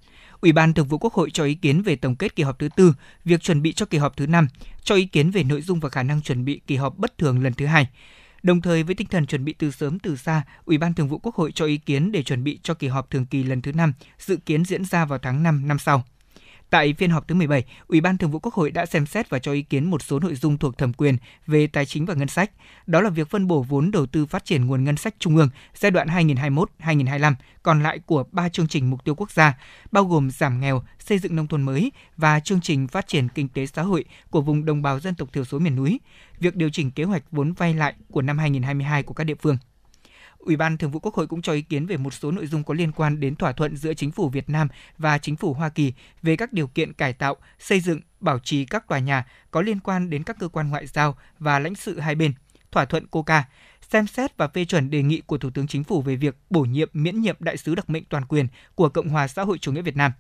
Ủy 0.42 0.52
ban 0.52 0.74
Thường 0.74 0.88
vụ 0.88 0.98
Quốc 0.98 1.14
hội 1.14 1.30
cho 1.32 1.44
ý 1.44 1.56
kiến 1.56 1.82
về 1.82 1.96
tổng 1.96 2.16
kết 2.16 2.36
kỳ 2.36 2.44
họp 2.44 2.60
thứ 2.60 2.70
tư, 2.76 2.94
việc 3.26 3.42
chuẩn 3.42 3.62
bị 3.62 3.74
cho 3.74 3.86
kỳ 3.86 3.98
họp 3.98 4.18
thứ 4.18 4.28
năm, 4.28 4.48
cho 4.84 4.96
ý 4.96 5.06
kiến 5.06 5.32
về 5.32 5.44
nội 5.44 5.62
dung 5.62 5.80
và 5.80 5.90
khả 5.90 6.04
năng 6.04 6.22
chuẩn 6.22 6.46
bị 6.46 6.62
kỳ 6.68 6.76
họp 6.76 6.98
bất 6.98 7.18
thường 7.18 7.44
lần 7.44 7.54
thứ 7.54 7.66
hai. 7.66 7.88
Đồng 8.44 8.62
thời 8.62 8.84
với 8.84 8.96
tinh 8.96 9.08
thần 9.08 9.26
chuẩn 9.26 9.46
bị 9.46 9.54
từ 9.54 9.72
sớm 9.72 10.00
từ 10.00 10.16
xa, 10.16 10.44
Ủy 10.66 10.78
ban 10.78 10.94
Thường 10.94 11.08
vụ 11.08 11.18
Quốc 11.18 11.36
hội 11.36 11.52
cho 11.52 11.66
ý 11.66 11.78
kiến 11.78 12.12
để 12.12 12.24
chuẩn 12.24 12.44
bị 12.44 12.60
cho 12.64 12.74
kỳ 12.74 12.88
họp 12.88 13.10
thường 13.10 13.26
kỳ 13.26 13.44
lần 13.44 13.62
thứ 13.62 13.72
5, 13.72 13.94
dự 14.20 14.38
kiến 14.38 14.66
diễn 14.66 14.86
ra 14.86 15.06
vào 15.06 15.20
tháng 15.20 15.44
5 15.44 15.68
năm 15.68 15.80
sau. 15.80 16.04
Tại 16.72 16.94
phiên 16.94 17.10
họp 17.10 17.28
thứ 17.28 17.36
17, 17.36 17.64
Ủy 17.88 18.02
ban 18.02 18.18
Thường 18.18 18.32
vụ 18.32 18.40
Quốc 18.40 18.54
hội 18.54 18.72
đã 18.72 18.86
xem 18.86 19.06
xét 19.06 19.30
và 19.30 19.40
cho 19.40 19.52
ý 19.52 19.62
kiến 19.62 19.92
một 19.92 20.02
số 20.02 20.20
nội 20.20 20.36
dung 20.36 20.58
thuộc 20.58 20.78
thẩm 20.78 20.94
quyền 20.94 21.18
về 21.48 21.68
tài 21.68 21.86
chính 21.86 22.06
và 22.06 22.14
ngân 22.14 22.28
sách. 22.28 22.52
Đó 22.88 23.02
là 23.02 23.10
việc 23.10 23.30
phân 23.30 23.48
bổ 23.48 23.62
vốn 23.62 23.92
đầu 23.92 24.06
tư 24.06 24.26
phát 24.26 24.46
triển 24.46 24.66
nguồn 24.66 24.84
ngân 24.84 24.98
sách 24.98 25.16
trung 25.20 25.38
ương 25.38 25.50
giai 25.76 25.92
đoạn 25.92 26.08
2021-2025 26.08 27.34
còn 27.64 27.84
lại 27.84 28.00
của 28.00 28.24
ba 28.32 28.50
chương 28.50 28.68
trình 28.68 28.90
mục 28.90 29.04
tiêu 29.04 29.16
quốc 29.16 29.32
gia, 29.32 29.58
bao 29.92 30.04
gồm 30.04 30.32
giảm 30.32 30.60
nghèo, 30.60 30.84
xây 31.00 31.20
dựng 31.20 31.36
nông 31.36 31.48
thôn 31.48 31.62
mới 31.62 31.92
và 32.18 32.40
chương 32.40 32.62
trình 32.62 32.88
phát 32.88 33.08
triển 33.08 33.28
kinh 33.30 33.48
tế 33.48 33.66
xã 33.66 33.82
hội 33.82 34.06
của 34.30 34.42
vùng 34.42 34.66
đồng 34.66 34.82
bào 34.82 35.00
dân 35.00 35.16
tộc 35.16 35.34
thiểu 35.34 35.46
số 35.46 35.60
miền 35.60 35.76
núi. 35.76 36.00
Việc 36.40 36.56
điều 36.56 36.70
chỉnh 36.70 36.92
kế 36.92 37.04
hoạch 37.04 37.24
vốn 37.32 37.54
vay 37.54 37.74
lại 37.74 37.94
của 38.12 38.22
năm 38.22 38.38
2022 38.38 39.04
của 39.04 39.14
các 39.14 39.24
địa 39.24 39.36
phương. 39.36 39.58
Ủy 40.42 40.56
ban 40.56 40.78
Thường 40.78 40.92
vụ 40.92 41.00
Quốc 41.00 41.16
hội 41.16 41.28
cũng 41.28 41.42
cho 41.42 41.54
ý 41.54 41.62
kiến 41.62 41.86
về 41.86 41.98
một 41.98 42.14
số 42.14 42.32
nội 42.32 42.48
dung 42.48 42.64
có 42.64 42.74
liên 42.74 42.92
quan 42.92 43.20
đến 43.20 43.36
thỏa 43.36 43.52
thuận 43.52 43.78
giữa 43.78 43.94
chính 43.94 44.12
phủ 44.12 44.30
Việt 44.30 44.50
Nam 44.50 44.68
và 44.98 45.18
chính 45.18 45.36
phủ 45.36 45.54
Hoa 45.54 45.70
Kỳ 45.70 45.94
về 46.22 46.36
các 46.36 46.54
điều 46.54 46.68
kiện 46.68 46.94
cải 46.94 47.14
tạo, 47.14 47.36
xây 47.60 47.80
dựng, 47.80 48.00
bảo 48.20 48.40
trì 48.40 48.66
các 48.66 48.88
tòa 48.88 49.00
nhà 49.00 49.26
có 49.52 49.62
liên 49.62 49.80
quan 49.80 50.10
đến 50.10 50.24
các 50.24 50.36
cơ 50.40 50.48
quan 50.48 50.70
ngoại 50.70 50.88
giao 50.88 51.18
và 51.40 51.60
lãnh 51.60 51.76
sự 51.76 52.00
hai 52.00 52.16
bên, 52.16 52.34
thỏa 52.72 52.86
thuận 52.86 53.08
COCA, 53.08 53.44
xem 53.82 54.08
xét 54.08 54.38
và 54.38 54.48
phê 54.48 54.66
chuẩn 54.66 54.90
đề 54.90 55.04
nghị 55.04 55.22
của 55.22 55.38
Thủ 55.38 55.50
tướng 55.50 55.68
Chính 55.68 55.84
phủ 55.84 56.02
về 56.02 56.16
việc 56.16 56.38
bổ 56.50 56.62
nhiệm 56.62 56.90
miễn 56.94 57.22
nhiệm 57.22 57.36
đại 57.40 57.58
sứ 57.58 57.76
đặc 57.76 57.90
mệnh 57.90 58.04
toàn 58.06 58.26
quyền 58.26 58.48
của 58.76 58.90
Cộng 58.90 59.10
hòa 59.10 59.28
xã 59.28 59.44
hội 59.44 59.58
chủ 59.58 59.72
nghĩa 59.72 59.82
Việt 59.82 59.96
Nam. 59.96 60.12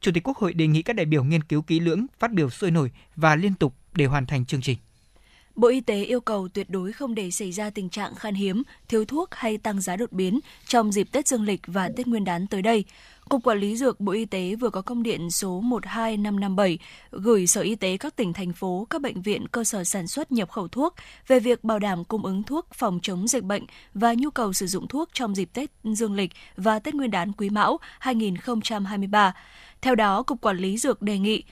Chủ 0.00 0.10
tịch 0.14 0.28
Quốc 0.28 0.36
hội 0.36 0.52
đề 0.52 0.66
nghị 0.66 0.82
các 0.82 0.96
đại 0.96 1.06
biểu 1.06 1.24
nghiên 1.24 1.42
cứu 1.42 1.62
kỹ 1.62 1.80
lưỡng, 1.80 2.06
phát 2.18 2.32
biểu 2.32 2.50
sôi 2.50 2.70
nổi 2.70 2.90
và 3.16 3.36
liên 3.36 3.54
tục 3.54 3.74
để 3.92 4.06
hoàn 4.06 4.26
thành 4.26 4.44
chương 4.44 4.60
trình. 4.60 4.78
Bộ 5.56 5.68
Y 5.68 5.80
tế 5.80 6.04
yêu 6.04 6.20
cầu 6.20 6.48
tuyệt 6.48 6.70
đối 6.70 6.92
không 6.92 7.14
để 7.14 7.30
xảy 7.30 7.52
ra 7.52 7.70
tình 7.70 7.88
trạng 7.88 8.14
khan 8.14 8.34
hiếm, 8.34 8.62
thiếu 8.88 9.04
thuốc 9.04 9.28
hay 9.34 9.58
tăng 9.58 9.80
giá 9.80 9.96
đột 9.96 10.12
biến 10.12 10.40
trong 10.66 10.92
dịp 10.92 11.08
Tết 11.12 11.28
Dương 11.28 11.42
lịch 11.42 11.60
và 11.66 11.88
Tết 11.96 12.06
Nguyên 12.06 12.24
đán 12.24 12.46
tới 12.46 12.62
đây. 12.62 12.84
Cục 13.28 13.42
Quản 13.44 13.58
lý 13.58 13.76
Dược 13.76 14.00
Bộ 14.00 14.12
Y 14.12 14.24
tế 14.24 14.54
vừa 14.54 14.70
có 14.70 14.82
công 14.82 15.02
điện 15.02 15.30
số 15.30 15.60
12557 15.60 16.78
gửi 17.10 17.46
Sở 17.46 17.60
Y 17.60 17.74
tế 17.74 17.96
các 17.96 18.16
tỉnh, 18.16 18.32
thành 18.32 18.52
phố, 18.52 18.86
các 18.90 19.02
bệnh 19.02 19.22
viện, 19.22 19.48
cơ 19.48 19.64
sở 19.64 19.84
sản 19.84 20.06
xuất 20.06 20.32
nhập 20.32 20.50
khẩu 20.50 20.68
thuốc 20.68 20.94
về 21.26 21.40
việc 21.40 21.64
bảo 21.64 21.78
đảm 21.78 22.04
cung 22.04 22.24
ứng 22.24 22.42
thuốc 22.42 22.66
phòng 22.74 22.98
chống 23.02 23.28
dịch 23.28 23.44
bệnh 23.44 23.62
và 23.94 24.14
nhu 24.14 24.30
cầu 24.30 24.52
sử 24.52 24.66
dụng 24.66 24.88
thuốc 24.88 25.08
trong 25.12 25.34
dịp 25.34 25.48
Tết 25.52 25.70
Dương 25.84 26.14
lịch 26.14 26.30
và 26.56 26.78
Tết 26.78 26.94
Nguyên 26.94 27.10
đán 27.10 27.32
Quý 27.32 27.50
Mão 27.50 27.78
2023. 27.98 29.34
Theo 29.80 29.94
đó, 29.94 30.22
Cục 30.22 30.40
Quản 30.40 30.56
lý 30.56 30.76
Dược 30.76 31.02
đề 31.02 31.18
nghị 31.18 31.42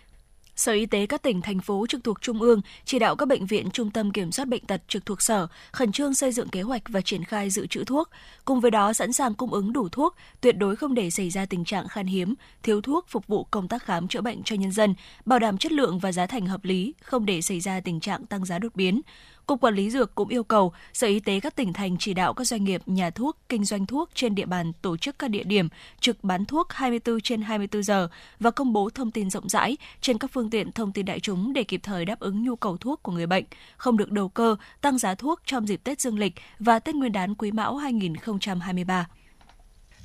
Sở 0.57 0.73
Y 0.73 0.87
tế 0.87 1.07
các 1.07 1.23
tỉnh, 1.23 1.43
thành 1.43 1.61
phố 1.61 1.87
trực 1.89 2.05
thuộc 2.05 2.23
Trung 2.23 2.41
ương 2.41 2.61
chỉ 2.85 2.99
đạo 2.99 3.17
các 3.17 3.29
bệnh 3.29 3.47
viện 3.47 3.71
trung 3.71 3.91
tâm 3.91 4.11
kiểm 4.11 4.33
soát 4.33 4.49
bệnh 4.49 4.67
tật 4.67 4.83
trực 4.89 5.07
thuộc 5.07 5.23
Sở 5.23 5.47
khẩn 5.73 5.93
trương 5.93 6.15
xây 6.15 6.33
dựng 6.33 6.49
kế 6.49 6.63
hoạch 6.63 6.83
và 6.89 7.01
triển 7.01 7.25
khai 7.25 7.51
dự 7.51 7.67
trữ 7.67 7.85
thuốc. 7.85 8.11
Cùng 8.45 8.61
với 8.61 8.71
đó 8.71 8.93
sẵn 8.93 9.13
sàng 9.13 9.35
cung 9.35 9.53
ứng 9.53 9.73
đủ 9.73 9.89
thuốc, 9.89 10.17
tuyệt 10.41 10.57
đối 10.59 10.77
không 10.77 10.95
để 10.95 11.11
xảy 11.11 11.31
ra 11.31 11.47
tình 11.47 11.65
trạng 11.65 11.89
khan 11.89 12.07
hiếm, 12.07 12.35
thiếu 12.63 12.81
thuốc 12.81 13.05
phục 13.09 13.27
vụ 13.27 13.45
công 13.45 13.69
tác 13.69 13.85
khám 13.85 14.09
chữa 14.09 14.21
bệnh 14.21 14.43
cho 14.43 14.57
nhân 14.57 14.73
dân, 14.73 14.95
bảo 15.25 15.39
đảm 15.39 15.59
chất 15.59 15.73
lượng 15.73 15.99
và 15.99 16.13
giá 16.13 16.27
thành 16.27 16.47
hợp 16.47 16.65
lý, 16.65 16.95
không 17.03 17.27
để 17.27 17.43
xảy 17.43 17.61
ra 17.61 17.81
tình 17.81 18.01
trạng 18.01 18.27
tăng 18.27 18.45
giá 18.45 18.59
đột 18.59 18.75
biến. 18.75 19.01
Cục 19.47 19.61
Quản 19.61 19.75
lý 19.75 19.91
Dược 19.91 20.15
cũng 20.15 20.29
yêu 20.29 20.45
cầu 20.45 20.73
Sở 20.93 21.07
Y 21.07 21.21
tế 21.21 21.41
các 21.41 21.57
tỉnh 21.57 21.73
thành 21.73 21.97
chỉ 21.99 22.15
đạo 22.15 22.35
các 22.35 22.45
doanh 22.45 22.65
nghiệp, 22.65 22.83
nhà 22.87 23.11
thuốc, 23.11 23.37
kinh 23.49 23.65
doanh 23.65 23.87
thuốc 23.87 24.11
trên 24.15 24.35
địa 24.35 24.47
bàn 24.47 24.73
tổ 24.83 24.97
chức 24.97 25.19
các 25.19 25.31
địa 25.31 25.43
điểm 25.45 25.69
trực 26.01 26.25
bán 26.25 26.45
thuốc 26.45 26.73
24 26.73 27.21
trên 27.21 27.43
24 27.43 27.83
giờ 27.83 28.09
và 28.41 28.51
công 28.51 28.73
bố 28.73 28.91
thông 28.91 29.11
tin 29.11 29.31
rộng 29.31 29.49
rãi 29.49 29.77
trên 30.01 30.19
các 30.19 30.31
phương 30.33 30.51
tiện 30.51 30.73
thông 30.73 30.93
tin 30.93 31.07
đại 31.07 31.21
chúng 31.21 31.53
để 31.53 31.65
kịp 31.65 31.81
thời 31.83 32.05
đáp 32.05 32.21
ứng 32.21 32.45
nhu 32.45 32.57
cầu 32.57 32.77
thuốc 32.77 33.03
của 33.03 33.13
người 33.13 33.27
bệnh, 33.27 33.45
không 33.77 33.97
được 33.97 34.11
đầu 34.11 34.29
cơ, 34.29 34.57
tăng 34.81 34.99
giá 34.99 35.15
thuốc 35.15 35.41
trong 35.47 35.69
dịp 35.69 35.81
Tết 35.85 36.01
Dương 36.01 36.19
lịch 36.19 36.35
và 36.59 36.79
Tết 36.79 36.95
Nguyên 36.95 37.13
đán 37.13 37.35
Quý 37.35 37.51
Mão 37.51 37.77
2023. 37.77 39.07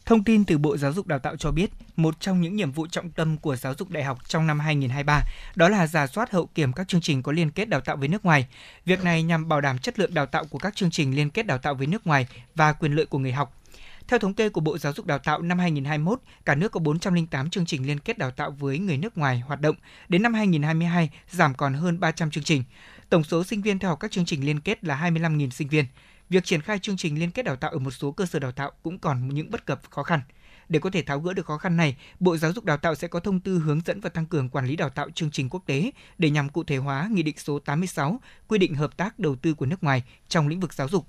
Thông 0.10 0.24
tin 0.24 0.46
từ 0.46 0.58
Bộ 0.58 0.78
Giáo 0.78 0.94
dục 0.94 1.08
Đào 1.08 1.20
tạo 1.20 1.38
cho 1.38 1.52
biết, 1.52 1.72
một 1.96 2.20
trong 2.20 2.42
những 2.42 2.56
nhiệm 2.56 2.72
vụ 2.72 2.88
trọng 2.88 3.10
tâm 3.10 3.38
của 3.38 3.56
giáo 3.56 3.74
dục 3.78 3.90
đại 3.90 4.04
học 4.04 4.20
trong 4.28 4.48
năm 4.48 4.60
2023 4.60 5.22
đó 5.56 5.70
là 5.70 5.88
giả 5.88 6.08
soát 6.08 6.32
hậu 6.32 6.46
kiểm 6.46 6.74
các 6.74 6.88
chương 6.88 7.02
trình 7.02 7.24
có 7.24 7.32
liên 7.32 7.52
kết 7.52 7.70
đào 7.70 7.82
tạo 7.82 7.98
với 7.98 8.08
nước 8.08 8.26
ngoài. 8.26 8.48
Việc 8.86 9.04
này 9.04 9.24
nhằm 9.24 9.48
bảo 9.48 9.62
đảm 9.62 9.78
chất 9.78 10.00
lượng 10.00 10.14
đào 10.14 10.26
tạo 10.26 10.46
của 10.46 10.58
các 10.58 10.76
chương 10.76 10.92
trình 10.92 11.16
liên 11.16 11.30
kết 11.30 11.46
đào 11.46 11.58
tạo 11.58 11.76
với 11.76 11.88
nước 11.88 12.08
ngoài 12.08 12.28
và 12.56 12.74
quyền 12.74 12.96
lợi 12.96 13.06
của 13.06 13.18
người 13.20 13.32
học. 13.32 13.62
Theo 14.08 14.20
thống 14.20 14.34
kê 14.34 14.50
của 14.50 14.62
Bộ 14.62 14.78
Giáo 14.78 14.94
dục 14.94 15.06
Đào 15.06 15.20
tạo 15.20 15.42
năm 15.42 15.60
2021, 15.60 16.20
cả 16.46 16.56
nước 16.56 16.72
có 16.72 16.80
408 16.80 17.50
chương 17.50 17.66
trình 17.66 17.88
liên 17.88 18.00
kết 18.00 18.18
đào 18.18 18.32
tạo 18.32 18.52
với 18.52 18.80
người 18.80 18.98
nước 18.98 19.18
ngoài 19.18 19.40
hoạt 19.40 19.62
động. 19.62 19.76
Đến 20.10 20.22
năm 20.22 20.34
2022, 20.34 21.10
giảm 21.32 21.54
còn 21.54 21.74
hơn 21.74 22.00
300 22.00 22.32
chương 22.32 22.44
trình. 22.44 22.64
Tổng 23.10 23.24
số 23.24 23.44
sinh 23.44 23.62
viên 23.62 23.80
theo 23.80 23.90
học 23.90 24.00
các 24.00 24.12
chương 24.12 24.26
trình 24.26 24.46
liên 24.46 24.60
kết 24.60 24.84
là 24.84 25.10
25.000 25.10 25.50
sinh 25.50 25.68
viên 25.68 25.86
việc 26.30 26.44
triển 26.44 26.62
khai 26.62 26.80
chương 26.80 26.98
trình 26.98 27.20
liên 27.20 27.32
kết 27.32 27.44
đào 27.44 27.56
tạo 27.56 27.72
ở 27.72 27.80
một 27.80 27.92
số 27.92 28.12
cơ 28.12 28.26
sở 28.26 28.40
đào 28.40 28.52
tạo 28.52 28.72
cũng 28.84 29.00
còn 29.00 29.30
những 29.30 29.52
bất 29.52 29.66
cập 29.66 29.82
khó 29.90 30.04
khăn. 30.04 30.22
Để 30.70 30.80
có 30.80 30.90
thể 30.90 31.02
tháo 31.02 31.20
gỡ 31.20 31.34
được 31.34 31.46
khó 31.46 31.58
khăn 31.58 31.78
này, 31.78 31.98
Bộ 32.20 32.38
Giáo 32.38 32.54
dục 32.54 32.66
Đào 32.66 32.78
tạo 32.78 32.96
sẽ 32.96 33.08
có 33.08 33.20
thông 33.20 33.40
tư 33.40 33.60
hướng 33.60 33.82
dẫn 33.86 34.02
và 34.02 34.10
tăng 34.10 34.26
cường 34.26 34.50
quản 34.50 34.66
lý 34.66 34.76
đào 34.76 34.90
tạo 34.90 35.10
chương 35.10 35.32
trình 35.32 35.50
quốc 35.50 35.64
tế 35.66 35.92
để 36.18 36.30
nhằm 36.30 36.50
cụ 36.50 36.64
thể 36.64 36.78
hóa 36.78 37.10
Nghị 37.12 37.24
định 37.24 37.38
số 37.38 37.60
86 37.60 38.20
quy 38.48 38.58
định 38.58 38.76
hợp 38.76 38.98
tác 38.98 39.20
đầu 39.20 39.36
tư 39.36 39.54
của 39.54 39.66
nước 39.66 39.84
ngoài 39.84 40.04
trong 40.28 40.48
lĩnh 40.48 40.60
vực 40.60 40.74
giáo 40.74 40.88
dục. 40.88 41.08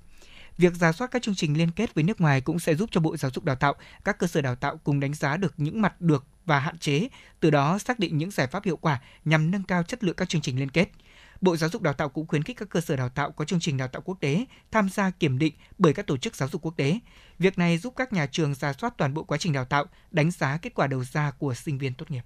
Việc 0.57 0.73
giả 0.73 0.91
soát 0.91 1.11
các 1.11 1.21
chương 1.21 1.35
trình 1.35 1.57
liên 1.57 1.71
kết 1.71 1.93
với 1.95 2.03
nước 2.03 2.21
ngoài 2.21 2.41
cũng 2.41 2.59
sẽ 2.59 2.75
giúp 2.75 2.89
cho 2.91 3.01
Bộ 3.01 3.17
Giáo 3.17 3.31
dục 3.33 3.43
Đào 3.43 3.55
tạo, 3.55 3.75
các 4.03 4.19
cơ 4.19 4.27
sở 4.27 4.41
đào 4.41 4.55
tạo 4.55 4.77
cùng 4.83 4.99
đánh 4.99 5.13
giá 5.13 5.37
được 5.37 5.53
những 5.57 5.81
mặt 5.81 6.01
được 6.01 6.25
và 6.45 6.59
hạn 6.59 6.77
chế, 6.77 7.07
từ 7.39 7.49
đó 7.49 7.77
xác 7.77 7.99
định 7.99 8.17
những 8.17 8.31
giải 8.31 8.47
pháp 8.47 8.63
hiệu 8.65 8.77
quả 8.77 9.01
nhằm 9.25 9.51
nâng 9.51 9.63
cao 9.63 9.83
chất 9.83 10.03
lượng 10.03 10.15
các 10.15 10.29
chương 10.29 10.41
trình 10.41 10.59
liên 10.59 10.71
kết. 10.71 10.89
Bộ 11.41 11.57
Giáo 11.57 11.69
dục 11.69 11.81
Đào 11.81 11.93
tạo 11.93 12.09
cũng 12.09 12.27
khuyến 12.27 12.43
khích 12.43 12.57
các 12.57 12.69
cơ 12.69 12.81
sở 12.81 12.95
đào 12.95 13.09
tạo 13.09 13.31
có 13.31 13.45
chương 13.45 13.59
trình 13.59 13.77
đào 13.77 13.87
tạo 13.87 14.01
quốc 14.01 14.17
tế 14.19 14.45
tham 14.71 14.89
gia 14.89 15.09
kiểm 15.09 15.39
định 15.39 15.53
bởi 15.77 15.93
các 15.93 16.07
tổ 16.07 16.17
chức 16.17 16.35
giáo 16.35 16.49
dục 16.49 16.61
quốc 16.61 16.73
tế. 16.77 16.99
Việc 17.39 17.57
này 17.57 17.77
giúp 17.77 17.93
các 17.95 18.13
nhà 18.13 18.25
trường 18.25 18.53
ra 18.53 18.73
soát 18.73 18.93
toàn 18.97 19.13
bộ 19.13 19.23
quá 19.23 19.37
trình 19.37 19.53
đào 19.53 19.65
tạo, 19.65 19.85
đánh 20.11 20.31
giá 20.31 20.57
kết 20.57 20.73
quả 20.73 20.87
đầu 20.87 21.03
ra 21.03 21.31
của 21.31 21.53
sinh 21.53 21.77
viên 21.77 21.93
tốt 21.93 22.11
nghiệp. 22.11 22.23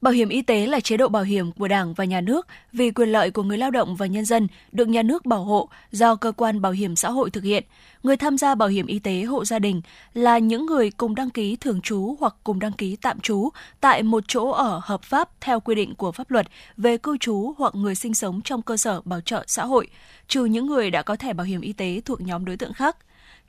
Bảo 0.00 0.12
hiểm 0.12 0.28
y 0.28 0.42
tế 0.42 0.66
là 0.66 0.80
chế 0.80 0.96
độ 0.96 1.08
bảo 1.08 1.22
hiểm 1.22 1.52
của 1.52 1.68
Đảng 1.68 1.94
và 1.94 2.04
Nhà 2.04 2.20
nước 2.20 2.46
vì 2.72 2.90
quyền 2.90 3.08
lợi 3.08 3.30
của 3.30 3.42
người 3.42 3.58
lao 3.58 3.70
động 3.70 3.96
và 3.96 4.06
nhân 4.06 4.24
dân 4.24 4.48
được 4.72 4.88
nhà 4.88 5.02
nước 5.02 5.26
bảo 5.26 5.44
hộ 5.44 5.68
do 5.90 6.14
cơ 6.14 6.32
quan 6.32 6.60
bảo 6.60 6.72
hiểm 6.72 6.96
xã 6.96 7.10
hội 7.10 7.30
thực 7.30 7.44
hiện. 7.44 7.64
Người 8.02 8.16
tham 8.16 8.38
gia 8.38 8.54
bảo 8.54 8.68
hiểm 8.68 8.86
y 8.86 8.98
tế 8.98 9.22
hộ 9.22 9.44
gia 9.44 9.58
đình 9.58 9.82
là 10.14 10.38
những 10.38 10.66
người 10.66 10.90
cùng 10.90 11.14
đăng 11.14 11.30
ký 11.30 11.56
thường 11.56 11.80
trú 11.80 12.16
hoặc 12.20 12.34
cùng 12.44 12.58
đăng 12.58 12.72
ký 12.72 12.96
tạm 12.96 13.20
trú 13.20 13.48
tại 13.80 14.02
một 14.02 14.24
chỗ 14.28 14.50
ở 14.50 14.80
hợp 14.84 15.02
pháp 15.02 15.28
theo 15.40 15.60
quy 15.60 15.74
định 15.74 15.94
của 15.94 16.12
pháp 16.12 16.30
luật 16.30 16.46
về 16.76 16.96
cư 16.96 17.18
trú 17.18 17.54
hoặc 17.58 17.74
người 17.74 17.94
sinh 17.94 18.14
sống 18.14 18.40
trong 18.42 18.62
cơ 18.62 18.76
sở 18.76 19.00
bảo 19.04 19.20
trợ 19.20 19.44
xã 19.46 19.64
hội, 19.64 19.88
trừ 20.28 20.44
những 20.44 20.66
người 20.66 20.90
đã 20.90 21.02
có 21.02 21.16
thẻ 21.16 21.32
bảo 21.32 21.44
hiểm 21.44 21.60
y 21.60 21.72
tế 21.72 22.00
thuộc 22.04 22.20
nhóm 22.20 22.44
đối 22.44 22.56
tượng 22.56 22.72
khác. 22.72 22.96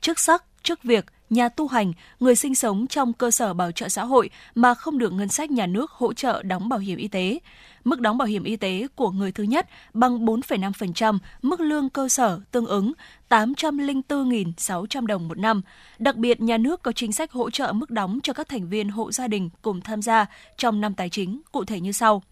Chức 0.00 0.18
sắc, 0.18 0.44
trước 0.62 0.82
việc, 0.82 1.06
nhà 1.30 1.48
tu 1.48 1.68
hành, 1.68 1.92
người 2.20 2.36
sinh 2.36 2.54
sống 2.54 2.86
trong 2.86 3.12
cơ 3.12 3.30
sở 3.30 3.54
bảo 3.54 3.72
trợ 3.72 3.88
xã 3.88 4.04
hội 4.04 4.30
mà 4.54 4.74
không 4.74 4.98
được 4.98 5.12
ngân 5.12 5.28
sách 5.28 5.50
nhà 5.50 5.66
nước 5.66 5.90
hỗ 5.90 6.12
trợ 6.12 6.42
đóng 6.42 6.68
bảo 6.68 6.78
hiểm 6.78 6.98
y 6.98 7.08
tế. 7.08 7.38
Mức 7.84 8.00
đóng 8.00 8.18
bảo 8.18 8.28
hiểm 8.28 8.44
y 8.44 8.56
tế 8.56 8.86
của 8.94 9.10
người 9.10 9.32
thứ 9.32 9.42
nhất 9.42 9.68
bằng 9.92 10.26
4,5% 10.26 11.18
mức 11.42 11.60
lương 11.60 11.88
cơ 11.88 12.08
sở 12.08 12.40
tương 12.50 12.66
ứng 12.66 12.92
804.600 13.28 15.06
đồng 15.06 15.28
một 15.28 15.38
năm. 15.38 15.62
Đặc 15.98 16.16
biệt, 16.16 16.40
nhà 16.40 16.58
nước 16.58 16.82
có 16.82 16.92
chính 16.92 17.12
sách 17.12 17.32
hỗ 17.32 17.50
trợ 17.50 17.72
mức 17.72 17.90
đóng 17.90 18.18
cho 18.22 18.32
các 18.32 18.48
thành 18.48 18.68
viên 18.68 18.88
hộ 18.88 19.12
gia 19.12 19.28
đình 19.28 19.50
cùng 19.62 19.80
tham 19.80 20.02
gia 20.02 20.26
trong 20.56 20.80
năm 20.80 20.94
tài 20.94 21.08
chính, 21.08 21.40
cụ 21.52 21.64
thể 21.64 21.80
như 21.80 21.92
sau. 21.92 22.22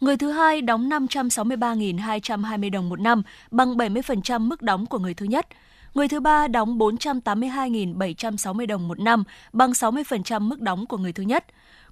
Người 0.00 0.16
thứ 0.16 0.30
hai 0.30 0.60
đóng 0.62 0.88
563.220 0.88 2.70
đồng 2.70 2.88
một 2.88 3.00
năm, 3.00 3.22
bằng 3.50 3.76
70% 3.76 4.40
mức 4.40 4.62
đóng 4.62 4.86
của 4.86 4.98
người 4.98 5.14
thứ 5.14 5.26
nhất– 5.26 5.46
Người 5.94 6.08
thứ 6.08 6.20
ba 6.20 6.48
đóng 6.48 6.78
482.760 6.78 8.66
đồng 8.66 8.88
một 8.88 9.00
năm, 9.00 9.24
bằng 9.52 9.70
60% 9.70 10.40
mức 10.40 10.60
đóng 10.60 10.86
của 10.86 10.96
người 10.96 11.12
thứ 11.12 11.22
nhất. 11.22 11.44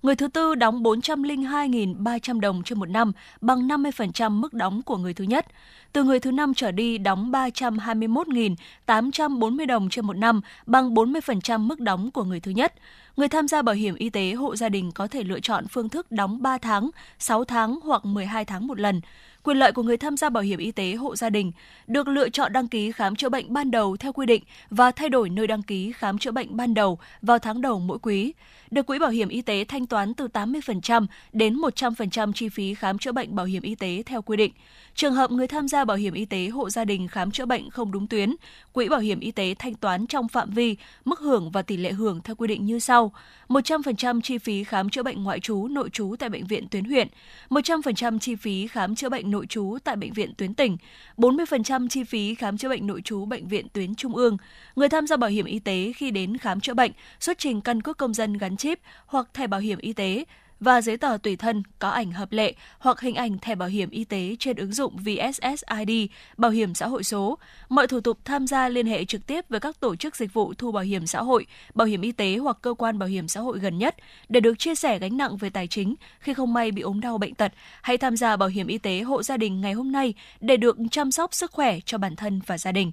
Người 0.03 0.16
thứ 0.16 0.28
tư 0.28 0.55
đóng 0.55 0.82
402.300 0.82 2.40
đồng 2.40 2.62
trên 2.62 2.78
một 2.78 2.90
năm, 2.90 3.12
bằng 3.40 3.68
50% 3.68 4.30
mức 4.30 4.55
đóng 4.55 4.82
của 4.82 4.97
người 4.97 5.14
thứ 5.14 5.24
nhất. 5.24 5.47
Từ 5.92 6.05
người 6.05 6.20
thứ 6.20 6.32
năm 6.32 6.55
trở 6.55 6.72
đi 6.72 6.99
đóng 6.99 7.32
321.840 7.32 9.66
đồng 9.66 9.88
trên 9.88 10.07
một 10.07 10.16
năm, 10.16 10.40
bằng 10.66 10.94
40% 10.94 11.61
mức 11.61 11.80
đóng 11.80 12.11
của 12.11 12.24
người 12.24 12.40
thứ 12.40 12.51
nhất. 12.51 12.74
Người 13.16 13.28
tham 13.28 13.49
gia 13.49 13.62
bảo 13.62 13.74
hiểm 13.74 13.94
y 13.94 14.11
tế 14.11 14.32
hộ 14.32 14.57
gia 14.57 14.68
đình 14.68 14.92
có 14.92 15.07
thể 15.07 15.24
lựa 15.24 15.40
chọn 15.40 15.68
phương 15.68 15.88
thức 15.88 16.12
đóng 16.12 16.42
3 16.42 16.59
tháng, 16.59 16.90
6 17.18 17.44
tháng 17.44 17.78
hoặc 17.84 18.05
12 18.05 18.44
tháng 18.44 18.66
một 18.66 18.80
lần 18.80 19.01
quyền 19.47 19.59
lợi 19.59 19.72
của 19.72 19.82
người 19.82 19.97
tham 19.97 20.16
gia 20.16 20.30
bảo 20.30 20.42
hiểm 20.42 20.59
y 20.59 20.72
tế 20.72 20.94
hộ 20.94 21.16
gia 21.16 21.30
đình 21.30 21.53
được 21.86 22.09
lựa 22.09 22.28
chọn 22.28 22.53
đăng 22.53 22.68
ký 22.68 22.92
khám 22.92 23.16
chữa 23.16 23.28
bệnh 23.28 23.53
ban 23.53 23.70
đầu 23.70 23.97
theo 23.97 24.12
quy 24.12 24.26
định 24.26 24.42
và 24.70 24.90
thay 24.90 25.09
đổi 25.09 25.28
nơi 25.28 25.47
đăng 25.47 25.62
ký 25.62 25.92
khám 25.92 26.18
chữa 26.18 26.30
bệnh 26.30 26.57
ban 26.57 26.74
đầu 26.74 26.99
vào 27.22 27.38
tháng 27.38 27.61
đầu 27.61 27.78
mỗi 27.78 27.99
quý. 27.99 28.32
Được 28.70 28.86
quỹ 28.86 28.99
bảo 28.99 29.11
hiểm 29.11 29.28
y 29.28 29.42
tế 29.42 29.64
thanh 29.64 29.86
toán 29.86 30.14
từ 30.14 30.28
80% 30.32 31.07
đến 31.32 31.57
100% 31.57 32.32
chi 32.32 32.49
phí 32.49 32.74
khám 32.74 32.99
chữa 32.99 33.12
bệnh 33.12 33.34
bảo 33.34 33.47
hiểm 33.47 33.62
y 33.62 33.74
tế 33.74 34.03
theo 34.07 34.22
quy 34.22 34.36
định. 34.36 34.53
Trường 34.94 35.14
hợp 35.14 35.30
người 35.30 35.47
tham 35.47 35.68
gia 35.68 35.84
bảo 35.84 35.97
hiểm 35.97 36.14
y 36.14 36.24
tế 36.24 36.47
hộ 36.47 36.70
gia 36.70 36.84
đình 36.84 37.09
khám 37.09 37.30
chữa 37.30 37.47
bệnh 37.47 37.70
không 37.70 37.92
đúng 37.92 38.07
tuyến, 38.07 38.34
quỹ 38.72 38.88
bảo 38.88 39.01
hiểm 39.01 39.20
y 39.20 39.30
tế 39.30 39.55
thanh 39.59 39.74
toán 39.74 40.07
trong 40.07 40.28
phạm 40.28 40.51
vi, 40.51 40.76
mức 41.05 41.20
hưởng 41.20 41.51
và 41.51 41.62
tỷ 41.62 41.76
lệ 41.76 41.92
hưởng 41.92 42.20
theo 42.24 42.36
quy 42.36 42.49
định 42.49 42.66
như 42.66 42.78
sau: 42.78 43.12
100% 43.49 44.20
chi 44.20 44.38
phí 44.38 44.64
khám 44.64 44.90
chữa 44.90 45.03
bệnh 45.03 45.24
ngoại 45.24 45.40
trú, 45.40 45.68
nội 45.68 45.90
trú 45.90 46.14
tại 46.18 46.28
bệnh 46.28 46.47
viện 46.47 46.68
tuyến 46.68 46.84
huyện, 46.84 47.09
100% 47.51 48.18
chi 48.18 48.34
phí 48.34 48.66
khám 48.66 48.94
chữa 48.94 49.09
bệnh 49.09 49.30
nội 49.37 49.47
trú 49.47 49.78
tại 49.84 49.97
bệnh 49.97 50.12
viện 50.12 50.34
tuyến 50.34 50.55
tỉnh, 50.55 50.76
40% 51.16 51.89
chi 51.89 52.05
phí 52.05 52.34
khám 52.34 52.59
chữa 52.59 52.68
bệnh 52.68 52.87
nội 52.87 53.03
trú 53.03 53.24
bệnh 53.24 53.49
viện 53.49 53.66
tuyến 53.72 53.95
trung 53.95 54.16
ương. 54.16 54.37
Người 54.76 54.89
tham 54.89 55.07
gia 55.07 55.16
bảo 55.16 55.30
hiểm 55.30 55.47
y 55.47 55.59
tế 55.59 55.93
khi 55.97 56.11
đến 56.11 56.37
khám 56.37 56.61
chữa 56.61 56.74
bệnh 56.74 56.93
xuất 57.20 57.39
trình 57.39 57.61
căn 57.61 57.82
cước 57.82 57.99
công 57.99 58.14
dân 58.14 58.39
gắn 58.39 58.57
chip 58.57 58.80
hoặc 59.07 59.28
thẻ 59.34 59.47
bảo 59.47 59.61
hiểm 59.61 59.78
y 59.78 59.93
tế 59.93 60.24
và 60.61 60.81
giấy 60.81 60.97
tờ 60.97 61.19
tùy 61.23 61.37
thân 61.37 61.63
có 61.79 61.89
ảnh 61.89 62.13
hợp 62.13 62.33
lệ 62.33 62.55
hoặc 62.79 63.01
hình 63.01 63.15
ảnh 63.15 63.39
thẻ 63.39 63.55
bảo 63.55 63.69
hiểm 63.69 63.91
y 63.91 64.05
tế 64.05 64.37
trên 64.39 64.57
ứng 64.57 64.73
dụng 64.73 64.97
VSSID, 64.97 65.91
bảo 66.37 66.51
hiểm 66.51 66.75
xã 66.75 66.89
hội 66.89 67.05
số. 67.05 67.39
Mọi 67.69 67.87
thủ 67.87 68.01
tục 68.01 68.19
tham 68.25 68.47
gia 68.47 68.69
liên 68.69 68.87
hệ 68.87 69.05
trực 69.05 69.27
tiếp 69.27 69.45
với 69.49 69.61
các 69.61 69.81
tổ 69.81 69.97
chức 69.97 70.17
dịch 70.17 70.33
vụ 70.33 70.55
thu 70.59 70.73
bảo 70.73 70.85
hiểm 70.85 71.07
xã 71.07 71.23
hội, 71.23 71.47
bảo 71.75 71.87
hiểm 71.87 72.01
y 72.01 72.13
tế 72.13 72.37
hoặc 72.37 72.59
cơ 72.63 72.75
quan 72.75 72.99
bảo 72.99 73.09
hiểm 73.09 73.29
xã 73.29 73.41
hội 73.41 73.59
gần 73.59 73.79
nhất 73.79 73.97
để 74.29 74.41
được 74.41 74.59
chia 74.59 74.75
sẻ 74.75 74.99
gánh 74.99 75.17
nặng 75.17 75.37
về 75.37 75.51
tài 75.51 75.67
chính 75.67 75.95
khi 76.19 76.35
không 76.35 76.55
may 76.55 76.71
bị 76.71 76.83
ốm 76.83 77.01
đau 77.01 77.19
bệnh 77.19 77.35
tật. 77.35 77.53
Hãy 77.83 77.99
tham 77.99 78.17
gia 78.17 78.37
bảo 78.37 78.49
hiểm 78.49 78.67
y 78.67 78.79
tế 78.79 79.01
hộ 79.01 79.23
gia 79.23 79.37
đình 79.37 79.61
ngày 79.61 79.73
hôm 79.73 79.93
nay 79.93 80.15
để 80.41 80.57
được 80.57 80.77
chăm 80.91 81.11
sóc 81.11 81.35
sức 81.35 81.53
khỏe 81.53 81.79
cho 81.85 81.99
bản 81.99 82.17
thân 82.17 82.41
và 82.47 82.59
gia 82.59 82.73
đình. 82.73 82.93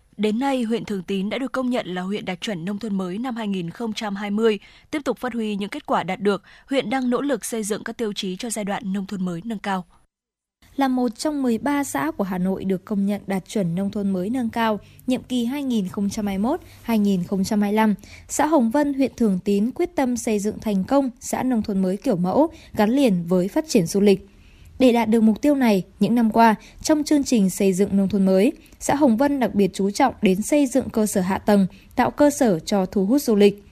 Đến 0.21 0.39
nay, 0.39 0.63
huyện 0.63 0.85
Thường 0.85 1.03
Tín 1.03 1.29
đã 1.29 1.37
được 1.37 1.51
công 1.51 1.69
nhận 1.69 1.87
là 1.87 2.01
huyện 2.01 2.25
đạt 2.25 2.41
chuẩn 2.41 2.65
nông 2.65 2.79
thôn 2.79 2.97
mới 2.97 3.17
năm 3.17 3.35
2020. 3.35 4.59
Tiếp 4.91 5.01
tục 5.05 5.17
phát 5.17 5.33
huy 5.33 5.55
những 5.55 5.69
kết 5.69 5.85
quả 5.85 6.03
đạt 6.03 6.19
được, 6.19 6.43
huyện 6.69 6.89
đang 6.89 7.09
nỗ 7.09 7.21
lực 7.21 7.45
xây 7.45 7.63
dựng 7.63 7.83
các 7.83 7.97
tiêu 7.97 8.13
chí 8.13 8.35
cho 8.35 8.49
giai 8.49 8.65
đoạn 8.65 8.93
nông 8.93 9.05
thôn 9.05 9.25
mới 9.25 9.41
nâng 9.43 9.59
cao. 9.59 9.85
Là 10.75 10.87
một 10.87 11.17
trong 11.17 11.43
13 11.43 11.83
xã 11.83 12.11
của 12.11 12.23
Hà 12.23 12.37
Nội 12.37 12.65
được 12.65 12.85
công 12.85 13.05
nhận 13.05 13.21
đạt 13.27 13.47
chuẩn 13.47 13.75
nông 13.75 13.91
thôn 13.91 14.09
mới 14.09 14.29
nâng 14.29 14.49
cao, 14.49 14.79
nhiệm 15.07 15.23
kỳ 15.23 15.45
2021-2025, 15.45 17.93
xã 18.27 18.45
Hồng 18.45 18.71
Vân, 18.71 18.93
huyện 18.93 19.11
Thường 19.17 19.39
Tín 19.45 19.71
quyết 19.71 19.95
tâm 19.95 20.17
xây 20.17 20.39
dựng 20.39 20.59
thành 20.59 20.83
công 20.83 21.09
xã 21.19 21.43
nông 21.43 21.61
thôn 21.61 21.81
mới 21.81 21.97
kiểu 21.97 22.15
mẫu 22.15 22.47
gắn 22.73 22.89
liền 22.89 23.23
với 23.27 23.47
phát 23.47 23.65
triển 23.67 23.85
du 23.85 24.01
lịch. 24.01 24.30
Để 24.81 24.91
đạt 24.91 25.09
được 25.09 25.21
mục 25.21 25.41
tiêu 25.41 25.55
này, 25.55 25.83
những 25.99 26.15
năm 26.15 26.31
qua, 26.31 26.55
trong 26.81 27.03
chương 27.03 27.23
trình 27.23 27.49
xây 27.49 27.73
dựng 27.73 27.97
nông 27.97 28.09
thôn 28.09 28.25
mới, 28.25 28.51
xã 28.79 28.95
Hồng 28.95 29.17
Vân 29.17 29.39
đặc 29.39 29.55
biệt 29.55 29.71
chú 29.73 29.91
trọng 29.91 30.13
đến 30.21 30.41
xây 30.41 30.65
dựng 30.65 30.89
cơ 30.89 31.05
sở 31.05 31.21
hạ 31.21 31.37
tầng, 31.37 31.67
tạo 31.95 32.11
cơ 32.11 32.29
sở 32.29 32.59
cho 32.59 32.85
thu 32.85 33.05
hút 33.05 33.21
du 33.21 33.35
lịch. 33.35 33.63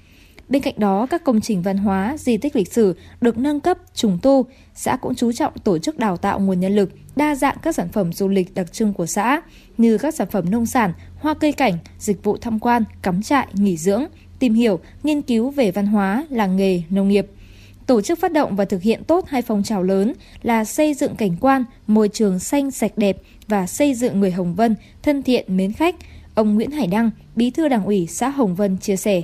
Bên 0.50 0.62
cạnh 0.62 0.74
đó, 0.78 1.08
các 1.10 1.24
công 1.24 1.42
trình 1.42 1.62
văn 1.62 1.78
hóa, 1.78 2.16
di 2.20 2.38
tích 2.38 2.56
lịch 2.56 2.74
sử 2.74 2.96
được 3.22 3.38
nâng 3.38 3.60
cấp, 3.60 3.78
trùng 3.96 4.20
tu. 4.22 4.46
Xã 4.76 4.96
cũng 4.96 5.16
chú 5.16 5.32
trọng 5.32 5.54
tổ 5.64 5.78
chức 5.78 5.98
đào 5.98 6.18
tạo 6.18 6.40
nguồn 6.40 6.60
nhân 6.60 6.76
lực, 6.76 6.90
đa 7.16 7.36
dạng 7.36 7.58
các 7.62 7.76
sản 7.76 7.90
phẩm 7.90 8.14
du 8.14 8.28
lịch 8.28 8.54
đặc 8.54 8.74
trưng 8.74 8.94
của 8.94 9.06
xã, 9.06 9.42
như 9.78 9.98
các 9.98 10.16
sản 10.16 10.28
phẩm 10.32 10.52
nông 10.52 10.66
sản, 10.66 10.94
hoa 11.16 11.34
cây 11.34 11.52
cảnh, 11.52 11.78
dịch 12.00 12.24
vụ 12.24 12.38
tham 12.38 12.60
quan, 12.60 12.84
cắm 13.02 13.22
trại, 13.22 13.48
nghỉ 13.54 13.78
dưỡng, 13.78 14.06
tìm 14.40 14.54
hiểu, 14.54 14.80
nghiên 15.04 15.22
cứu 15.22 15.50
về 15.50 15.72
văn 15.72 15.86
hóa, 15.86 16.26
làng 16.30 16.58
nghề, 16.58 16.82
nông 16.90 17.08
nghiệp– 17.08 17.28
tổ 17.90 18.02
chức 18.02 18.20
phát 18.20 18.32
động 18.32 18.56
và 18.56 18.66
thực 18.66 18.82
hiện 18.82 19.04
tốt 19.04 19.26
hai 19.28 19.42
phong 19.42 19.64
trào 19.64 19.84
lớn 19.84 20.14
là 20.42 20.66
xây 20.66 20.94
dựng 20.94 21.16
cảnh 21.16 21.36
quan, 21.42 21.64
môi 21.88 22.10
trường 22.10 22.40
xanh 22.40 22.72
sạch 22.72 22.92
đẹp 22.98 23.18
và 23.48 23.68
xây 23.68 23.94
dựng 23.94 24.20
người 24.20 24.32
Hồng 24.32 24.56
Vân 24.56 24.76
thân 25.04 25.24
thiện 25.24 25.58
mến 25.58 25.74
khách. 25.74 25.96
Ông 26.36 26.56
Nguyễn 26.56 26.72
Hải 26.72 26.88
Đăng, 26.88 27.12
Bí 27.36 27.50
thư 27.50 27.68
Đảng 27.68 27.86
ủy 27.86 28.08
xã 28.08 28.30
Hồng 28.30 28.56
Vân 28.56 28.78
chia 28.78 28.96
sẻ 28.96 29.22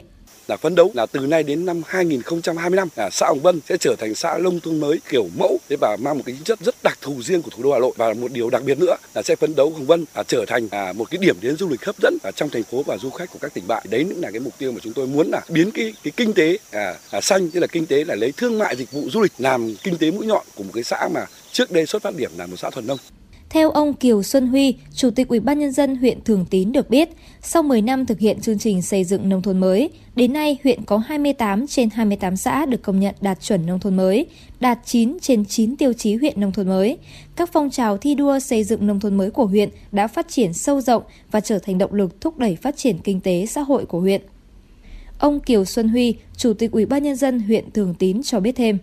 là 0.47 0.57
phấn 0.57 0.75
đấu 0.75 0.91
là 0.93 1.05
từ 1.05 1.19
nay 1.19 1.43
đến 1.43 1.65
năm 1.65 1.81
2025 1.87 2.87
là 2.95 3.09
xã 3.09 3.27
Hồng 3.27 3.39
Vân 3.39 3.59
sẽ 3.69 3.77
trở 3.77 3.95
thành 3.99 4.15
xã 4.15 4.37
nông 4.37 4.59
thôn 4.59 4.79
mới 4.79 4.99
kiểu 5.09 5.27
mẫu. 5.37 5.59
Thế 5.69 5.75
và 5.81 5.97
mang 6.01 6.17
một 6.17 6.23
cái 6.25 6.35
tính 6.35 6.43
chất 6.43 6.59
rất 6.59 6.75
đặc 6.83 6.97
thù 7.01 7.21
riêng 7.23 7.41
của 7.41 7.49
thủ 7.55 7.63
đô 7.63 7.73
Hà 7.73 7.79
Nội. 7.79 7.91
Và 7.97 8.13
một 8.13 8.31
điều 8.31 8.49
đặc 8.49 8.63
biệt 8.65 8.79
nữa 8.79 8.95
là 9.15 9.21
sẽ 9.25 9.35
phấn 9.35 9.55
đấu 9.55 9.69
Hồng 9.69 9.85
Vân 9.85 10.05
là 10.15 10.23
trở 10.23 10.45
thành 10.47 10.67
là 10.71 10.93
một 10.93 11.09
cái 11.11 11.17
điểm 11.17 11.35
đến 11.41 11.57
du 11.57 11.69
lịch 11.69 11.85
hấp 11.85 11.95
dẫn 12.01 12.17
ở 12.23 12.31
trong 12.35 12.49
thành 12.49 12.63
phố 12.63 12.83
và 12.83 12.97
du 12.97 13.09
khách 13.09 13.31
của 13.31 13.39
các 13.41 13.53
tỉnh 13.53 13.67
bạn. 13.67 13.83
Đấy 13.89 14.05
cũng 14.09 14.21
là 14.21 14.31
cái 14.31 14.39
mục 14.39 14.53
tiêu 14.57 14.71
mà 14.71 14.79
chúng 14.83 14.93
tôi 14.93 15.07
muốn 15.07 15.29
là 15.31 15.41
biến 15.49 15.71
cái 15.71 15.93
cái 16.03 16.11
kinh 16.17 16.33
tế 16.33 16.57
à, 16.71 16.95
à, 17.11 17.21
xanh 17.21 17.51
tức 17.51 17.59
là 17.59 17.67
kinh 17.67 17.85
tế 17.85 18.05
là 18.05 18.15
lấy 18.15 18.31
thương 18.31 18.57
mại 18.57 18.75
dịch 18.75 18.91
vụ 18.91 19.09
du 19.09 19.21
lịch 19.21 19.33
làm 19.37 19.75
kinh 19.83 19.97
tế 19.97 20.11
mũi 20.11 20.25
nhọn 20.25 20.45
của 20.55 20.63
một 20.63 20.71
cái 20.73 20.83
xã 20.83 21.07
mà 21.13 21.25
trước 21.51 21.71
đây 21.71 21.85
xuất 21.85 22.01
phát 22.01 22.15
điểm 22.15 22.31
là 22.37 22.45
một 22.45 22.55
xã 22.57 22.69
thuần 22.69 22.87
nông 22.87 22.97
theo 23.55 23.71
ông 23.71 23.93
Kiều 23.93 24.23
Xuân 24.23 24.47
Huy, 24.47 24.75
Chủ 24.93 25.09
tịch 25.09 25.27
Ủy 25.27 25.39
ban 25.39 25.59
nhân 25.59 25.71
dân 25.71 25.95
huyện 25.95 26.21
Thường 26.21 26.45
Tín 26.49 26.71
được 26.71 26.89
biết, 26.89 27.09
sau 27.41 27.63
10 27.63 27.81
năm 27.81 28.05
thực 28.05 28.19
hiện 28.19 28.41
chương 28.41 28.59
trình 28.59 28.81
xây 28.81 29.03
dựng 29.03 29.29
nông 29.29 29.41
thôn 29.41 29.57
mới, 29.57 29.89
đến 30.15 30.33
nay 30.33 30.57
huyện 30.63 30.85
có 30.85 30.97
28 30.97 31.67
trên 31.67 31.89
28 31.89 32.37
xã 32.37 32.65
được 32.65 32.81
công 32.81 32.99
nhận 32.99 33.15
đạt 33.21 33.41
chuẩn 33.41 33.65
nông 33.65 33.79
thôn 33.79 33.97
mới, 33.97 34.25
đạt 34.59 34.79
9 34.85 35.17
trên 35.21 35.45
9 35.45 35.75
tiêu 35.75 35.93
chí 35.93 36.15
huyện 36.15 36.41
nông 36.41 36.51
thôn 36.51 36.67
mới. 36.67 36.97
Các 37.35 37.49
phong 37.53 37.69
trào 37.69 37.97
thi 37.97 38.15
đua 38.15 38.39
xây 38.39 38.63
dựng 38.63 38.87
nông 38.87 38.99
thôn 38.99 39.15
mới 39.17 39.31
của 39.31 39.45
huyện 39.45 39.69
đã 39.91 40.07
phát 40.07 40.27
triển 40.29 40.53
sâu 40.53 40.81
rộng 40.81 41.03
và 41.31 41.39
trở 41.39 41.59
thành 41.59 41.77
động 41.77 41.93
lực 41.93 42.21
thúc 42.21 42.37
đẩy 42.37 42.55
phát 42.55 42.77
triển 42.77 42.97
kinh 43.03 43.21
tế 43.21 43.45
xã 43.45 43.61
hội 43.61 43.85
của 43.85 43.99
huyện. 43.99 44.21
Ông 45.19 45.39
Kiều 45.39 45.65
Xuân 45.65 45.89
Huy, 45.89 46.15
Chủ 46.37 46.53
tịch 46.53 46.71
Ủy 46.71 46.85
ban 46.85 47.03
nhân 47.03 47.15
dân 47.15 47.39
huyện 47.39 47.71
Thường 47.71 47.95
Tín 47.99 48.23
cho 48.23 48.39
biết 48.39 48.55
thêm. 48.55 48.77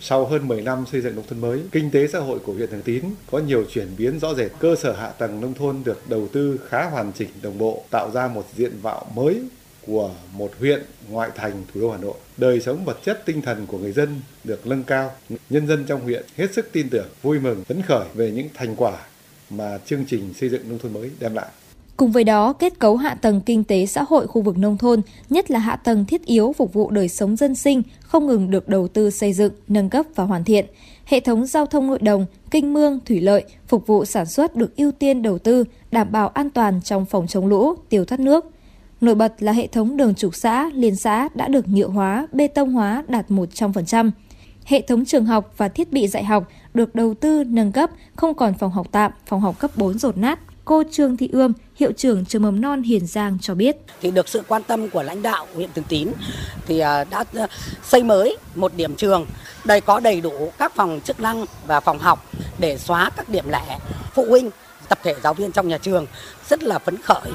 Sau 0.00 0.26
hơn 0.26 0.48
10 0.48 0.62
năm 0.62 0.84
xây 0.92 1.00
dựng 1.00 1.14
nông 1.16 1.24
thôn 1.28 1.40
mới, 1.40 1.60
kinh 1.72 1.90
tế 1.90 2.08
xã 2.08 2.18
hội 2.18 2.38
của 2.38 2.52
huyện 2.52 2.70
Thường 2.70 2.82
Tín 2.82 3.04
có 3.30 3.38
nhiều 3.38 3.64
chuyển 3.72 3.88
biến 3.98 4.18
rõ 4.18 4.34
rệt. 4.34 4.50
Cơ 4.58 4.76
sở 4.76 4.92
hạ 4.92 5.08
tầng 5.08 5.40
nông 5.40 5.54
thôn 5.54 5.82
được 5.84 6.02
đầu 6.08 6.28
tư 6.32 6.60
khá 6.68 6.90
hoàn 6.90 7.12
chỉnh 7.12 7.28
đồng 7.42 7.58
bộ, 7.58 7.84
tạo 7.90 8.10
ra 8.14 8.28
một 8.28 8.44
diện 8.56 8.72
mạo 8.82 9.06
mới 9.14 9.42
của 9.86 10.10
một 10.32 10.50
huyện 10.58 10.82
ngoại 11.08 11.30
thành 11.34 11.62
thủ 11.74 11.80
đô 11.80 11.90
Hà 11.90 11.98
Nội. 11.98 12.14
Đời 12.36 12.60
sống 12.60 12.84
vật 12.84 12.98
chất 13.04 13.22
tinh 13.26 13.42
thần 13.42 13.66
của 13.66 13.78
người 13.78 13.92
dân 13.92 14.20
được 14.44 14.66
nâng 14.66 14.82
cao. 14.82 15.12
Nhân 15.50 15.66
dân 15.66 15.84
trong 15.84 16.00
huyện 16.00 16.24
hết 16.36 16.54
sức 16.54 16.68
tin 16.72 16.90
tưởng, 16.90 17.08
vui 17.22 17.40
mừng, 17.40 17.64
phấn 17.64 17.82
khởi 17.82 18.06
về 18.14 18.30
những 18.30 18.48
thành 18.54 18.76
quả 18.76 18.98
mà 19.50 19.78
chương 19.86 20.04
trình 20.08 20.34
xây 20.34 20.48
dựng 20.48 20.68
nông 20.68 20.78
thôn 20.78 20.92
mới 20.92 21.10
đem 21.20 21.34
lại. 21.34 21.46
Cùng 21.96 22.12
với 22.12 22.24
đó, 22.24 22.52
kết 22.52 22.78
cấu 22.78 22.96
hạ 22.96 23.14
tầng 23.14 23.40
kinh 23.40 23.64
tế 23.64 23.86
xã 23.86 24.04
hội 24.08 24.26
khu 24.26 24.42
vực 24.42 24.58
nông 24.58 24.78
thôn, 24.78 25.00
nhất 25.30 25.50
là 25.50 25.58
hạ 25.58 25.76
tầng 25.76 26.04
thiết 26.04 26.24
yếu 26.24 26.52
phục 26.52 26.72
vụ 26.72 26.90
đời 26.90 27.08
sống 27.08 27.36
dân 27.36 27.54
sinh, 27.54 27.82
không 28.00 28.26
ngừng 28.26 28.50
được 28.50 28.68
đầu 28.68 28.88
tư 28.88 29.10
xây 29.10 29.32
dựng, 29.32 29.52
nâng 29.68 29.90
cấp 29.90 30.06
và 30.14 30.24
hoàn 30.24 30.44
thiện. 30.44 30.66
Hệ 31.04 31.20
thống 31.20 31.46
giao 31.46 31.66
thông 31.66 31.86
nội 31.86 31.98
đồng, 31.98 32.26
kinh 32.50 32.72
mương, 32.72 33.00
thủy 33.06 33.20
lợi, 33.20 33.44
phục 33.68 33.86
vụ 33.86 34.04
sản 34.04 34.26
xuất 34.26 34.56
được 34.56 34.76
ưu 34.76 34.92
tiên 34.92 35.22
đầu 35.22 35.38
tư, 35.38 35.64
đảm 35.90 36.12
bảo 36.12 36.28
an 36.28 36.50
toàn 36.50 36.80
trong 36.84 37.04
phòng 37.04 37.26
chống 37.26 37.46
lũ, 37.46 37.74
tiêu 37.88 38.04
thoát 38.04 38.20
nước. 38.20 38.50
Nổi 39.00 39.14
bật 39.14 39.34
là 39.38 39.52
hệ 39.52 39.66
thống 39.66 39.96
đường 39.96 40.14
trục 40.14 40.34
xã, 40.34 40.70
liên 40.74 40.96
xã 40.96 41.28
đã 41.34 41.48
được 41.48 41.68
nhựa 41.68 41.88
hóa, 41.88 42.26
bê 42.32 42.46
tông 42.48 42.72
hóa 42.72 43.04
đạt 43.08 43.30
100%. 43.30 44.10
Hệ 44.64 44.80
thống 44.80 45.04
trường 45.04 45.24
học 45.24 45.54
và 45.56 45.68
thiết 45.68 45.92
bị 45.92 46.08
dạy 46.08 46.24
học 46.24 46.48
được 46.74 46.94
đầu 46.94 47.14
tư 47.14 47.44
nâng 47.44 47.72
cấp, 47.72 47.90
không 48.16 48.34
còn 48.34 48.54
phòng 48.54 48.70
học 48.70 48.86
tạm, 48.92 49.12
phòng 49.26 49.40
học 49.40 49.58
cấp 49.58 49.70
4 49.76 49.98
rột 49.98 50.16
nát, 50.16 50.38
Cô 50.66 50.82
Trương 50.90 51.16
Thị 51.16 51.28
Ươm, 51.32 51.52
hiệu 51.76 51.92
trưởng 51.92 52.24
trường 52.24 52.42
mầm 52.42 52.60
non 52.60 52.82
Hiền 52.82 53.06
Giang 53.06 53.38
cho 53.42 53.54
biết. 53.54 53.76
Thì 54.00 54.10
được 54.10 54.28
sự 54.28 54.42
quan 54.48 54.62
tâm 54.62 54.88
của 54.88 55.02
lãnh 55.02 55.22
đạo 55.22 55.46
huyện 55.54 55.70
Thường 55.74 55.84
Tín 55.88 56.08
thì 56.66 56.78
à, 56.78 57.04
đã 57.04 57.24
à, 57.34 57.46
xây 57.84 58.02
mới 58.02 58.36
một 58.54 58.72
điểm 58.76 58.94
trường. 58.94 59.26
Đây 59.64 59.80
có 59.80 60.00
đầy 60.00 60.20
đủ 60.20 60.52
các 60.58 60.74
phòng 60.74 61.00
chức 61.04 61.20
năng 61.20 61.44
và 61.66 61.80
phòng 61.80 61.98
học 61.98 62.26
để 62.58 62.78
xóa 62.78 63.10
các 63.16 63.28
điểm 63.28 63.44
lẻ. 63.48 63.78
Phụ 64.14 64.24
huynh 64.28 64.50
tập 64.88 64.98
thể 65.02 65.14
giáo 65.22 65.34
viên 65.34 65.52
trong 65.52 65.68
nhà 65.68 65.78
trường 65.78 66.06
rất 66.48 66.62
là 66.62 66.78
phấn 66.78 66.96
khởi 67.02 67.32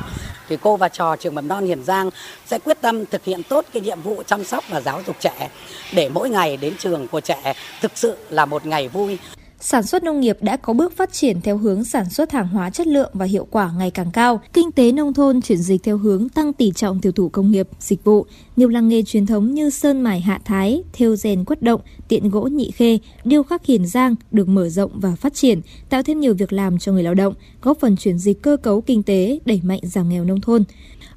thì 0.49 0.57
cô 0.61 0.77
và 0.77 0.89
trò 0.89 1.15
trường 1.15 1.35
mầm 1.35 1.47
non 1.47 1.65
Hiền 1.65 1.83
Giang 1.83 2.09
sẽ 2.45 2.59
quyết 2.59 2.81
tâm 2.81 3.05
thực 3.05 3.23
hiện 3.23 3.43
tốt 3.43 3.65
cái 3.73 3.81
nhiệm 3.81 4.01
vụ 4.01 4.23
chăm 4.27 4.43
sóc 4.43 4.63
và 4.69 4.81
giáo 4.81 5.01
dục 5.07 5.15
trẻ 5.19 5.49
để 5.93 6.09
mỗi 6.09 6.29
ngày 6.29 6.57
đến 6.57 6.73
trường 6.79 7.07
của 7.07 7.21
trẻ 7.21 7.53
thực 7.81 7.91
sự 7.95 8.17
là 8.29 8.45
một 8.45 8.65
ngày 8.65 8.87
vui 8.87 9.17
sản 9.61 9.83
xuất 9.83 10.03
nông 10.03 10.19
nghiệp 10.19 10.37
đã 10.41 10.57
có 10.57 10.73
bước 10.73 10.97
phát 10.97 11.13
triển 11.13 11.41
theo 11.41 11.57
hướng 11.57 11.83
sản 11.83 12.09
xuất 12.09 12.31
hàng 12.31 12.47
hóa 12.47 12.69
chất 12.69 12.87
lượng 12.87 13.11
và 13.13 13.25
hiệu 13.25 13.47
quả 13.51 13.71
ngày 13.77 13.91
càng 13.91 14.11
cao. 14.11 14.41
Kinh 14.53 14.71
tế 14.71 14.91
nông 14.91 15.13
thôn 15.13 15.41
chuyển 15.41 15.57
dịch 15.57 15.83
theo 15.83 15.97
hướng 15.97 16.29
tăng 16.29 16.53
tỷ 16.53 16.71
trọng 16.71 17.01
tiêu 17.01 17.11
thụ 17.11 17.29
công 17.29 17.51
nghiệp, 17.51 17.67
dịch 17.79 18.03
vụ. 18.03 18.25
Nhiều 18.55 18.69
làng 18.69 18.87
nghề 18.87 19.03
truyền 19.03 19.25
thống 19.25 19.53
như 19.53 19.69
sơn 19.69 20.01
mài 20.01 20.19
hạ 20.21 20.39
thái, 20.45 20.83
thêu 20.93 21.15
rèn 21.15 21.45
quất 21.45 21.61
động, 21.61 21.81
tiện 22.07 22.29
gỗ 22.29 22.41
nhị 22.41 22.71
khê, 22.71 22.97
điêu 23.23 23.43
khắc 23.43 23.65
hiền 23.65 23.85
giang 23.85 24.15
được 24.31 24.47
mở 24.47 24.69
rộng 24.69 24.91
và 24.93 25.15
phát 25.15 25.33
triển, 25.33 25.61
tạo 25.89 26.03
thêm 26.03 26.19
nhiều 26.19 26.33
việc 26.33 26.53
làm 26.53 26.79
cho 26.79 26.91
người 26.91 27.03
lao 27.03 27.13
động, 27.13 27.33
góp 27.61 27.79
phần 27.79 27.97
chuyển 27.97 28.17
dịch 28.17 28.41
cơ 28.41 28.57
cấu 28.57 28.81
kinh 28.81 29.03
tế, 29.03 29.39
đẩy 29.45 29.61
mạnh 29.63 29.79
giảm 29.83 30.09
nghèo 30.09 30.23
nông 30.23 30.41
thôn. 30.41 30.63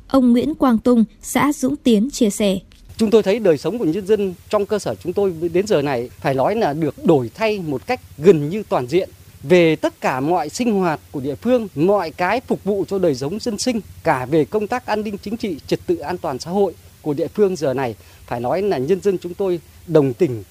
Ông 0.08 0.32
Nguyễn 0.32 0.54
Quang 0.54 0.78
Tung, 0.78 1.04
xã 1.22 1.52
Dũng 1.52 1.76
Tiến 1.76 2.10
chia 2.10 2.30
sẻ. 2.30 2.58
Chúng 2.96 3.10
tôi 3.10 3.22
thấy 3.22 3.38
đời 3.38 3.58
sống 3.58 3.78
của 3.78 3.84
nhân 3.84 4.06
dân 4.06 4.34
trong 4.48 4.66
cơ 4.66 4.78
sở 4.78 4.94
chúng 4.94 5.12
tôi 5.12 5.34
đến 5.52 5.66
giờ 5.66 5.82
này 5.82 6.10
phải 6.20 6.34
nói 6.34 6.56
là 6.56 6.72
được 6.72 7.04
đổi 7.04 7.30
thay 7.34 7.58
một 7.58 7.86
cách 7.86 8.00
gần 8.18 8.48
như 8.48 8.62
toàn 8.68 8.86
diện. 8.86 9.08
Về 9.42 9.76
tất 9.76 10.00
cả 10.00 10.20
mọi 10.20 10.48
sinh 10.48 10.72
hoạt 10.72 11.00
của 11.10 11.20
địa 11.20 11.34
phương, 11.34 11.68
mọi 11.74 12.10
cái 12.10 12.40
phục 12.46 12.64
vụ 12.64 12.84
cho 12.88 12.98
đời 12.98 13.14
sống 13.14 13.38
dân 13.40 13.58
sinh, 13.58 13.80
cả 14.04 14.26
về 14.26 14.44
công 14.44 14.66
tác 14.66 14.86
an 14.86 15.02
ninh 15.02 15.18
chính 15.18 15.36
trị, 15.36 15.56
trật 15.66 15.80
tự 15.86 15.96
an 15.96 16.18
toàn 16.18 16.38
xã 16.38 16.50
hội 16.50 16.74
của 17.02 17.14
địa 17.14 17.28
phương 17.28 17.56
giờ 17.56 17.74
này 17.74 17.94
phải 18.26 18.40
nói 18.40 18.62
là 18.62 18.78
nhân 18.78 19.00
dân 19.00 19.18
chúng 19.18 19.34
tôi 19.34 19.60
đồng 19.86 20.14
tình. 20.14 20.42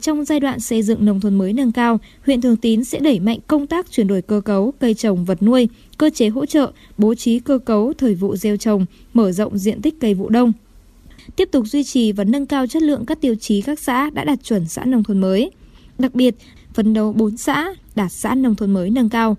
Trong 0.00 0.24
giai 0.24 0.40
đoạn 0.40 0.60
xây 0.60 0.82
dựng 0.82 1.04
nông 1.04 1.20
thôn 1.20 1.34
mới 1.34 1.52
nâng 1.52 1.72
cao, 1.72 2.00
huyện 2.26 2.40
Thường 2.40 2.56
Tín 2.56 2.84
sẽ 2.84 2.98
đẩy 2.98 3.20
mạnh 3.20 3.38
công 3.46 3.66
tác 3.66 3.90
chuyển 3.90 4.06
đổi 4.06 4.22
cơ 4.22 4.40
cấu 4.44 4.72
cây 4.80 4.94
trồng 4.94 5.24
vật 5.24 5.42
nuôi, 5.42 5.68
cơ 5.98 6.10
chế 6.14 6.28
hỗ 6.28 6.46
trợ, 6.46 6.72
bố 6.98 7.14
trí 7.14 7.38
cơ 7.38 7.58
cấu 7.58 7.92
thời 7.98 8.14
vụ 8.14 8.36
gieo 8.36 8.56
trồng, 8.56 8.86
mở 9.14 9.32
rộng 9.32 9.58
diện 9.58 9.82
tích 9.82 9.94
cây 10.00 10.14
vụ 10.14 10.28
đông, 10.28 10.52
tiếp 11.36 11.48
tục 11.52 11.66
duy 11.66 11.84
trì 11.84 12.12
và 12.12 12.24
nâng 12.24 12.46
cao 12.46 12.66
chất 12.66 12.82
lượng 12.82 13.06
các 13.06 13.20
tiêu 13.20 13.34
chí 13.34 13.62
các 13.62 13.78
xã 13.78 14.10
đã 14.10 14.24
đạt 14.24 14.44
chuẩn 14.44 14.68
xã 14.68 14.84
nông 14.84 15.04
thôn 15.04 15.20
mới. 15.20 15.50
Đặc 15.98 16.14
biệt, 16.14 16.34
phấn 16.74 16.94
đấu 16.94 17.12
4 17.12 17.36
xã 17.36 17.74
đạt 17.94 18.12
xã 18.12 18.34
nông 18.34 18.54
thôn 18.54 18.70
mới 18.70 18.90
nâng 18.90 19.08
cao. 19.08 19.36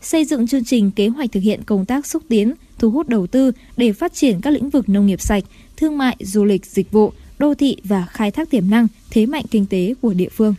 Xây 0.00 0.24
dựng 0.24 0.46
chương 0.46 0.64
trình 0.64 0.90
kế 0.90 1.08
hoạch 1.08 1.32
thực 1.32 1.40
hiện 1.40 1.62
công 1.66 1.84
tác 1.84 2.06
xúc 2.06 2.22
tiến, 2.28 2.54
thu 2.78 2.90
hút 2.90 3.08
đầu 3.08 3.26
tư 3.26 3.52
để 3.76 3.92
phát 3.92 4.14
triển 4.14 4.40
các 4.40 4.50
lĩnh 4.50 4.70
vực 4.70 4.88
nông 4.88 5.06
nghiệp 5.06 5.20
sạch, 5.20 5.44
thương 5.76 5.98
mại, 5.98 6.16
du 6.20 6.44
lịch, 6.44 6.66
dịch 6.66 6.92
vụ, 6.92 7.12
đô 7.38 7.54
thị 7.54 7.76
và 7.84 8.06
khai 8.10 8.30
thác 8.30 8.50
tiềm 8.50 8.70
năng, 8.70 8.88
thế 9.10 9.26
mạnh 9.26 9.44
kinh 9.50 9.66
tế 9.66 9.94
của 10.00 10.14
địa 10.14 10.28
phương. 10.28 10.54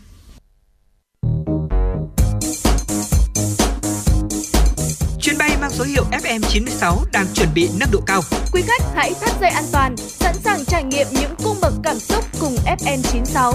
Số 5.80 5.86
hiệu 5.86 6.04
FM96 6.12 7.06
đang 7.14 7.26
chuẩn 7.34 7.50
bị 7.56 7.70
nâng 7.80 7.90
độ 7.92 8.00
cao. 8.06 8.22
Quý 8.54 8.62
khách 8.68 8.84
hãy 8.96 9.14
thắt 9.22 9.42
dây 9.42 9.50
an 9.50 9.64
toàn, 9.72 9.98
sẵn 9.98 10.36
sàng 10.36 10.66
trải 10.66 10.84
nghiệm 10.84 11.08
những 11.12 11.36
cung 11.44 11.58
bậc 11.62 11.74
cảm 11.84 12.00
xúc 12.00 12.26
cùng 12.40 12.56
FM96. 12.56 13.54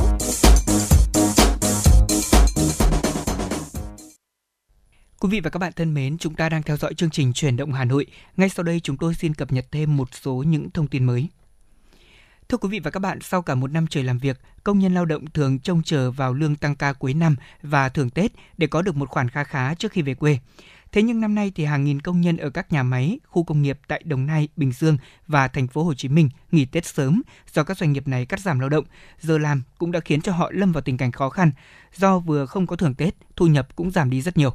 Quý 5.20 5.28
vị 5.30 5.40
và 5.40 5.50
các 5.50 5.58
bạn 5.58 5.72
thân 5.72 5.94
mến, 5.94 6.18
chúng 6.18 6.34
ta 6.34 6.48
đang 6.48 6.62
theo 6.62 6.76
dõi 6.76 6.94
chương 6.94 7.10
trình 7.10 7.32
Chuyển 7.32 7.56
động 7.56 7.72
Hà 7.72 7.84
Nội. 7.84 8.06
Ngay 8.36 8.48
sau 8.48 8.62
đây 8.62 8.80
chúng 8.80 8.96
tôi 8.96 9.14
xin 9.14 9.34
cập 9.34 9.52
nhật 9.52 9.66
thêm 9.70 9.96
một 9.96 10.08
số 10.22 10.34
những 10.46 10.70
thông 10.70 10.86
tin 10.86 11.04
mới. 11.04 11.28
Thưa 12.48 12.58
quý 12.58 12.68
vị 12.68 12.80
và 12.80 12.90
các 12.90 13.00
bạn, 13.00 13.18
sau 13.20 13.42
cả 13.42 13.54
một 13.54 13.70
năm 13.70 13.86
trời 13.86 14.02
làm 14.04 14.18
việc, 14.18 14.40
công 14.64 14.78
nhân 14.78 14.94
lao 14.94 15.04
động 15.04 15.24
thường 15.26 15.58
trông 15.58 15.82
chờ 15.82 16.10
vào 16.10 16.32
lương 16.32 16.56
tăng 16.56 16.76
ca 16.76 16.92
cuối 16.92 17.14
năm 17.14 17.36
và 17.62 17.88
thưởng 17.88 18.10
Tết 18.10 18.32
để 18.58 18.66
có 18.66 18.82
được 18.82 18.96
một 18.96 19.08
khoản 19.08 19.28
kha 19.28 19.44
khá 19.44 19.74
trước 19.74 19.92
khi 19.92 20.02
về 20.02 20.14
quê. 20.14 20.38
Thế 20.94 21.02
nhưng 21.02 21.20
năm 21.20 21.34
nay 21.34 21.52
thì 21.54 21.64
hàng 21.64 21.84
nghìn 21.84 22.00
công 22.00 22.20
nhân 22.20 22.36
ở 22.36 22.50
các 22.50 22.72
nhà 22.72 22.82
máy, 22.82 23.18
khu 23.26 23.44
công 23.44 23.62
nghiệp 23.62 23.78
tại 23.88 24.02
Đồng 24.04 24.26
Nai, 24.26 24.48
Bình 24.56 24.72
Dương 24.72 24.98
và 25.26 25.48
thành 25.48 25.66
phố 25.66 25.84
Hồ 25.84 25.94
Chí 25.94 26.08
Minh 26.08 26.28
nghỉ 26.52 26.64
Tết 26.64 26.86
sớm 26.86 27.22
do 27.52 27.64
các 27.64 27.78
doanh 27.78 27.92
nghiệp 27.92 28.08
này 28.08 28.26
cắt 28.26 28.40
giảm 28.40 28.60
lao 28.60 28.68
động, 28.68 28.84
giờ 29.20 29.38
làm 29.38 29.62
cũng 29.78 29.92
đã 29.92 30.00
khiến 30.00 30.20
cho 30.20 30.32
họ 30.32 30.50
lâm 30.52 30.72
vào 30.72 30.80
tình 30.80 30.96
cảnh 30.96 31.12
khó 31.12 31.28
khăn 31.28 31.50
do 31.94 32.18
vừa 32.18 32.46
không 32.46 32.66
có 32.66 32.76
thưởng 32.76 32.94
Tết, 32.94 33.14
thu 33.36 33.46
nhập 33.46 33.76
cũng 33.76 33.90
giảm 33.90 34.10
đi 34.10 34.20
rất 34.20 34.36
nhiều. 34.36 34.54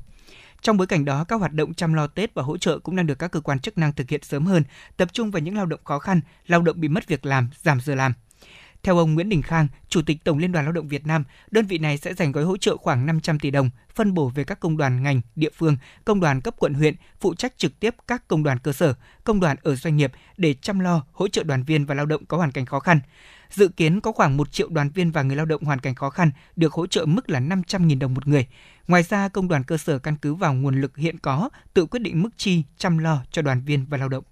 Trong 0.62 0.78
bối 0.78 0.88
cảnh 0.88 1.06
đó, 1.06 1.24
các 1.24 1.36
hoạt 1.36 1.54
động 1.54 1.74
chăm 1.74 1.94
lo 1.94 2.08
Tết 2.08 2.34
và 2.34 2.44
hỗ 2.44 2.58
trợ 2.58 2.80
cũng 2.80 2.96
đang 2.96 3.08
được 3.08 3.20
các 3.20 3.32
cơ 3.32 3.40
quan 3.40 3.60
chức 3.60 3.78
năng 3.78 3.94
thực 3.94 4.10
hiện 4.10 4.24
sớm 4.24 4.46
hơn, 4.46 4.64
tập 4.98 5.14
trung 5.14 5.32
vào 5.32 5.42
những 5.42 5.56
lao 5.56 5.66
động 5.66 5.80
khó 5.84 6.00
khăn, 6.00 6.22
lao 6.48 6.62
động 6.62 6.82
bị 6.82 6.88
mất 6.88 7.08
việc 7.08 7.26
làm, 7.26 7.50
giảm 7.64 7.80
giờ 7.82 7.96
làm. 7.96 8.14
Theo 8.84 8.98
ông 8.98 9.14
Nguyễn 9.14 9.30
Đình 9.30 9.42
Khang, 9.42 9.68
Chủ 9.90 10.02
tịch 10.02 10.24
Tổng 10.24 10.38
Liên 10.38 10.52
đoàn 10.52 10.66
Lao 10.66 10.72
động 10.72 10.88
Việt 10.88 11.08
Nam, 11.08 11.24
đơn 11.52 11.66
vị 11.66 11.78
này 11.78 11.98
sẽ 11.98 12.14
dành 12.14 12.32
gói 12.32 12.44
hỗ 12.44 12.58
trợ 12.58 12.78
khoảng 12.78 13.06
500 13.06 13.40
tỷ 13.40 13.52
đồng, 13.52 13.70
phân 13.96 14.14
bổ 14.14 14.30
về 14.30 14.44
các 14.44 14.60
công 14.60 14.78
đoàn 14.78 15.04
ngành, 15.04 15.22
địa 15.36 15.50
phương, 15.56 15.78
công 16.06 16.20
đoàn 16.20 16.42
cấp 16.42 16.54
quận 16.58 16.74
huyện, 16.74 16.96
phụ 17.20 17.34
trách 17.36 17.58
trực 17.58 17.80
tiếp 17.80 17.96
các 18.08 18.28
công 18.28 18.44
đoàn 18.44 18.60
cơ 18.60 18.72
sở, 18.72 18.94
công 19.24 19.40
đoàn 19.40 19.58
ở 19.64 19.76
doanh 19.76 19.98
nghiệp 19.98 20.12
để 20.38 20.54
chăm 20.54 20.80
lo, 20.80 21.06
hỗ 21.12 21.28
trợ 21.28 21.44
đoàn 21.44 21.64
viên 21.64 21.86
và 21.86 21.96
lao 21.96 22.06
động 22.06 22.26
có 22.26 22.38
hoàn 22.38 22.52
cảnh 22.52 22.66
khó 22.66 22.80
khăn. 22.80 23.00
Dự 23.50 23.68
kiến 23.68 24.02
có 24.02 24.12
khoảng 24.12 24.38
1 24.38 24.52
triệu 24.52 24.70
đoàn 24.70 24.90
viên 24.90 25.12
và 25.12 25.24
người 25.24 25.36
lao 25.36 25.46
động 25.46 25.64
hoàn 25.64 25.80
cảnh 25.80 25.96
khó 25.96 26.10
khăn 26.10 26.32
được 26.56 26.74
hỗ 26.74 26.88
trợ 26.88 27.06
mức 27.06 27.30
là 27.30 27.40
500.000 27.40 28.00
đồng 28.00 28.14
một 28.14 28.28
người. 28.28 28.48
Ngoài 28.88 29.04
ra, 29.04 29.30
công 29.30 29.48
đoàn 29.48 29.64
cơ 29.64 29.78
sở 29.78 30.00
căn 30.00 30.16
cứ 30.16 30.34
vào 30.34 30.54
nguồn 30.54 30.82
lực 30.82 30.98
hiện 30.98 31.20
có, 31.20 31.50
tự 31.74 31.86
quyết 31.86 32.00
định 32.00 32.22
mức 32.22 32.30
chi 32.38 32.64
chăm 32.78 32.98
lo 32.98 33.24
cho 33.32 33.42
đoàn 33.42 33.62
viên 33.62 33.86
và 33.86 33.98
lao 33.98 34.10
động. 34.10 34.24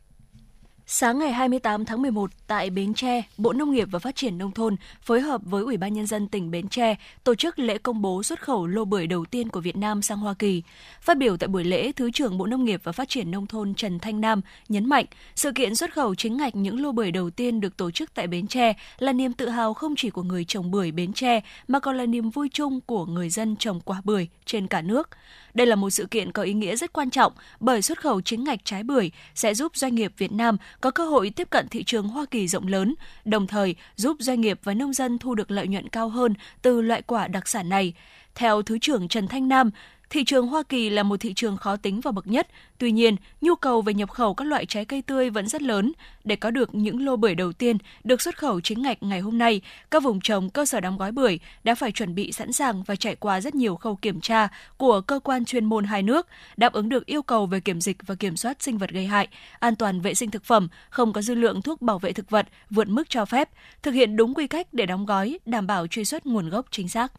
Sáng 0.90 1.20
ngày 1.20 1.32
28 1.32 1.86
tháng 1.86 2.02
11 2.02 2.32
tại 2.48 2.70
Bến 2.70 2.94
Tre, 2.94 3.22
Bộ 3.38 3.54
Nông 3.54 3.72
nghiệp 3.72 3.88
và 3.92 4.00
Phát 4.00 4.16
triển 4.16 4.38
Nông 4.38 4.52
thôn 4.52 4.76
phối 5.02 5.22
hợp 5.22 5.42
với 5.46 5.64
Ủy 5.64 5.78
ban 5.78 5.94
Nhân 5.94 6.08
dân 6.08 6.28
tỉnh 6.28 6.52
Bến 6.52 6.68
Tre 6.68 6.96
tổ 7.24 7.36
chức 7.36 7.60
lễ 7.60 7.78
công 7.78 8.02
bố 8.02 8.24
xuất 8.24 8.42
khẩu 8.42 8.68
lô 8.68 8.86
bưởi 8.86 9.08
đầu 9.08 9.26
tiên 9.26 9.50
của 9.50 9.60
Việt 9.60 9.78
Nam 9.78 10.02
sang 10.02 10.18
Hoa 10.18 10.34
Kỳ. 10.34 10.64
Phát 11.02 11.18
biểu 11.18 11.38
tại 11.38 11.48
buổi 11.48 11.64
lễ, 11.64 11.92
Thứ 11.92 12.12
trưởng 12.12 12.38
Bộ 12.38 12.46
Nông 12.46 12.66
nghiệp 12.66 12.82
và 12.84 12.92
Phát 12.92 13.10
triển 13.10 13.32
Nông 13.32 13.48
thôn 13.48 13.74
Trần 13.74 14.00
Thanh 14.00 14.22
Nam 14.22 14.42
nhấn 14.70 14.86
mạnh 14.90 15.06
sự 15.36 15.52
kiện 15.52 15.76
xuất 15.76 15.94
khẩu 15.94 16.16
chính 16.16 16.38
ngạch 16.38 16.56
những 16.56 16.82
lô 16.82 16.92
bưởi 16.92 17.12
đầu 17.12 17.30
tiên 17.30 17.60
được 17.60 17.78
tổ 17.78 17.92
chức 17.92 18.14
tại 18.14 18.28
Bến 18.28 18.48
Tre 18.48 18.74
là 19.00 19.14
niềm 19.14 19.34
tự 19.34 19.50
hào 19.50 19.74
không 19.74 19.96
chỉ 19.98 20.10
của 20.10 20.24
người 20.24 20.46
trồng 20.46 20.72
bưởi 20.72 20.92
Bến 20.92 21.14
Tre 21.14 21.42
mà 21.68 21.80
còn 21.80 21.98
là 21.98 22.06
niềm 22.06 22.30
vui 22.30 22.50
chung 22.54 22.82
của 22.82 23.06
người 23.06 23.30
dân 23.30 23.56
trồng 23.56 23.80
quả 23.80 24.02
bưởi 24.04 24.28
trên 24.46 24.68
cả 24.68 24.82
nước. 24.82 25.10
Đây 25.54 25.68
là 25.68 25.76
một 25.76 25.90
sự 25.90 26.06
kiện 26.06 26.32
có 26.32 26.44
ý 26.44 26.54
nghĩa 26.54 26.76
rất 26.76 26.94
quan 26.94 27.10
trọng 27.10 27.34
bởi 27.60 27.82
xuất 27.82 28.02
khẩu 28.02 28.22
chính 28.22 28.44
ngạch 28.44 28.60
trái 28.64 28.84
bưởi 28.84 29.12
sẽ 29.36 29.54
giúp 29.54 29.76
doanh 29.76 29.96
nghiệp 29.96 30.14
Việt 30.18 30.32
Nam 30.32 30.58
có 30.82 30.92
cơ 30.92 31.06
hội 31.06 31.30
tiếp 31.30 31.50
cận 31.50 31.68
thị 31.68 31.84
trường 31.84 32.08
Hoa 32.08 32.26
Kỳ 32.32 32.48
rộng 32.48 32.68
lớn, 32.68 32.96
đồng 33.26 33.48
thời 33.48 33.76
giúp 33.96 34.18
doanh 34.20 34.42
nghiệp 34.42 34.60
và 34.64 34.74
nông 34.74 34.94
dân 34.94 35.18
thu 35.18 35.36
được 35.36 35.52
lợi 35.52 35.68
nhuận 35.68 35.90
cao 35.90 36.10
hơn 36.10 36.34
từ 36.62 36.82
loại 36.82 37.02
quả 37.02 37.28
đặc 37.28 37.48
sản 37.48 37.70
này. 37.70 37.94
Theo 38.36 38.62
Thứ 38.62 38.80
trưởng 38.80 39.08
Trần 39.08 39.28
Thanh 39.28 39.48
Nam, 39.48 39.72
Thị 40.10 40.24
trường 40.24 40.48
Hoa 40.48 40.64
Kỳ 40.64 40.90
là 40.90 41.04
một 41.04 41.20
thị 41.20 41.34
trường 41.34 41.58
khó 41.58 41.76
tính 41.76 42.02
và 42.02 42.12
bậc 42.12 42.28
nhất, 42.28 42.48
tuy 42.78 42.92
nhiên, 42.92 43.16
nhu 43.42 43.56
cầu 43.56 43.82
về 43.82 43.94
nhập 43.94 44.12
khẩu 44.12 44.34
các 44.34 44.46
loại 44.46 44.66
trái 44.66 44.86
cây 44.86 45.02
tươi 45.02 45.30
vẫn 45.30 45.48
rất 45.48 45.62
lớn. 45.62 45.92
Để 46.24 46.36
có 46.36 46.52
được 46.52 46.76
những 46.76 47.06
lô 47.06 47.16
bưởi 47.16 47.36
đầu 47.36 47.54
tiên 47.54 47.78
được 48.04 48.22
xuất 48.22 48.38
khẩu 48.38 48.62
chính 48.62 48.82
ngạch 48.82 49.04
ngày 49.04 49.20
hôm 49.20 49.38
nay, 49.38 49.62
các 49.92 50.04
vùng 50.04 50.20
trồng 50.22 50.50
cơ 50.50 50.66
sở 50.66 50.80
đóng 50.80 50.98
gói 50.98 51.12
bưởi 51.12 51.40
đã 51.64 51.76
phải 51.76 51.92
chuẩn 51.92 52.16
bị 52.16 52.32
sẵn 52.32 52.54
sàng 52.54 52.84
và 52.84 52.96
trải 52.96 53.16
qua 53.16 53.42
rất 53.42 53.56
nhiều 53.56 53.76
khâu 53.76 53.96
kiểm 53.96 54.22
tra 54.22 54.48
của 54.78 55.02
cơ 55.02 55.20
quan 55.20 55.46
chuyên 55.46 55.66
môn 55.66 55.84
hai 55.84 56.04
nước, 56.04 56.28
đáp 56.58 56.74
ứng 56.74 56.90
được 56.90 57.06
yêu 57.06 57.22
cầu 57.22 57.46
về 57.46 57.60
kiểm 57.60 57.82
dịch 57.82 57.98
và 58.08 58.16
kiểm 58.16 58.38
soát 58.38 58.64
sinh 58.64 58.78
vật 58.78 58.90
gây 58.90 59.06
hại, 59.06 59.28
an 59.60 59.76
toàn 59.76 60.02
vệ 60.02 60.14
sinh 60.14 60.32
thực 60.32 60.46
phẩm, 60.46 60.68
không 60.90 61.14
có 61.14 61.22
dư 61.22 61.36
lượng 61.36 61.62
thuốc 61.62 61.82
bảo 61.82 62.00
vệ 62.00 62.14
thực 62.14 62.30
vật 62.30 62.48
vượt 62.70 62.88
mức 62.88 63.10
cho 63.10 63.26
phép, 63.26 63.50
thực 63.84 63.92
hiện 63.92 64.16
đúng 64.16 64.34
quy 64.34 64.48
cách 64.48 64.68
để 64.72 64.86
đóng 64.86 65.06
gói, 65.06 65.40
đảm 65.46 65.68
bảo 65.68 65.88
truy 65.88 66.06
xuất 66.06 66.26
nguồn 66.26 66.50
gốc 66.50 66.66
chính 66.72 66.90
xác. 66.90 67.12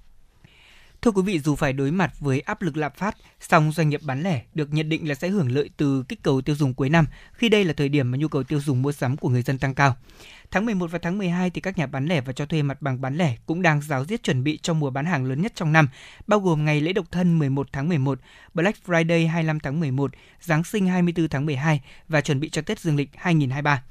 Thưa 1.02 1.10
quý 1.10 1.22
vị, 1.22 1.38
dù 1.38 1.54
phải 1.54 1.72
đối 1.72 1.90
mặt 1.90 2.12
với 2.20 2.40
áp 2.40 2.62
lực 2.62 2.76
lạm 2.76 2.92
phát, 2.96 3.16
song 3.40 3.72
doanh 3.72 3.88
nghiệp 3.88 4.00
bán 4.04 4.22
lẻ 4.22 4.42
được 4.54 4.72
nhận 4.72 4.88
định 4.88 5.08
là 5.08 5.14
sẽ 5.14 5.28
hưởng 5.28 5.52
lợi 5.52 5.70
từ 5.76 6.02
kích 6.08 6.22
cầu 6.22 6.40
tiêu 6.40 6.56
dùng 6.56 6.74
cuối 6.74 6.88
năm, 6.88 7.06
khi 7.32 7.48
đây 7.48 7.64
là 7.64 7.72
thời 7.72 7.88
điểm 7.88 8.10
mà 8.10 8.18
nhu 8.18 8.28
cầu 8.28 8.42
tiêu 8.42 8.60
dùng 8.60 8.82
mua 8.82 8.92
sắm 8.92 9.16
của 9.16 9.28
người 9.28 9.42
dân 9.42 9.58
tăng 9.58 9.74
cao. 9.74 9.96
Tháng 10.50 10.66
11 10.66 10.90
và 10.90 10.98
tháng 11.02 11.18
12 11.18 11.50
thì 11.50 11.60
các 11.60 11.78
nhà 11.78 11.86
bán 11.86 12.06
lẻ 12.06 12.20
và 12.20 12.32
cho 12.32 12.46
thuê 12.46 12.62
mặt 12.62 12.82
bằng 12.82 13.00
bán 13.00 13.16
lẻ 13.16 13.36
cũng 13.46 13.62
đang 13.62 13.82
giáo 13.82 14.04
diết 14.04 14.22
chuẩn 14.22 14.44
bị 14.44 14.58
cho 14.62 14.74
mùa 14.74 14.90
bán 14.90 15.06
hàng 15.06 15.24
lớn 15.24 15.42
nhất 15.42 15.52
trong 15.54 15.72
năm, 15.72 15.88
bao 16.26 16.40
gồm 16.40 16.64
ngày 16.64 16.80
lễ 16.80 16.92
độc 16.92 17.06
thân 17.10 17.38
11 17.38 17.68
tháng 17.72 17.88
11, 17.88 18.18
Black 18.54 18.78
Friday 18.86 19.28
25 19.28 19.60
tháng 19.60 19.80
11, 19.80 20.10
Giáng 20.40 20.64
sinh 20.64 20.86
24 20.86 21.28
tháng 21.28 21.46
12 21.46 21.80
và 22.08 22.20
chuẩn 22.20 22.40
bị 22.40 22.50
cho 22.50 22.62
Tết 22.62 22.80
Dương 22.80 22.96
lịch 22.96 23.10
2023. 23.14 23.82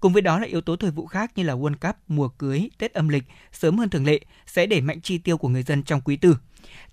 Cùng 0.00 0.12
với 0.12 0.22
đó 0.22 0.38
là 0.38 0.46
yếu 0.46 0.60
tố 0.60 0.76
thời 0.76 0.90
vụ 0.90 1.06
khác 1.06 1.30
như 1.36 1.42
là 1.42 1.54
World 1.54 1.76
Cup, 1.76 1.96
mùa 2.08 2.28
cưới, 2.28 2.70
Tết 2.78 2.92
âm 2.92 3.08
lịch 3.08 3.24
sớm 3.52 3.78
hơn 3.78 3.88
thường 3.88 4.06
lệ 4.06 4.20
sẽ 4.46 4.66
đẩy 4.66 4.80
mạnh 4.80 5.00
chi 5.00 5.18
tiêu 5.18 5.38
của 5.38 5.48
người 5.48 5.62
dân 5.62 5.82
trong 5.82 6.00
quý 6.00 6.16
tư. 6.16 6.36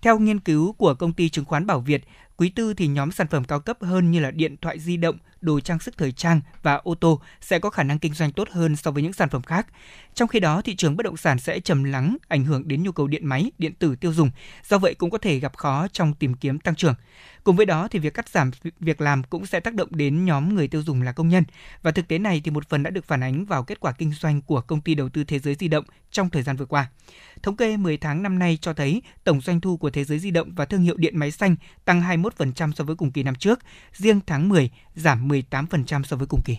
Theo 0.02 0.20
nghiên 0.20 0.40
cứu 0.40 0.74
của 0.74 0.94
công 0.94 1.14
ty 1.14 1.30
chứng 1.30 1.46
khoán 1.46 1.68
Bảo 1.68 1.80
Việt, 1.80 2.04
quý 2.38 2.50
tư 2.50 2.74
thì 2.74 2.88
nhóm 2.88 3.12
sản 3.12 3.28
phẩm 3.28 3.44
cao 3.44 3.60
cấp 3.60 3.78
hơn 3.82 4.12
như 4.12 4.20
là 4.20 4.32
điện 4.32 4.56
thoại 4.62 4.80
di 4.80 4.98
động, 4.98 5.18
đồ 5.44 5.60
trang 5.60 5.80
sức 5.80 5.98
thời 5.98 6.12
trang 6.12 6.42
và 6.62 6.76
ô 6.76 6.96
tô 6.96 7.22
sẽ 7.42 7.60
có 7.60 7.70
khả 7.70 7.84
năng 7.84 8.00
kinh 8.00 8.14
doanh 8.14 8.32
tốt 8.32 8.48
hơn 8.52 8.76
so 8.76 8.92
với 8.92 9.04
những 9.04 9.14
sản 9.14 9.30
phẩm 9.30 9.42
khác. 9.42 9.68
Trong 10.14 10.28
khi 10.28 10.40
đó, 10.40 10.62
thị 10.62 10.76
trường 10.76 10.98
bất 10.98 11.04
động 11.04 11.18
sản 11.18 11.40
sẽ 11.40 11.60
trầm 11.60 11.84
lắng, 11.84 12.18
ảnh 12.28 12.46
hưởng 12.46 12.68
đến 12.68 12.84
nhu 12.84 12.92
cầu 12.92 13.08
điện 13.08 13.26
máy, 13.26 13.52
điện 13.58 13.74
tử 13.74 13.96
tiêu 13.96 14.14
dùng, 14.14 14.30
do 14.64 14.78
vậy 14.78 14.96
cũng 14.96 15.10
có 15.10 15.18
thể 15.18 15.40
gặp 15.40 15.58
khó 15.58 15.88
trong 15.92 16.14
tìm 16.14 16.34
kiếm 16.34 16.60
tăng 16.60 16.76
trưởng. 16.76 16.96
Cùng 17.44 17.56
với 17.56 17.66
đó 17.66 17.88
thì 17.88 18.00
việc 18.00 18.14
cắt 18.14 18.30
giảm 18.30 18.52
việc 18.80 19.02
làm 19.02 19.24
cũng 19.24 19.46
sẽ 19.46 19.60
tác 19.60 19.74
động 19.74 19.90
đến 19.92 20.26
nhóm 20.26 20.56
người 20.56 20.68
tiêu 20.68 20.84
dùng 20.84 21.02
là 21.02 21.12
công 21.12 21.30
nhân 21.30 21.44
và 21.82 21.92
thực 21.92 22.08
tế 22.08 22.18
này 22.18 22.42
thì 22.44 22.52
một 22.52 22.70
phần 22.70 22.84
đã 22.84 22.90
được 22.90 23.06
phản 23.06 23.24
ánh 23.24 23.46
vào 23.46 23.64
kết 23.64 23.80
quả 23.80 23.92
kinh 23.92 24.12
doanh 24.12 24.42
của 24.42 24.62
công 24.62 24.82
ty 24.82 24.96
đầu 24.96 25.10
tư 25.10 25.24
thế 25.24 25.40
giới 25.40 25.56
di 25.56 25.68
động 25.68 25.86
trong 26.12 26.30
thời 26.30 26.44
gian 26.44 26.56
vừa 26.56 26.66
qua. 26.66 26.88
Thống 27.44 27.56
kê 27.56 27.78
10 27.78 27.98
tháng 27.98 28.24
năm 28.24 28.40
nay 28.40 28.58
cho 28.62 28.74
thấy 28.74 29.02
tổng 29.24 29.42
doanh 29.42 29.62
thu 29.62 29.78
của 29.78 29.90
thế 29.90 30.04
giới 30.04 30.20
di 30.20 30.32
động 30.32 30.52
và 30.56 30.66
thương 30.66 30.82
hiệu 30.82 30.98
điện 30.98 31.18
máy 31.18 31.32
xanh 31.32 31.56
tăng 31.86 32.02
21% 32.02 32.72
so 32.72 32.84
với 32.84 32.96
cùng 32.96 33.12
kỳ 33.12 33.24
năm 33.24 33.36
trước, 33.36 33.60
riêng 33.94 34.20
tháng 34.28 34.50
10 34.50 34.70
giảm 34.96 35.28
18% 35.34 36.04
so 36.04 36.18
với 36.18 36.28
cùng 36.28 36.42
kỳ. 36.46 36.58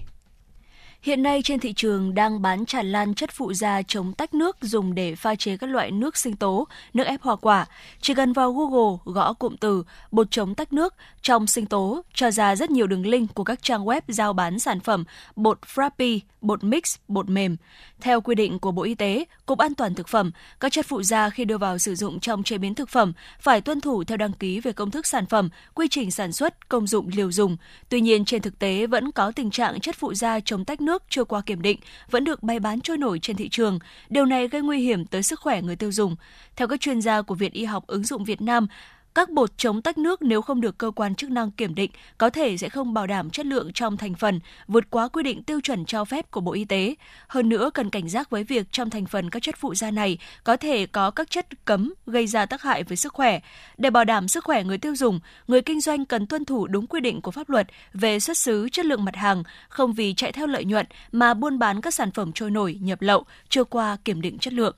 Hiện 1.05 1.23
nay 1.23 1.41
trên 1.45 1.61
thị 1.61 1.73
trường 1.73 2.15
đang 2.15 2.43
bán 2.43 2.67
tràn 2.67 2.93
lan 2.93 3.15
chất 3.15 3.31
phụ 3.33 3.53
gia 3.53 3.83
chống 3.83 4.13
tách 4.13 4.35
nước 4.35 4.57
dùng 4.61 4.95
để 4.95 5.15
pha 5.15 5.35
chế 5.35 5.57
các 5.57 5.71
loại 5.71 5.91
nước 5.91 6.17
sinh 6.17 6.37
tố, 6.37 6.67
nước 6.95 7.05
ép 7.05 7.23
hoa 7.23 7.37
quả. 7.37 7.67
Chỉ 8.01 8.15
cần 8.15 8.33
vào 8.33 8.53
Google 8.53 8.99
gõ 9.05 9.33
cụm 9.33 9.57
từ 9.57 9.85
bột 10.11 10.31
chống 10.31 10.55
tách 10.55 10.73
nước 10.73 10.95
trong 11.23 11.47
sinh 11.47 11.67
tố 11.67 12.03
cho 12.15 12.31
ra 12.31 12.57
rất 12.57 12.71
nhiều 12.71 12.87
đường 12.87 13.07
link 13.07 13.35
của 13.35 13.45
các 13.45 13.63
trang 13.63 13.85
web 13.85 14.01
giao 14.09 14.33
bán 14.33 14.59
sản 14.59 14.81
phẩm 14.81 15.05
bột 15.37 15.59
Frappy, 15.75 16.21
bột 16.41 16.65
mix, 16.65 16.97
bột 17.09 17.29
mềm. 17.29 17.57
Theo 18.01 18.21
quy 18.21 18.35
định 18.35 18.59
của 18.59 18.73
Bộ 18.73 18.83
Y 18.83 18.95
tế, 18.95 19.25
Cục 19.47 19.59
An 19.59 19.75
toàn 19.75 19.95
thực 19.95 20.09
phẩm, 20.09 20.31
các 20.61 20.73
chất 20.73 20.87
phụ 20.87 21.03
gia 21.03 21.31
khi 21.31 21.45
đưa 21.45 21.59
vào 21.59 21.79
sử 21.79 21.95
dụng 21.95 22.21
trong 22.21 22.43
chế 22.43 22.59
biến 22.59 22.75
thực 22.75 22.89
phẩm 22.89 23.13
phải 23.41 23.61
tuân 23.61 23.81
thủ 23.81 24.05
theo 24.05 24.17
đăng 24.17 24.33
ký 24.33 24.61
về 24.61 24.73
công 24.73 24.91
thức 24.91 25.07
sản 25.07 25.27
phẩm, 25.27 25.49
quy 25.75 25.89
trình 25.91 26.11
sản 26.11 26.33
xuất, 26.33 26.69
công 26.69 26.87
dụng 26.87 27.11
liều 27.15 27.33
dùng. 27.33 27.57
Tuy 27.89 28.01
nhiên 28.01 28.25
trên 28.25 28.43
thực 28.43 28.59
tế 28.59 28.87
vẫn 28.87 29.13
có 29.13 29.33
tình 29.33 29.51
trạng 29.51 29.81
chất 29.81 29.97
phụ 29.99 30.15
gia 30.15 30.41
chống 30.41 30.65
tách 30.65 30.81
nước 30.81 30.94
chưa 31.09 31.25
qua 31.25 31.41
kiểm 31.41 31.63
định 31.63 31.79
vẫn 32.11 32.25
được 32.25 32.43
bày 32.43 32.61
bán 32.61 32.81
trôi 32.81 32.99
nổi 32.99 33.19
trên 33.19 33.37
thị 33.37 33.49
trường. 33.49 33.79
Điều 34.09 34.25
này 34.25 34.49
gây 34.49 34.63
nguy 34.63 34.81
hiểm 34.81 35.05
tới 35.05 35.23
sức 35.23 35.41
khỏe 35.41 35.63
người 35.63 35.77
tiêu 35.77 35.93
dùng. 35.93 36.17
Theo 36.57 36.69
các 36.69 36.81
chuyên 36.81 37.01
gia 37.01 37.23
của 37.23 37.35
Viện 37.35 37.53
Y 37.53 37.65
học 37.65 37.87
ứng 37.87 38.05
dụng 38.05 38.25
Việt 38.25 38.43
Nam, 38.43 38.67
các 39.15 39.31
bột 39.31 39.59
chống 39.59 39.83
tách 39.83 39.99
nước 39.99 40.23
nếu 40.23 40.43
không 40.43 40.61
được 40.61 40.79
cơ 40.79 40.91
quan 40.91 41.15
chức 41.15 41.31
năng 41.31 41.51
kiểm 41.51 41.75
định 41.75 41.91
có 42.19 42.31
thể 42.31 42.57
sẽ 42.57 42.69
không 42.69 42.95
bảo 42.95 43.07
đảm 43.07 43.31
chất 43.31 43.47
lượng 43.47 43.73
trong 43.73 43.97
thành 43.97 44.15
phần, 44.15 44.41
vượt 44.69 44.85
quá 44.91 45.09
quy 45.09 45.23
định 45.23 45.43
tiêu 45.43 45.61
chuẩn 45.61 45.85
cho 45.85 46.05
phép 46.05 46.31
của 46.31 46.41
Bộ 46.41 46.53
Y 46.53 46.65
tế. 46.65 46.95
Hơn 47.29 47.49
nữa, 47.49 47.71
cần 47.75 47.91
cảnh 47.91 48.09
giác 48.09 48.31
với 48.31 48.45
việc 48.45 48.67
trong 48.73 48.91
thành 48.91 49.07
phần 49.07 49.31
các 49.31 49.43
chất 49.43 49.55
phụ 49.59 49.75
gia 49.75 49.91
này 49.91 50.19
có 50.45 50.57
thể 50.57 50.87
có 50.87 51.11
các 51.11 51.31
chất 51.31 51.65
cấm 51.65 51.95
gây 52.07 52.27
ra 52.27 52.47
tác 52.47 52.63
hại 52.63 52.85
với 52.85 52.97
sức 52.97 53.13
khỏe. 53.13 53.41
Để 53.79 53.91
bảo 53.91 54.05
đảm 54.05 54.29
sức 54.29 54.45
khỏe 54.45 54.65
người 54.65 54.79
tiêu 54.79 54.97
dùng, 54.97 55.21
người 55.49 55.63
kinh 55.63 55.81
doanh 55.81 56.05
cần 56.05 56.27
tuân 56.27 56.45
thủ 56.45 56.67
đúng 56.67 56.87
quy 56.87 57.01
định 57.01 57.21
của 57.21 57.31
pháp 57.31 57.51
luật 57.51 57.67
về 57.93 58.21
xuất 58.21 58.39
xứ 58.39 58.69
chất 58.73 58.87
lượng 58.87 59.05
mặt 59.05 59.17
hàng, 59.17 59.43
không 59.69 59.93
vì 59.93 60.15
chạy 60.15 60.33
theo 60.33 60.47
lợi 60.47 60.65
nhuận 60.65 60.87
mà 61.13 61.35
buôn 61.35 61.59
bán 61.59 61.81
các 61.81 61.95
sản 61.95 62.11
phẩm 62.11 62.33
trôi 62.33 62.51
nổi, 62.51 62.79
nhập 62.81 63.03
lậu, 63.03 63.25
chưa 63.49 63.65
qua 63.65 63.97
kiểm 64.05 64.21
định 64.21 64.39
chất 64.39 64.53
lượng. 64.53 64.77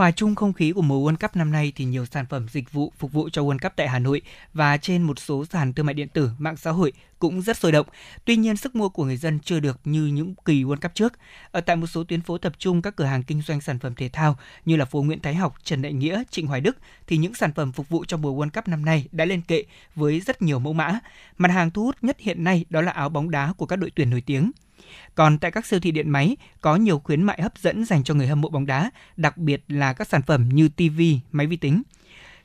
Hòa 0.00 0.10
chung 0.10 0.34
không 0.34 0.52
khí 0.52 0.72
của 0.72 0.82
mùa 0.82 1.10
World 1.10 1.16
Cup 1.16 1.36
năm 1.36 1.52
nay 1.52 1.72
thì 1.76 1.84
nhiều 1.84 2.06
sản 2.06 2.26
phẩm 2.26 2.46
dịch 2.48 2.72
vụ 2.72 2.92
phục 2.98 3.12
vụ 3.12 3.28
cho 3.28 3.42
World 3.42 3.58
Cup 3.58 3.72
tại 3.76 3.88
Hà 3.88 3.98
Nội 3.98 4.22
và 4.54 4.76
trên 4.76 5.02
một 5.02 5.18
số 5.18 5.44
sàn 5.44 5.72
thương 5.72 5.86
mại 5.86 5.94
điện 5.94 6.08
tử, 6.08 6.30
mạng 6.38 6.56
xã 6.56 6.70
hội 6.70 6.92
cũng 7.18 7.42
rất 7.42 7.56
sôi 7.56 7.72
động. 7.72 7.86
Tuy 8.24 8.36
nhiên, 8.36 8.56
sức 8.56 8.76
mua 8.76 8.88
của 8.88 9.04
người 9.04 9.16
dân 9.16 9.40
chưa 9.40 9.60
được 9.60 9.80
như 9.84 10.06
những 10.06 10.34
kỳ 10.44 10.64
World 10.64 10.76
Cup 10.76 10.94
trước. 10.94 11.12
Ở 11.50 11.60
tại 11.60 11.76
một 11.76 11.86
số 11.86 12.04
tuyến 12.04 12.20
phố 12.20 12.38
tập 12.38 12.52
trung 12.58 12.82
các 12.82 12.96
cửa 12.96 13.04
hàng 13.04 13.22
kinh 13.22 13.42
doanh 13.42 13.60
sản 13.60 13.78
phẩm 13.78 13.94
thể 13.94 14.08
thao 14.08 14.36
như 14.64 14.76
là 14.76 14.84
phố 14.84 15.02
Nguyễn 15.02 15.20
Thái 15.20 15.34
Học, 15.34 15.54
Trần 15.64 15.82
Đại 15.82 15.92
Nghĩa, 15.92 16.22
Trịnh 16.30 16.46
Hoài 16.46 16.60
Đức 16.60 16.76
thì 17.06 17.16
những 17.16 17.34
sản 17.34 17.52
phẩm 17.52 17.72
phục 17.72 17.88
vụ 17.88 18.04
cho 18.04 18.16
mùa 18.16 18.44
World 18.44 18.50
Cup 18.50 18.68
năm 18.68 18.84
nay 18.84 19.08
đã 19.12 19.24
lên 19.24 19.40
kệ 19.40 19.64
với 19.94 20.20
rất 20.20 20.42
nhiều 20.42 20.58
mẫu 20.58 20.72
mã. 20.72 20.98
Mặt 21.38 21.50
hàng 21.50 21.70
thu 21.70 21.84
hút 21.84 21.96
nhất 22.02 22.16
hiện 22.20 22.44
nay 22.44 22.64
đó 22.70 22.80
là 22.80 22.92
áo 22.92 23.08
bóng 23.08 23.30
đá 23.30 23.52
của 23.56 23.66
các 23.66 23.76
đội 23.76 23.90
tuyển 23.94 24.10
nổi 24.10 24.20
tiếng. 24.20 24.50
Còn 25.14 25.38
tại 25.38 25.50
các 25.50 25.66
siêu 25.66 25.80
thị 25.80 25.90
điện 25.90 26.10
máy 26.10 26.36
có 26.60 26.76
nhiều 26.76 26.98
khuyến 26.98 27.22
mại 27.22 27.42
hấp 27.42 27.58
dẫn 27.58 27.84
dành 27.84 28.04
cho 28.04 28.14
người 28.14 28.26
hâm 28.26 28.40
mộ 28.40 28.48
bóng 28.48 28.66
đá, 28.66 28.90
đặc 29.16 29.36
biệt 29.36 29.64
là 29.68 29.92
các 29.92 30.08
sản 30.08 30.22
phẩm 30.22 30.48
như 30.48 30.68
TV, 30.68 31.00
máy 31.32 31.46
vi 31.46 31.56
tính. 31.56 31.82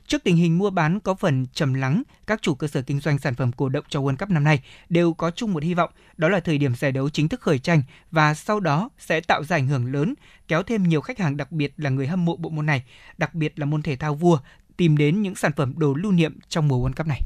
Trước 0.06 0.24
tình 0.24 0.36
hình 0.36 0.58
mua 0.58 0.70
bán 0.70 1.00
có 1.00 1.14
phần 1.14 1.46
trầm 1.52 1.74
lắng, 1.74 2.02
các 2.26 2.42
chủ 2.42 2.54
cơ 2.54 2.66
sở 2.66 2.82
kinh 2.82 3.00
doanh 3.00 3.18
sản 3.18 3.34
phẩm 3.34 3.52
cổ 3.52 3.68
động 3.68 3.84
cho 3.88 4.00
World 4.00 4.16
Cup 4.16 4.30
năm 4.30 4.44
nay 4.44 4.62
đều 4.88 5.12
có 5.14 5.30
chung 5.30 5.52
một 5.52 5.62
hy 5.62 5.74
vọng, 5.74 5.90
đó 6.16 6.28
là 6.28 6.40
thời 6.40 6.58
điểm 6.58 6.74
giải 6.74 6.92
đấu 6.92 7.10
chính 7.10 7.28
thức 7.28 7.40
khởi 7.40 7.58
tranh 7.58 7.82
và 8.10 8.34
sau 8.34 8.60
đó 8.60 8.90
sẽ 8.98 9.20
tạo 9.20 9.44
ra 9.44 9.56
ảnh 9.56 9.66
hưởng 9.66 9.92
lớn, 9.92 10.14
kéo 10.48 10.62
thêm 10.62 10.82
nhiều 10.82 11.00
khách 11.00 11.18
hàng 11.18 11.36
đặc 11.36 11.52
biệt 11.52 11.72
là 11.76 11.90
người 11.90 12.06
hâm 12.06 12.24
mộ 12.24 12.36
bộ 12.36 12.50
môn 12.50 12.66
này, 12.66 12.84
đặc 13.18 13.34
biệt 13.34 13.58
là 13.58 13.66
môn 13.66 13.82
thể 13.82 13.96
thao 13.96 14.14
vua, 14.14 14.38
tìm 14.76 14.96
đến 14.96 15.22
những 15.22 15.34
sản 15.34 15.52
phẩm 15.56 15.74
đồ 15.76 15.94
lưu 15.94 16.12
niệm 16.12 16.38
trong 16.48 16.68
mùa 16.68 16.88
World 16.88 16.92
Cup 16.92 17.06
này. 17.06 17.22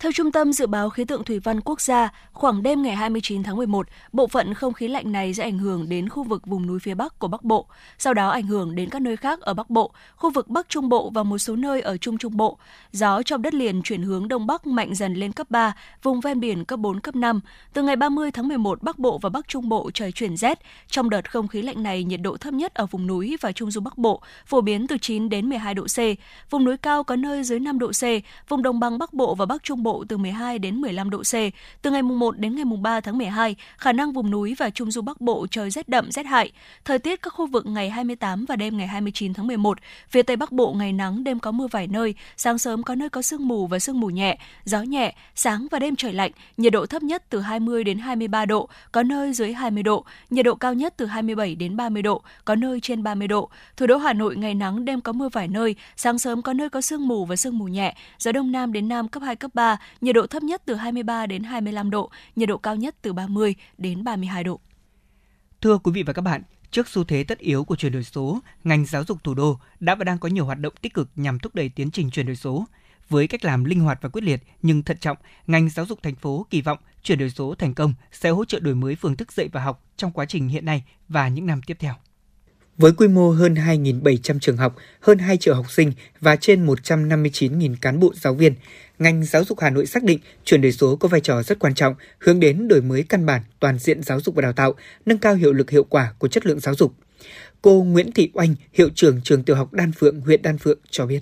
Theo 0.00 0.12
Trung 0.12 0.32
tâm 0.32 0.52
Dự 0.52 0.66
báo 0.66 0.90
Khí 0.90 1.04
tượng 1.04 1.24
Thủy 1.24 1.38
văn 1.38 1.60
Quốc 1.60 1.80
gia, 1.80 2.12
khoảng 2.32 2.62
đêm 2.62 2.82
ngày 2.82 2.96
29 2.96 3.42
tháng 3.42 3.56
11, 3.56 3.86
bộ 4.12 4.26
phận 4.26 4.54
không 4.54 4.72
khí 4.72 4.88
lạnh 4.88 5.12
này 5.12 5.34
sẽ 5.34 5.42
ảnh 5.42 5.58
hưởng 5.58 5.88
đến 5.88 6.08
khu 6.08 6.24
vực 6.24 6.46
vùng 6.46 6.66
núi 6.66 6.78
phía 6.78 6.94
Bắc 6.94 7.18
của 7.18 7.28
Bắc 7.28 7.44
Bộ, 7.44 7.66
sau 7.98 8.14
đó 8.14 8.28
ảnh 8.28 8.46
hưởng 8.46 8.74
đến 8.74 8.90
các 8.90 9.02
nơi 9.02 9.16
khác 9.16 9.40
ở 9.40 9.54
Bắc 9.54 9.70
Bộ, 9.70 9.90
khu 10.16 10.30
vực 10.30 10.48
Bắc 10.48 10.68
Trung 10.68 10.88
Bộ 10.88 11.10
và 11.10 11.22
một 11.22 11.38
số 11.38 11.56
nơi 11.56 11.80
ở 11.80 11.96
Trung 11.96 12.18
Trung 12.18 12.36
Bộ. 12.36 12.58
Gió 12.92 13.22
trong 13.22 13.42
đất 13.42 13.54
liền 13.54 13.82
chuyển 13.82 14.02
hướng 14.02 14.28
Đông 14.28 14.46
Bắc 14.46 14.66
mạnh 14.66 14.94
dần 14.94 15.14
lên 15.14 15.32
cấp 15.32 15.50
3, 15.50 15.76
vùng 16.02 16.20
ven 16.20 16.40
biển 16.40 16.64
cấp 16.64 16.78
4, 16.78 17.00
cấp 17.00 17.16
5. 17.16 17.40
Từ 17.72 17.82
ngày 17.82 17.96
30 17.96 18.30
tháng 18.30 18.48
11, 18.48 18.82
Bắc 18.82 18.98
Bộ 18.98 19.18
và 19.18 19.28
Bắc 19.28 19.48
Trung 19.48 19.68
Bộ 19.68 19.90
trời 19.94 20.12
chuyển 20.12 20.36
rét. 20.36 20.58
Trong 20.86 21.10
đợt 21.10 21.30
không 21.30 21.48
khí 21.48 21.62
lạnh 21.62 21.82
này, 21.82 22.04
nhiệt 22.04 22.20
độ 22.22 22.36
thấp 22.36 22.54
nhất 22.54 22.74
ở 22.74 22.86
vùng 22.86 23.06
núi 23.06 23.36
và 23.40 23.52
Trung 23.52 23.70
Du 23.70 23.80
Bắc 23.80 23.98
Bộ 23.98 24.22
phổ 24.46 24.60
biến 24.60 24.86
từ 24.86 24.96
9 25.00 25.28
đến 25.28 25.48
12 25.48 25.74
độ 25.74 25.84
C. 25.84 25.98
Vùng 26.50 26.64
núi 26.64 26.76
cao 26.76 27.04
có 27.04 27.16
nơi 27.16 27.44
dưới 27.44 27.60
5 27.60 27.78
độ 27.78 27.90
C, 27.92 28.02
vùng 28.48 28.62
đồng 28.62 28.80
bằng 28.80 28.98
Bắc 28.98 29.12
Bộ 29.12 29.34
và 29.34 29.46
Bắc 29.46 29.62
Trung 29.62 29.82
Bộ 29.86 30.04
từ 30.08 30.16
12 30.16 30.58
đến 30.58 30.80
15 30.80 31.10
độ 31.10 31.18
C. 31.18 31.34
Từ 31.82 31.90
ngày 31.90 32.02
mùng 32.02 32.18
1 32.18 32.38
đến 32.38 32.56
ngày 32.56 32.64
mùng 32.64 32.82
3 32.82 33.00
tháng 33.00 33.18
12, 33.18 33.56
khả 33.76 33.92
năng 33.92 34.12
vùng 34.12 34.30
núi 34.30 34.54
và 34.58 34.70
trung 34.70 34.90
du 34.90 35.02
Bắc 35.02 35.20
Bộ 35.20 35.46
trời 35.50 35.70
rét 35.70 35.88
đậm 35.88 36.12
rét 36.12 36.26
hại. 36.26 36.52
Thời 36.84 36.98
tiết 36.98 37.22
các 37.22 37.32
khu 37.32 37.46
vực 37.46 37.66
ngày 37.66 37.90
28 37.90 38.44
và 38.44 38.56
đêm 38.56 38.76
ngày 38.76 38.86
29 38.86 39.34
tháng 39.34 39.46
11, 39.46 39.78
phía 40.08 40.22
Tây 40.22 40.36
Bắc 40.36 40.52
Bộ 40.52 40.72
ngày 40.72 40.92
nắng, 40.92 41.24
đêm 41.24 41.38
có 41.38 41.52
mưa 41.52 41.66
vài 41.66 41.86
nơi, 41.86 42.14
sáng 42.36 42.58
sớm 42.58 42.82
có 42.82 42.94
nơi 42.94 43.08
có 43.08 43.22
sương 43.22 43.48
mù 43.48 43.66
và 43.66 43.78
sương 43.78 44.00
mù 44.00 44.10
nhẹ, 44.10 44.38
gió 44.64 44.82
nhẹ, 44.82 45.14
sáng 45.34 45.66
và 45.70 45.78
đêm 45.78 45.96
trời 45.96 46.12
lạnh, 46.12 46.30
nhiệt 46.56 46.72
độ 46.72 46.86
thấp 46.86 47.02
nhất 47.02 47.22
từ 47.30 47.40
20 47.40 47.84
đến 47.84 47.98
23 47.98 48.44
độ, 48.44 48.68
có 48.92 49.02
nơi 49.02 49.32
dưới 49.32 49.52
20 49.52 49.82
độ, 49.82 50.04
nhiệt 50.30 50.44
độ 50.44 50.54
cao 50.54 50.74
nhất 50.74 50.94
từ 50.96 51.06
27 51.06 51.54
đến 51.54 51.76
30 51.76 52.02
độ, 52.02 52.22
có 52.44 52.54
nơi 52.54 52.80
trên 52.80 53.02
30 53.02 53.28
độ. 53.28 53.50
Thủ 53.76 53.86
đô 53.86 53.96
Hà 53.96 54.12
Nội 54.12 54.36
ngày 54.36 54.54
nắng, 54.54 54.84
đêm 54.84 55.00
có 55.00 55.12
mưa 55.12 55.28
vài 55.28 55.48
nơi, 55.48 55.74
sáng 55.96 56.18
sớm 56.18 56.42
có 56.42 56.52
nơi 56.52 56.68
có 56.68 56.80
sương 56.80 57.08
mù 57.08 57.24
và 57.24 57.36
sương 57.36 57.58
mù 57.58 57.64
nhẹ, 57.64 57.94
gió 58.18 58.32
đông 58.32 58.52
nam 58.52 58.72
đến 58.72 58.88
nam 58.88 59.08
cấp 59.08 59.22
2 59.22 59.36
cấp 59.36 59.50
3, 59.54 59.75
nhiệt 60.00 60.14
độ 60.14 60.26
thấp 60.26 60.42
nhất 60.42 60.62
từ 60.64 60.74
23 60.74 61.26
đến 61.26 61.42
25 61.42 61.90
độ, 61.90 62.10
nhiệt 62.36 62.48
độ 62.48 62.58
cao 62.58 62.76
nhất 62.76 62.96
từ 63.02 63.12
30 63.12 63.54
đến 63.78 64.04
32 64.04 64.44
độ. 64.44 64.60
Thưa 65.60 65.78
quý 65.78 65.92
vị 65.92 66.02
và 66.02 66.12
các 66.12 66.22
bạn, 66.22 66.42
trước 66.70 66.88
xu 66.88 67.04
thế 67.04 67.24
tất 67.24 67.38
yếu 67.38 67.64
của 67.64 67.76
chuyển 67.76 67.92
đổi 67.92 68.04
số, 68.04 68.40
ngành 68.64 68.86
giáo 68.86 69.04
dục 69.04 69.24
thủ 69.24 69.34
đô 69.34 69.58
đã 69.80 69.94
và 69.94 70.04
đang 70.04 70.18
có 70.18 70.28
nhiều 70.28 70.44
hoạt 70.44 70.58
động 70.58 70.74
tích 70.82 70.94
cực 70.94 71.08
nhằm 71.16 71.38
thúc 71.38 71.54
đẩy 71.54 71.68
tiến 71.68 71.90
trình 71.90 72.10
chuyển 72.10 72.26
đổi 72.26 72.36
số. 72.36 72.66
Với 73.08 73.26
cách 73.26 73.44
làm 73.44 73.64
linh 73.64 73.80
hoạt 73.80 73.98
và 74.02 74.08
quyết 74.08 74.24
liệt 74.24 74.42
nhưng 74.62 74.82
thận 74.82 74.98
trọng, 75.00 75.16
ngành 75.46 75.68
giáo 75.68 75.86
dục 75.86 75.98
thành 76.02 76.14
phố 76.14 76.46
kỳ 76.50 76.60
vọng 76.60 76.78
chuyển 77.02 77.18
đổi 77.18 77.30
số 77.30 77.54
thành 77.54 77.74
công 77.74 77.94
sẽ 78.12 78.30
hỗ 78.30 78.44
trợ 78.44 78.60
đổi 78.60 78.74
mới 78.74 78.94
phương 78.94 79.16
thức 79.16 79.32
dạy 79.32 79.48
và 79.48 79.60
học 79.60 79.84
trong 79.96 80.12
quá 80.12 80.26
trình 80.26 80.48
hiện 80.48 80.64
nay 80.64 80.84
và 81.08 81.28
những 81.28 81.46
năm 81.46 81.62
tiếp 81.62 81.76
theo. 81.80 81.94
Với 82.78 82.92
quy 82.92 83.08
mô 83.08 83.30
hơn 83.30 83.54
2.700 83.54 84.38
trường 84.38 84.56
học, 84.56 84.76
hơn 85.00 85.18
2 85.18 85.36
triệu 85.36 85.54
học 85.54 85.70
sinh 85.70 85.92
và 86.20 86.36
trên 86.36 86.66
159.000 86.66 87.76
cán 87.80 88.00
bộ 88.00 88.12
giáo 88.14 88.34
viên, 88.34 88.54
ngành 88.98 89.24
giáo 89.24 89.44
dục 89.44 89.60
Hà 89.60 89.70
Nội 89.70 89.86
xác 89.86 90.02
định 90.02 90.18
chuyển 90.44 90.60
đổi 90.60 90.72
số 90.72 90.96
có 90.96 91.08
vai 91.08 91.20
trò 91.20 91.42
rất 91.42 91.58
quan 91.58 91.74
trọng, 91.74 91.94
hướng 92.18 92.40
đến 92.40 92.68
đổi 92.68 92.82
mới 92.82 93.02
căn 93.08 93.26
bản 93.26 93.42
toàn 93.60 93.78
diện 93.78 94.02
giáo 94.02 94.20
dục 94.20 94.34
và 94.34 94.42
đào 94.42 94.52
tạo, 94.52 94.74
nâng 95.06 95.18
cao 95.18 95.34
hiệu 95.34 95.52
lực 95.52 95.70
hiệu 95.70 95.84
quả 95.84 96.12
của 96.18 96.28
chất 96.28 96.46
lượng 96.46 96.60
giáo 96.60 96.74
dục. 96.74 96.92
Cô 97.62 97.82
Nguyễn 97.82 98.12
Thị 98.12 98.30
Oanh, 98.34 98.54
hiệu 98.72 98.88
trưởng 98.94 99.20
trường 99.20 99.42
tiểu 99.42 99.56
học 99.56 99.72
Đan 99.72 99.92
Phượng, 99.92 100.20
huyện 100.20 100.42
Đan 100.42 100.58
Phượng 100.58 100.78
cho 100.90 101.06
biết. 101.06 101.20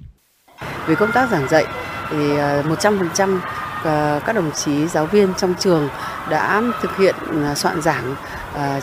Về 0.86 0.94
công 0.94 1.12
tác 1.12 1.30
giảng 1.30 1.48
dạy 1.48 1.64
thì 2.10 2.36
à, 2.36 2.62
100% 2.62 3.38
à, 3.84 4.20
các 4.26 4.32
đồng 4.32 4.50
chí 4.52 4.86
giáo 4.86 5.06
viên 5.06 5.34
trong 5.36 5.54
trường 5.60 5.88
đã 6.30 6.62
thực 6.82 6.96
hiện 6.96 7.14
à, 7.44 7.54
soạn 7.54 7.82
giảng 7.82 8.16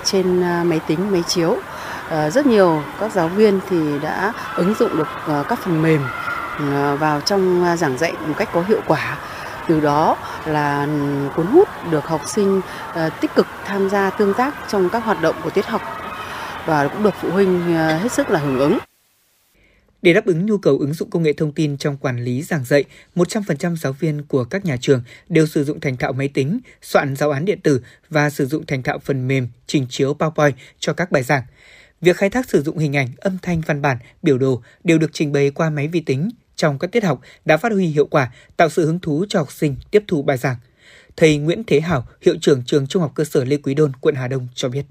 trên 0.03 0.39
máy 0.69 0.79
tính, 0.87 1.11
máy 1.11 1.23
chiếu. 1.27 1.57
Ờ, 2.11 2.29
rất 2.29 2.45
nhiều 2.45 2.83
các 2.99 3.11
giáo 3.11 3.27
viên 3.27 3.59
thì 3.69 3.99
đã 4.01 4.33
ứng 4.55 4.73
dụng 4.79 4.97
được 4.97 5.07
ờ, 5.25 5.43
các 5.49 5.59
phần 5.63 5.81
mềm 5.81 6.01
ờ, 6.57 6.95
vào 6.95 7.21
trong 7.21 7.65
giảng 7.77 7.97
dạy 7.97 8.13
một 8.27 8.33
cách 8.37 8.49
có 8.53 8.63
hiệu 8.67 8.81
quả 8.87 9.19
từ 9.67 9.79
đó 9.79 10.17
là 10.45 10.83
ừ, 10.83 11.29
cuốn 11.35 11.45
hút 11.45 11.67
được 11.91 12.05
học 12.05 12.21
sinh 12.27 12.61
tích 13.21 13.31
cực 13.35 13.47
tham 13.65 13.89
gia 13.89 14.09
tương 14.09 14.33
tác 14.33 14.55
trong 14.71 14.89
các 14.89 15.03
hoạt 15.03 15.21
động 15.21 15.35
của 15.43 15.49
tiết 15.49 15.65
học 15.65 15.81
và 16.65 16.87
cũng 16.87 17.03
được 17.03 17.13
phụ 17.21 17.29
huynh 17.29 17.61
hết 17.73 18.11
sức 18.11 18.29
là 18.29 18.39
hưởng 18.39 18.59
ứng. 18.59 18.77
Để 20.01 20.13
đáp 20.13 20.25
ứng 20.25 20.45
nhu 20.45 20.57
cầu 20.57 20.77
ứng 20.77 20.93
dụng 20.93 21.09
công 21.09 21.23
nghệ 21.23 21.33
thông 21.33 21.51
tin 21.51 21.77
trong 21.77 21.97
quản 21.97 22.23
lý 22.23 22.41
giảng 22.41 22.63
dạy, 22.65 22.83
100% 23.15 23.75
giáo 23.75 23.93
viên 23.93 24.23
của 24.23 24.43
các 24.43 24.65
nhà 24.65 24.77
trường 24.81 25.01
đều 25.29 25.47
sử 25.47 25.63
dụng 25.63 25.79
thành 25.79 25.97
thạo 25.97 26.13
máy 26.13 26.27
tính, 26.27 26.59
soạn 26.81 27.15
giáo 27.15 27.31
án 27.31 27.45
điện 27.45 27.59
tử 27.63 27.81
và 28.09 28.29
sử 28.29 28.45
dụng 28.45 28.65
thành 28.65 28.83
thạo 28.83 28.99
phần 28.99 29.27
mềm 29.27 29.47
trình 29.67 29.85
chiếu 29.89 30.13
PowerPoint 30.19 30.51
cho 30.79 30.93
các 30.93 31.11
bài 31.11 31.23
giảng. 31.23 31.43
Việc 32.01 32.17
khai 32.17 32.29
thác 32.29 32.49
sử 32.49 32.61
dụng 32.63 32.77
hình 32.77 32.95
ảnh, 32.95 33.07
âm 33.17 33.37
thanh 33.41 33.61
văn 33.61 33.81
bản, 33.81 33.97
biểu 34.23 34.37
đồ 34.37 34.61
đều 34.83 34.97
được 34.97 35.09
trình 35.13 35.31
bày 35.31 35.51
qua 35.51 35.69
máy 35.69 35.87
vi 35.87 35.99
tính, 35.99 36.29
trong 36.55 36.79
các 36.79 36.91
tiết 36.91 37.03
học 37.03 37.21
đã 37.45 37.57
phát 37.57 37.71
huy 37.71 37.85
hiệu 37.85 38.05
quả, 38.05 38.31
tạo 38.57 38.69
sự 38.69 38.85
hứng 38.85 38.99
thú 38.99 39.25
cho 39.29 39.39
học 39.39 39.51
sinh 39.51 39.75
tiếp 39.91 40.03
thu 40.07 40.21
bài 40.21 40.37
giảng. 40.37 40.57
Thầy 41.17 41.37
Nguyễn 41.37 41.63
Thế 41.67 41.81
Hảo, 41.81 42.07
hiệu 42.21 42.35
trưởng 42.41 42.63
trường 42.65 42.87
Trung 42.87 43.01
học 43.01 43.11
cơ 43.15 43.23
sở 43.23 43.43
Lê 43.43 43.57
Quý 43.57 43.73
Đôn, 43.73 43.91
quận 44.01 44.15
Hà 44.15 44.27
Đông 44.27 44.47
cho 44.55 44.69
biết. 44.69 44.85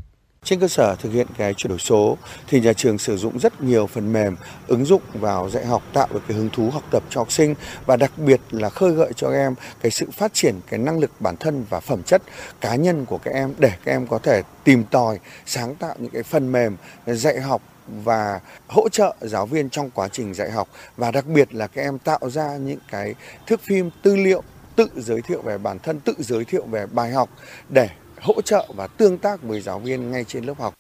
Trên 0.45 0.61
cơ 0.61 0.69
sở 0.69 0.97
thực 0.97 1.13
hiện 1.13 1.27
cái 1.39 1.55
chuyển 1.55 1.69
đổi 1.69 1.79
số 1.79 2.19
thì 2.49 2.61
nhà 2.61 2.73
trường 2.73 2.99
sử 2.99 3.17
dụng 3.17 3.39
rất 3.39 3.63
nhiều 3.63 3.87
phần 3.87 4.13
mềm 4.13 4.37
ứng 4.67 4.85
dụng 4.85 5.03
vào 5.13 5.51
dạy 5.51 5.67
học 5.67 5.83
tạo 5.93 6.09
được 6.13 6.21
cái 6.29 6.37
hứng 6.37 6.51
thú 6.53 6.71
học 6.71 6.83
tập 6.91 7.03
cho 7.11 7.21
học 7.21 7.33
sinh 7.33 7.55
và 7.87 7.97
đặc 7.97 8.13
biệt 8.17 8.41
là 8.51 8.71
khơi 8.71 8.93
gợi 8.93 9.13
cho 9.17 9.31
các 9.31 9.37
em 9.37 9.55
cái 9.81 9.91
sự 9.91 10.07
phát 10.13 10.35
triển 10.35 10.55
cái 10.67 10.79
năng 10.79 10.99
lực 10.99 11.11
bản 11.21 11.37
thân 11.37 11.65
và 11.71 11.81
phẩm 11.81 12.03
chất 12.03 12.23
cá 12.61 12.75
nhân 12.75 13.05
của 13.05 13.19
các 13.19 13.35
em 13.35 13.55
để 13.59 13.73
các 13.85 13.93
em 13.93 14.07
có 14.07 14.19
thể 14.19 14.43
tìm 14.65 14.85
tòi 14.85 15.19
sáng 15.47 15.75
tạo 15.75 15.95
những 15.99 16.11
cái 16.11 16.23
phần 16.23 16.53
mềm 16.53 16.77
dạy 17.07 17.41
học 17.41 17.63
và 17.87 18.41
hỗ 18.69 18.89
trợ 18.89 19.17
giáo 19.21 19.47
viên 19.47 19.71
trong 19.71 19.91
quá 19.91 20.09
trình 20.09 20.35
dạy 20.35 20.51
học. 20.51 20.69
Và 20.97 21.11
đặc 21.11 21.27
biệt 21.27 21.55
là 21.55 21.67
các 21.67 21.83
em 21.83 21.99
tạo 21.99 22.31
ra 22.31 22.57
những 22.57 22.79
cái 22.91 23.15
thước 23.47 23.61
phim 23.63 23.91
tư 24.03 24.17
liệu 24.17 24.43
tự 24.77 24.89
giới 24.97 25.23
thiệu 25.23 25.43
về 25.43 25.59
bản 25.59 25.79
thân, 25.79 26.01
tự 26.01 26.15
giới 26.19 26.45
thiệu 26.45 26.67
về 26.67 26.87
bài 26.87 27.11
học 27.11 27.29
để 27.69 27.89
hỗ 28.21 28.43
trợ 28.43 28.69
và 28.75 28.87
tương 28.87 29.19
tác 29.19 29.43
với 29.43 29.61
giáo 29.61 29.79
viên 29.79 30.11
ngay 30.11 30.25
trên 30.25 30.45
lớp 30.45 30.55
học. 30.59 30.75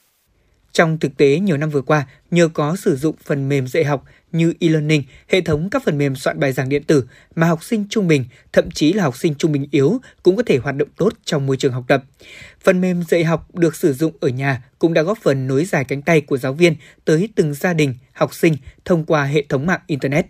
Trong 0.72 0.98
thực 0.98 1.16
tế 1.16 1.38
nhiều 1.38 1.56
năm 1.56 1.70
vừa 1.70 1.82
qua, 1.82 2.06
nhờ 2.30 2.48
có 2.48 2.76
sử 2.76 2.96
dụng 2.96 3.16
phần 3.24 3.48
mềm 3.48 3.68
dạy 3.68 3.84
học 3.84 4.04
như 4.32 4.54
e-learning, 4.60 5.02
hệ 5.28 5.40
thống 5.40 5.70
các 5.70 5.82
phần 5.84 5.98
mềm 5.98 6.16
soạn 6.16 6.40
bài 6.40 6.52
giảng 6.52 6.68
điện 6.68 6.84
tử 6.84 7.04
mà 7.34 7.46
học 7.46 7.64
sinh 7.64 7.84
trung 7.90 8.08
bình, 8.08 8.24
thậm 8.52 8.70
chí 8.70 8.92
là 8.92 9.02
học 9.02 9.16
sinh 9.16 9.34
trung 9.34 9.52
bình 9.52 9.66
yếu 9.70 10.00
cũng 10.22 10.36
có 10.36 10.42
thể 10.46 10.58
hoạt 10.58 10.76
động 10.76 10.88
tốt 10.96 11.12
trong 11.24 11.46
môi 11.46 11.56
trường 11.56 11.72
học 11.72 11.84
tập. 11.88 12.04
Phần 12.60 12.80
mềm 12.80 13.02
dạy 13.02 13.24
học 13.24 13.54
được 13.54 13.76
sử 13.76 13.92
dụng 13.92 14.12
ở 14.20 14.28
nhà 14.28 14.64
cũng 14.78 14.94
đã 14.94 15.02
góp 15.02 15.18
phần 15.22 15.46
nối 15.46 15.64
dài 15.64 15.84
cánh 15.84 16.02
tay 16.02 16.20
của 16.20 16.38
giáo 16.38 16.52
viên 16.52 16.76
tới 17.04 17.28
từng 17.34 17.54
gia 17.54 17.72
đình, 17.72 17.94
học 18.12 18.34
sinh 18.34 18.56
thông 18.84 19.04
qua 19.04 19.24
hệ 19.24 19.44
thống 19.48 19.66
mạng 19.66 19.80
Internet. 19.86 20.26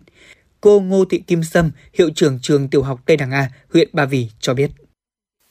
Cô 0.60 0.80
Ngô 0.80 1.04
Thị 1.04 1.22
Kim 1.26 1.42
Sâm, 1.42 1.70
hiệu 1.92 2.10
trưởng 2.14 2.38
trường 2.42 2.68
tiểu 2.68 2.82
học 2.82 3.00
Tây 3.06 3.16
Đằng 3.16 3.30
A, 3.30 3.50
huyện 3.72 3.88
Ba 3.92 4.06
Vì 4.06 4.28
cho 4.40 4.54
biết. 4.54 4.70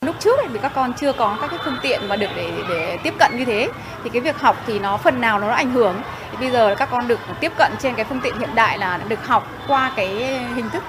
Lúc 0.06 0.16
trước 0.20 0.39
vì 0.50 0.58
các 0.58 0.72
con 0.74 0.92
chưa 0.92 1.12
có 1.12 1.36
các 1.40 1.50
cái 1.50 1.58
phương 1.64 1.76
tiện 1.82 2.08
mà 2.08 2.16
được 2.16 2.30
để 2.36 2.50
để 2.68 2.98
tiếp 3.02 3.14
cận 3.18 3.38
như 3.38 3.44
thế, 3.44 3.68
thì 4.04 4.10
cái 4.10 4.20
việc 4.20 4.40
học 4.40 4.56
thì 4.66 4.78
nó 4.78 4.96
phần 4.96 5.20
nào 5.20 5.38
nó 5.38 5.50
ảnh 5.50 5.70
hưởng. 5.70 5.94
Thì 6.30 6.36
bây 6.40 6.50
giờ 6.50 6.74
các 6.78 6.88
con 6.90 7.08
được 7.08 7.18
tiếp 7.40 7.52
cận 7.58 7.72
trên 7.78 7.94
cái 7.94 8.04
phương 8.04 8.20
tiện 8.20 8.38
hiện 8.38 8.54
đại 8.54 8.78
là 8.78 9.00
được 9.08 9.26
học 9.26 9.46
qua 9.68 9.90
cái 9.96 10.08
hình 10.54 10.70
thức, 10.70 10.82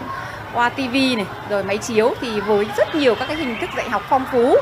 qua 0.53 0.69
tivi 0.69 1.15
này, 1.15 1.25
rồi 1.49 1.63
máy 1.63 1.77
chiếu, 1.77 2.13
thì 2.21 2.39
với 2.39 2.65
rất 2.77 2.95
nhiều 2.95 3.15
các 3.15 3.25
cái 3.27 3.37
hình 3.37 3.57
thức 3.61 3.69
dạy 3.77 3.89
học 3.89 4.03
phong 4.09 4.25
phú, 4.31 4.55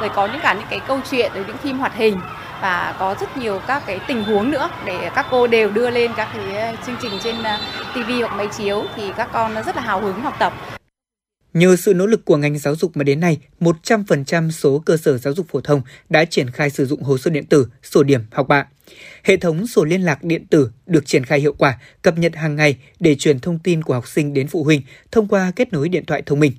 rồi 0.00 0.08
có 0.08 0.26
những 0.26 0.40
cả 0.40 0.52
những 0.54 0.66
cái 0.70 0.80
câu 0.80 1.00
chuyện, 1.10 1.32
rồi 1.34 1.44
những 1.46 1.56
phim 1.56 1.78
hoạt 1.78 1.94
hình, 1.94 2.20
và 2.62 2.94
có 2.98 3.14
rất 3.20 3.36
nhiều 3.36 3.60
các 3.66 3.82
cái 3.86 3.98
tình 4.06 4.24
huống 4.24 4.50
nữa 4.50 4.68
để 4.84 5.10
các 5.14 5.26
cô 5.30 5.46
đều 5.46 5.70
đưa 5.70 5.90
lên 5.90 6.12
các 6.16 6.28
cái 6.34 6.76
chương 6.86 6.96
trình 7.02 7.12
trên 7.22 7.42
ờ, 7.42 7.58
TV 7.94 8.10
hoặc 8.20 8.36
máy 8.36 8.46
chiếu, 8.46 8.84
thì 8.96 9.12
các 9.16 9.28
con 9.32 9.54
rất 9.66 9.76
là 9.76 9.82
hào 9.82 10.00
hứng 10.00 10.22
học 10.22 10.34
tập. 10.38 10.52
Nhờ 11.54 11.76
sự 11.76 11.94
nỗ 11.94 12.06
lực 12.06 12.24
của 12.24 12.36
ngành 12.36 12.58
giáo 12.58 12.76
dục 12.76 12.96
mà 12.96 13.04
đến 13.04 13.20
nay, 13.20 13.38
100% 13.60 14.50
số 14.50 14.78
cơ 14.78 14.96
sở 14.96 15.18
giáo 15.18 15.34
dục 15.34 15.46
phổ 15.48 15.60
thông 15.60 15.82
đã 16.08 16.24
triển 16.24 16.50
khai 16.50 16.70
sử 16.70 16.86
dụng 16.86 17.02
hồ 17.02 17.18
sơ 17.18 17.30
điện 17.30 17.46
tử, 17.46 17.66
sổ 17.82 18.02
điểm 18.02 18.20
học 18.32 18.48
bạ. 18.48 18.66
Hệ 19.22 19.36
thống 19.36 19.66
sổ 19.66 19.84
liên 19.84 20.02
lạc 20.02 20.24
điện 20.24 20.46
tử 20.46 20.70
được 20.86 21.06
triển 21.06 21.24
khai 21.24 21.40
hiệu 21.40 21.54
quả, 21.58 21.78
cập 22.02 22.18
nhật 22.18 22.36
hàng 22.36 22.56
ngày 22.56 22.76
để 23.00 23.14
truyền 23.14 23.40
thông 23.40 23.58
tin 23.58 23.82
của 23.82 23.94
học 23.94 24.08
sinh 24.08 24.34
đến 24.34 24.48
phụ 24.48 24.64
huynh 24.64 24.82
thông 25.12 25.28
qua 25.28 25.52
kết 25.56 25.72
nối 25.72 25.88
điện 25.88 26.04
thoại 26.04 26.22
thông 26.26 26.40
minh. 26.40 26.52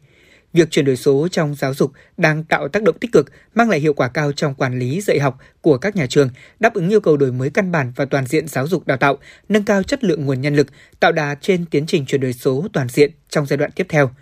Việc 0.53 0.71
chuyển 0.71 0.85
đổi 0.85 0.95
số 0.95 1.27
trong 1.31 1.55
giáo 1.55 1.73
dục 1.73 1.91
đang 2.17 2.43
tạo 2.43 2.67
tác 2.67 2.83
động 2.83 2.99
tích 2.99 3.11
cực, 3.11 3.31
mang 3.55 3.69
lại 3.69 3.79
hiệu 3.79 3.93
quả 3.93 4.07
cao 4.07 4.31
trong 4.31 4.55
quản 4.55 4.79
lý 4.79 5.01
dạy 5.01 5.19
học 5.19 5.39
của 5.61 5.77
các 5.77 5.95
nhà 5.95 6.05
trường, 6.07 6.29
đáp 6.59 6.73
ứng 6.73 6.89
yêu 6.89 7.01
cầu 7.01 7.17
đổi 7.17 7.31
mới 7.31 7.49
căn 7.49 7.71
bản 7.71 7.91
và 7.95 8.05
toàn 8.05 8.25
diện 8.25 8.47
giáo 8.47 8.67
dục 8.67 8.87
đào 8.87 8.97
tạo, 8.97 9.17
nâng 9.49 9.63
cao 9.63 9.83
chất 9.83 10.03
lượng 10.03 10.25
nguồn 10.25 10.41
nhân 10.41 10.55
lực, 10.55 10.67
tạo 10.99 11.11
đà 11.11 11.35
trên 11.41 11.65
tiến 11.65 11.85
trình 11.85 12.05
chuyển 12.05 12.21
đổi 12.21 12.33
số 12.33 12.67
toàn 12.73 12.87
diện 12.89 13.11
trong 13.29 13.45
giai 13.45 13.57
đoạn 13.57 13.71
tiếp 13.75 13.85
theo– 13.89 14.09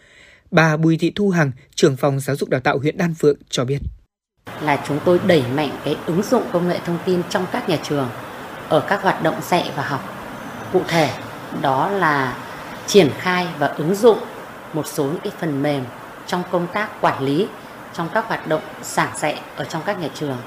Bà 0.51 0.77
Bùi 0.77 0.97
Thị 0.97 1.11
Thu 1.15 1.29
Hằng, 1.29 1.51
trưởng 1.75 1.97
phòng 1.97 2.19
giáo 2.19 2.35
dục 2.35 2.49
đào 2.49 2.61
tạo 2.61 2.77
huyện 2.79 2.97
Đan 2.97 3.13
Phượng 3.13 3.37
cho 3.49 3.65
biết. 3.65 3.79
Là 4.61 4.83
chúng 4.87 4.99
tôi 5.05 5.19
đẩy 5.27 5.43
mạnh 5.55 5.69
cái 5.85 5.97
ứng 6.05 6.23
dụng 6.23 6.43
công 6.53 6.67
nghệ 6.67 6.79
thông 6.85 6.97
tin 7.05 7.21
trong 7.29 7.45
các 7.51 7.69
nhà 7.69 7.77
trường 7.83 8.09
ở 8.69 8.79
các 8.79 9.01
hoạt 9.01 9.23
động 9.23 9.35
dạy 9.41 9.71
và 9.75 9.83
học. 9.83 10.01
Cụ 10.73 10.81
thể 10.87 11.09
đó 11.61 11.89
là 11.89 12.37
triển 12.87 13.09
khai 13.17 13.47
và 13.59 13.67
ứng 13.67 13.95
dụng 13.95 14.17
một 14.73 14.87
số 14.87 15.03
những 15.03 15.21
cái 15.23 15.33
phần 15.39 15.63
mềm 15.63 15.83
trong 16.27 16.43
công 16.51 16.67
tác 16.73 17.01
quản 17.01 17.23
lý 17.23 17.47
trong 17.93 18.09
các 18.13 18.27
hoạt 18.27 18.47
động 18.47 18.61
giảng 18.83 19.17
dạy 19.17 19.39
ở 19.55 19.65
trong 19.65 19.81
các 19.85 19.99
nhà 19.99 20.09
trường. 20.15 20.37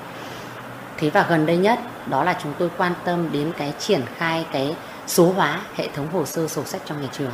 Thế 0.99 1.11
và 1.11 1.27
gần 1.29 1.47
đây 1.47 1.57
nhất 1.57 1.79
đó 2.07 2.24
là 2.24 2.39
chúng 2.43 2.53
tôi 2.59 2.70
quan 2.77 2.93
tâm 3.05 3.33
đến 3.33 3.53
cái 3.59 3.74
triển 3.79 4.03
khai 4.16 4.47
cái 4.53 4.77
số 5.07 5.33
hóa 5.33 5.61
hệ 5.74 5.89
thống 5.95 6.12
hồ 6.12 6.27
sơ 6.27 6.49
sổ 6.49 6.65
sách 6.65 6.83
trong 6.85 7.03
nhà 7.03 7.09
trường. 7.12 7.33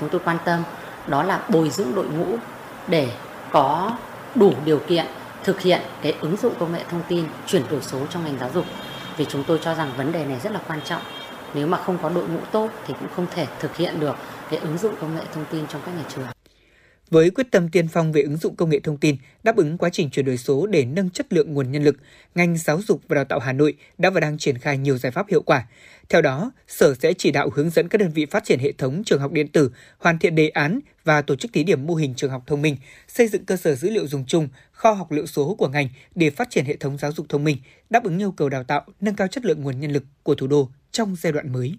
Chúng 0.00 0.08
tôi 0.08 0.20
quan 0.24 0.38
tâm 0.44 0.62
đó 1.06 1.22
là 1.22 1.42
bồi 1.48 1.70
dưỡng 1.70 1.94
đội 1.94 2.06
ngũ 2.06 2.36
để 2.88 3.08
có 3.52 3.92
đủ 4.34 4.52
điều 4.64 4.78
kiện 4.78 5.06
thực 5.44 5.60
hiện 5.60 5.80
cái 6.02 6.14
ứng 6.20 6.36
dụng 6.36 6.54
công 6.58 6.72
nghệ 6.72 6.84
thông 6.90 7.02
tin, 7.08 7.24
chuyển 7.46 7.62
đổi 7.70 7.82
số 7.82 7.98
trong 8.10 8.24
ngành 8.24 8.38
giáo 8.40 8.50
dục. 8.54 8.64
Vì 9.16 9.24
chúng 9.24 9.44
tôi 9.44 9.58
cho 9.62 9.74
rằng 9.74 9.92
vấn 9.96 10.12
đề 10.12 10.24
này 10.24 10.40
rất 10.42 10.52
là 10.52 10.60
quan 10.68 10.80
trọng. 10.84 11.02
Nếu 11.54 11.66
mà 11.66 11.78
không 11.78 11.98
có 12.02 12.08
đội 12.08 12.28
ngũ 12.28 12.40
tốt 12.52 12.68
thì 12.86 12.94
cũng 13.00 13.08
không 13.16 13.26
thể 13.34 13.46
thực 13.60 13.76
hiện 13.76 14.00
được 14.00 14.16
cái 14.50 14.58
ứng 14.58 14.78
dụng 14.78 14.94
công 15.00 15.14
nghệ 15.14 15.22
thông 15.34 15.44
tin 15.50 15.66
trong 15.66 15.80
các 15.86 15.92
nhà 15.94 16.04
trường 16.08 16.26
với 17.10 17.30
quyết 17.30 17.50
tâm 17.50 17.68
tiên 17.68 17.88
phong 17.88 18.12
về 18.12 18.22
ứng 18.22 18.36
dụng 18.36 18.56
công 18.56 18.70
nghệ 18.70 18.80
thông 18.80 18.96
tin, 18.96 19.16
đáp 19.42 19.56
ứng 19.56 19.78
quá 19.78 19.90
trình 19.92 20.10
chuyển 20.10 20.26
đổi 20.26 20.36
số 20.36 20.66
để 20.66 20.84
nâng 20.84 21.10
chất 21.10 21.32
lượng 21.32 21.54
nguồn 21.54 21.72
nhân 21.72 21.84
lực, 21.84 21.96
ngành 22.34 22.56
giáo 22.56 22.80
dục 22.82 23.00
và 23.08 23.14
đào 23.14 23.24
tạo 23.24 23.38
Hà 23.38 23.52
Nội 23.52 23.74
đã 23.98 24.10
và 24.10 24.20
đang 24.20 24.38
triển 24.38 24.58
khai 24.58 24.78
nhiều 24.78 24.98
giải 24.98 25.12
pháp 25.12 25.26
hiệu 25.30 25.42
quả. 25.42 25.66
Theo 26.08 26.22
đó, 26.22 26.52
Sở 26.68 26.94
sẽ 26.94 27.12
chỉ 27.12 27.30
đạo 27.30 27.50
hướng 27.54 27.70
dẫn 27.70 27.88
các 27.88 27.98
đơn 27.98 28.10
vị 28.10 28.26
phát 28.26 28.44
triển 28.44 28.58
hệ 28.58 28.72
thống 28.72 29.02
trường 29.04 29.20
học 29.20 29.32
điện 29.32 29.48
tử, 29.48 29.70
hoàn 29.98 30.18
thiện 30.18 30.34
đề 30.34 30.48
án 30.48 30.80
và 31.04 31.22
tổ 31.22 31.36
chức 31.36 31.52
thí 31.52 31.64
điểm 31.64 31.86
mô 31.86 31.94
hình 31.94 32.14
trường 32.14 32.30
học 32.30 32.42
thông 32.46 32.62
minh, 32.62 32.76
xây 33.08 33.28
dựng 33.28 33.44
cơ 33.44 33.56
sở 33.56 33.74
dữ 33.74 33.90
liệu 33.90 34.06
dùng 34.06 34.24
chung, 34.26 34.48
kho 34.72 34.92
học 34.92 35.12
liệu 35.12 35.26
số 35.26 35.54
của 35.54 35.68
ngành 35.68 35.88
để 36.14 36.30
phát 36.30 36.50
triển 36.50 36.64
hệ 36.64 36.76
thống 36.76 36.98
giáo 36.98 37.12
dục 37.12 37.26
thông 37.28 37.44
minh, 37.44 37.56
đáp 37.90 38.04
ứng 38.04 38.18
nhu 38.18 38.30
cầu 38.30 38.48
đào 38.48 38.64
tạo, 38.64 38.84
nâng 39.00 39.16
cao 39.16 39.28
chất 39.28 39.44
lượng 39.44 39.62
nguồn 39.62 39.80
nhân 39.80 39.92
lực 39.92 40.04
của 40.22 40.34
thủ 40.34 40.46
đô 40.46 40.68
trong 40.90 41.16
giai 41.16 41.32
đoạn 41.32 41.52
mới. 41.52 41.78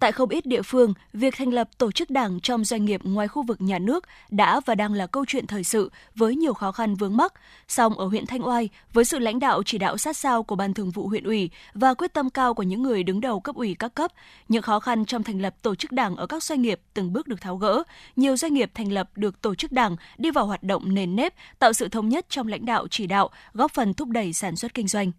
Tại 0.00 0.12
không 0.12 0.28
ít 0.28 0.46
địa 0.46 0.62
phương, 0.62 0.94
việc 1.12 1.34
thành 1.36 1.52
lập 1.52 1.68
tổ 1.78 1.92
chức 1.92 2.10
đảng 2.10 2.40
trong 2.40 2.64
doanh 2.64 2.84
nghiệp 2.84 3.00
ngoài 3.04 3.28
khu 3.28 3.42
vực 3.42 3.60
nhà 3.60 3.78
nước 3.78 4.04
đã 4.30 4.60
và 4.66 4.74
đang 4.74 4.92
là 4.92 5.06
câu 5.06 5.24
chuyện 5.28 5.46
thời 5.46 5.64
sự 5.64 5.90
với 6.14 6.36
nhiều 6.36 6.54
khó 6.54 6.72
khăn 6.72 6.94
vướng 6.94 7.16
mắc. 7.16 7.32
Song 7.68 7.98
ở 7.98 8.06
huyện 8.06 8.26
Thanh 8.26 8.46
Oai, 8.46 8.68
với 8.92 9.04
sự 9.04 9.18
lãnh 9.18 9.38
đạo 9.38 9.62
chỉ 9.62 9.78
đạo 9.78 9.98
sát 9.98 10.16
sao 10.16 10.42
của 10.42 10.56
Ban 10.56 10.74
Thường 10.74 10.90
vụ 10.90 11.08
huyện 11.08 11.24
ủy 11.24 11.50
và 11.74 11.94
quyết 11.94 12.12
tâm 12.12 12.30
cao 12.30 12.54
của 12.54 12.62
những 12.62 12.82
người 12.82 13.02
đứng 13.02 13.20
đầu 13.20 13.40
cấp 13.40 13.54
ủy 13.56 13.76
các 13.78 13.94
cấp, 13.94 14.12
những 14.48 14.62
khó 14.62 14.80
khăn 14.80 15.04
trong 15.04 15.22
thành 15.22 15.40
lập 15.40 15.54
tổ 15.62 15.74
chức 15.74 15.92
đảng 15.92 16.16
ở 16.16 16.26
các 16.26 16.42
doanh 16.42 16.62
nghiệp 16.62 16.80
từng 16.94 17.12
bước 17.12 17.28
được 17.28 17.40
tháo 17.40 17.56
gỡ. 17.56 17.82
Nhiều 18.16 18.36
doanh 18.36 18.54
nghiệp 18.54 18.70
thành 18.74 18.92
lập 18.92 19.10
được 19.16 19.42
tổ 19.42 19.54
chức 19.54 19.72
đảng 19.72 19.96
đi 20.18 20.30
vào 20.30 20.46
hoạt 20.46 20.62
động 20.62 20.94
nền 20.94 21.16
nếp, 21.16 21.34
tạo 21.58 21.72
sự 21.72 21.88
thống 21.88 22.08
nhất 22.08 22.26
trong 22.28 22.48
lãnh 22.48 22.66
đạo 22.66 22.86
chỉ 22.90 23.06
đạo, 23.06 23.30
góp 23.54 23.72
phần 23.72 23.94
thúc 23.94 24.08
đẩy 24.08 24.32
sản 24.32 24.56
xuất 24.56 24.74
kinh 24.74 24.88
doanh 24.88 25.12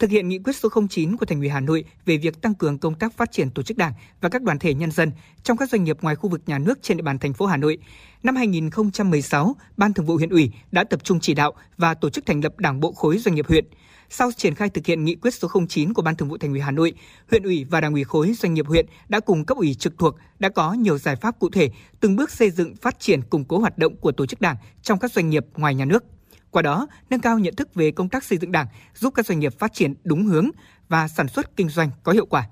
thực 0.00 0.10
hiện 0.10 0.28
nghị 0.28 0.38
quyết 0.38 0.56
số 0.56 0.68
09 0.88 1.16
của 1.16 1.26
Thành 1.26 1.40
ủy 1.40 1.48
Hà 1.48 1.60
Nội 1.60 1.84
về 2.06 2.16
việc 2.16 2.42
tăng 2.42 2.54
cường 2.54 2.78
công 2.78 2.94
tác 2.94 3.16
phát 3.16 3.32
triển 3.32 3.50
tổ 3.50 3.62
chức 3.62 3.76
đảng 3.76 3.92
và 4.20 4.28
các 4.28 4.42
đoàn 4.42 4.58
thể 4.58 4.74
nhân 4.74 4.90
dân 4.90 5.12
trong 5.42 5.56
các 5.56 5.70
doanh 5.70 5.84
nghiệp 5.84 5.98
ngoài 6.02 6.14
khu 6.14 6.30
vực 6.30 6.40
nhà 6.46 6.58
nước 6.58 6.78
trên 6.82 6.96
địa 6.96 7.02
bàn 7.02 7.18
thành 7.18 7.32
phố 7.32 7.46
Hà 7.46 7.56
Nội. 7.56 7.78
Năm 8.22 8.36
2016, 8.36 9.56
Ban 9.76 9.92
Thường 9.92 10.06
vụ 10.06 10.16
huyện 10.16 10.30
ủy 10.30 10.50
đã 10.72 10.84
tập 10.84 11.04
trung 11.04 11.20
chỉ 11.20 11.34
đạo 11.34 11.52
và 11.76 11.94
tổ 11.94 12.10
chức 12.10 12.26
thành 12.26 12.40
lập 12.44 12.58
Đảng 12.58 12.80
bộ 12.80 12.92
khối 12.92 13.18
doanh 13.18 13.34
nghiệp 13.34 13.46
huyện. 13.48 13.64
Sau 14.10 14.32
triển 14.32 14.54
khai 14.54 14.68
thực 14.68 14.86
hiện 14.86 15.04
nghị 15.04 15.14
quyết 15.14 15.34
số 15.34 15.48
09 15.68 15.94
của 15.94 16.02
Ban 16.02 16.16
Thường 16.16 16.28
vụ 16.28 16.38
Thành 16.38 16.50
ủy 16.50 16.60
Hà 16.60 16.70
Nội, 16.70 16.92
huyện 17.30 17.42
ủy 17.42 17.66
và 17.70 17.80
Đảng 17.80 17.92
ủy 17.92 18.04
khối 18.04 18.32
doanh 18.32 18.54
nghiệp 18.54 18.66
huyện 18.66 18.86
đã 19.08 19.20
cùng 19.20 19.44
cấp 19.44 19.58
ủy 19.58 19.74
trực 19.74 19.98
thuộc 19.98 20.16
đã 20.38 20.48
có 20.48 20.72
nhiều 20.72 20.98
giải 20.98 21.16
pháp 21.16 21.38
cụ 21.38 21.50
thể 21.50 21.70
từng 22.00 22.16
bước 22.16 22.30
xây 22.30 22.50
dựng 22.50 22.76
phát 22.76 23.00
triển 23.00 23.22
củng 23.22 23.44
cố 23.44 23.58
hoạt 23.58 23.78
động 23.78 23.96
của 23.96 24.12
tổ 24.12 24.26
chức 24.26 24.40
đảng 24.40 24.56
trong 24.82 24.98
các 24.98 25.12
doanh 25.12 25.30
nghiệp 25.30 25.46
ngoài 25.56 25.74
nhà 25.74 25.84
nước. 25.84 26.04
Qua 26.50 26.62
đó, 26.62 26.86
nâng 27.10 27.20
cao 27.20 27.38
nhận 27.38 27.54
thức 27.56 27.74
về 27.74 27.90
công 27.90 28.08
tác 28.08 28.24
xây 28.24 28.38
dựng 28.38 28.52
Đảng, 28.52 28.66
giúp 28.94 29.14
các 29.14 29.26
doanh 29.26 29.40
nghiệp 29.40 29.58
phát 29.58 29.72
triển 29.74 29.94
đúng 30.04 30.24
hướng 30.24 30.50
và 30.88 31.08
sản 31.08 31.28
xuất 31.28 31.56
kinh 31.56 31.68
doanh 31.68 31.90
có 32.02 32.12
hiệu 32.12 32.26
quả. 32.26 32.48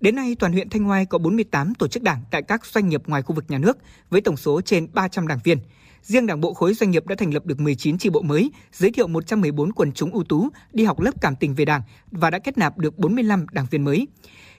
Đến 0.00 0.16
nay, 0.16 0.36
toàn 0.38 0.52
huyện 0.52 0.68
Thanh 0.68 0.90
Oai 0.90 1.06
có 1.06 1.18
48 1.18 1.74
tổ 1.74 1.88
chức 1.88 2.02
đảng 2.02 2.22
tại 2.30 2.42
các 2.42 2.66
doanh 2.66 2.88
nghiệp 2.88 3.02
ngoài 3.06 3.22
khu 3.22 3.34
vực 3.34 3.44
nhà 3.48 3.58
nước 3.58 3.78
với 4.10 4.20
tổng 4.20 4.36
số 4.36 4.60
trên 4.60 4.88
300 4.92 5.28
đảng 5.28 5.38
viên. 5.44 5.58
Riêng 6.02 6.26
Đảng 6.26 6.40
bộ 6.40 6.54
khối 6.54 6.74
doanh 6.74 6.90
nghiệp 6.90 7.06
đã 7.06 7.14
thành 7.18 7.34
lập 7.34 7.46
được 7.46 7.60
19 7.60 7.98
chi 7.98 8.10
bộ 8.10 8.22
mới, 8.22 8.50
giới 8.72 8.90
thiệu 8.90 9.06
114 9.06 9.72
quần 9.72 9.92
chúng 9.92 10.12
ưu 10.12 10.24
tú 10.24 10.48
đi 10.72 10.84
học 10.84 11.00
lớp 11.00 11.20
cảm 11.20 11.36
tình 11.36 11.54
về 11.54 11.64
Đảng 11.64 11.82
và 12.10 12.30
đã 12.30 12.38
kết 12.38 12.58
nạp 12.58 12.78
được 12.78 12.98
45 12.98 13.46
đảng 13.52 13.66
viên 13.70 13.84
mới. 13.84 14.06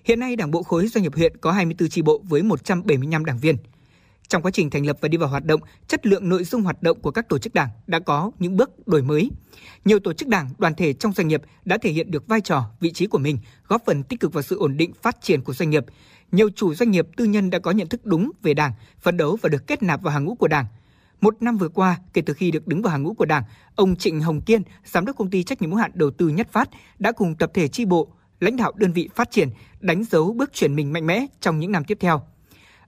Hiện 0.04 0.20
nay, 0.20 0.36
Đảng 0.36 0.52
bộ 0.52 0.64
khối 0.64 0.88
doanh 0.88 1.04
nghiệp 1.04 1.16
huyện 1.16 1.38
có 1.38 1.52
24 1.52 1.90
chi 1.90 2.02
bộ 2.02 2.22
với 2.24 2.44
175 2.44 3.26
đảng 3.26 3.38
viên. 3.38 3.58
Trong 4.28 4.42
quá 4.42 4.52
trình 4.52 4.70
thành 4.70 4.86
lập 4.86 4.98
và 5.02 5.08
đi 5.08 5.18
vào 5.18 5.30
hoạt 5.30 5.46
động, 5.46 5.62
chất 5.88 6.06
lượng 6.06 6.30
nội 6.30 6.44
dung 6.44 6.62
hoạt 6.62 6.84
động 6.84 7.00
của 7.02 7.12
các 7.12 7.30
tổ 7.30 7.38
chức 7.38 7.54
đảng 7.54 7.70
đã 7.88 8.00
có 8.00 8.32
những 8.40 8.58
bước 8.58 8.88
đổi 8.88 9.02
mới. 9.02 9.32
Nhiều 9.86 10.00
tổ 10.00 10.14
chức 10.14 10.28
đảng, 10.28 10.50
đoàn 10.58 10.76
thể 10.76 10.94
trong 10.94 11.14
doanh 11.14 11.28
nghiệp 11.28 11.42
đã 11.66 11.78
thể 11.78 11.92
hiện 11.92 12.12
được 12.12 12.28
vai 12.28 12.42
trò, 12.42 12.64
vị 12.80 12.92
trí 12.92 13.08
của 13.08 13.18
mình, 13.18 13.38
góp 13.68 13.82
phần 13.86 14.04
tích 14.04 14.20
cực 14.20 14.34
vào 14.34 14.44
sự 14.44 14.58
ổn 14.58 14.78
định 14.78 14.92
phát 15.02 15.18
triển 15.22 15.42
của 15.42 15.54
doanh 15.54 15.70
nghiệp. 15.70 15.86
Nhiều 16.32 16.50
chủ 16.56 16.74
doanh 16.74 16.92
nghiệp 16.92 17.08
tư 17.18 17.26
nhân 17.26 17.50
đã 17.50 17.60
có 17.60 17.72
nhận 17.72 17.88
thức 17.88 18.06
đúng 18.06 18.32
về 18.44 18.54
Đảng, 18.54 18.72
phấn 19.02 19.18
đấu 19.18 19.38
và 19.42 19.50
được 19.50 19.68
kết 19.68 19.84
nạp 19.84 20.02
vào 20.02 20.14
hàng 20.14 20.24
ngũ 20.24 20.36
của 20.36 20.48
Đảng. 20.48 20.66
Một 21.22 21.42
năm 21.42 21.58
vừa 21.58 21.70
qua, 21.70 21.98
kể 22.14 22.22
từ 22.22 22.34
khi 22.34 22.52
được 22.52 22.68
đứng 22.68 22.82
vào 22.82 22.92
hàng 22.92 23.04
ngũ 23.04 23.14
của 23.14 23.26
Đảng, 23.26 23.44
ông 23.76 23.96
Trịnh 23.96 24.22
Hồng 24.22 24.42
Kiên, 24.42 24.62
giám 24.86 25.06
đốc 25.06 25.18
công 25.18 25.30
ty 25.30 25.44
trách 25.44 25.62
nhiệm 25.62 25.72
hữu 25.72 25.80
hạn 25.80 25.92
đầu 25.94 26.12
tư 26.12 26.28
Nhất 26.28 26.48
Phát, 26.52 26.70
đã 27.00 27.12
cùng 27.12 27.36
tập 27.36 27.52
thể 27.54 27.68
chi 27.68 27.86
bộ, 27.86 28.08
lãnh 28.40 28.56
đạo 28.56 28.72
đơn 28.76 28.94
vị 28.94 29.10
phát 29.16 29.32
triển 29.32 29.50
đánh 29.80 30.04
dấu 30.04 30.34
bước 30.34 30.54
chuyển 30.54 30.76
mình 30.76 30.94
mạnh 30.94 31.08
mẽ 31.08 31.26
trong 31.40 31.60
những 31.60 31.72
năm 31.72 31.84
tiếp 31.84 31.98
theo. 32.02 32.24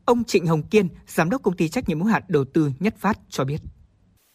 Ông 0.06 0.24
Trịnh 0.24 0.48
Hồng 0.48 0.64
Kiên, 0.64 0.88
giám 1.08 1.30
đốc 1.30 1.44
công 1.44 1.56
ty 1.56 1.70
trách 1.70 1.90
nhiệm 1.90 2.00
hữu 2.00 2.08
hạn 2.08 2.24
đầu 2.28 2.46
tư 2.54 2.72
Nhất 2.80 2.94
Phát 3.00 3.18
cho 3.30 3.44
biết. 3.44 3.58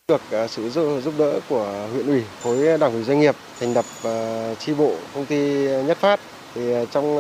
Được 0.09 0.21
à, 0.31 0.49
sự 0.49 0.71
giúp 1.01 1.15
đỡ 1.19 1.41
của 1.49 1.89
huyện 1.93 2.07
ủy, 2.07 2.23
khối 2.43 2.79
đảng 2.79 2.93
ủy 2.93 3.03
doanh 3.03 3.21
nghiệp 3.21 3.37
thành 3.61 3.75
lập 3.75 3.85
à, 4.05 4.55
chi 4.55 4.75
bộ 4.75 4.95
công 5.15 5.27
ty 5.27 5.37
Nhất 5.63 5.99
Phát 5.99 6.21
thì 6.55 6.73
à, 6.73 6.85
trong 6.85 7.17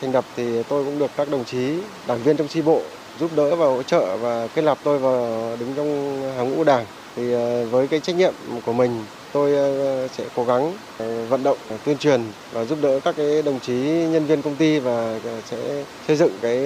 thành 0.00 0.12
lập 0.12 0.24
thì 0.36 0.62
tôi 0.62 0.84
cũng 0.84 0.98
được 0.98 1.10
các 1.16 1.30
đồng 1.30 1.44
chí 1.44 1.78
đảng 2.06 2.22
viên 2.22 2.36
trong 2.36 2.48
chi 2.48 2.62
bộ 2.62 2.82
giúp 3.20 3.30
đỡ 3.36 3.56
và 3.56 3.66
hỗ 3.66 3.82
trợ 3.82 4.16
và 4.16 4.48
kết 4.54 4.62
nạp 4.62 4.78
tôi 4.84 4.98
vào 4.98 5.56
đứng 5.60 5.74
trong 5.76 6.22
hàng 6.36 6.50
ngũ 6.50 6.64
đảng 6.64 6.86
thì 7.16 7.32
ờ, 7.32 7.66
với 7.68 7.88
cái 7.88 8.00
trách 8.00 8.16
nhiệm 8.16 8.34
của 8.62 8.72
mình, 8.72 9.08
tôi 9.32 9.54
ờ, 9.56 10.08
sẽ 10.08 10.28
cố 10.32 10.44
gắng 10.44 10.78
ờ, 10.96 11.26
vận 11.26 11.42
động 11.42 11.58
tuyên 11.84 11.98
truyền 11.98 12.32
và 12.50 12.64
giúp 12.64 12.78
đỡ 12.78 13.00
các 13.04 13.14
cái 13.16 13.42
đồng 13.42 13.60
chí 13.60 14.06
nhân 14.10 14.26
viên 14.26 14.42
công 14.42 14.56
ty 14.58 14.80
và 14.80 15.20
sẽ 15.44 15.84
xây 16.00 16.16
dựng 16.16 16.40
cái 16.40 16.64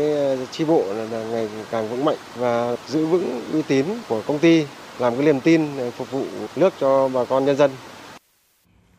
chi 0.50 0.64
bộ 0.64 0.92
là 0.92 1.24
ngày 1.24 1.48
càng 1.70 1.88
vững 1.90 2.04
mạnh 2.04 2.18
và 2.34 2.76
giữ 2.84 3.06
vững 3.06 3.50
uy 3.52 3.62
tín 3.62 4.02
của 4.06 4.22
công 4.22 4.40
ty, 4.40 4.68
làm 4.98 5.16
cái 5.16 5.26
niềm 5.26 5.40
tin 5.42 5.76
phục 5.96 6.10
vụ 6.10 6.46
nước 6.54 6.74
cho 6.76 7.08
bà 7.08 7.24
con 7.24 7.44
nhân 7.44 7.56
dân. 7.56 7.95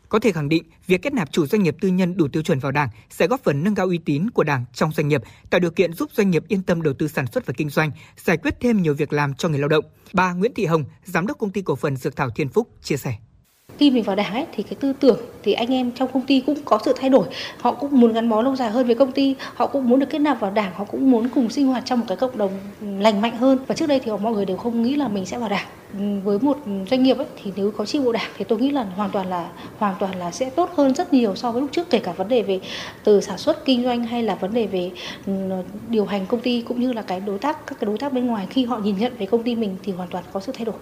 Có 0.09 0.19
thể 0.19 0.31
khẳng 0.31 0.49
định, 0.49 0.63
việc 0.87 1.01
kết 1.01 1.13
nạp 1.13 1.31
chủ 1.31 1.45
doanh 1.45 1.63
nghiệp 1.63 1.75
tư 1.81 1.89
nhân 1.89 2.17
đủ 2.17 2.27
tiêu 2.27 2.43
chuẩn 2.43 2.59
vào 2.59 2.71
Đảng 2.71 2.89
sẽ 3.09 3.27
góp 3.27 3.43
phần 3.43 3.63
nâng 3.63 3.75
cao 3.75 3.85
uy 3.85 3.97
tín 3.97 4.29
của 4.29 4.43
Đảng 4.43 4.65
trong 4.73 4.91
doanh 4.91 5.07
nghiệp, 5.07 5.21
tạo 5.49 5.59
điều 5.59 5.71
kiện 5.71 5.93
giúp 5.93 6.09
doanh 6.13 6.31
nghiệp 6.31 6.43
yên 6.47 6.63
tâm 6.63 6.81
đầu 6.81 6.93
tư 6.93 7.07
sản 7.07 7.27
xuất 7.27 7.45
và 7.45 7.53
kinh 7.57 7.69
doanh, 7.69 7.91
giải 8.17 8.37
quyết 8.37 8.55
thêm 8.59 8.81
nhiều 8.81 8.93
việc 8.93 9.13
làm 9.13 9.33
cho 9.33 9.49
người 9.49 9.59
lao 9.59 9.69
động. 9.69 9.85
Bà 10.13 10.33
Nguyễn 10.33 10.53
Thị 10.53 10.65
Hồng, 10.65 10.83
giám 11.03 11.27
đốc 11.27 11.37
công 11.37 11.51
ty 11.51 11.61
cổ 11.61 11.75
phần 11.75 11.95
Dược 11.95 12.15
Thảo 12.15 12.29
Thiên 12.29 12.49
Phúc 12.49 12.69
chia 12.81 12.97
sẻ 12.97 13.17
khi 13.79 13.91
mình 13.91 14.03
vào 14.03 14.15
đảng 14.15 14.33
ấy 14.33 14.45
thì 14.51 14.63
cái 14.63 14.75
tư 14.79 14.93
tưởng 14.99 15.19
thì 15.43 15.53
anh 15.53 15.73
em 15.73 15.91
trong 15.91 16.09
công 16.13 16.25
ty 16.25 16.39
cũng 16.39 16.57
có 16.65 16.79
sự 16.85 16.93
thay 16.99 17.09
đổi. 17.09 17.27
Họ 17.61 17.71
cũng 17.71 17.99
muốn 17.99 18.13
gắn 18.13 18.29
bó 18.29 18.41
lâu 18.41 18.55
dài 18.55 18.71
hơn 18.71 18.85
với 18.85 18.95
công 18.95 19.11
ty 19.11 19.35
họ 19.55 19.67
cũng 19.67 19.89
muốn 19.89 19.99
được 19.99 20.09
kết 20.09 20.19
nạp 20.19 20.39
vào 20.39 20.51
đảng 20.51 20.71
họ 20.75 20.83
cũng 20.83 21.11
muốn 21.11 21.29
cùng 21.29 21.49
sinh 21.49 21.67
hoạt 21.67 21.85
trong 21.85 21.99
một 21.99 22.05
cái 22.07 22.17
cộng 22.17 22.37
đồng 22.37 22.51
lành 22.81 23.21
mạnh 23.21 23.37
hơn. 23.37 23.57
Và 23.67 23.75
trước 23.75 23.87
đây 23.87 23.99
thì 23.99 24.11
mọi 24.21 24.33
người 24.33 24.45
đều 24.45 24.57
không 24.57 24.81
nghĩ 24.81 24.95
là 24.95 25.07
mình 25.07 25.25
sẽ 25.25 25.37
vào 25.37 25.49
đảng. 25.49 25.67
Ừ, 25.93 25.99
với 26.23 26.39
một 26.39 26.57
doanh 26.89 27.03
nghiệp 27.03 27.17
ấy, 27.17 27.27
thì 27.43 27.51
nếu 27.55 27.71
có 27.71 27.85
chi 27.85 27.99
bộ 27.99 28.11
đảng 28.11 28.31
thì 28.37 28.45
tôi 28.47 28.59
nghĩ 28.59 28.69
là 28.69 28.83
hoàn 28.83 29.09
toàn 29.09 29.29
là 29.29 29.49
hoàn 29.77 29.95
toàn 29.99 30.19
là 30.19 30.31
sẽ 30.31 30.49
tốt 30.49 30.69
hơn 30.75 30.95
rất 30.95 31.13
nhiều 31.13 31.35
so 31.35 31.51
với 31.51 31.61
lúc 31.61 31.71
trước. 31.71 31.89
Kể 31.89 31.99
cả 31.99 32.11
vấn 32.11 32.27
đề 32.27 32.41
về 32.41 32.59
từ 33.03 33.21
sản 33.21 33.37
xuất 33.37 33.65
kinh 33.65 33.83
doanh 33.83 34.03
hay 34.03 34.23
là 34.23 34.35
vấn 34.35 34.53
đề 34.53 34.67
về 34.67 34.91
ừ, 35.25 35.33
điều 35.89 36.05
hành 36.05 36.25
công 36.25 36.39
ty 36.39 36.61
cũng 36.61 36.81
như 36.81 36.93
là 36.93 37.01
cái 37.01 37.19
đối 37.19 37.39
tác 37.39 37.67
các 37.67 37.79
cái 37.79 37.85
đối 37.85 37.97
tác 37.97 38.13
bên 38.13 38.27
ngoài. 38.27 38.47
Khi 38.49 38.65
họ 38.65 38.77
nhìn 38.77 38.97
nhận 38.97 39.13
về 39.19 39.25
công 39.25 39.43
ty 39.43 39.55
mình 39.55 39.75
thì 39.83 39.91
hoàn 39.91 40.09
toàn 40.09 40.23
có 40.33 40.39
sự 40.39 40.51
thay 40.55 40.65
đổi. 40.65 40.75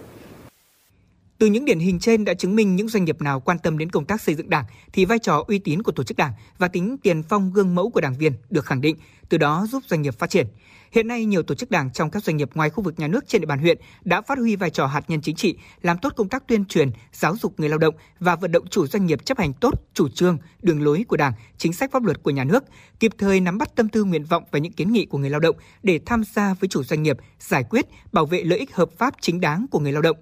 Từ 1.38 1.46
những 1.46 1.64
điển 1.64 1.78
hình 1.78 1.98
trên 1.98 2.24
đã 2.24 2.34
chứng 2.34 2.56
minh 2.56 2.76
những 2.76 2.88
doanh 2.88 3.04
nghiệp 3.04 3.22
nào 3.22 3.40
quan 3.40 3.58
tâm 3.58 3.78
đến 3.78 3.90
công 3.90 4.04
tác 4.04 4.20
xây 4.20 4.34
dựng 4.34 4.50
Đảng 4.50 4.64
thì 4.92 5.04
vai 5.04 5.18
trò 5.18 5.44
uy 5.48 5.58
tín 5.58 5.82
của 5.82 5.92
tổ 5.92 6.04
chức 6.04 6.16
Đảng 6.16 6.32
và 6.58 6.68
tính 6.68 6.96
tiền 7.02 7.22
phong 7.22 7.52
gương 7.52 7.74
mẫu 7.74 7.90
của 7.90 8.00
đảng 8.00 8.14
viên 8.14 8.32
được 8.50 8.64
khẳng 8.64 8.80
định, 8.80 8.96
từ 9.28 9.38
đó 9.38 9.66
giúp 9.70 9.82
doanh 9.86 10.02
nghiệp 10.02 10.18
phát 10.18 10.30
triển. 10.30 10.46
Hiện 10.92 11.08
nay, 11.08 11.24
nhiều 11.24 11.42
tổ 11.42 11.54
chức 11.54 11.70
đảng 11.70 11.90
trong 11.90 12.10
các 12.10 12.24
doanh 12.24 12.36
nghiệp 12.36 12.50
ngoài 12.54 12.70
khu 12.70 12.82
vực 12.82 12.98
nhà 12.98 13.08
nước 13.08 13.28
trên 13.28 13.40
địa 13.40 13.46
bàn 13.46 13.58
huyện 13.58 13.78
đã 14.04 14.20
phát 14.20 14.38
huy 14.38 14.56
vai 14.56 14.70
trò 14.70 14.86
hạt 14.86 15.04
nhân 15.08 15.20
chính 15.20 15.36
trị, 15.36 15.56
làm 15.82 15.98
tốt 15.98 16.12
công 16.16 16.28
tác 16.28 16.48
tuyên 16.48 16.64
truyền, 16.64 16.90
giáo 17.12 17.36
dục 17.36 17.60
người 17.60 17.68
lao 17.68 17.78
động 17.78 17.94
và 18.20 18.36
vận 18.36 18.52
động 18.52 18.66
chủ 18.70 18.86
doanh 18.86 19.06
nghiệp 19.06 19.24
chấp 19.24 19.38
hành 19.38 19.52
tốt 19.52 19.74
chủ 19.94 20.08
trương, 20.08 20.38
đường 20.62 20.82
lối 20.82 21.04
của 21.08 21.16
Đảng, 21.16 21.32
chính 21.58 21.72
sách 21.72 21.92
pháp 21.92 22.04
luật 22.04 22.22
của 22.22 22.30
nhà 22.30 22.44
nước, 22.44 22.64
kịp 23.00 23.12
thời 23.18 23.40
nắm 23.40 23.58
bắt 23.58 23.76
tâm 23.76 23.88
tư 23.88 24.04
nguyện 24.04 24.24
vọng 24.24 24.44
và 24.50 24.58
những 24.58 24.72
kiến 24.72 24.92
nghị 24.92 25.06
của 25.06 25.18
người 25.18 25.30
lao 25.30 25.40
động 25.40 25.56
để 25.82 26.00
tham 26.06 26.22
gia 26.34 26.54
với 26.54 26.68
chủ 26.68 26.82
doanh 26.82 27.02
nghiệp, 27.02 27.16
giải 27.40 27.64
quyết, 27.70 27.86
bảo 28.12 28.26
vệ 28.26 28.42
lợi 28.42 28.58
ích 28.58 28.74
hợp 28.74 28.90
pháp 28.98 29.14
chính 29.20 29.40
đáng 29.40 29.66
của 29.70 29.78
người 29.78 29.92
lao 29.92 30.02
động. 30.02 30.16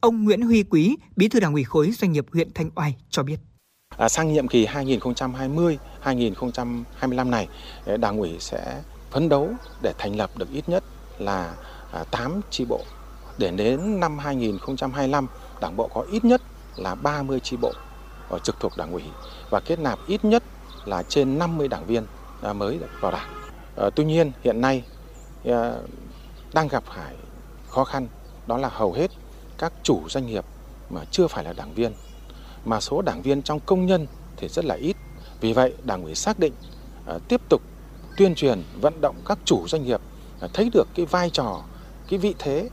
Ông 0.00 0.24
Nguyễn 0.24 0.42
Huy 0.42 0.64
Quý, 0.70 0.96
Bí 1.16 1.28
thư 1.28 1.40
Đảng 1.40 1.52
ủy 1.52 1.64
khối 1.64 1.90
doanh 1.90 2.12
nghiệp 2.12 2.26
huyện 2.32 2.48
Thanh 2.54 2.70
Oai 2.74 2.96
cho 3.10 3.22
biết. 3.22 3.36
À, 3.96 4.08
sang 4.08 4.32
nhiệm 4.32 4.48
kỳ 4.48 4.66
2020-2025 4.66 7.30
này, 7.30 7.48
ờ, 7.84 7.96
Đảng 7.96 8.18
ủy 8.18 8.36
sẽ 8.40 8.82
phấn 9.10 9.28
đấu 9.28 9.50
để 9.82 9.92
thành 9.98 10.16
lập 10.16 10.30
được 10.36 10.48
ít 10.52 10.68
nhất 10.68 10.84
là 11.18 11.54
à, 11.92 12.04
8 12.10 12.40
chi 12.50 12.64
bộ. 12.68 12.80
Để 13.38 13.50
đến 13.50 14.00
năm 14.00 14.18
2025, 14.18 15.26
Đảng 15.60 15.76
bộ 15.76 15.90
có 15.94 16.04
ít 16.12 16.24
nhất 16.24 16.42
là 16.76 16.94
30 16.94 17.40
chi 17.40 17.56
bộ 17.60 17.72
ở 18.28 18.38
trực 18.38 18.60
thuộc 18.60 18.72
Đảng 18.76 18.92
ủy 18.92 19.02
và 19.50 19.60
kết 19.60 19.78
nạp 19.78 19.98
ít 20.06 20.24
nhất 20.24 20.42
là 20.84 21.02
trên 21.02 21.38
50 21.38 21.68
đảng 21.68 21.86
viên 21.86 22.06
à, 22.42 22.52
mới 22.52 22.78
vào 23.00 23.12
Đảng. 23.12 23.28
À, 23.76 23.90
tuy 23.94 24.04
nhiên 24.04 24.32
hiện 24.44 24.60
nay 24.60 24.84
ờ, 25.44 25.82
đang 26.54 26.68
gặp 26.68 26.84
phải 26.86 27.14
khó 27.68 27.84
khăn 27.84 28.08
đó 28.46 28.58
là 28.58 28.68
hầu 28.68 28.92
hết 28.92 29.10
các 29.58 29.72
chủ 29.82 30.08
doanh 30.08 30.26
nghiệp 30.26 30.44
mà 30.90 31.00
chưa 31.10 31.26
phải 31.26 31.44
là 31.44 31.52
đảng 31.52 31.74
viên 31.74 31.92
mà 32.64 32.80
số 32.80 33.02
đảng 33.02 33.22
viên 33.22 33.42
trong 33.42 33.60
công 33.60 33.86
nhân 33.86 34.06
thì 34.36 34.48
rất 34.48 34.64
là 34.64 34.74
ít. 34.74 34.96
Vì 35.40 35.52
vậy, 35.52 35.74
Đảng 35.84 36.04
ủy 36.04 36.14
xác 36.14 36.38
định 36.38 36.52
à, 37.06 37.18
tiếp 37.28 37.40
tục 37.48 37.62
tuyên 38.16 38.34
truyền 38.34 38.62
vận 38.80 39.00
động 39.00 39.16
các 39.26 39.38
chủ 39.44 39.68
doanh 39.68 39.84
nghiệp 39.84 40.00
à, 40.40 40.48
thấy 40.52 40.70
được 40.72 40.88
cái 40.94 41.06
vai 41.06 41.30
trò 41.30 41.62
cái 42.08 42.18
vị 42.18 42.34
thế 42.38 42.68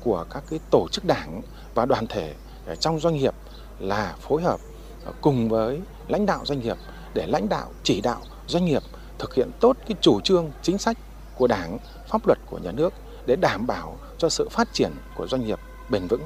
của 0.00 0.24
các 0.30 0.42
cái 0.50 0.60
tổ 0.70 0.86
chức 0.92 1.04
đảng 1.04 1.42
và 1.74 1.86
đoàn 1.86 2.06
thể 2.06 2.34
trong 2.80 3.00
doanh 3.00 3.14
nghiệp 3.14 3.34
là 3.78 4.16
phối 4.20 4.42
hợp 4.42 4.60
à, 5.06 5.12
cùng 5.20 5.48
với 5.48 5.80
lãnh 6.08 6.26
đạo 6.26 6.40
doanh 6.44 6.60
nghiệp 6.60 6.76
để 7.14 7.26
lãnh 7.26 7.48
đạo 7.48 7.72
chỉ 7.82 8.00
đạo 8.00 8.20
doanh 8.46 8.64
nghiệp 8.64 8.82
thực 9.18 9.34
hiện 9.34 9.50
tốt 9.60 9.76
cái 9.86 9.96
chủ 10.00 10.20
trương 10.20 10.50
chính 10.62 10.78
sách 10.78 10.98
của 11.34 11.46
đảng 11.46 11.78
pháp 12.08 12.26
luật 12.26 12.38
của 12.46 12.58
nhà 12.58 12.72
nước 12.72 12.92
để 13.26 13.36
đảm 13.36 13.66
bảo 13.66 13.98
cho 14.18 14.28
sự 14.28 14.48
phát 14.50 14.68
triển 14.72 14.92
của 15.14 15.26
doanh 15.26 15.44
nghiệp 15.46 15.58
bền 15.92 16.06
vững 16.06 16.22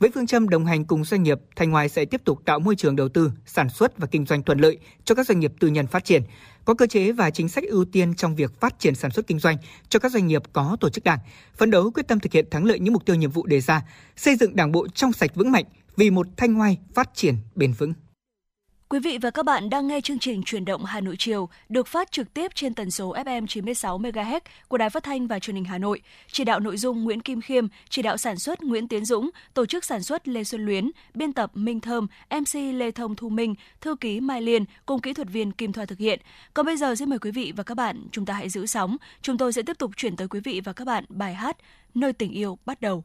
với 0.00 0.10
phương 0.14 0.26
châm 0.26 0.48
đồng 0.48 0.66
hành 0.66 0.84
cùng 0.84 1.04
doanh 1.04 1.22
nghiệp, 1.22 1.38
Thanh 1.56 1.70
Hoài 1.70 1.88
sẽ 1.88 2.04
tiếp 2.04 2.20
tục 2.24 2.42
tạo 2.44 2.58
môi 2.58 2.76
trường 2.76 2.96
đầu 2.96 3.08
tư, 3.08 3.32
sản 3.46 3.70
xuất 3.70 3.98
và 3.98 4.06
kinh 4.06 4.26
doanh 4.26 4.42
thuận 4.42 4.58
lợi 4.58 4.78
cho 5.04 5.14
các 5.14 5.26
doanh 5.26 5.40
nghiệp 5.40 5.52
tư 5.60 5.68
nhân 5.68 5.86
phát 5.86 6.04
triển, 6.04 6.22
có 6.64 6.74
cơ 6.74 6.86
chế 6.86 7.12
và 7.12 7.30
chính 7.30 7.48
sách 7.48 7.64
ưu 7.64 7.84
tiên 7.84 8.14
trong 8.14 8.36
việc 8.36 8.60
phát 8.60 8.78
triển 8.78 8.94
sản 8.94 9.10
xuất 9.10 9.26
kinh 9.26 9.38
doanh 9.38 9.56
cho 9.88 9.98
các 9.98 10.12
doanh 10.12 10.26
nghiệp 10.26 10.42
có 10.52 10.76
tổ 10.80 10.88
chức 10.90 11.04
đảng, 11.04 11.18
phấn 11.56 11.70
đấu 11.70 11.90
quyết 11.90 12.08
tâm 12.08 12.20
thực 12.20 12.32
hiện 12.32 12.50
thắng 12.50 12.64
lợi 12.64 12.78
những 12.78 12.92
mục 12.92 13.04
tiêu 13.04 13.16
nhiệm 13.16 13.30
vụ 13.30 13.46
đề 13.46 13.60
ra, 13.60 13.82
xây 14.16 14.36
dựng 14.36 14.56
đảng 14.56 14.72
bộ 14.72 14.88
trong 14.88 15.12
sạch 15.12 15.30
vững 15.34 15.52
mạnh 15.52 15.64
vì 15.96 16.10
một 16.10 16.26
Thanh 16.36 16.54
Hoài 16.54 16.78
phát 16.94 17.10
triển 17.14 17.34
bền 17.54 17.72
vững. 17.72 17.92
Quý 18.92 18.98
vị 18.98 19.18
và 19.18 19.30
các 19.30 19.44
bạn 19.44 19.70
đang 19.70 19.86
nghe 19.86 20.00
chương 20.00 20.18
trình 20.18 20.42
Truyền 20.42 20.64
động 20.64 20.84
Hà 20.84 21.00
Nội 21.00 21.16
chiều 21.18 21.48
được 21.68 21.86
phát 21.86 22.12
trực 22.12 22.34
tiếp 22.34 22.50
trên 22.54 22.74
tần 22.74 22.90
số 22.90 23.14
FM 23.14 23.46
96 23.46 23.98
MHz 23.98 24.40
của 24.68 24.78
Đài 24.78 24.90
Phát 24.90 25.02
thanh 25.02 25.26
và 25.26 25.38
Truyền 25.38 25.56
hình 25.56 25.64
Hà 25.64 25.78
Nội. 25.78 26.00
Chỉ 26.32 26.44
đạo 26.44 26.60
nội 26.60 26.76
dung 26.76 27.04
Nguyễn 27.04 27.20
Kim 27.20 27.40
Khiêm, 27.40 27.66
chỉ 27.88 28.02
đạo 28.02 28.16
sản 28.16 28.38
xuất 28.38 28.62
Nguyễn 28.62 28.88
Tiến 28.88 29.04
Dũng, 29.04 29.30
tổ 29.54 29.66
chức 29.66 29.84
sản 29.84 30.02
xuất 30.02 30.28
Lê 30.28 30.44
Xuân 30.44 30.66
Luyến, 30.66 30.90
biên 31.14 31.32
tập 31.32 31.50
Minh 31.54 31.80
Thơm, 31.80 32.06
MC 32.30 32.54
Lê 32.54 32.90
Thông 32.90 33.16
Thu 33.16 33.28
Minh, 33.28 33.54
thư 33.80 33.96
ký 34.00 34.20
Mai 34.20 34.42
Liên 34.42 34.64
cùng 34.86 35.00
kỹ 35.00 35.12
thuật 35.12 35.28
viên 35.28 35.52
Kim 35.52 35.72
Thoa 35.72 35.84
thực 35.84 35.98
hiện. 35.98 36.20
Còn 36.54 36.66
bây 36.66 36.76
giờ 36.76 36.94
xin 36.94 37.10
mời 37.10 37.18
quý 37.18 37.30
vị 37.30 37.52
và 37.56 37.62
các 37.62 37.74
bạn 37.74 38.06
chúng 38.12 38.26
ta 38.26 38.34
hãy 38.34 38.48
giữ 38.48 38.66
sóng. 38.66 38.96
Chúng 39.22 39.38
tôi 39.38 39.52
sẽ 39.52 39.62
tiếp 39.62 39.78
tục 39.78 39.90
chuyển 39.96 40.16
tới 40.16 40.28
quý 40.28 40.40
vị 40.40 40.60
và 40.64 40.72
các 40.72 40.84
bạn 40.84 41.04
bài 41.08 41.34
hát 41.34 41.56
Nơi 41.94 42.12
tình 42.12 42.32
yêu 42.32 42.58
bắt 42.66 42.80
đầu. 42.80 43.04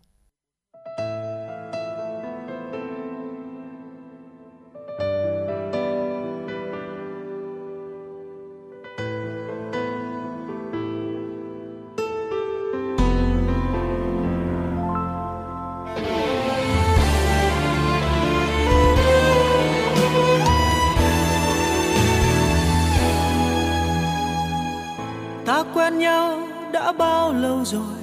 Quen 25.95 25.99
nhau 25.99 26.39
đã 26.73 26.91
bao 26.91 27.33
lâu 27.33 27.65
rồi? 27.65 27.97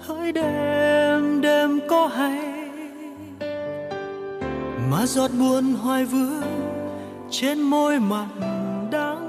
Hỡi 0.00 0.32
đêm 0.32 1.40
đêm 1.40 1.80
có 1.88 2.06
hay? 2.06 2.38
Mà 4.90 5.06
giọt 5.06 5.30
buồn 5.38 5.74
hoài 5.74 6.04
vương 6.04 6.42
trên 7.30 7.60
môi 7.60 7.98
mặn 7.98 8.28
đắng. 8.90 9.28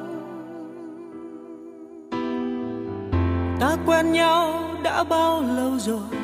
Ta 3.60 3.78
quen 3.86 4.12
nhau 4.12 4.54
đã 4.84 5.04
bao 5.04 5.42
lâu 5.42 5.72
rồi? 5.80 6.20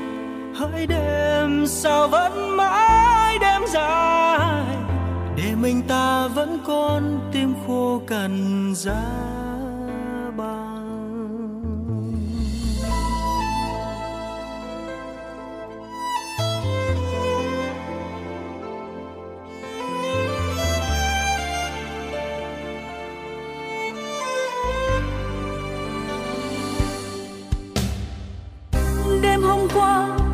Hỡi 0.55 0.87
đêm, 0.87 1.67
sao 1.67 2.07
vẫn 2.07 2.57
mãi 2.57 3.37
đêm 3.39 3.61
dài? 3.67 4.65
Để 5.37 5.55
mình 5.61 5.81
ta 5.87 6.27
vẫn 6.27 6.59
còn 6.65 7.19
tim 7.31 7.53
khô 7.67 8.01
cằn 8.07 8.73
dài. 8.75 9.64